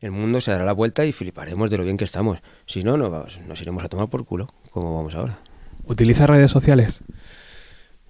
el 0.00 0.10
mundo 0.10 0.40
se 0.40 0.50
dará 0.50 0.64
la 0.64 0.72
vuelta 0.72 1.04
y 1.04 1.12
fliparemos 1.12 1.70
de 1.70 1.76
lo 1.76 1.84
bien 1.84 1.96
que 1.96 2.04
estamos. 2.04 2.38
Si 2.66 2.82
no, 2.82 2.96
no 2.96 3.10
vamos, 3.10 3.38
nos 3.46 3.60
iremos 3.60 3.84
a 3.84 3.88
tomar 3.88 4.08
por 4.08 4.24
culo, 4.24 4.48
como 4.70 4.94
vamos 4.94 5.14
ahora. 5.14 5.38
¿Utilizas 5.84 6.28
redes 6.28 6.50
sociales? 6.50 7.02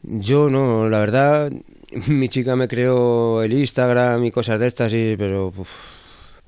Yo 0.02 0.50
no, 0.50 0.88
la 0.88 0.98
verdad, 0.98 1.50
mi 2.06 2.28
chica 2.28 2.54
me 2.56 2.68
creó 2.68 3.42
el 3.42 3.52
Instagram 3.52 4.24
y 4.24 4.30
cosas 4.30 4.60
de 4.60 4.66
estas, 4.66 4.92
y, 4.92 5.16
pero 5.16 5.48
uf, 5.48 5.70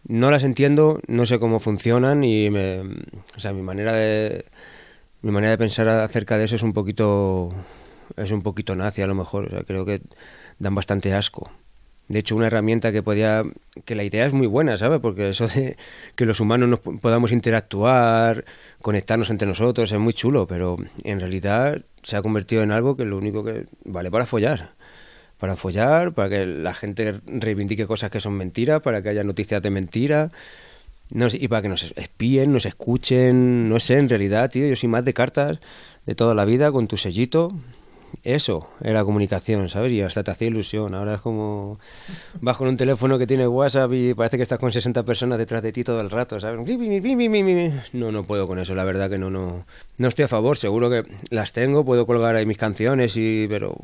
no 0.07 0.31
las 0.31 0.45
entiendo, 0.45 1.01
no 1.09 1.27
sé 1.27 1.39
cómo 1.39 1.59
funcionan 1.59 2.23
y 2.23 2.51
me, 2.51 2.81
o 3.37 3.41
sea, 3.41 3.53
mi 3.53 3.63
manera 3.63 3.93
de 3.93 4.45
mi 5.23 5.31
manera 5.31 5.53
de 5.53 5.59
pensar 5.59 5.89
acerca 5.89 6.39
de 6.39 6.45
eso 6.45 6.57
es 6.57 6.63
un 6.63 6.73
poquito 6.73 7.53
es 8.17 8.31
un 8.31 8.43
poquito 8.43 8.75
nazi 8.77 9.03
a 9.03 9.07
lo 9.07 9.15
mejor, 9.15 9.47
o 9.47 9.51
sea, 9.51 9.63
creo 9.65 9.85
que 9.85 10.01
dan 10.59 10.75
bastante 10.75 11.13
asco. 11.13 11.51
De 12.09 12.21
hecho, 12.21 12.37
una 12.37 12.47
herramienta 12.47 12.93
que 12.93 13.03
podía 13.03 13.43
que 13.85 13.97
la 13.97 14.05
idea 14.05 14.27
es 14.27 14.33
muy 14.33 14.47
buena, 14.47 14.77
¿sabes? 14.77 15.01
Porque 15.01 15.29
eso 15.31 15.49
de 15.49 15.77
que 16.15 16.25
los 16.25 16.39
humanos 16.39 16.69
nos 16.69 16.79
po- 16.79 16.97
podamos 16.99 17.33
interactuar, 17.33 18.45
conectarnos 18.81 19.29
entre 19.31 19.49
nosotros 19.49 19.91
es 19.91 19.99
muy 19.99 20.15
chulo, 20.15 20.47
pero 20.47 20.77
en 21.03 21.19
realidad 21.19 21.83
se 22.05 22.17
ha 22.17 22.23
convertido 22.23 22.63
en 22.63 22.71
algo 22.71 22.97
que 22.97 23.05
lo 23.05 23.19
único 23.19 23.43
que 23.43 23.67
vale 23.85 24.09
para 24.13 24.25
follar. 24.25 24.75
Para 25.39 25.57
follar, 25.57 26.15
para 26.15 26.29
que 26.29 26.47
la 26.47 26.75
gente 26.75 27.21
reivindique 27.27 27.87
cosas 27.89 28.11
que 28.11 28.21
son 28.21 28.35
mentiras, 28.35 28.81
para 28.83 29.03
que 29.03 29.09
haya 29.09 29.25
noticias 29.25 29.61
de 29.61 29.71
mentira. 29.71 30.31
No 31.11 31.29
y 31.33 31.49
para 31.49 31.63
que 31.63 31.69
nos 31.69 31.83
espíen, 31.83 32.53
nos 32.53 32.67
escuchen, 32.67 33.69
no 33.69 33.79
sé, 33.81 33.99
en 33.99 34.09
realidad, 34.09 34.51
tío, 34.51 34.67
yo 34.67 34.77
soy 34.77 34.89
más 34.89 35.05
de 35.05 35.15
cartas 35.15 35.59
de 36.05 36.15
toda 36.15 36.35
la 36.35 36.45
vida 36.45 36.73
con 36.73 36.89
tu 36.89 36.97
sellito. 36.97 37.53
Eso 38.23 38.69
era 38.81 39.05
comunicación, 39.05 39.69
¿sabes? 39.69 39.93
Y 39.93 40.01
hasta 40.01 40.25
te 40.25 40.31
hacía 40.31 40.49
ilusión. 40.49 40.95
Ahora 40.95 41.15
es 41.15 41.21
como 41.21 41.79
vas 42.41 42.57
con 42.57 42.69
un 42.69 42.77
teléfono 42.77 43.19
que 43.19 43.27
tiene 43.27 43.47
WhatsApp 43.47 43.93
y 43.93 44.15
parece 44.15 44.37
que 44.37 44.43
estás 44.43 44.59
con 44.59 44.73
60 44.73 45.05
personas 45.05 45.39
detrás 45.39 45.63
de 45.63 45.73
ti 45.73 45.85
todo 45.85 46.01
el 46.01 46.11
rato, 46.11 46.41
¿sabes? 46.41 46.67
No, 47.93 48.11
no 48.11 48.25
puedo 48.25 48.47
con 48.47 48.59
eso, 48.59 48.75
la 48.75 48.85
verdad 48.85 49.11
que 49.11 49.19
no, 49.19 49.31
no, 49.31 49.67
no 49.99 50.09
estoy 50.09 50.25
a 50.25 50.29
favor. 50.29 50.57
Seguro 50.57 50.89
que 50.91 51.03
las 51.31 51.53
tengo, 51.53 51.85
puedo 51.85 52.07
colgar 52.07 52.37
ahí 52.37 52.47
mis 52.47 52.59
canciones 52.59 53.17
y, 53.17 53.47
pero 53.49 53.77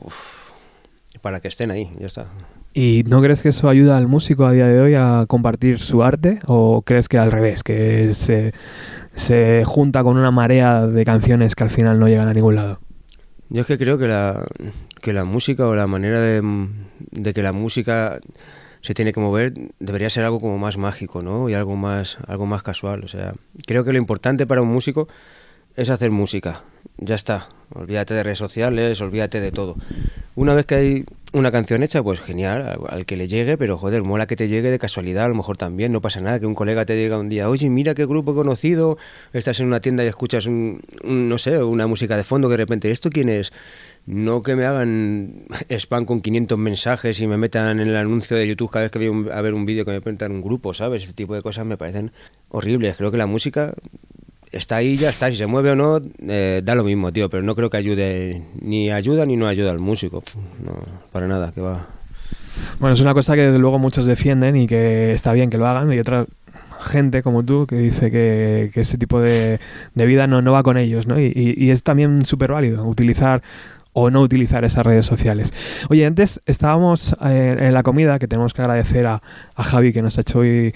para 1.21 1.41
que 1.41 1.49
estén 1.49 1.71
ahí, 1.71 1.91
ya 1.99 2.07
está. 2.07 2.27
¿Y 2.75 3.05
no 3.07 3.21
crees 3.21 3.43
que 3.43 3.51
eso 3.51 3.69
ayuda 3.69 3.99
al 3.99 4.09
músico 4.09 4.47
a 4.47 4.53
día 4.53 4.67
de 4.67 4.81
hoy 4.81 4.95
a 4.95 5.27
compartir 5.29 5.79
su 5.79 6.03
arte? 6.03 6.41
¿O 6.47 6.83
crees 6.83 7.09
que 7.09 7.19
al 7.19 7.31
revés, 7.31 7.63
que 7.63 8.15
se, 8.15 8.53
se 9.15 9.65
junta 9.67 10.03
con 10.03 10.17
una 10.17 10.31
marea 10.31 10.87
de 10.87 11.05
canciones 11.05 11.55
que 11.55 11.65
al 11.65 11.71
final 11.71 11.99
no 11.99 12.09
llegan 12.09 12.29
a 12.29 12.35
ningún 12.35 12.55
lado? 12.55 12.81
Yo 13.51 13.61
es 13.61 13.67
que 13.67 13.77
creo 13.77 13.99
que 13.99 14.09
la, 14.09 14.47
que 15.03 15.13
la 15.13 15.25
música 15.25 15.67
o 15.67 15.75
la 15.75 15.87
manera 15.87 16.21
de, 16.21 16.43
de 17.11 17.35
que 17.35 17.43
la 17.43 17.53
música 17.53 18.19
se 18.81 18.95
tiene 18.95 19.13
que 19.13 19.21
mover 19.21 19.53
debería 19.79 20.09
ser 20.09 20.25
algo 20.25 20.41
como 20.41 20.57
más 20.57 20.79
mágico, 20.79 21.23
¿no? 21.23 21.51
Y 21.51 21.55
algo 21.55 21.77
más, 21.77 22.17
algo 22.27 22.47
más 22.47 22.63
casual. 22.63 23.05
O 23.05 23.09
sea, 23.09 23.35
creo 23.67 23.85
que 23.85 23.93
lo 23.93 23.99
importante 23.99 24.47
para 24.47 24.63
un 24.63 24.69
músico 24.69 25.09
es 25.77 25.91
hacer 25.91 26.11
música. 26.11 26.63
Ya 26.99 27.15
está. 27.15 27.49
Olvídate 27.75 28.13
de 28.15 28.23
redes 28.23 28.39
sociales, 28.39 29.01
olvídate 29.01 29.41
de 29.41 29.51
todo. 29.51 29.77
Una 30.35 30.53
vez 30.55 30.67
que 30.67 30.75
hay 30.75 31.05
una 31.33 31.51
canción 31.51 31.83
hecha, 31.83 32.03
pues 32.03 32.21
genial, 32.21 32.79
al, 32.89 33.07
que 33.07 33.17
le 33.17 33.29
llegue, 33.29 33.57
pero 33.57 33.79
joder, 33.79 34.03
mola 34.03 34.27
que 34.27 34.37
te 34.37 34.47
llegue 34.49 34.71
de 34.71 34.79
casualidad, 34.79 35.25
a 35.25 35.29
lo 35.29 35.35
mejor 35.35 35.57
también, 35.57 35.91
no 35.91 36.03
pasa 36.03 36.21
nada, 36.21 36.39
que 36.39 36.45
un 36.45 36.55
colega 36.55 36.85
te 36.85 36.95
diga 36.95 37.19
un 37.19 37.31
día, 37.31 37.49
oye, 37.49 37.71
mira 37.71 37.95
qué 37.95 38.05
grupo 38.05 38.33
he 38.33 38.35
conocido, 38.35 38.99
estás 39.33 39.61
en 39.61 39.69
una 39.69 39.81
tienda 39.81 40.05
y 40.05 40.09
escuchas 40.09 40.45
un, 40.45 40.83
no 41.05 41.39
sé, 41.39 41.63
una 41.63 41.87
música 41.87 42.19
de 42.19 42.25
fondo 42.25 42.49
que 42.49 42.53
de 42.53 42.59
repente, 42.59 42.91
¿esto 42.91 43.09
quién 43.09 43.31
es? 43.31 43.53
No 44.05 44.43
que 44.43 44.55
me 44.57 44.67
hagan 44.67 45.45
spam 45.71 46.05
con 46.05 46.21
500 46.21 46.59
mensajes 46.59 47.19
y 47.21 47.27
me 47.27 47.39
metan 47.39 47.81
en 47.81 47.89
el 47.89 47.97
anuncio 47.97 48.37
de 48.37 48.47
YouTube 48.47 48.71
cada 48.71 48.83
vez 48.83 48.93
que 48.93 49.09
un- 49.09 49.31
a 49.33 49.41
ver 49.41 49.55
un 49.55 49.65
vídeo 49.65 49.87
que 49.87 49.93
me 49.93 50.01
presentan 50.03 50.33
un 50.33 50.43
grupo, 50.43 50.75
¿sabes? 50.75 51.05
Ese 51.05 51.15
tipo 51.15 51.35
de 51.35 51.41
cosas 51.41 51.65
me 51.65 51.79
parecen 51.79 52.13
horribles. 52.51 52.97
Creo 52.99 53.11
que 53.11 53.17
la 53.17 53.27
música 53.27 53.73
está 54.53 54.77
ahí, 54.77 54.97
ya 54.97 55.11
está. 55.11 55.31
Si 55.31 55.37
se 55.37 55.47
mueve 55.47 55.73
o 55.73 55.77
no, 55.77 56.01
eh, 56.21 56.63
da 56.65 56.75
lo 56.75 56.85
mismo, 56.85 57.13
tío. 57.13 57.29
Pero 57.29 57.43
no 57.43 57.55
creo 57.55 57.71
que 57.71 57.77
ayude, 57.77 58.43
ni 58.61 58.91
ayuda 58.91 59.27
ni 59.27 59.37
no 59.37 59.49
ayuda 59.49 59.71
al 59.71 59.79
músico. 59.79 60.23
No, 60.65 60.73
para 61.11 61.27
nada, 61.27 61.53
que 61.53 61.61
va. 61.61 61.87
Bueno, 62.79 62.95
es 62.95 63.01
una 63.01 63.15
cosa 63.15 63.35
que 63.35 63.43
desde 63.47 63.59
luego 63.59 63.79
muchos 63.79 64.05
defienden 64.05 64.57
y 64.57 64.67
que 64.67 65.13
está 65.13 65.33
bien 65.33 65.51
que 65.51 65.59
lo 65.59 65.67
hagan 65.67 65.93
y 65.93 65.99
otra 65.99 66.27
gente 66.81 67.23
como 67.23 67.45
tú 67.45 67.67
que 67.67 67.77
dice 67.77 68.11
que, 68.11 68.71
ese 68.75 68.99
tipo 68.99 69.21
de, 69.21 69.61
de 69.95 70.07
vida 70.07 70.27
no, 70.27 70.43
no 70.43 70.53
va 70.53 70.63
con 70.63 70.77
ellos, 70.77 71.07
¿no? 71.07 71.19
Y 71.19 71.71
es 71.71 71.83
también 71.83 72.25
súper 72.25 72.53
válido 72.53 72.85
utilizar 72.85 73.43
o 73.93 74.11
no 74.11 74.23
utilizar 74.23 74.65
esas 74.65 74.85
redes 74.85 75.07
sociales. 75.07 75.87
Oye, 75.91 76.07
antes 76.07 76.41
estábamos 76.47 77.15
eh, 77.25 77.57
en 77.59 77.75
la 77.75 77.83
comida, 77.83 78.19
que 78.19 78.29
tenemos 78.29 78.55
que 78.55 78.63
agradecer 78.63 79.07
a, 79.07 79.23
a 79.55 79.63
Javi 79.63 79.93
que 79.93 80.03
nos 80.03 80.19
ha 80.19 80.23
hecho 80.23 80.41
hoy 80.41 80.75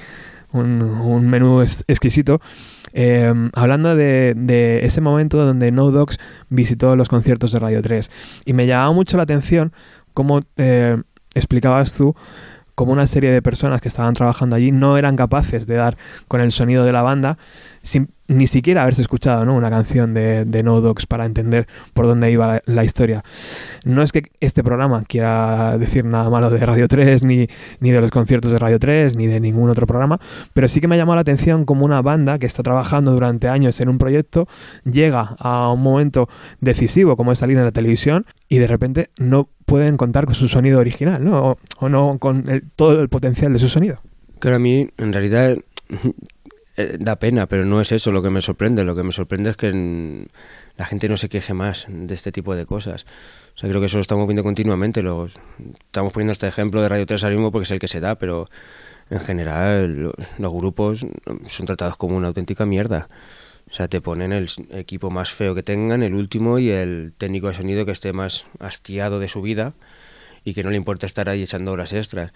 un, 0.61 1.29
menú 1.29 1.63
exquisito, 1.63 2.41
eh, 2.93 3.33
hablando 3.55 3.95
de, 3.97 4.81
ese 4.83 5.01
momento 5.01 5.45
donde 5.45 5.73
No 5.73 5.91
Dogs 5.91 6.19
visitó 6.49 6.97
los 6.97 7.09
conciertos 7.09 7.53
de 7.53 7.59
Radio 7.59 7.83
3. 7.83 8.11
Y 8.45 8.53
me 8.53 8.67
llamaba 8.67 8.93
mucho 8.93 9.17
la 9.17 9.25
atención 9.25 9.73
cómo 10.15 10.41
eh, 10.57 11.01
explicabas 11.35 11.95
tú 11.95 12.15
cómo 12.75 12.93
una 12.93 13.07
serie 13.07 13.31
de 13.31 13.41
personas 13.41 13.81
que 13.81 13.89
estaban 13.89 14.13
trabajando 14.15 14.55
allí 14.55 14.71
no 14.71 14.99
eran 14.99 15.17
capaces 15.17 15.67
de 15.67 15.77
dar 15.77 15.97
con 16.29 16.43
el 16.43 16.53
sonido 16.53 16.85
de 16.85 16.93
la 16.93 17.01
banda 17.03 17.39
sim- 17.83 18.09
ni 18.29 18.47
siquiera 18.47 18.83
haberse 18.83 19.03
escuchado 19.03 19.45
¿no? 19.45 19.55
una 19.55 19.71
canción 19.71 20.15
de, 20.15 20.45
de 20.45 20.63
No 20.63 20.81
Dogs 20.81 21.07
para 21.07 21.27
entender 21.27 21.67
por 21.93 22.07
dónde 22.07 22.31
iba 22.31 22.61
la, 22.65 22.85
historia. 22.85 23.25
No 23.85 24.03
es 24.03 24.13
que 24.13 24.31
este 24.41 24.63
programa 24.63 25.03
quiera 25.03 25.77
decir 25.79 26.05
nada 26.05 26.31
malo 26.31 26.51
de 26.51 26.65
Radio 26.65 26.89
3, 26.89 27.23
ni, 27.25 27.49
ni 27.81 27.91
de 27.91 28.01
los 28.01 28.11
conciertos 28.11 28.53
de 28.53 28.59
Radio 28.59 28.79
3, 28.79 29.17
ni 29.17 29.27
de 29.27 29.41
ningún 29.41 29.71
otro 29.71 29.87
programa, 29.87 30.21
pero 30.53 30.69
sí 30.69 30.81
que 30.81 30.89
me 30.89 30.95
ha 30.95 30.99
llamado 30.99 31.17
la 31.17 31.23
atención 31.23 31.65
como 31.65 31.85
una 31.85 32.03
banda 32.03 32.39
que 32.39 32.47
está 32.47 32.63
trabajando 32.63 33.13
durante 33.13 33.49
años 33.49 33.81
en 33.81 33.89
un 33.89 33.99
proyecto 33.99 34.47
llega 34.85 35.37
a 35.39 35.71
un 35.73 35.83
momento 35.83 36.29
decisivo 36.61 37.17
como 37.17 37.33
es 37.33 37.39
salir 37.39 37.57
en 37.59 37.65
la 37.65 37.73
televisión 37.73 38.27
y 38.49 38.59
de 38.59 38.67
repente 38.67 39.09
no 39.19 39.49
pueden 39.65 39.97
contar 39.97 40.27
con 40.27 40.35
su 40.35 40.49
sonido 40.49 40.79
original, 40.79 41.23
¿no? 41.23 41.57
O, 41.81 41.89
no 41.89 42.19
con 42.19 42.45
todo 42.77 43.01
el 43.01 43.09
potencial 43.09 43.53
de 43.53 43.59
su 43.59 43.69
sonido. 43.69 44.01
Claro, 44.39 44.57
a 44.57 44.61
mí 44.61 44.89
en 44.97 45.13
realidad 45.13 45.57
eh, 46.77 46.97
da 47.01 47.17
pena, 47.17 47.47
pero 47.47 47.65
no 47.65 47.81
es 47.81 47.93
eso 47.93 48.11
lo 48.11 48.23
que 48.23 48.31
me 48.31 48.41
sorprende. 48.43 48.85
Lo 48.85 48.95
que 48.95 49.03
me 49.03 49.13
sorprende 49.13 49.51
es 49.51 49.57
que 49.57 50.27
la 50.77 50.85
gente 50.85 51.09
no 51.09 51.17
se 51.17 51.29
queje 51.29 51.55
más 51.55 51.87
de 51.89 52.13
este 52.15 52.33
tipo 52.33 52.55
de 52.55 52.67
cosas. 52.67 53.05
O 53.55 53.59
sea, 53.59 53.69
creo 53.69 53.81
que 53.81 53.87
eso 53.87 53.97
lo 53.97 54.03
estamos 54.03 54.27
viendo 54.27 54.43
continuamente. 54.43 55.03
Los, 55.03 55.35
estamos 55.87 56.13
poniendo 56.13 56.33
este 56.33 56.47
ejemplo 56.47 56.83
de 56.83 56.89
Radio 56.89 57.07
3 57.07 57.25
ahora 57.25 57.37
mismo 57.37 57.51
porque 57.53 57.65
es 57.65 57.71
el 57.71 57.79
que 57.79 57.89
se 57.89 58.01
da, 58.01 58.17
pero 58.17 58.49
en 59.11 59.21
general 59.21 59.95
lo- 60.03 60.15
los 60.39 60.53
grupos 60.53 61.07
son 61.49 61.67
tratados 61.67 61.97
como 61.97 62.17
una 62.17 62.29
auténtica 62.29 62.67
mierda. 62.67 63.09
O 63.71 63.75
sea, 63.75 63.89
te 63.89 64.01
ponen 64.01 64.33
el 64.33 64.49
equipo 64.71 65.11
más 65.11 65.33
feo 65.33 65.55
que 65.55 65.63
tengan, 65.63 66.03
el 66.03 66.15
último, 66.15 66.59
y 66.61 66.71
el 66.71 67.13
técnico 67.19 67.49
de 67.49 67.55
sonido 67.55 67.85
que 67.85 67.91
esté 67.93 68.13
más 68.13 68.45
hastiado 68.61 69.19
de 69.19 69.29
su 69.29 69.43
vida 69.43 69.73
y 70.45 70.55
que 70.55 70.63
no 70.63 70.71
le 70.71 70.77
importa 70.77 71.07
estar 71.07 71.29
ahí 71.29 71.43
echando 71.43 71.73
horas 71.73 71.93
extras. 71.93 72.33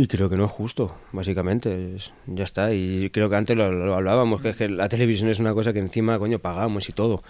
Y 0.00 0.06
creo 0.06 0.30
que 0.30 0.36
no 0.36 0.44
es 0.44 0.52
justo, 0.52 0.94
básicamente. 1.10 1.96
ya 2.26 2.44
está. 2.44 2.72
Y 2.72 3.10
creo 3.10 3.28
que 3.28 3.34
antes 3.34 3.56
lo, 3.56 3.94
hablábamos, 3.96 4.40
que 4.40 4.50
es 4.50 4.56
que 4.56 4.68
la 4.68 4.88
televisión 4.88 5.28
es 5.28 5.40
una 5.40 5.52
cosa 5.54 5.72
que 5.72 5.80
encima, 5.80 6.16
coño, 6.20 6.38
pagamos 6.38 6.88
y 6.88 6.92
todo. 6.92 7.24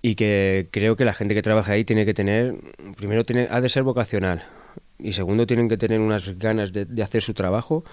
Y 0.00 0.14
que 0.14 0.68
creo 0.70 0.96
que 0.96 1.04
la 1.04 1.12
gente 1.12 1.34
que 1.34 1.42
trabaja 1.42 1.72
ahí 1.72 1.84
tiene 1.84 2.06
que 2.06 2.14
tener, 2.14 2.54
primero 2.96 3.24
tiene, 3.24 3.48
ha 3.50 3.60
de 3.60 3.68
ser 3.68 3.82
vocacional. 3.82 4.46
Y 4.98 5.12
segundo, 5.12 5.46
tienen 5.46 5.68
que 5.68 5.76
tener 5.76 6.00
unas 6.00 6.38
ganas 6.38 6.72
de, 6.72 6.86
de 6.86 7.02
hacer 7.02 7.20
su 7.20 7.34
trabajo 7.34 7.84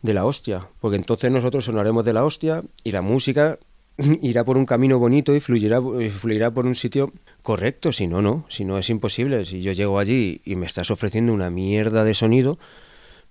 de 0.00 0.14
la 0.14 0.24
hostia. 0.24 0.66
Porque 0.80 0.96
entonces 0.96 1.30
nosotros 1.30 1.66
sonaremos 1.66 2.06
de 2.06 2.14
la 2.14 2.24
hostia 2.24 2.62
y 2.82 2.92
la 2.92 3.02
música 3.02 3.58
irá 4.22 4.42
por 4.42 4.56
un 4.56 4.64
camino 4.64 4.98
bonito 4.98 5.36
y 5.36 5.40
fluirá, 5.40 5.82
fluirá 6.18 6.50
por 6.50 6.64
un 6.64 6.74
sitio 6.74 7.12
correcto. 7.42 7.92
Si 7.92 8.06
no, 8.06 8.22
no. 8.22 8.46
Si 8.48 8.64
no, 8.64 8.78
es 8.78 8.88
imposible. 8.88 9.44
Si 9.44 9.60
yo 9.60 9.72
llego 9.72 9.98
allí 9.98 10.40
y 10.46 10.56
me 10.56 10.64
estás 10.64 10.90
ofreciendo 10.90 11.34
una 11.34 11.50
mierda 11.50 12.04
de 12.04 12.14
sonido, 12.14 12.58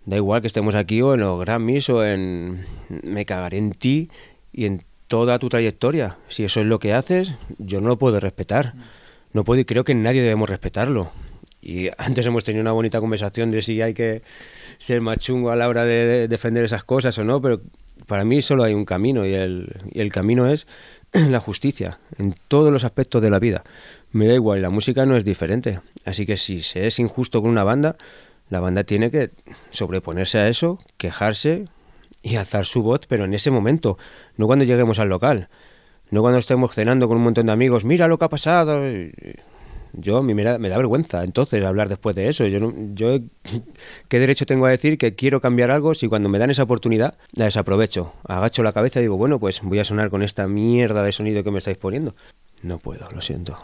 da 0.07 0.15
igual 0.15 0.41
que 0.41 0.47
estemos 0.47 0.73
aquí 0.73 1.01
o 1.01 1.13
en 1.13 1.19
los 1.19 1.39
Grammys 1.41 1.89
o 1.89 2.03
en... 2.03 2.65
Me 3.03 3.25
cagaré 3.25 3.57
en 3.57 3.73
ti 3.73 4.09
y 4.53 4.65
en 4.65 4.81
toda 5.07 5.37
tu 5.37 5.49
trayectoria. 5.49 6.17
Si 6.29 6.45
eso 6.45 6.61
es 6.61 6.65
lo 6.65 6.79
que 6.79 6.93
haces, 6.93 7.33
yo 7.57 7.81
no 7.81 7.89
lo 7.89 7.97
puedo 7.97 8.19
respetar. 8.21 8.73
No 9.33 9.43
puedo 9.43 9.59
y 9.59 9.65
creo 9.65 9.83
que 9.83 9.93
nadie 9.95 10.21
debemos 10.21 10.49
respetarlo. 10.49 11.11
Y 11.61 11.89
antes 11.97 12.25
hemos 12.25 12.45
tenido 12.45 12.61
una 12.61 12.71
bonita 12.71 13.01
conversación 13.01 13.51
de 13.51 13.61
si 13.61 13.81
hay 13.81 13.93
que 13.93 14.21
ser 14.77 15.01
más 15.01 15.19
chungo 15.19 15.51
a 15.51 15.57
la 15.57 15.67
hora 15.67 15.83
de, 15.83 16.05
de 16.05 16.27
defender 16.29 16.63
esas 16.63 16.85
cosas 16.85 17.17
o 17.17 17.25
no, 17.25 17.41
pero 17.41 17.61
para 18.05 18.23
mí 18.23 18.41
solo 18.41 18.63
hay 18.63 18.73
un 18.73 18.85
camino 18.85 19.25
y 19.25 19.33
el, 19.33 19.75
y 19.91 19.99
el 19.99 20.11
camino 20.11 20.47
es 20.47 20.67
la 21.11 21.41
justicia 21.41 21.99
en 22.17 22.33
todos 22.47 22.71
los 22.71 22.85
aspectos 22.85 23.21
de 23.21 23.29
la 23.29 23.39
vida. 23.39 23.65
Me 24.11 24.25
da 24.25 24.35
igual, 24.35 24.61
la 24.61 24.69
música 24.69 25.05
no 25.05 25.17
es 25.17 25.25
diferente. 25.25 25.81
Así 26.05 26.25
que 26.25 26.37
si 26.37 26.61
se 26.61 26.87
es 26.87 26.97
injusto 26.99 27.41
con 27.41 27.51
una 27.51 27.65
banda, 27.65 27.97
la 28.49 28.59
banda 28.59 28.83
tiene 28.83 29.11
que 29.11 29.31
sobreponerse 29.71 30.37
a 30.39 30.47
eso, 30.47 30.79
quejarse 30.97 31.65
y 32.21 32.35
alzar 32.35 32.65
su 32.65 32.81
voz, 32.81 33.01
pero 33.07 33.25
en 33.25 33.33
ese 33.33 33.51
momento, 33.51 33.97
no 34.37 34.47
cuando 34.47 34.65
lleguemos 34.65 34.99
al 34.99 35.09
local, 35.09 35.47
no 36.11 36.21
cuando 36.21 36.39
estemos 36.39 36.73
cenando 36.73 37.07
con 37.07 37.17
un 37.17 37.23
montón 37.23 37.45
de 37.47 37.51
amigos, 37.51 37.83
mira 37.85 38.07
lo 38.07 38.17
que 38.17 38.25
ha 38.25 38.29
pasado. 38.29 38.81
Yo, 39.93 40.17
a 40.17 40.23
mí 40.23 40.33
me 40.35 40.43
da, 40.43 40.57
me 40.59 40.69
da 40.69 40.77
vergüenza 40.77 41.23
entonces 41.23 41.63
hablar 41.63 41.89
después 41.89 42.15
de 42.15 42.27
eso. 42.27 42.45
Yo, 42.45 42.59
no- 42.59 42.73
yo, 42.93 43.17
¿qué 44.09 44.19
derecho 44.19 44.45
tengo 44.45 44.65
a 44.65 44.69
decir 44.69 44.97
que 44.97 45.15
quiero 45.15 45.41
cambiar 45.41 45.71
algo 45.71 45.95
si 45.95 46.07
cuando 46.07 46.29
me 46.29 46.37
dan 46.39 46.51
esa 46.51 46.63
oportunidad 46.63 47.15
la 47.33 47.45
desaprovecho? 47.45 48.13
Agacho 48.27 48.63
la 48.63 48.73
cabeza 48.73 48.99
y 48.99 49.03
digo, 49.03 49.17
bueno, 49.17 49.39
pues 49.39 49.61
voy 49.63 49.79
a 49.79 49.83
sonar 49.83 50.09
con 50.09 50.23
esta 50.23 50.47
mierda 50.47 51.03
de 51.03 51.11
sonido 51.11 51.43
que 51.43 51.51
me 51.51 51.57
estáis 51.57 51.77
poniendo. 51.77 52.15
No 52.63 52.79
puedo, 52.79 53.09
lo 53.11 53.21
siento. 53.21 53.57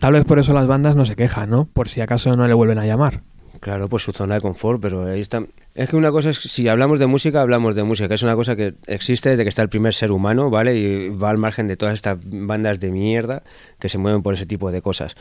Tal 0.00 0.12
vez 0.14 0.24
por 0.24 0.38
eso 0.38 0.52
las 0.52 0.66
bandas 0.66 0.96
no 0.96 1.04
se 1.06 1.16
quejan, 1.16 1.50
¿no? 1.50 1.66
Por 1.66 1.88
si 1.88 2.00
acaso 2.00 2.36
no 2.36 2.46
le 2.46 2.54
vuelven 2.54 2.78
a 2.78 2.86
llamar. 2.86 3.20
Claro, 3.60 3.90
pues 3.90 4.02
su 4.02 4.12
zona 4.12 4.36
de 4.36 4.40
confort, 4.40 4.80
pero 4.80 5.04
ahí 5.04 5.20
está. 5.20 5.44
Es 5.74 5.90
que 5.90 5.96
una 5.96 6.10
cosa 6.10 6.30
es, 6.30 6.38
si 6.38 6.66
hablamos 6.68 6.98
de 6.98 7.06
música, 7.06 7.42
hablamos 7.42 7.74
de 7.74 7.82
música, 7.84 8.08
que 8.08 8.14
es 8.14 8.22
una 8.22 8.34
cosa 8.34 8.56
que 8.56 8.74
existe 8.86 9.28
desde 9.28 9.42
que 9.42 9.50
está 9.50 9.60
el 9.60 9.68
primer 9.68 9.92
ser 9.92 10.12
humano, 10.12 10.48
¿vale? 10.48 10.76
Y 10.78 11.10
va 11.10 11.28
al 11.28 11.36
margen 11.36 11.68
de 11.68 11.76
todas 11.76 11.94
estas 11.94 12.18
bandas 12.24 12.80
de 12.80 12.90
mierda 12.90 13.42
que 13.78 13.90
se 13.90 13.98
mueven 13.98 14.22
por 14.22 14.32
ese 14.32 14.46
tipo 14.46 14.70
de 14.70 14.80
cosas. 14.80 15.14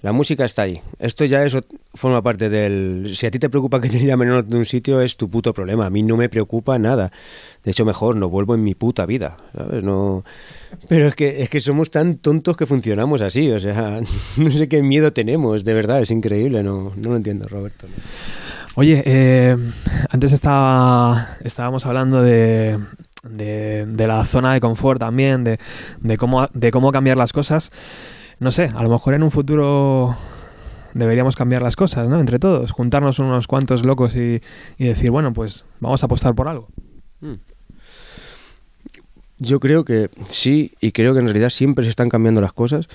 La 0.00 0.12
música 0.12 0.44
está 0.44 0.62
ahí. 0.62 0.80
Esto 1.00 1.24
ya 1.24 1.44
eso 1.44 1.64
forma 1.92 2.22
parte 2.22 2.48
del... 2.48 3.16
Si 3.16 3.26
a 3.26 3.30
ti 3.30 3.40
te 3.40 3.50
preocupa 3.50 3.80
que 3.80 3.88
te 3.88 3.98
llamen 4.04 4.48
de 4.48 4.56
un 4.56 4.64
sitio, 4.64 5.00
es 5.00 5.16
tu 5.16 5.28
puto 5.28 5.52
problema. 5.52 5.86
A 5.86 5.90
mí 5.90 6.02
no 6.04 6.16
me 6.16 6.28
preocupa 6.28 6.78
nada. 6.78 7.10
De 7.64 7.72
hecho, 7.72 7.84
mejor, 7.84 8.14
no 8.14 8.28
vuelvo 8.28 8.54
en 8.54 8.62
mi 8.62 8.74
puta 8.74 9.06
vida. 9.06 9.36
No... 9.82 10.24
Pero 10.88 11.06
es 11.06 11.14
que, 11.14 11.42
es 11.42 11.50
que 11.50 11.60
somos 11.60 11.90
tan 11.90 12.18
tontos 12.18 12.56
que 12.56 12.66
funcionamos 12.66 13.22
así, 13.22 13.50
o 13.50 13.58
sea, 13.58 14.00
no 14.36 14.50
sé 14.50 14.68
qué 14.68 14.82
miedo 14.82 15.12
tenemos, 15.12 15.64
de 15.64 15.74
verdad, 15.74 16.00
es 16.00 16.10
increíble, 16.10 16.62
no, 16.62 16.92
no 16.94 17.10
lo 17.10 17.16
entiendo, 17.16 17.48
Roberto. 17.48 17.86
Oye, 18.74 19.02
eh, 19.06 19.56
antes 20.10 20.32
estábamos 20.32 21.86
hablando 21.86 22.22
de, 22.22 22.78
de, 23.28 23.86
de 23.86 24.06
la 24.06 24.24
zona 24.24 24.52
de 24.52 24.60
confort 24.60 25.00
también, 25.00 25.42
de, 25.42 25.58
de, 26.00 26.18
cómo, 26.18 26.48
de 26.52 26.70
cómo 26.70 26.92
cambiar 26.92 27.16
las 27.16 27.32
cosas. 27.32 27.72
No 28.40 28.52
sé, 28.52 28.70
a 28.74 28.82
lo 28.82 28.88
mejor 28.88 29.14
en 29.14 29.22
un 29.22 29.30
futuro 29.30 30.16
deberíamos 30.94 31.36
cambiar 31.36 31.62
las 31.62 31.76
cosas, 31.76 32.08
¿no? 32.08 32.20
Entre 32.20 32.38
todos, 32.38 32.70
juntarnos 32.70 33.18
unos 33.18 33.46
cuantos 33.46 33.84
locos 33.84 34.16
y, 34.16 34.40
y 34.78 34.84
decir, 34.86 35.10
bueno, 35.10 35.32
pues 35.32 35.64
vamos 35.80 36.02
a 36.02 36.06
apostar 36.06 36.34
por 36.34 36.48
algo. 36.48 36.68
Yo 39.38 39.60
creo 39.60 39.84
que 39.84 40.10
sí, 40.28 40.72
y 40.80 40.92
creo 40.92 41.14
que 41.14 41.20
en 41.20 41.26
realidad 41.26 41.50
siempre 41.50 41.84
se 41.84 41.90
están 41.90 42.08
cambiando 42.08 42.40
las 42.40 42.52
cosas. 42.52 42.88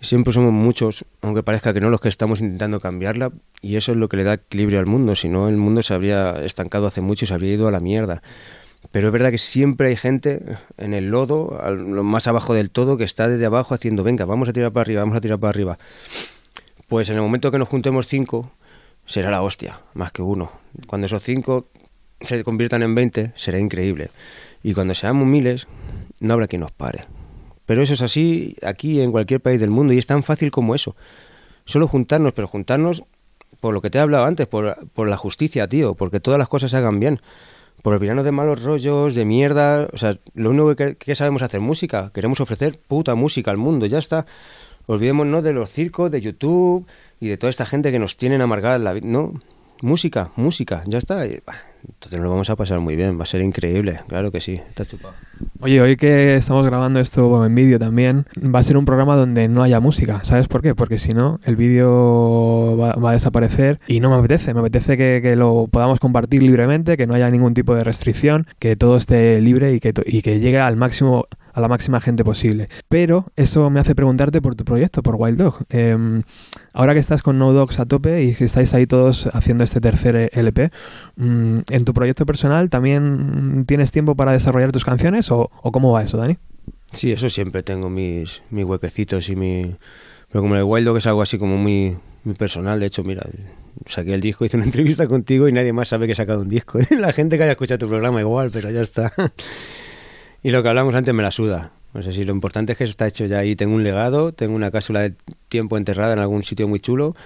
Siempre 0.00 0.32
somos 0.32 0.52
muchos, 0.52 1.04
aunque 1.22 1.42
parezca 1.42 1.72
que 1.72 1.80
no, 1.80 1.88
los 1.88 2.00
que 2.00 2.08
estamos 2.08 2.40
intentando 2.40 2.80
cambiarla, 2.80 3.32
y 3.62 3.76
eso 3.76 3.92
es 3.92 3.98
lo 3.98 4.08
que 4.08 4.18
le 4.18 4.24
da 4.24 4.34
equilibrio 4.34 4.80
al 4.80 4.86
mundo. 4.86 5.14
Si 5.14 5.28
no, 5.28 5.48
el 5.48 5.56
mundo 5.56 5.82
se 5.82 5.94
habría 5.94 6.44
estancado 6.44 6.86
hace 6.86 7.00
mucho 7.00 7.24
y 7.24 7.28
se 7.28 7.34
habría 7.34 7.54
ido 7.54 7.68
a 7.68 7.70
la 7.70 7.80
mierda. 7.80 8.22
Pero 8.90 9.08
es 9.08 9.12
verdad 9.12 9.30
que 9.30 9.38
siempre 9.38 9.88
hay 9.88 9.96
gente 9.96 10.42
en 10.76 10.94
el 10.94 11.10
lodo, 11.10 11.58
lo 11.70 12.04
más 12.04 12.26
abajo 12.26 12.54
del 12.54 12.70
todo, 12.70 12.96
que 12.96 13.04
está 13.04 13.28
desde 13.28 13.46
abajo 13.46 13.74
haciendo, 13.74 14.04
venga, 14.04 14.24
vamos 14.24 14.48
a 14.48 14.52
tirar 14.52 14.72
para 14.72 14.82
arriba, 14.82 15.00
vamos 15.00 15.16
a 15.16 15.20
tirar 15.20 15.38
para 15.38 15.50
arriba. 15.50 15.78
Pues 16.86 17.08
en 17.08 17.16
el 17.16 17.22
momento 17.22 17.50
que 17.50 17.58
nos 17.58 17.68
juntemos 17.68 18.06
cinco, 18.06 18.52
será 19.06 19.30
la 19.30 19.42
hostia, 19.42 19.80
más 19.94 20.12
que 20.12 20.22
uno. 20.22 20.52
Cuando 20.86 21.06
esos 21.06 21.22
cinco 21.22 21.68
se 22.20 22.44
conviertan 22.44 22.82
en 22.82 22.94
20, 22.94 23.32
será 23.36 23.58
increíble. 23.58 24.10
Y 24.62 24.74
cuando 24.74 24.94
seamos 24.94 25.26
miles, 25.26 25.66
no 26.20 26.34
habrá 26.34 26.46
quien 26.46 26.60
nos 26.60 26.72
pare. 26.72 27.04
Pero 27.66 27.82
eso 27.82 27.94
es 27.94 28.02
así 28.02 28.56
aquí 28.62 29.00
en 29.00 29.12
cualquier 29.12 29.40
país 29.40 29.60
del 29.60 29.70
mundo 29.70 29.92
y 29.92 29.98
es 29.98 30.06
tan 30.06 30.22
fácil 30.22 30.50
como 30.50 30.74
eso. 30.74 30.96
Solo 31.64 31.88
juntarnos, 31.88 32.32
pero 32.32 32.46
juntarnos 32.46 33.04
por 33.60 33.72
lo 33.72 33.80
que 33.80 33.88
te 33.88 33.98
he 33.98 34.00
hablado 34.00 34.26
antes, 34.26 34.46
por, 34.46 34.76
por 34.90 35.08
la 35.08 35.16
justicia, 35.16 35.66
tío, 35.68 35.94
porque 35.94 36.20
todas 36.20 36.38
las 36.38 36.48
cosas 36.48 36.70
se 36.70 36.76
hagan 36.76 37.00
bien. 37.00 37.20
Por 37.84 37.92
olvidarnos 37.92 38.24
de 38.24 38.32
malos 38.32 38.62
rollos, 38.62 39.14
de 39.14 39.26
mierda. 39.26 39.90
O 39.92 39.98
sea, 39.98 40.16
lo 40.32 40.48
único 40.48 40.74
que, 40.74 41.14
sabemos 41.14 41.42
hacer 41.42 41.60
música. 41.60 42.10
Queremos 42.14 42.40
ofrecer 42.40 42.78
puta 42.78 43.14
música 43.14 43.50
al 43.50 43.58
mundo, 43.58 43.84
ya 43.84 43.98
está. 43.98 44.24
Olvidémonos 44.86 45.44
de 45.44 45.52
los 45.52 45.68
circos, 45.68 46.10
de 46.10 46.22
YouTube 46.22 46.86
y 47.20 47.28
de 47.28 47.36
toda 47.36 47.50
esta 47.50 47.66
gente 47.66 47.92
que 47.92 47.98
nos 47.98 48.16
tienen 48.16 48.40
amargada 48.40 48.78
la 48.78 48.94
vida. 48.94 49.06
No, 49.06 49.34
música, 49.82 50.32
música, 50.34 50.82
ya 50.86 50.96
está. 50.96 51.26
Entonces 51.86 52.18
nos 52.18 52.24
lo 52.24 52.30
vamos 52.30 52.50
a 52.50 52.56
pasar 52.56 52.80
muy 52.80 52.96
bien, 52.96 53.18
va 53.18 53.24
a 53.24 53.26
ser 53.26 53.40
increíble, 53.40 54.00
claro 54.08 54.30
que 54.30 54.40
sí, 54.40 54.54
está 54.68 54.84
chupado. 54.84 55.14
Oye, 55.60 55.80
hoy 55.80 55.96
que 55.96 56.36
estamos 56.36 56.64
grabando 56.66 57.00
esto 57.00 57.44
en 57.44 57.54
vídeo 57.54 57.78
también, 57.78 58.26
va 58.38 58.58
a 58.58 58.62
ser 58.62 58.76
un 58.76 58.84
programa 58.84 59.16
donde 59.16 59.48
no 59.48 59.62
haya 59.62 59.80
música. 59.80 60.22
¿Sabes 60.22 60.48
por 60.48 60.62
qué? 60.62 60.74
Porque 60.74 60.98
si 60.98 61.12
no, 61.12 61.40
el 61.44 61.56
vídeo 61.56 62.76
va, 62.76 63.10
a 63.10 63.12
desaparecer 63.12 63.80
y 63.86 64.00
no 64.00 64.10
me 64.10 64.16
apetece. 64.16 64.54
Me 64.54 64.60
apetece 64.60 64.96
que, 64.96 65.36
lo 65.36 65.66
podamos 65.70 66.00
compartir 66.00 66.42
libremente, 66.42 66.96
que 66.96 67.06
no 67.06 67.14
haya 67.14 67.30
ningún 67.30 67.54
tipo 67.54 67.74
de 67.74 67.84
restricción, 67.84 68.46
que 68.58 68.76
todo 68.76 68.96
esté 68.96 69.40
libre 69.40 69.72
y 69.72 69.80
que, 69.80 69.92
y 70.06 70.22
que 70.22 70.38
llegue 70.40 70.60
al 70.60 70.76
máximo 70.76 71.26
a 71.54 71.60
la 71.60 71.68
máxima 71.68 72.00
gente 72.00 72.24
posible. 72.24 72.68
Pero 72.88 73.32
eso 73.36 73.70
me 73.70 73.80
hace 73.80 73.94
preguntarte 73.94 74.42
por 74.42 74.56
tu 74.56 74.64
proyecto, 74.64 75.02
por 75.02 75.14
Wild 75.16 75.38
Dog. 75.38 75.64
Em, 75.70 76.22
ahora 76.74 76.92
que 76.92 77.00
estás 77.00 77.22
con 77.22 77.38
No 77.38 77.52
Dogs 77.52 77.78
a 77.78 77.86
tope 77.86 78.22
y 78.22 78.34
que 78.34 78.44
estáis 78.44 78.74
ahí 78.74 78.86
todos 78.86 79.28
haciendo 79.32 79.62
este 79.64 79.80
tercer 79.80 80.30
LP, 80.32 80.70
mm, 81.16 81.58
¿en 81.70 81.84
tu 81.84 81.94
proyecto 81.94 82.26
personal 82.26 82.68
también 82.70 83.64
tienes 83.66 83.92
tiempo 83.92 84.16
para 84.16 84.32
desarrollar 84.32 84.72
tus 84.72 84.84
canciones 84.84 85.30
o, 85.30 85.50
cómo 85.72 85.92
va 85.92 86.02
eso, 86.02 86.18
Dani? 86.18 86.38
Sí, 86.92 87.12
eso 87.12 87.30
siempre 87.30 87.62
tengo 87.62 87.88
mis, 87.88 88.42
mis 88.50 88.64
huequecitos 88.64 89.28
y 89.28 89.36
mi... 89.36 89.76
Pero 90.30 90.42
como 90.42 90.56
el 90.56 90.64
Wild 90.64 90.86
Dog 90.86 90.96
es 90.98 91.06
algo 91.06 91.22
así 91.22 91.38
como 91.38 91.56
muy 91.56 91.96
personal, 92.36 92.80
de 92.80 92.86
hecho, 92.86 93.04
mira, 93.04 93.22
saqué 93.86 94.14
el 94.14 94.20
disco, 94.20 94.44
hice 94.44 94.56
una 94.56 94.66
entrevista 94.66 95.06
contigo 95.06 95.48
y 95.48 95.52
nadie 95.52 95.72
más 95.72 95.88
sabe 95.88 96.06
que 96.06 96.12
he 96.12 96.16
sacado 96.16 96.42
un 96.42 96.48
disco. 96.48 96.78
La 96.90 97.12
gente 97.12 97.36
que 97.36 97.44
haya 97.44 97.52
escuchado 97.52 97.78
tu 97.78 97.88
programa 97.88 98.20
igual, 98.20 98.50
pero 98.52 98.70
ya 98.70 98.80
está. 98.80 99.12
Y 100.44 100.50
lo 100.50 100.62
que 100.62 100.68
hablamos 100.68 100.94
antes 100.94 101.14
me 101.14 101.22
la 101.22 101.30
suda. 101.30 101.72
No 101.94 102.02
sé 102.02 102.12
si 102.12 102.22
lo 102.22 102.32
importante 102.32 102.72
es 102.72 102.78
que 102.78 102.84
eso 102.84 102.90
está 102.90 103.06
hecho 103.06 103.24
ya 103.24 103.38
ahí. 103.38 103.56
Tengo 103.56 103.74
un 103.74 103.82
legado, 103.82 104.32
tengo 104.32 104.54
una 104.54 104.70
cápsula 104.70 105.00
de 105.00 105.14
tiempo 105.48 105.78
enterrada 105.78 106.12
en 106.12 106.18
algún 106.18 106.42
sitio 106.42 106.68
muy 106.68 106.80
chulo 106.80 107.16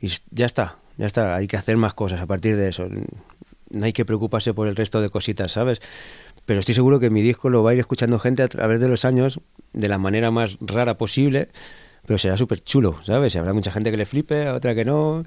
y 0.00 0.10
ya 0.30 0.46
está, 0.46 0.78
ya 0.96 1.04
está. 1.04 1.36
Hay 1.36 1.46
que 1.46 1.58
hacer 1.58 1.76
más 1.76 1.92
cosas 1.92 2.22
a 2.22 2.26
partir 2.26 2.56
de 2.56 2.70
eso. 2.70 2.88
No 3.68 3.84
hay 3.84 3.92
que 3.92 4.06
preocuparse 4.06 4.54
por 4.54 4.68
el 4.68 4.74
resto 4.74 5.02
de 5.02 5.10
cositas, 5.10 5.52
¿sabes? 5.52 5.82
Pero 6.46 6.60
estoy 6.60 6.74
seguro 6.74 6.98
que 6.98 7.10
mi 7.10 7.20
disco 7.20 7.50
lo 7.50 7.62
va 7.62 7.72
a 7.72 7.74
ir 7.74 7.80
escuchando 7.80 8.18
gente 8.18 8.42
a 8.42 8.48
través 8.48 8.80
de 8.80 8.88
los 8.88 9.04
años 9.04 9.38
de 9.74 9.88
la 9.88 9.98
manera 9.98 10.30
más 10.30 10.56
rara 10.62 10.96
posible, 10.96 11.48
pero 12.06 12.16
será 12.16 12.38
súper 12.38 12.64
chulo, 12.64 13.00
¿sabes? 13.04 13.34
Y 13.34 13.38
habrá 13.38 13.52
mucha 13.52 13.70
gente 13.70 13.90
que 13.90 13.98
le 13.98 14.06
flipe, 14.06 14.48
otra 14.48 14.74
que 14.74 14.86
no. 14.86 15.26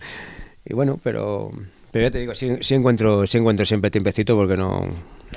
Y 0.66 0.74
bueno, 0.74 1.00
pero, 1.04 1.52
pero 1.92 2.08
ya 2.08 2.12
te 2.12 2.18
digo, 2.18 2.34
sí, 2.34 2.58
sí 2.62 2.74
encuentro, 2.74 3.28
sí 3.28 3.38
encuentro 3.38 3.68
siempre 3.68 3.92
tiempecito 3.92 4.36
porque 4.36 4.58
no... 4.58 4.88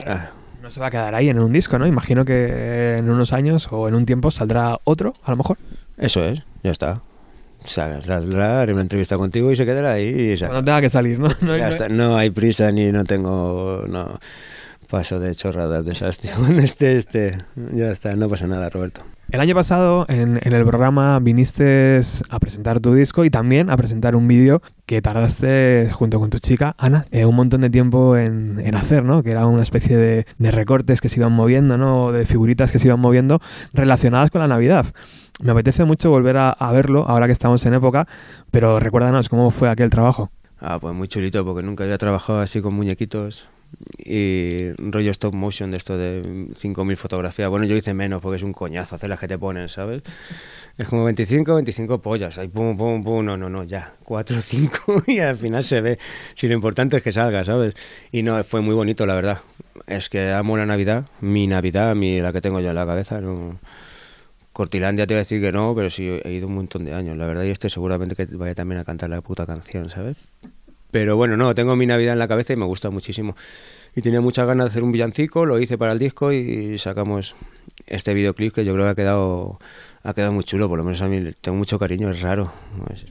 ah, 0.06 0.30
No 0.68 0.72
se 0.72 0.80
va 0.80 0.88
a 0.88 0.90
quedar 0.90 1.14
ahí 1.14 1.30
en 1.30 1.38
un 1.38 1.50
disco, 1.50 1.78
¿no? 1.78 1.86
Imagino 1.86 2.26
que 2.26 2.96
en 2.98 3.08
unos 3.08 3.32
años 3.32 3.68
o 3.70 3.88
en 3.88 3.94
un 3.94 4.04
tiempo 4.04 4.30
saldrá 4.30 4.76
otro, 4.84 5.14
a 5.24 5.30
lo 5.30 5.38
mejor. 5.38 5.56
eso 5.96 6.22
es, 6.22 6.42
ya 6.62 6.70
está. 6.70 7.00
Sa- 7.64 8.02
Saldrá, 8.02 8.60
haré 8.60 8.74
una 8.74 8.82
entrevista 8.82 9.16
contigo 9.16 9.50
y 9.50 9.56
se 9.56 9.64
quedará 9.64 9.92
ahí. 9.92 10.32
y 10.34 10.38
Cuando 10.38 10.62
tenga 10.62 10.82
que 10.82 10.90
salir, 10.90 11.18
¿no? 11.18 11.28
No 11.40 11.52
hay- 11.54 11.60
ya 11.60 11.68
está. 11.68 11.88
No 11.88 12.18
hay 12.18 12.28
prisa 12.28 12.70
ni 12.70 12.92
no 12.92 13.04
tengo... 13.04 13.84
No, 13.88 14.18
paso 14.90 15.18
de 15.18 15.34
chorradas 15.34 15.86
de 15.86 15.92
esas, 15.92 16.18
tío. 16.20 16.32
Esté, 16.58 16.98
este, 16.98 17.38
ya 17.72 17.90
está, 17.90 18.14
no 18.14 18.28
pasa 18.28 18.46
nada, 18.46 18.68
Roberto. 18.68 19.00
El 19.30 19.40
año 19.40 19.54
pasado 19.54 20.06
en, 20.08 20.40
en 20.42 20.52
el 20.54 20.64
programa 20.64 21.18
viniste 21.18 22.00
a 22.30 22.38
presentar 22.38 22.80
tu 22.80 22.94
disco 22.94 23.26
y 23.26 23.30
también 23.30 23.68
a 23.68 23.76
presentar 23.76 24.16
un 24.16 24.26
vídeo 24.26 24.62
que 24.86 25.02
tardaste 25.02 25.90
junto 25.92 26.18
con 26.18 26.30
tu 26.30 26.38
chica, 26.38 26.74
Ana, 26.78 27.04
eh, 27.10 27.26
un 27.26 27.36
montón 27.36 27.60
de 27.60 27.68
tiempo 27.68 28.16
en, 28.16 28.58
en 28.58 28.74
hacer, 28.74 29.04
¿no? 29.04 29.22
Que 29.22 29.32
era 29.32 29.46
una 29.46 29.62
especie 29.62 29.98
de, 29.98 30.26
de 30.38 30.50
recortes 30.50 31.02
que 31.02 31.10
se 31.10 31.20
iban 31.20 31.32
moviendo, 31.32 31.76
¿no? 31.76 32.10
De 32.10 32.24
figuritas 32.24 32.72
que 32.72 32.78
se 32.78 32.88
iban 32.88 33.00
moviendo 33.00 33.38
relacionadas 33.74 34.30
con 34.30 34.40
la 34.40 34.48
Navidad. 34.48 34.86
Me 35.42 35.52
apetece 35.52 35.84
mucho 35.84 36.08
volver 36.08 36.38
a, 36.38 36.48
a 36.48 36.72
verlo 36.72 37.04
ahora 37.06 37.26
que 37.26 37.32
estamos 37.32 37.66
en 37.66 37.74
época, 37.74 38.08
pero 38.50 38.80
recuérdanos 38.80 39.28
cómo 39.28 39.50
fue 39.50 39.68
aquel 39.68 39.90
trabajo. 39.90 40.30
Ah, 40.58 40.78
pues 40.80 40.94
muy 40.94 41.06
chulito, 41.06 41.44
porque 41.44 41.62
nunca 41.62 41.84
había 41.84 41.98
trabajado 41.98 42.40
así 42.40 42.62
con 42.62 42.72
muñequitos 42.72 43.44
y 43.98 44.72
rollo 44.72 45.10
stop 45.10 45.34
motion 45.34 45.70
de 45.70 45.76
esto 45.76 45.96
de 45.96 46.22
5.000 46.22 46.96
fotografías. 46.96 47.48
Bueno, 47.48 47.66
yo 47.66 47.76
hice 47.76 47.94
menos 47.94 48.22
porque 48.22 48.36
es 48.36 48.42
un 48.42 48.52
coñazo 48.52 48.96
hacer 48.96 49.10
las 49.10 49.20
que 49.20 49.28
te 49.28 49.38
ponen, 49.38 49.68
¿sabes? 49.68 50.02
Es 50.76 50.88
como 50.88 51.04
25, 51.04 51.54
25 51.54 52.00
pollas, 52.00 52.38
ahí 52.38 52.48
pum, 52.48 52.76
pum, 52.76 53.02
pum, 53.02 53.24
no, 53.24 53.36
no, 53.36 53.48
no, 53.48 53.64
ya, 53.64 53.92
4, 54.04 54.40
5 54.40 55.02
y 55.08 55.18
al 55.20 55.36
final 55.36 55.64
se 55.64 55.80
ve. 55.80 55.98
Si 56.34 56.48
lo 56.48 56.54
importante 56.54 56.96
es 56.96 57.02
que 57.02 57.12
salga, 57.12 57.44
¿sabes? 57.44 57.74
Y 58.12 58.22
no, 58.22 58.42
fue 58.44 58.60
muy 58.60 58.74
bonito, 58.74 59.04
la 59.06 59.14
verdad. 59.14 59.38
Es 59.86 60.08
que 60.08 60.30
amo 60.32 60.56
la 60.56 60.66
Navidad, 60.66 61.06
mi 61.20 61.46
Navidad, 61.46 61.94
mi, 61.94 62.20
la 62.20 62.32
que 62.32 62.40
tengo 62.40 62.60
yo 62.60 62.70
en 62.70 62.74
la 62.74 62.86
cabeza, 62.86 63.20
no... 63.20 63.58
Cortilandia 64.52 65.06
te 65.06 65.14
voy 65.14 65.18
a 65.18 65.22
decir 65.22 65.40
que 65.40 65.52
no, 65.52 65.72
pero 65.76 65.88
sí 65.88 66.08
he 66.24 66.32
ido 66.32 66.48
un 66.48 66.54
montón 66.56 66.84
de 66.84 66.92
años, 66.92 67.16
la 67.16 67.26
verdad, 67.26 67.44
y 67.44 67.50
este 67.50 67.70
seguramente 67.70 68.16
que 68.16 68.26
vaya 68.34 68.56
también 68.56 68.80
a 68.80 68.84
cantar 68.84 69.08
la 69.08 69.20
puta 69.20 69.46
canción, 69.46 69.88
¿sabes? 69.88 70.26
Pero 70.90 71.16
bueno, 71.16 71.36
no, 71.36 71.54
tengo 71.54 71.76
mi 71.76 71.86
Navidad 71.86 72.14
en 72.14 72.18
la 72.18 72.28
cabeza 72.28 72.52
y 72.52 72.56
me 72.56 72.64
gusta 72.64 72.90
muchísimo. 72.90 73.36
Y 73.94 74.02
tenía 74.02 74.20
muchas 74.20 74.46
ganas 74.46 74.66
de 74.66 74.68
hacer 74.70 74.82
un 74.82 74.92
villancico, 74.92 75.44
lo 75.44 75.58
hice 75.58 75.76
para 75.76 75.92
el 75.92 75.98
disco 75.98 76.32
y 76.32 76.78
sacamos 76.78 77.34
este 77.86 78.14
videoclip 78.14 78.54
que 78.54 78.64
yo 78.64 78.72
creo 78.74 78.84
que 78.84 78.90
ha 78.90 78.94
quedado, 78.94 79.58
ha 80.02 80.14
quedado 80.14 80.32
muy 80.32 80.44
chulo, 80.44 80.68
por 80.68 80.78
lo 80.78 80.84
menos 80.84 81.00
a 81.02 81.08
mí 81.08 81.20
tengo 81.40 81.58
mucho 81.58 81.78
cariño, 81.78 82.08
es 82.10 82.20
raro. 82.22 82.52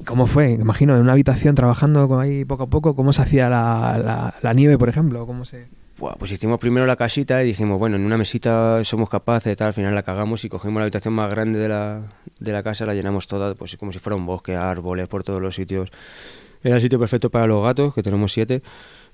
¿Cómo 0.06 0.28
fue? 0.28 0.52
Imagino, 0.52 0.96
en 0.96 1.02
una 1.02 1.12
habitación 1.14 1.56
trabajando 1.56 2.20
ahí 2.20 2.46
poco 2.46 2.64
a 2.64 2.68
poco, 2.68 2.96
¿cómo 2.96 3.12
se 3.12 3.22
hacía 3.22 3.50
la, 3.50 4.00
la- 4.04 4.36
la 4.42 4.54
nieve, 4.54 4.78
por 4.78 4.88
ejemplo? 4.90 5.26
¿Cómo 5.26 5.46
se...? 5.46 5.68
Pues 6.20 6.32
hicimos 6.32 6.60
primero 6.60 6.86
la 6.86 6.96
casita 6.96 7.44
y 7.44 7.48
dijimos, 7.48 7.80
bueno, 7.80 7.96
en 7.96 8.06
una 8.06 8.20
mesita 8.20 8.84
somos 8.84 9.10
capaces, 9.10 9.58
tal, 9.58 9.68
al 9.70 9.74
final 9.74 9.96
la 9.96 10.04
cagamos 10.04 10.46
y 10.46 10.50
cogimos 10.50 10.76
la 10.80 10.84
habitación 10.84 11.16
más 11.16 11.30
grande 11.32 11.58
de 11.58 11.68
la, 11.70 12.02
de 12.40 12.52
la 12.54 12.62
casa, 12.62 12.86
la 12.86 12.94
llenamos 12.94 13.26
toda, 13.26 13.56
pues 13.56 13.76
como 13.78 13.92
si 13.92 13.98
fuera 13.98 14.16
un 14.16 14.28
bosque, 14.28 14.56
árboles 14.56 15.08
por 15.08 15.24
todos 15.24 15.42
los 15.42 15.56
sitios. 15.56 15.90
Era 16.64 16.76
el 16.76 16.82
sitio 16.82 17.00
perfecto 17.00 17.30
para 17.30 17.48
los 17.48 17.64
gatos, 17.64 17.94
que 17.94 18.04
tenemos 18.04 18.32
siete, 18.32 18.62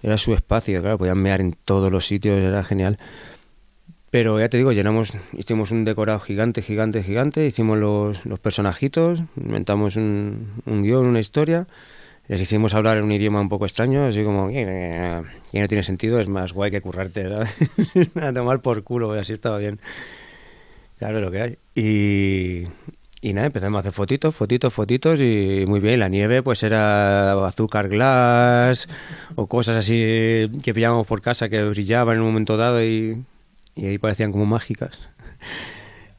era 0.02 0.18
su 0.18 0.34
espacio, 0.34 0.82
claro, 0.82 0.98
podían 0.98 1.18
mear 1.18 1.42
en 1.42 1.54
todos 1.54 1.92
los 1.92 2.06
sitios, 2.06 2.38
era 2.38 2.64
genial. 2.64 2.98
Pero 4.10 4.40
ya 4.40 4.48
te 4.48 4.58
digo, 4.58 4.72
llenamos, 4.72 5.18
hicimos 5.34 5.72
un 5.72 5.86
decorado 5.86 6.20
gigante, 6.20 6.62
gigante, 6.62 7.02
gigante, 7.02 7.48
hicimos 7.48 7.78
los, 7.80 8.26
los 8.26 8.40
personajitos, 8.40 9.24
inventamos 9.36 9.96
un, 9.96 10.62
un 10.66 10.84
guion, 10.84 11.08
una 11.08 11.20
historia, 11.20 11.68
les 12.28 12.40
hicimos 12.40 12.74
hablar 12.74 12.98
en 12.98 13.04
un 13.04 13.12
idioma 13.12 13.42
un 13.42 13.50
poco 13.50 13.66
extraño, 13.66 14.06
así 14.06 14.24
como 14.24 14.48
que 14.48 15.24
no 15.54 15.68
tiene 15.68 15.84
sentido, 15.84 16.20
es 16.20 16.28
más 16.30 16.54
guay 16.54 16.72
que 16.72 16.82
currarte, 16.82 17.28
¿sabes? 17.30 18.16
a 18.22 18.32
tomar 18.32 18.62
por 18.62 18.84
culo, 18.84 19.12
así 19.14 19.34
estaba 19.34 19.58
bien. 19.58 19.80
Claro, 21.00 21.20
lo 21.20 21.32
que 21.32 21.42
hay. 21.42 21.58
Y, 21.76 22.68
y 23.24 23.32
nada, 23.32 23.48
empezamos 23.48 23.78
a 23.78 23.80
hacer 23.80 23.94
fotitos, 23.94 24.36
fotitos, 24.36 24.74
fotitos 24.74 25.22
y 25.22 25.64
muy 25.66 25.80
bien. 25.80 26.02
La 26.02 26.10
nieve 26.10 26.44
pues 26.44 26.62
era 26.62 27.48
azúcar 27.48 27.88
glass 27.88 28.90
o 29.36 29.48
cosas 29.48 29.78
así 29.78 30.52
que 30.62 30.74
pillábamos 30.74 31.08
por 31.08 31.22
casa 31.22 31.48
que 31.48 31.64
brillaban 31.64 32.18
en 32.18 32.22
un 32.22 32.28
momento 32.28 32.58
dado 32.58 32.84
y, 32.84 33.24
y 33.76 33.86
ahí 33.86 33.98
parecían 33.98 34.34
como 34.34 34.46
mágicas. 34.46 35.08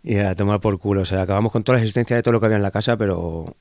Y 0.02 0.16
a 0.16 0.34
tomar 0.34 0.60
por 0.60 0.78
culo. 0.78 1.02
O 1.02 1.04
sea, 1.04 1.20
acabamos 1.20 1.52
con 1.52 1.62
toda 1.62 1.76
la 1.76 1.82
existencia 1.82 2.16
de 2.16 2.22
todo 2.22 2.32
lo 2.32 2.40
que 2.40 2.46
había 2.46 2.56
en 2.56 2.62
la 2.62 2.70
casa, 2.70 2.96
pero, 2.96 3.54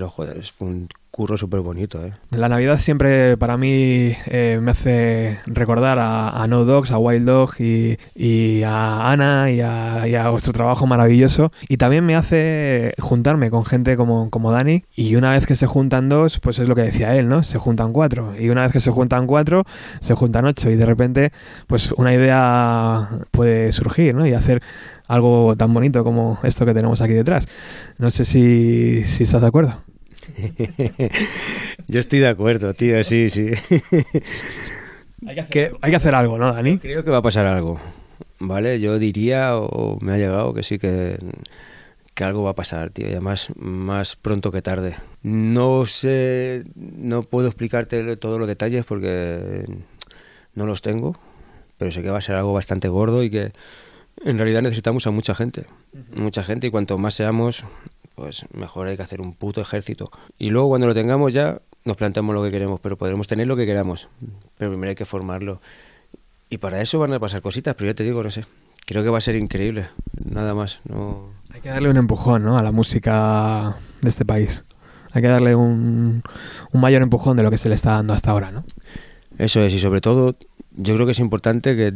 pero 0.00 0.08
joder, 0.08 0.38
es 0.38 0.54
un 0.60 0.88
curro 1.10 1.36
súper 1.36 1.60
bonito, 1.60 2.00
¿eh? 2.02 2.14
La 2.30 2.48
Navidad 2.48 2.78
siempre 2.78 3.36
para 3.36 3.58
mí 3.58 4.14
eh, 4.28 4.58
me 4.62 4.70
hace 4.70 5.36
recordar 5.44 5.98
a, 5.98 6.30
a 6.30 6.46
No 6.48 6.64
Dogs, 6.64 6.90
a 6.90 6.96
Wild 6.96 7.26
Dog 7.26 7.50
y, 7.58 8.62
a 8.62 9.12
Ana 9.12 9.50
y 9.50 9.60
a, 9.60 10.08
y 10.08 10.14
a 10.14 10.30
vuestro 10.30 10.54
trabajo 10.54 10.86
maravilloso. 10.86 11.52
Y 11.68 11.76
también 11.76 12.06
me 12.06 12.16
hace 12.16 12.94
juntarme 12.98 13.50
con 13.50 13.66
gente 13.66 13.94
como, 13.98 14.30
como 14.30 14.52
Dani. 14.52 14.84
Y 14.96 15.16
una 15.16 15.32
vez 15.32 15.44
que 15.44 15.54
se 15.54 15.66
juntan 15.66 16.08
dos, 16.08 16.40
pues 16.40 16.58
es 16.58 16.66
lo 16.66 16.74
que 16.74 16.82
decía 16.82 17.14
él, 17.14 17.28
¿no? 17.28 17.42
Se 17.42 17.58
juntan 17.58 17.92
cuatro. 17.92 18.32
Y 18.40 18.48
una 18.48 18.62
vez 18.62 18.72
que 18.72 18.80
se 18.80 18.90
juntan 18.90 19.26
cuatro, 19.26 19.64
se 20.00 20.14
juntan 20.14 20.46
ocho. 20.46 20.70
Y 20.70 20.76
de 20.76 20.86
repente, 20.86 21.32
pues 21.66 21.92
una 21.92 22.14
idea 22.14 23.06
puede 23.32 23.72
surgir, 23.72 24.14
¿no? 24.14 24.26
Y 24.26 24.32
hacer 24.32 24.62
algo 25.10 25.56
tan 25.56 25.74
bonito 25.74 26.04
como 26.04 26.38
esto 26.44 26.64
que 26.64 26.72
tenemos 26.72 27.02
aquí 27.02 27.12
detrás. 27.12 27.46
No 27.98 28.10
sé 28.10 28.24
si, 28.24 29.02
si 29.04 29.24
estás 29.24 29.40
de 29.40 29.48
acuerdo. 29.48 29.89
Yo 31.88 32.00
estoy 32.00 32.20
de 32.20 32.28
acuerdo, 32.28 32.74
tío, 32.74 33.02
sí, 33.04 33.30
sí. 33.30 33.50
Hay 35.26 35.34
que, 35.34 35.40
hacer, 35.40 35.52
¿Qué? 35.52 35.64
algo. 35.66 35.78
Hay 35.82 35.90
que 35.90 35.96
hacer 35.96 36.14
algo, 36.14 36.38
¿no, 36.38 36.52
Dani? 36.52 36.78
Creo 36.78 37.04
que 37.04 37.10
va 37.10 37.18
a 37.18 37.22
pasar 37.22 37.46
algo, 37.46 37.80
¿vale? 38.38 38.80
Yo 38.80 38.98
diría, 38.98 39.56
o 39.56 39.98
me 40.00 40.12
ha 40.12 40.16
llegado, 40.16 40.52
que 40.52 40.62
sí 40.62 40.78
que, 40.78 41.18
que 42.14 42.24
algo 42.24 42.42
va 42.42 42.50
a 42.50 42.54
pasar, 42.54 42.90
tío, 42.90 43.06
y 43.06 43.12
además 43.12 43.52
más 43.56 44.16
pronto 44.16 44.50
que 44.52 44.62
tarde. 44.62 44.96
No 45.22 45.86
sé, 45.86 46.64
no 46.74 47.22
puedo 47.22 47.48
explicarte 47.48 48.16
todos 48.16 48.38
los 48.38 48.48
detalles 48.48 48.84
porque 48.84 49.64
no 50.54 50.66
los 50.66 50.82
tengo, 50.82 51.18
pero 51.78 51.92
sé 51.92 52.02
que 52.02 52.10
va 52.10 52.18
a 52.18 52.22
ser 52.22 52.36
algo 52.36 52.52
bastante 52.52 52.88
gordo 52.88 53.22
y 53.22 53.30
que 53.30 53.52
en 54.24 54.36
realidad 54.36 54.62
necesitamos 54.62 55.06
a 55.06 55.10
mucha 55.10 55.34
gente, 55.34 55.64
mucha 56.14 56.42
gente, 56.42 56.66
y 56.66 56.70
cuanto 56.70 56.98
más 56.98 57.14
seamos, 57.14 57.64
pues 58.20 58.44
mejor 58.52 58.86
hay 58.86 58.98
que 58.98 59.02
hacer 59.02 59.22
un 59.22 59.32
puto 59.32 59.62
ejército. 59.62 60.10
Y 60.38 60.50
luego 60.50 60.68
cuando 60.68 60.86
lo 60.86 60.92
tengamos 60.92 61.32
ya 61.32 61.62
nos 61.84 61.96
planteamos 61.96 62.34
lo 62.34 62.42
que 62.42 62.50
queremos, 62.50 62.78
pero 62.78 62.98
podremos 62.98 63.26
tener 63.26 63.46
lo 63.46 63.56
que 63.56 63.64
queramos, 63.64 64.08
pero 64.58 64.70
primero 64.70 64.90
hay 64.90 64.94
que 64.94 65.06
formarlo. 65.06 65.62
Y 66.50 66.58
para 66.58 66.82
eso 66.82 66.98
van 66.98 67.14
a 67.14 67.18
pasar 67.18 67.40
cositas, 67.40 67.74
pero 67.74 67.90
ya 67.90 67.94
te 67.94 68.04
digo, 68.04 68.22
no 68.22 68.30
sé. 68.30 68.44
Creo 68.84 69.02
que 69.02 69.08
va 69.08 69.18
a 69.18 69.22
ser 69.22 69.36
increíble, 69.36 69.88
nada 70.22 70.54
más. 70.54 70.80
No... 70.84 71.30
Hay 71.50 71.62
que 71.62 71.70
darle 71.70 71.88
un 71.88 71.96
empujón 71.96 72.44
¿no? 72.44 72.58
a 72.58 72.62
la 72.62 72.72
música 72.72 73.76
de 74.02 74.08
este 74.10 74.26
país. 74.26 74.64
Hay 75.12 75.22
que 75.22 75.28
darle 75.28 75.54
un, 75.54 76.22
un 76.72 76.80
mayor 76.80 77.00
empujón 77.00 77.38
de 77.38 77.42
lo 77.42 77.50
que 77.50 77.56
se 77.56 77.70
le 77.70 77.74
está 77.74 77.92
dando 77.92 78.12
hasta 78.12 78.32
ahora, 78.32 78.52
¿no? 78.52 78.64
Eso 79.38 79.62
es, 79.62 79.72
y 79.72 79.78
sobre 79.78 80.02
todo, 80.02 80.36
yo 80.76 80.94
creo 80.94 81.06
que 81.06 81.12
es 81.12 81.18
importante 81.18 81.74
que 81.74 81.94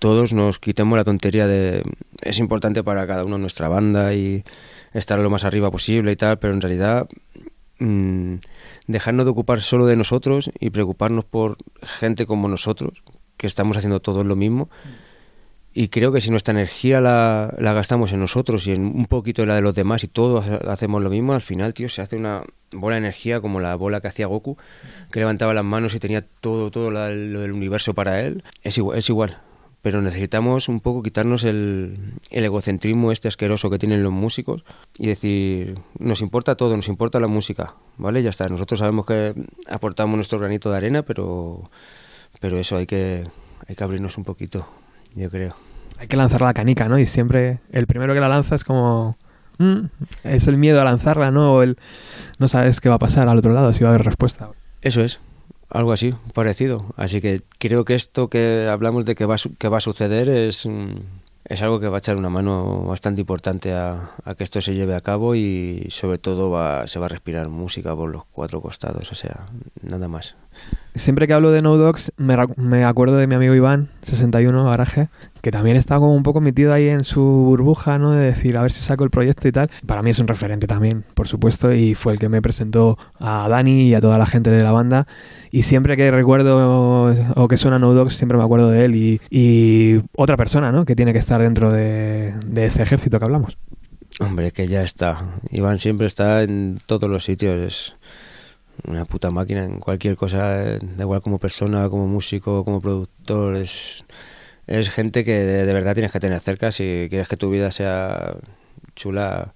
todos 0.00 0.32
nos 0.32 0.58
quitemos 0.58 0.96
la 0.96 1.04
tontería 1.04 1.46
de... 1.46 1.84
Es 2.22 2.40
importante 2.40 2.82
para 2.82 3.06
cada 3.06 3.24
uno 3.24 3.38
nuestra 3.38 3.68
banda 3.68 4.12
y 4.14 4.42
estar 4.94 5.18
lo 5.18 5.30
más 5.30 5.44
arriba 5.44 5.70
posible 5.70 6.12
y 6.12 6.16
tal, 6.16 6.38
pero 6.38 6.52
en 6.52 6.60
realidad 6.60 7.08
mm, 7.78 8.34
dejarnos 8.86 9.26
de 9.26 9.30
ocupar 9.30 9.62
solo 9.62 9.86
de 9.86 9.96
nosotros 9.96 10.50
y 10.60 10.70
preocuparnos 10.70 11.24
por 11.24 11.56
gente 11.82 12.26
como 12.26 12.48
nosotros, 12.48 13.02
que 13.36 13.46
estamos 13.46 13.76
haciendo 13.76 14.00
todos 14.00 14.24
lo 14.26 14.36
mismo. 14.36 14.68
Y 15.74 15.88
creo 15.88 16.12
que 16.12 16.20
si 16.20 16.30
nuestra 16.30 16.52
energía 16.52 17.00
la, 17.00 17.54
la 17.58 17.72
gastamos 17.72 18.12
en 18.12 18.20
nosotros 18.20 18.66
y 18.66 18.72
en 18.72 18.84
un 18.84 19.06
poquito 19.06 19.46
la 19.46 19.54
de 19.54 19.62
los 19.62 19.74
demás 19.74 20.04
y 20.04 20.08
todos 20.08 20.46
ha- 20.46 20.56
hacemos 20.70 21.00
lo 21.02 21.08
mismo, 21.08 21.32
al 21.32 21.40
final, 21.40 21.72
tío, 21.72 21.88
se 21.88 22.02
hace 22.02 22.16
una 22.16 22.42
bola 22.72 22.96
de 22.96 23.00
energía 23.00 23.40
como 23.40 23.58
la 23.58 23.74
bola 23.76 24.02
que 24.02 24.08
hacía 24.08 24.26
Goku, 24.26 24.58
que 25.10 25.20
levantaba 25.20 25.54
las 25.54 25.64
manos 25.64 25.94
y 25.94 25.98
tenía 25.98 26.20
todo, 26.42 26.70
todo 26.70 26.90
la- 26.90 27.08
lo 27.10 27.40
del 27.40 27.52
universo 27.52 27.94
para 27.94 28.20
él. 28.20 28.44
Es 28.62 28.76
igual, 28.76 28.98
es 28.98 29.08
igual. 29.08 29.38
Pero 29.82 30.00
necesitamos 30.00 30.68
un 30.68 30.78
poco 30.80 31.02
quitarnos 31.02 31.42
el, 31.44 32.14
el 32.30 32.44
egocentrismo 32.44 33.10
este 33.10 33.26
asqueroso 33.26 33.68
que 33.68 33.80
tienen 33.80 34.02
los 34.02 34.12
músicos 34.12 34.64
y 34.96 35.08
decir, 35.08 35.78
nos 35.98 36.20
importa 36.20 36.54
todo, 36.54 36.76
nos 36.76 36.86
importa 36.86 37.18
la 37.18 37.26
música, 37.26 37.74
¿vale? 37.98 38.22
Ya 38.22 38.30
está, 38.30 38.48
nosotros 38.48 38.78
sabemos 38.78 39.06
que 39.06 39.34
aportamos 39.68 40.14
nuestro 40.14 40.38
granito 40.38 40.70
de 40.70 40.76
arena, 40.76 41.02
pero, 41.02 41.68
pero 42.40 42.58
eso 42.58 42.76
hay 42.76 42.86
que, 42.86 43.24
hay 43.68 43.74
que 43.74 43.84
abrirnos 43.84 44.16
un 44.18 44.24
poquito, 44.24 44.68
yo 45.16 45.28
creo. 45.28 45.56
Hay 45.98 46.06
que 46.06 46.16
lanzar 46.16 46.42
la 46.42 46.54
canica, 46.54 46.88
¿no? 46.88 46.98
Y 46.98 47.06
siempre 47.06 47.58
el 47.72 47.86
primero 47.86 48.14
que 48.14 48.20
la 48.20 48.28
lanza 48.28 48.54
es 48.54 48.64
como... 48.64 49.16
mm, 49.58 49.84
es 50.24 50.46
el 50.46 50.58
miedo 50.58 50.80
a 50.80 50.84
lanzarla, 50.84 51.30
¿no? 51.32 51.54
O 51.54 51.62
el... 51.62 51.76
No 52.38 52.46
sabes 52.48 52.80
qué 52.80 52.88
va 52.88 52.96
a 52.96 53.00
pasar 53.00 53.28
al 53.28 53.38
otro 53.38 53.52
lado, 53.52 53.72
si 53.72 53.82
va 53.82 53.90
a 53.90 53.94
haber 53.94 54.06
respuesta. 54.06 54.50
Eso 54.80 55.02
es, 55.02 55.20
algo 55.72 55.92
así, 55.92 56.14
parecido. 56.34 56.86
Así 56.96 57.20
que 57.20 57.42
creo 57.58 57.84
que 57.84 57.94
esto 57.94 58.28
que 58.28 58.68
hablamos 58.70 59.04
de 59.04 59.14
que 59.14 59.26
va, 59.26 59.36
que 59.58 59.68
va 59.68 59.78
a 59.78 59.80
suceder 59.80 60.28
es, 60.28 60.66
mm, 60.66 60.96
es 61.44 61.62
algo 61.62 61.80
que 61.80 61.88
va 61.88 61.96
a 61.96 61.98
echar 61.98 62.16
una 62.16 62.30
mano 62.30 62.82
bastante 62.84 63.22
importante 63.22 63.72
a, 63.72 64.10
a 64.24 64.34
que 64.34 64.44
esto 64.44 64.60
se 64.60 64.74
lleve 64.74 64.94
a 64.94 65.00
cabo 65.00 65.34
y 65.34 65.86
sobre 65.90 66.18
todo 66.18 66.50
va, 66.50 66.86
se 66.86 66.98
va 66.98 67.06
a 67.06 67.08
respirar 67.08 67.48
música 67.48 67.96
por 67.96 68.10
los 68.10 68.24
cuatro 68.26 68.60
costados, 68.60 69.10
o 69.10 69.14
sea, 69.14 69.46
nada 69.82 70.08
más. 70.08 70.36
Siempre 70.94 71.26
que 71.26 71.32
hablo 71.32 71.50
de 71.52 71.62
No 71.62 71.78
Dogs, 71.78 72.12
me, 72.18 72.84
acuerdo 72.84 73.16
de 73.16 73.26
mi 73.26 73.34
amigo 73.34 73.54
Iván, 73.54 73.88
61, 74.02 74.66
garaje, 74.66 75.08
que 75.40 75.50
también 75.50 75.78
está 75.78 75.96
como 75.96 76.14
un 76.14 76.22
poco 76.22 76.42
metido 76.42 76.74
ahí 76.74 76.88
en 76.88 77.02
su 77.02 77.22
burbuja, 77.22 77.98
¿no? 77.98 78.12
De 78.12 78.26
decir, 78.26 78.58
a 78.58 78.62
ver 78.62 78.72
si 78.72 78.82
saco 78.82 79.02
el 79.02 79.08
proyecto 79.08 79.48
y 79.48 79.52
tal. 79.52 79.70
Para 79.86 80.02
mí 80.02 80.10
es 80.10 80.18
un 80.18 80.28
referente 80.28 80.66
también, 80.66 81.02
por 81.14 81.28
supuesto, 81.28 81.72
y 81.72 81.94
fue 81.94 82.12
el 82.12 82.18
que 82.18 82.28
me 82.28 82.42
presentó 82.42 82.98
a 83.20 83.48
Dani 83.48 83.88
y 83.88 83.94
a 83.94 84.02
toda 84.02 84.18
la 84.18 84.26
gente 84.26 84.50
de 84.50 84.62
la 84.62 84.72
banda. 84.72 85.06
Y 85.50 85.62
siempre 85.62 85.96
que 85.96 86.10
recuerdo 86.10 87.14
o 87.36 87.48
que 87.48 87.56
suena 87.56 87.78
No 87.78 87.94
Dogs, 87.94 88.16
siempre 88.16 88.36
me 88.36 88.44
acuerdo 88.44 88.68
de 88.68 88.84
él 88.84 88.94
y, 88.94 89.20
y 89.30 90.02
otra 90.14 90.36
persona, 90.36 90.72
¿no? 90.72 90.84
Que 90.84 90.94
tiene 90.94 91.14
que 91.14 91.18
estar 91.20 91.40
dentro 91.40 91.72
de, 91.72 92.34
de 92.46 92.64
este 92.66 92.82
ejército 92.82 93.18
que 93.18 93.24
hablamos. 93.24 93.56
Hombre, 94.20 94.50
que 94.50 94.68
ya 94.68 94.82
está. 94.82 95.18
Iván 95.50 95.78
siempre 95.78 96.06
está 96.06 96.42
en 96.42 96.80
todos 96.86 97.08
los 97.08 97.24
sitios. 97.24 97.96
Una 98.86 99.04
puta 99.04 99.30
máquina 99.30 99.64
en 99.64 99.78
cualquier 99.78 100.16
cosa, 100.16 100.62
eh, 100.62 100.78
da 100.80 101.04
igual 101.04 101.20
como 101.20 101.38
persona, 101.38 101.88
como 101.88 102.06
músico, 102.06 102.64
como 102.64 102.80
productor. 102.80 103.56
Es, 103.56 104.04
es 104.66 104.90
gente 104.90 105.24
que 105.24 105.32
de, 105.32 105.66
de 105.66 105.72
verdad 105.72 105.94
tienes 105.94 106.12
que 106.12 106.20
tener 106.20 106.40
cerca 106.40 106.72
si 106.72 107.06
quieres 107.08 107.28
que 107.28 107.36
tu 107.36 107.50
vida 107.50 107.70
sea 107.70 108.34
chula. 108.96 109.54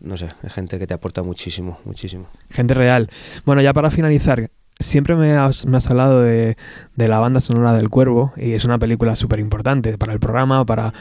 No 0.00 0.16
sé, 0.16 0.28
es 0.42 0.52
gente 0.52 0.78
que 0.78 0.86
te 0.86 0.94
aporta 0.94 1.22
muchísimo, 1.22 1.78
muchísimo. 1.84 2.28
Gente 2.50 2.74
real. 2.74 3.10
Bueno, 3.44 3.60
ya 3.60 3.72
para 3.72 3.90
finalizar, 3.90 4.50
siempre 4.80 5.14
me 5.14 5.36
has, 5.36 5.66
me 5.66 5.76
has 5.76 5.88
hablado 5.88 6.22
de, 6.22 6.56
la 6.96 7.18
banda 7.18 7.40
sonora 7.40 7.72
del 7.74 7.88
Cuervo 7.88 8.32
y 8.36 8.52
es 8.52 8.64
una 8.64 8.78
película 8.78 9.14
súper 9.14 9.38
importante 9.38 9.96
para 9.96 10.12
el 10.12 10.20
programa, 10.20 10.64
para, 10.66 10.92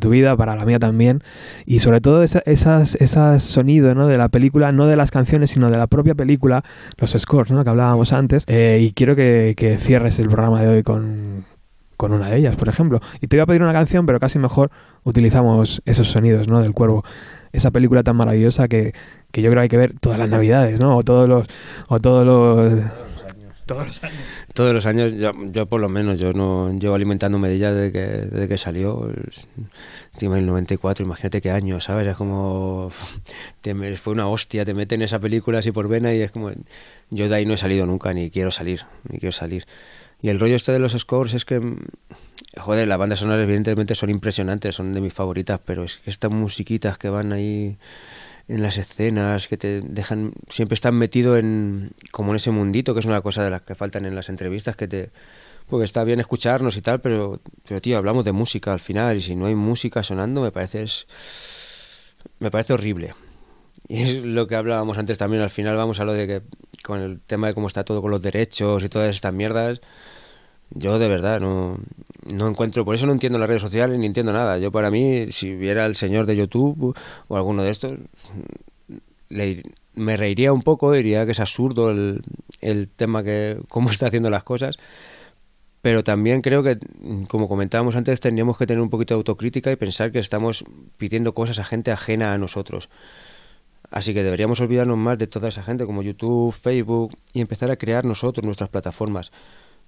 tu 0.00 0.10
vida, 0.10 0.36
para 0.36 0.56
la 0.56 0.64
mía 0.64 0.78
también. 0.78 1.22
Y 1.66 1.80
sobre 1.80 2.00
todo 2.00 2.22
esa, 2.22 2.40
esas, 2.46 3.42
sonidos 3.42 3.94
¿no? 3.94 4.06
de 4.06 4.16
la 4.18 4.28
película, 4.28 4.72
no 4.72 4.86
de 4.86 4.96
las 4.96 5.10
canciones, 5.10 5.50
sino 5.50 5.70
de 5.70 5.76
la 5.76 5.86
propia 5.86 6.14
película, 6.14 6.64
los 6.96 7.10
scores 7.18 7.52
¿no? 7.52 7.62
que 7.62 7.70
hablábamos 7.70 8.12
antes. 8.12 8.44
Eh, 8.46 8.78
y 8.80 8.92
quiero 8.92 9.14
que, 9.14 9.54
que 9.56 9.76
cierres 9.78 10.18
el 10.18 10.28
programa 10.28 10.62
de 10.62 10.68
hoy 10.68 10.82
con, 10.82 11.44
con 11.98 12.12
una 12.12 12.30
de 12.30 12.36
ellas, 12.38 12.56
por 12.56 12.68
ejemplo. 12.70 13.00
Y 13.20 13.26
te 13.26 13.36
voy 13.36 13.42
a 13.42 13.46
pedir 13.46 13.62
una 13.62 13.72
canción, 13.72 14.06
pero 14.06 14.20
casi 14.20 14.38
mejor 14.38 14.70
utilizamos 15.02 15.82
esos 15.84 16.08
sonidos 16.08 16.48
¿no? 16.48 16.62
del 16.62 16.72
Cuervo. 16.72 17.04
Esa 17.52 17.70
película 17.70 18.02
tan 18.02 18.16
maravillosa 18.16 18.68
que, 18.68 18.94
que 19.32 19.42
yo 19.42 19.50
creo 19.50 19.60
que 19.60 19.64
hay 19.64 19.68
que 19.68 19.76
ver 19.76 19.94
todas 20.00 20.18
las 20.18 20.28
navidades, 20.28 20.80
¿no? 20.80 20.96
O 20.96 21.02
todos 21.02 21.28
los... 21.28 21.46
O 21.88 21.98
todos 21.98 22.24
los 22.24 22.82
todos 23.68 23.86
los 23.86 24.02
años. 24.02 24.18
Todos 24.54 24.72
los 24.72 24.86
años, 24.86 25.12
yo, 25.12 25.32
yo 25.52 25.66
por 25.66 25.78
lo 25.78 25.90
menos, 25.90 26.18
yo 26.18 26.32
no 26.32 26.72
llevo 26.72 26.94
alimentándome 26.94 27.48
de 27.48 27.56
ella 27.56 27.70
desde 27.70 27.92
que, 27.92 27.98
desde 27.98 28.48
que 28.48 28.56
salió. 28.56 29.12
Encima 30.14 30.36
del 30.36 30.46
94, 30.46 31.04
imagínate 31.04 31.42
qué 31.42 31.50
año, 31.50 31.78
¿sabes? 31.78 32.08
Es 32.08 32.16
como. 32.16 32.90
fue 33.96 34.12
una 34.14 34.26
hostia, 34.26 34.64
te 34.64 34.72
meten 34.72 35.02
esa 35.02 35.18
película 35.18 35.58
así 35.58 35.70
por 35.70 35.86
vena 35.86 36.14
y 36.14 36.22
es 36.22 36.32
como. 36.32 36.50
Yo 37.10 37.28
de 37.28 37.34
ahí 37.34 37.44
no 37.44 37.52
he 37.52 37.58
salido 37.58 37.84
nunca, 37.84 38.14
ni 38.14 38.30
quiero 38.30 38.50
salir, 38.50 38.86
ni 39.06 39.18
quiero 39.18 39.32
salir. 39.32 39.66
Y 40.22 40.30
el 40.30 40.40
rollo 40.40 40.56
este 40.56 40.72
de 40.72 40.78
los 40.78 40.92
scores 40.92 41.34
es 41.34 41.44
que. 41.44 41.60
Joder, 42.56 42.88
las 42.88 42.98
bandas 42.98 43.18
sonoras 43.18 43.44
evidentemente 43.44 43.94
son 43.94 44.08
impresionantes, 44.08 44.74
son 44.74 44.94
de 44.94 45.02
mis 45.02 45.12
favoritas, 45.12 45.60
pero 45.62 45.84
es 45.84 45.98
que 45.98 46.10
estas 46.10 46.30
musiquitas 46.30 46.96
que 46.96 47.10
van 47.10 47.32
ahí 47.32 47.76
en 48.48 48.62
las 48.62 48.78
escenas 48.78 49.46
que 49.46 49.56
te 49.56 49.80
dejan 49.82 50.32
siempre 50.48 50.74
están 50.74 50.94
metido 50.94 51.36
en 51.36 51.92
como 52.10 52.32
en 52.32 52.36
ese 52.36 52.50
mundito 52.50 52.94
que 52.94 53.00
es 53.00 53.06
una 53.06 53.20
cosa 53.20 53.44
de 53.44 53.50
las 53.50 53.62
que 53.62 53.74
faltan 53.74 54.06
en 54.06 54.14
las 54.14 54.28
entrevistas 54.28 54.74
que 54.74 54.88
te 54.88 55.10
porque 55.68 55.84
está 55.84 56.02
bien 56.02 56.18
escucharnos 56.18 56.76
y 56.76 56.80
tal 56.80 57.00
pero 57.00 57.40
pero 57.66 57.80
tío 57.82 57.98
hablamos 57.98 58.24
de 58.24 58.32
música 58.32 58.72
al 58.72 58.80
final 58.80 59.18
y 59.18 59.20
si 59.20 59.36
no 59.36 59.46
hay 59.46 59.54
música 59.54 60.02
sonando 60.02 60.40
me 60.40 60.50
parece 60.50 60.86
me 62.38 62.50
parece 62.50 62.72
horrible. 62.72 63.14
Y 63.86 64.02
es 64.02 64.24
lo 64.24 64.46
que 64.46 64.56
hablábamos 64.56 64.98
antes 64.98 65.18
también 65.18 65.42
al 65.42 65.50
final 65.50 65.76
vamos 65.76 66.00
a 66.00 66.04
lo 66.04 66.12
de 66.12 66.26
que 66.26 66.42
con 66.82 67.00
el 67.00 67.20
tema 67.20 67.48
de 67.48 67.54
cómo 67.54 67.68
está 67.68 67.84
todo 67.84 68.02
con 68.02 68.10
los 68.10 68.20
derechos 68.20 68.82
y 68.82 68.88
todas 68.88 69.14
estas 69.14 69.32
mierdas 69.32 69.80
yo 70.70 70.98
de 70.98 71.08
verdad 71.08 71.40
no, 71.40 71.78
no 72.32 72.48
encuentro, 72.48 72.84
por 72.84 72.94
eso 72.94 73.06
no 73.06 73.12
entiendo 73.12 73.38
las 73.38 73.48
redes 73.48 73.62
sociales 73.62 73.98
ni 73.98 74.06
entiendo 74.06 74.32
nada. 74.32 74.58
Yo 74.58 74.70
para 74.72 74.90
mí, 74.90 75.30
si 75.32 75.54
viera 75.54 75.86
el 75.86 75.94
señor 75.94 76.26
de 76.26 76.36
YouTube 76.36 76.96
o 77.28 77.36
alguno 77.36 77.62
de 77.62 77.70
estos, 77.70 77.98
le- 79.28 79.62
me 79.94 80.16
reiría 80.16 80.52
un 80.52 80.62
poco, 80.62 80.92
diría 80.92 81.26
que 81.26 81.32
es 81.32 81.40
absurdo 81.40 81.90
el, 81.90 82.22
el 82.60 82.88
tema 82.88 83.22
que 83.24 83.58
cómo 83.68 83.90
está 83.90 84.06
haciendo 84.06 84.30
las 84.30 84.44
cosas. 84.44 84.76
Pero 85.80 86.02
también 86.02 86.42
creo 86.42 86.62
que, 86.64 86.78
como 87.28 87.48
comentábamos 87.48 87.94
antes, 87.94 88.18
tendríamos 88.20 88.58
que 88.58 88.66
tener 88.66 88.82
un 88.82 88.90
poquito 88.90 89.14
de 89.14 89.18
autocrítica 89.18 89.70
y 89.70 89.76
pensar 89.76 90.10
que 90.10 90.18
estamos 90.18 90.64
pidiendo 90.96 91.34
cosas 91.34 91.60
a 91.60 91.64
gente 91.64 91.92
ajena 91.92 92.32
a 92.34 92.38
nosotros. 92.38 92.88
Así 93.90 94.12
que 94.12 94.22
deberíamos 94.24 94.60
olvidarnos 94.60 94.98
más 94.98 95.18
de 95.18 95.28
toda 95.28 95.48
esa 95.48 95.62
gente 95.62 95.86
como 95.86 96.02
YouTube, 96.02 96.52
Facebook 96.52 97.16
y 97.32 97.40
empezar 97.40 97.70
a 97.70 97.76
crear 97.76 98.04
nosotros 98.04 98.44
nuestras 98.44 98.68
plataformas, 98.68 99.30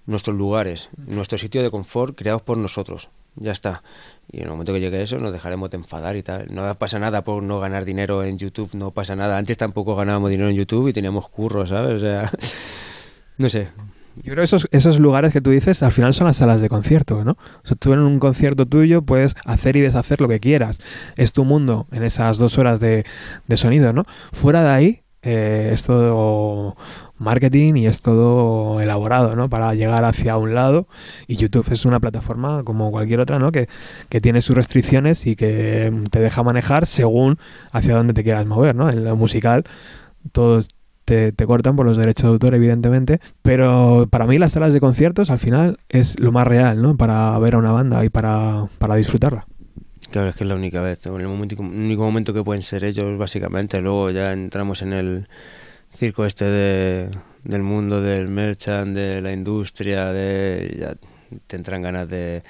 nuestros 0.06 0.36
lugares, 0.36 0.88
nuestro 0.96 1.38
sitio 1.38 1.62
de 1.62 1.70
confort 1.70 2.16
creados 2.16 2.42
por 2.42 2.58
nosotros. 2.58 3.10
Ya 3.36 3.52
está. 3.52 3.82
Y 4.30 4.38
en 4.38 4.44
el 4.44 4.50
momento 4.50 4.72
que 4.72 4.80
llegue 4.80 5.02
eso 5.02 5.18
nos 5.18 5.32
dejaremos 5.32 5.70
de 5.70 5.76
enfadar 5.76 6.16
y 6.16 6.22
tal. 6.22 6.52
No 6.52 6.74
pasa 6.74 6.98
nada 6.98 7.22
por 7.22 7.42
no 7.42 7.60
ganar 7.60 7.84
dinero 7.84 8.24
en 8.24 8.38
YouTube, 8.38 8.74
no 8.74 8.90
pasa 8.90 9.16
nada. 9.16 9.38
Antes 9.38 9.56
tampoco 9.56 9.94
ganábamos 9.94 10.30
dinero 10.30 10.50
en 10.50 10.56
YouTube 10.56 10.88
y 10.88 10.92
teníamos 10.92 11.28
curros, 11.28 11.70
¿sabes? 11.70 11.94
O 11.94 11.98
sea, 11.98 12.30
no 13.38 13.48
sé. 13.48 13.68
Yo 14.16 14.32
creo 14.32 14.36
que 14.36 14.44
esos, 14.44 14.68
esos 14.72 14.98
lugares 14.98 15.32
que 15.32 15.40
tú 15.40 15.50
dices 15.50 15.82
al 15.82 15.92
final 15.92 16.12
son 16.12 16.26
las 16.26 16.38
salas 16.38 16.60
de 16.60 16.68
concierto, 16.68 17.24
¿no? 17.24 17.32
O 17.32 17.66
sea, 17.66 17.76
tú 17.78 17.92
en 17.92 18.00
un 18.00 18.18
concierto 18.18 18.66
tuyo 18.66 19.02
puedes 19.02 19.36
hacer 19.46 19.76
y 19.76 19.80
deshacer 19.80 20.20
lo 20.20 20.28
que 20.28 20.40
quieras. 20.40 20.80
Es 21.16 21.32
tu 21.32 21.44
mundo 21.44 21.86
en 21.92 22.02
esas 22.02 22.36
dos 22.36 22.58
horas 22.58 22.80
de, 22.80 23.04
de 23.46 23.56
sonido, 23.56 23.92
¿no? 23.92 24.04
Fuera 24.32 24.62
de 24.62 24.70
ahí 24.70 25.02
eh, 25.22 25.70
es 25.72 25.84
todo 25.84 26.76
marketing 27.18 27.74
y 27.76 27.86
es 27.86 28.00
todo 28.00 28.80
elaborado, 28.80 29.36
¿no? 29.36 29.48
Para 29.48 29.74
llegar 29.74 30.04
hacia 30.04 30.36
un 30.36 30.54
lado. 30.54 30.88
Y 31.26 31.36
YouTube 31.36 31.70
es 31.70 31.84
una 31.84 32.00
plataforma 32.00 32.64
como 32.64 32.90
cualquier 32.90 33.20
otra, 33.20 33.38
¿no? 33.38 33.52
Que, 33.52 33.68
que 34.08 34.20
tiene 34.20 34.40
sus 34.40 34.56
restricciones 34.56 35.26
y 35.26 35.36
que 35.36 35.92
te 36.10 36.20
deja 36.20 36.42
manejar 36.42 36.86
según 36.86 37.38
hacia 37.72 37.96
dónde 37.96 38.14
te 38.14 38.24
quieras 38.24 38.46
mover, 38.46 38.74
¿no? 38.74 38.88
En 38.90 39.04
lo 39.04 39.16
musical 39.16 39.64
todos 40.32 40.68
te, 41.04 41.32
te 41.32 41.46
cortan 41.46 41.76
por 41.76 41.86
los 41.86 41.96
derechos 41.96 42.24
de 42.24 42.28
autor, 42.28 42.54
evidentemente, 42.54 43.20
pero 43.42 44.06
para 44.10 44.26
mí 44.26 44.38
las 44.38 44.52
salas 44.52 44.72
de 44.72 44.80
conciertos 44.80 45.30
al 45.30 45.38
final 45.38 45.78
es 45.88 46.18
lo 46.20 46.32
más 46.32 46.46
real, 46.46 46.80
¿no? 46.80 46.96
Para 46.96 47.38
ver 47.38 47.54
a 47.54 47.58
una 47.58 47.72
banda 47.72 48.04
y 48.04 48.10
para, 48.10 48.66
para 48.78 48.94
disfrutarla. 48.94 49.46
Claro, 50.10 50.28
es 50.28 50.36
que 50.36 50.42
es 50.42 50.48
la 50.48 50.56
única 50.56 50.82
vez, 50.82 51.06
el 51.06 51.12
único 51.12 52.02
momento 52.02 52.34
que 52.34 52.42
pueden 52.42 52.64
ser 52.64 52.82
ellos, 52.82 53.16
básicamente. 53.16 53.80
Luego 53.80 54.10
ya 54.10 54.32
entramos 54.32 54.82
en 54.82 54.92
el 54.92 55.28
circo 55.88 56.26
este 56.26 56.46
de, 56.46 57.10
del 57.44 57.62
mundo 57.62 58.02
del 58.02 58.26
merchant, 58.26 58.92
de 58.94 59.20
la 59.20 59.32
industria, 59.32 60.12
de 60.12 60.76
ya 60.80 60.96
te 61.46 61.56
entran 61.56 61.82
ganas 61.82 62.08
de, 62.08 62.42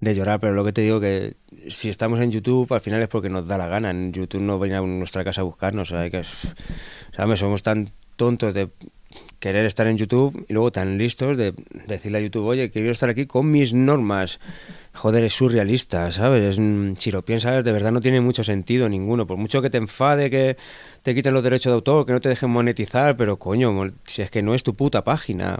de 0.00 0.14
llorar, 0.14 0.40
pero 0.40 0.54
lo 0.54 0.64
que 0.64 0.72
te 0.72 0.82
digo 0.82 1.00
que 1.00 1.36
si 1.68 1.88
estamos 1.88 2.18
en 2.18 2.32
YouTube 2.32 2.72
al 2.72 2.80
final 2.80 3.00
es 3.00 3.08
porque 3.08 3.30
nos 3.30 3.46
da 3.46 3.58
la 3.58 3.68
gana. 3.68 3.90
En 3.90 4.12
YouTube 4.12 4.42
no 4.42 4.58
viene 4.58 4.76
a 4.76 4.80
nuestra 4.80 5.22
casa 5.22 5.42
a 5.42 5.44
buscarnos, 5.44 5.92
o 5.92 5.96
sea, 5.96 6.10
que 6.10 6.18
es, 6.18 6.54
¿sabes? 7.16 7.38
Somos 7.38 7.62
tan 7.62 7.92
tontos 8.16 8.52
de 8.54 8.70
querer 9.44 9.66
estar 9.66 9.86
en 9.86 9.98
YouTube 9.98 10.46
y 10.48 10.54
luego 10.54 10.72
tan 10.72 10.96
listos 10.96 11.36
de 11.36 11.52
decirle 11.86 12.16
a 12.16 12.20
YouTube, 12.22 12.46
oye, 12.46 12.70
quiero 12.70 12.90
estar 12.90 13.10
aquí 13.10 13.26
con 13.26 13.50
mis 13.50 13.74
normas. 13.74 14.40
Joder, 14.94 15.22
es 15.22 15.34
surrealista, 15.34 16.10
¿sabes? 16.12 16.52
Es, 16.52 16.58
mm, 16.58 16.94
si 16.96 17.10
lo 17.10 17.22
piensas, 17.26 17.62
de 17.62 17.70
verdad 17.70 17.92
no 17.92 18.00
tiene 18.00 18.22
mucho 18.22 18.42
sentido 18.42 18.88
ninguno. 18.88 19.26
Por 19.26 19.36
mucho 19.36 19.60
que 19.60 19.68
te 19.68 19.76
enfade, 19.76 20.30
que 20.30 20.56
te 21.02 21.14
quiten 21.14 21.34
los 21.34 21.44
derechos 21.44 21.72
de 21.72 21.74
autor, 21.74 22.06
que 22.06 22.12
no 22.12 22.22
te 22.22 22.30
dejen 22.30 22.48
monetizar, 22.48 23.18
pero 23.18 23.38
coño, 23.38 23.92
si 24.06 24.22
es 24.22 24.30
que 24.30 24.40
no 24.40 24.54
es 24.54 24.62
tu 24.62 24.72
puta 24.72 25.04
página. 25.04 25.58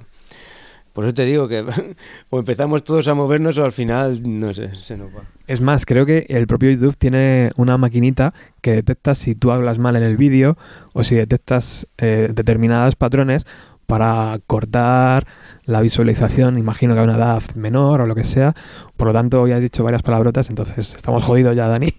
Por 0.95 1.05
eso 1.05 1.13
te 1.13 1.27
digo 1.27 1.49
que 1.49 1.63
o 2.31 2.39
empezamos 2.39 2.85
todos 2.85 3.07
a 3.09 3.15
movernos 3.15 3.59
o 3.59 3.65
al 3.65 3.73
final, 3.73 4.23
no 4.25 4.55
sé, 4.55 4.75
se 4.77 4.97
nos 4.97 5.09
va. 5.15 5.25
Es 5.47 5.61
más, 5.61 5.85
creo 5.85 6.07
que 6.07 6.25
el 6.31 6.47
propio 6.47 6.71
YouTube 6.71 6.97
tiene 6.97 7.51
una 7.57 7.77
maquinita 7.77 8.33
que 8.63 8.73
detecta 8.73 9.15
si 9.15 9.35
tú 9.35 9.51
hablas 9.51 9.79
mal 9.79 9.97
en 9.97 10.05
el 10.05 10.17
vídeo 10.17 10.57
o 10.95 11.03
si 11.03 11.17
detectas 11.17 11.89
eh, 11.99 12.31
determinados 12.33 12.95
patrones 12.95 13.45
para 13.87 14.39
cortar 14.47 15.27
la 15.65 15.81
visualización, 15.81 16.59
imagino 16.59 16.95
que 16.95 17.01
a 17.01 17.05
una 17.05 17.15
edad 17.15 17.43
menor 17.55 18.01
o 18.01 18.07
lo 18.07 18.15
que 18.15 18.25
sea. 18.25 18.55
Por 18.97 19.09
lo 19.09 19.13
tanto, 19.13 19.43
hoy 19.43 19.53
has 19.53 19.61
dicho 19.61 19.85
varias 19.85 20.03
palabrotas, 20.03 20.51
entonces 20.51 20.95
estamos 20.95 21.23
jodidos 21.25 21.57
ya, 21.57 21.69
Dani. 21.69 21.93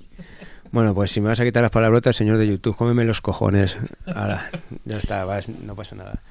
Bueno, 0.72 0.94
pues 0.94 1.12
si 1.12 1.22
me 1.22 1.30
vas 1.30 1.40
a 1.40 1.46
quitar 1.46 1.62
las 1.62 1.72
palabrotas, 1.72 2.18
señor 2.18 2.38
de 2.38 2.48
YouTube, 2.48 2.76
cómeme 2.76 3.06
los 3.06 3.22
cojones. 3.22 3.78
Ahora, 4.14 4.50
ya 4.84 4.98
está, 4.98 5.24
vas, 5.24 5.48
no 5.48 5.74
pasa 5.74 5.96
nada. 5.96 6.22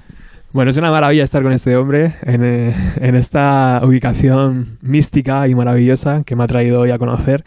Bueno, 0.55 0.71
es 0.71 0.77
una 0.77 0.89
maravilla 0.89 1.21
estar 1.21 1.43
con 1.43 1.51
este 1.51 1.75
hombre 1.75 2.13
en, 2.21 2.41
eh, 2.41 2.73
en 3.01 3.15
esta 3.15 3.81
ubicación 3.83 4.77
mística 4.81 5.45
y 5.49 5.53
maravillosa 5.53 6.23
que 6.25 6.37
me 6.37 6.45
ha 6.45 6.47
traído 6.47 6.79
hoy 6.79 6.91
a 6.91 6.97
conocer. 6.97 7.43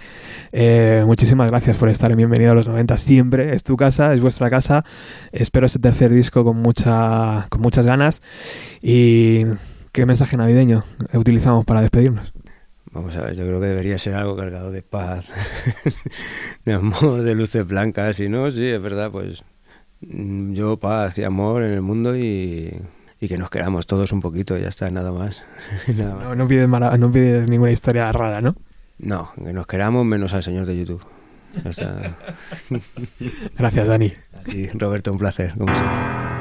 Eh, 0.52 1.05
muchísimas 1.06 1.48
gracias 1.48 1.78
por 1.78 1.89
estar 1.89 2.10
en 2.10 2.18
Bienvenido 2.18 2.52
a 2.52 2.55
los 2.55 2.68
90 2.68 2.98
siempre. 2.98 3.55
Es 3.55 3.64
tu 3.64 3.78
casa, 3.78 4.12
es 4.12 4.20
vuestra 4.20 4.51
casa. 4.51 4.85
Espero 5.32 5.64
este 5.64 5.78
tercer 5.78 6.10
disco 6.12 6.44
con, 6.44 6.59
mucha, 6.59 7.47
con 7.48 7.62
muchas 7.62 7.86
ganas. 7.86 8.20
¿Y 8.82 9.44
qué 9.93 10.05
mensaje 10.05 10.36
navideño 10.36 10.85
utilizamos 11.14 11.64
para 11.64 11.80
despedirnos? 11.80 12.35
Vamos 12.93 13.16
a 13.16 13.22
ver, 13.22 13.35
yo 13.35 13.47
creo 13.47 13.59
que 13.59 13.68
debería 13.68 13.97
ser 13.97 14.16
algo 14.16 14.36
cargado 14.36 14.70
de 14.70 14.82
paz, 14.82 15.32
de 16.66 16.74
amor, 16.74 17.22
de 17.22 17.35
luces 17.35 17.66
blancas. 17.66 18.20
Y 18.20 18.28
no, 18.28 18.51
sí, 18.51 18.66
es 18.66 18.82
verdad, 18.82 19.10
pues 19.10 19.44
mm, 20.02 20.52
yo 20.52 20.76
paz 20.76 21.16
y 21.16 21.24
amor 21.24 21.62
en 21.62 21.72
el 21.72 21.80
mundo 21.80 22.14
y, 22.14 22.76
y 23.20 23.28
que 23.28 23.36
nos 23.39 23.51
queramos 23.51 23.86
todos 23.86 24.12
un 24.12 24.20
poquito, 24.20 24.57
ya 24.57 24.69
está, 24.69 24.90
nada 24.90 25.11
más. 25.12 25.43
Nada 25.97 26.15
más. 26.15 26.24
No, 26.24 26.35
no 26.36 26.49
pides, 26.49 26.69
mara- 26.69 26.97
no 26.99 27.11
pides 27.11 27.49
ninguna 27.51 27.70
historia 27.73 28.11
rara, 28.12 28.40
¿no? 28.40 28.55
No, 28.99 29.31
que 29.35 29.53
nos 29.53 29.66
queramos 29.66 30.05
menos 30.05 30.32
al 30.35 30.43
señor 30.43 30.66
de 30.66 30.77
YouTube. 30.78 31.05
Gracias, 33.59 33.86
Dani. 33.89 34.12
Y 34.47 34.66
Roberto, 34.69 35.11
un 35.12 35.19
placer, 35.19 35.55
como 35.57 35.74
siempre. 35.74 36.38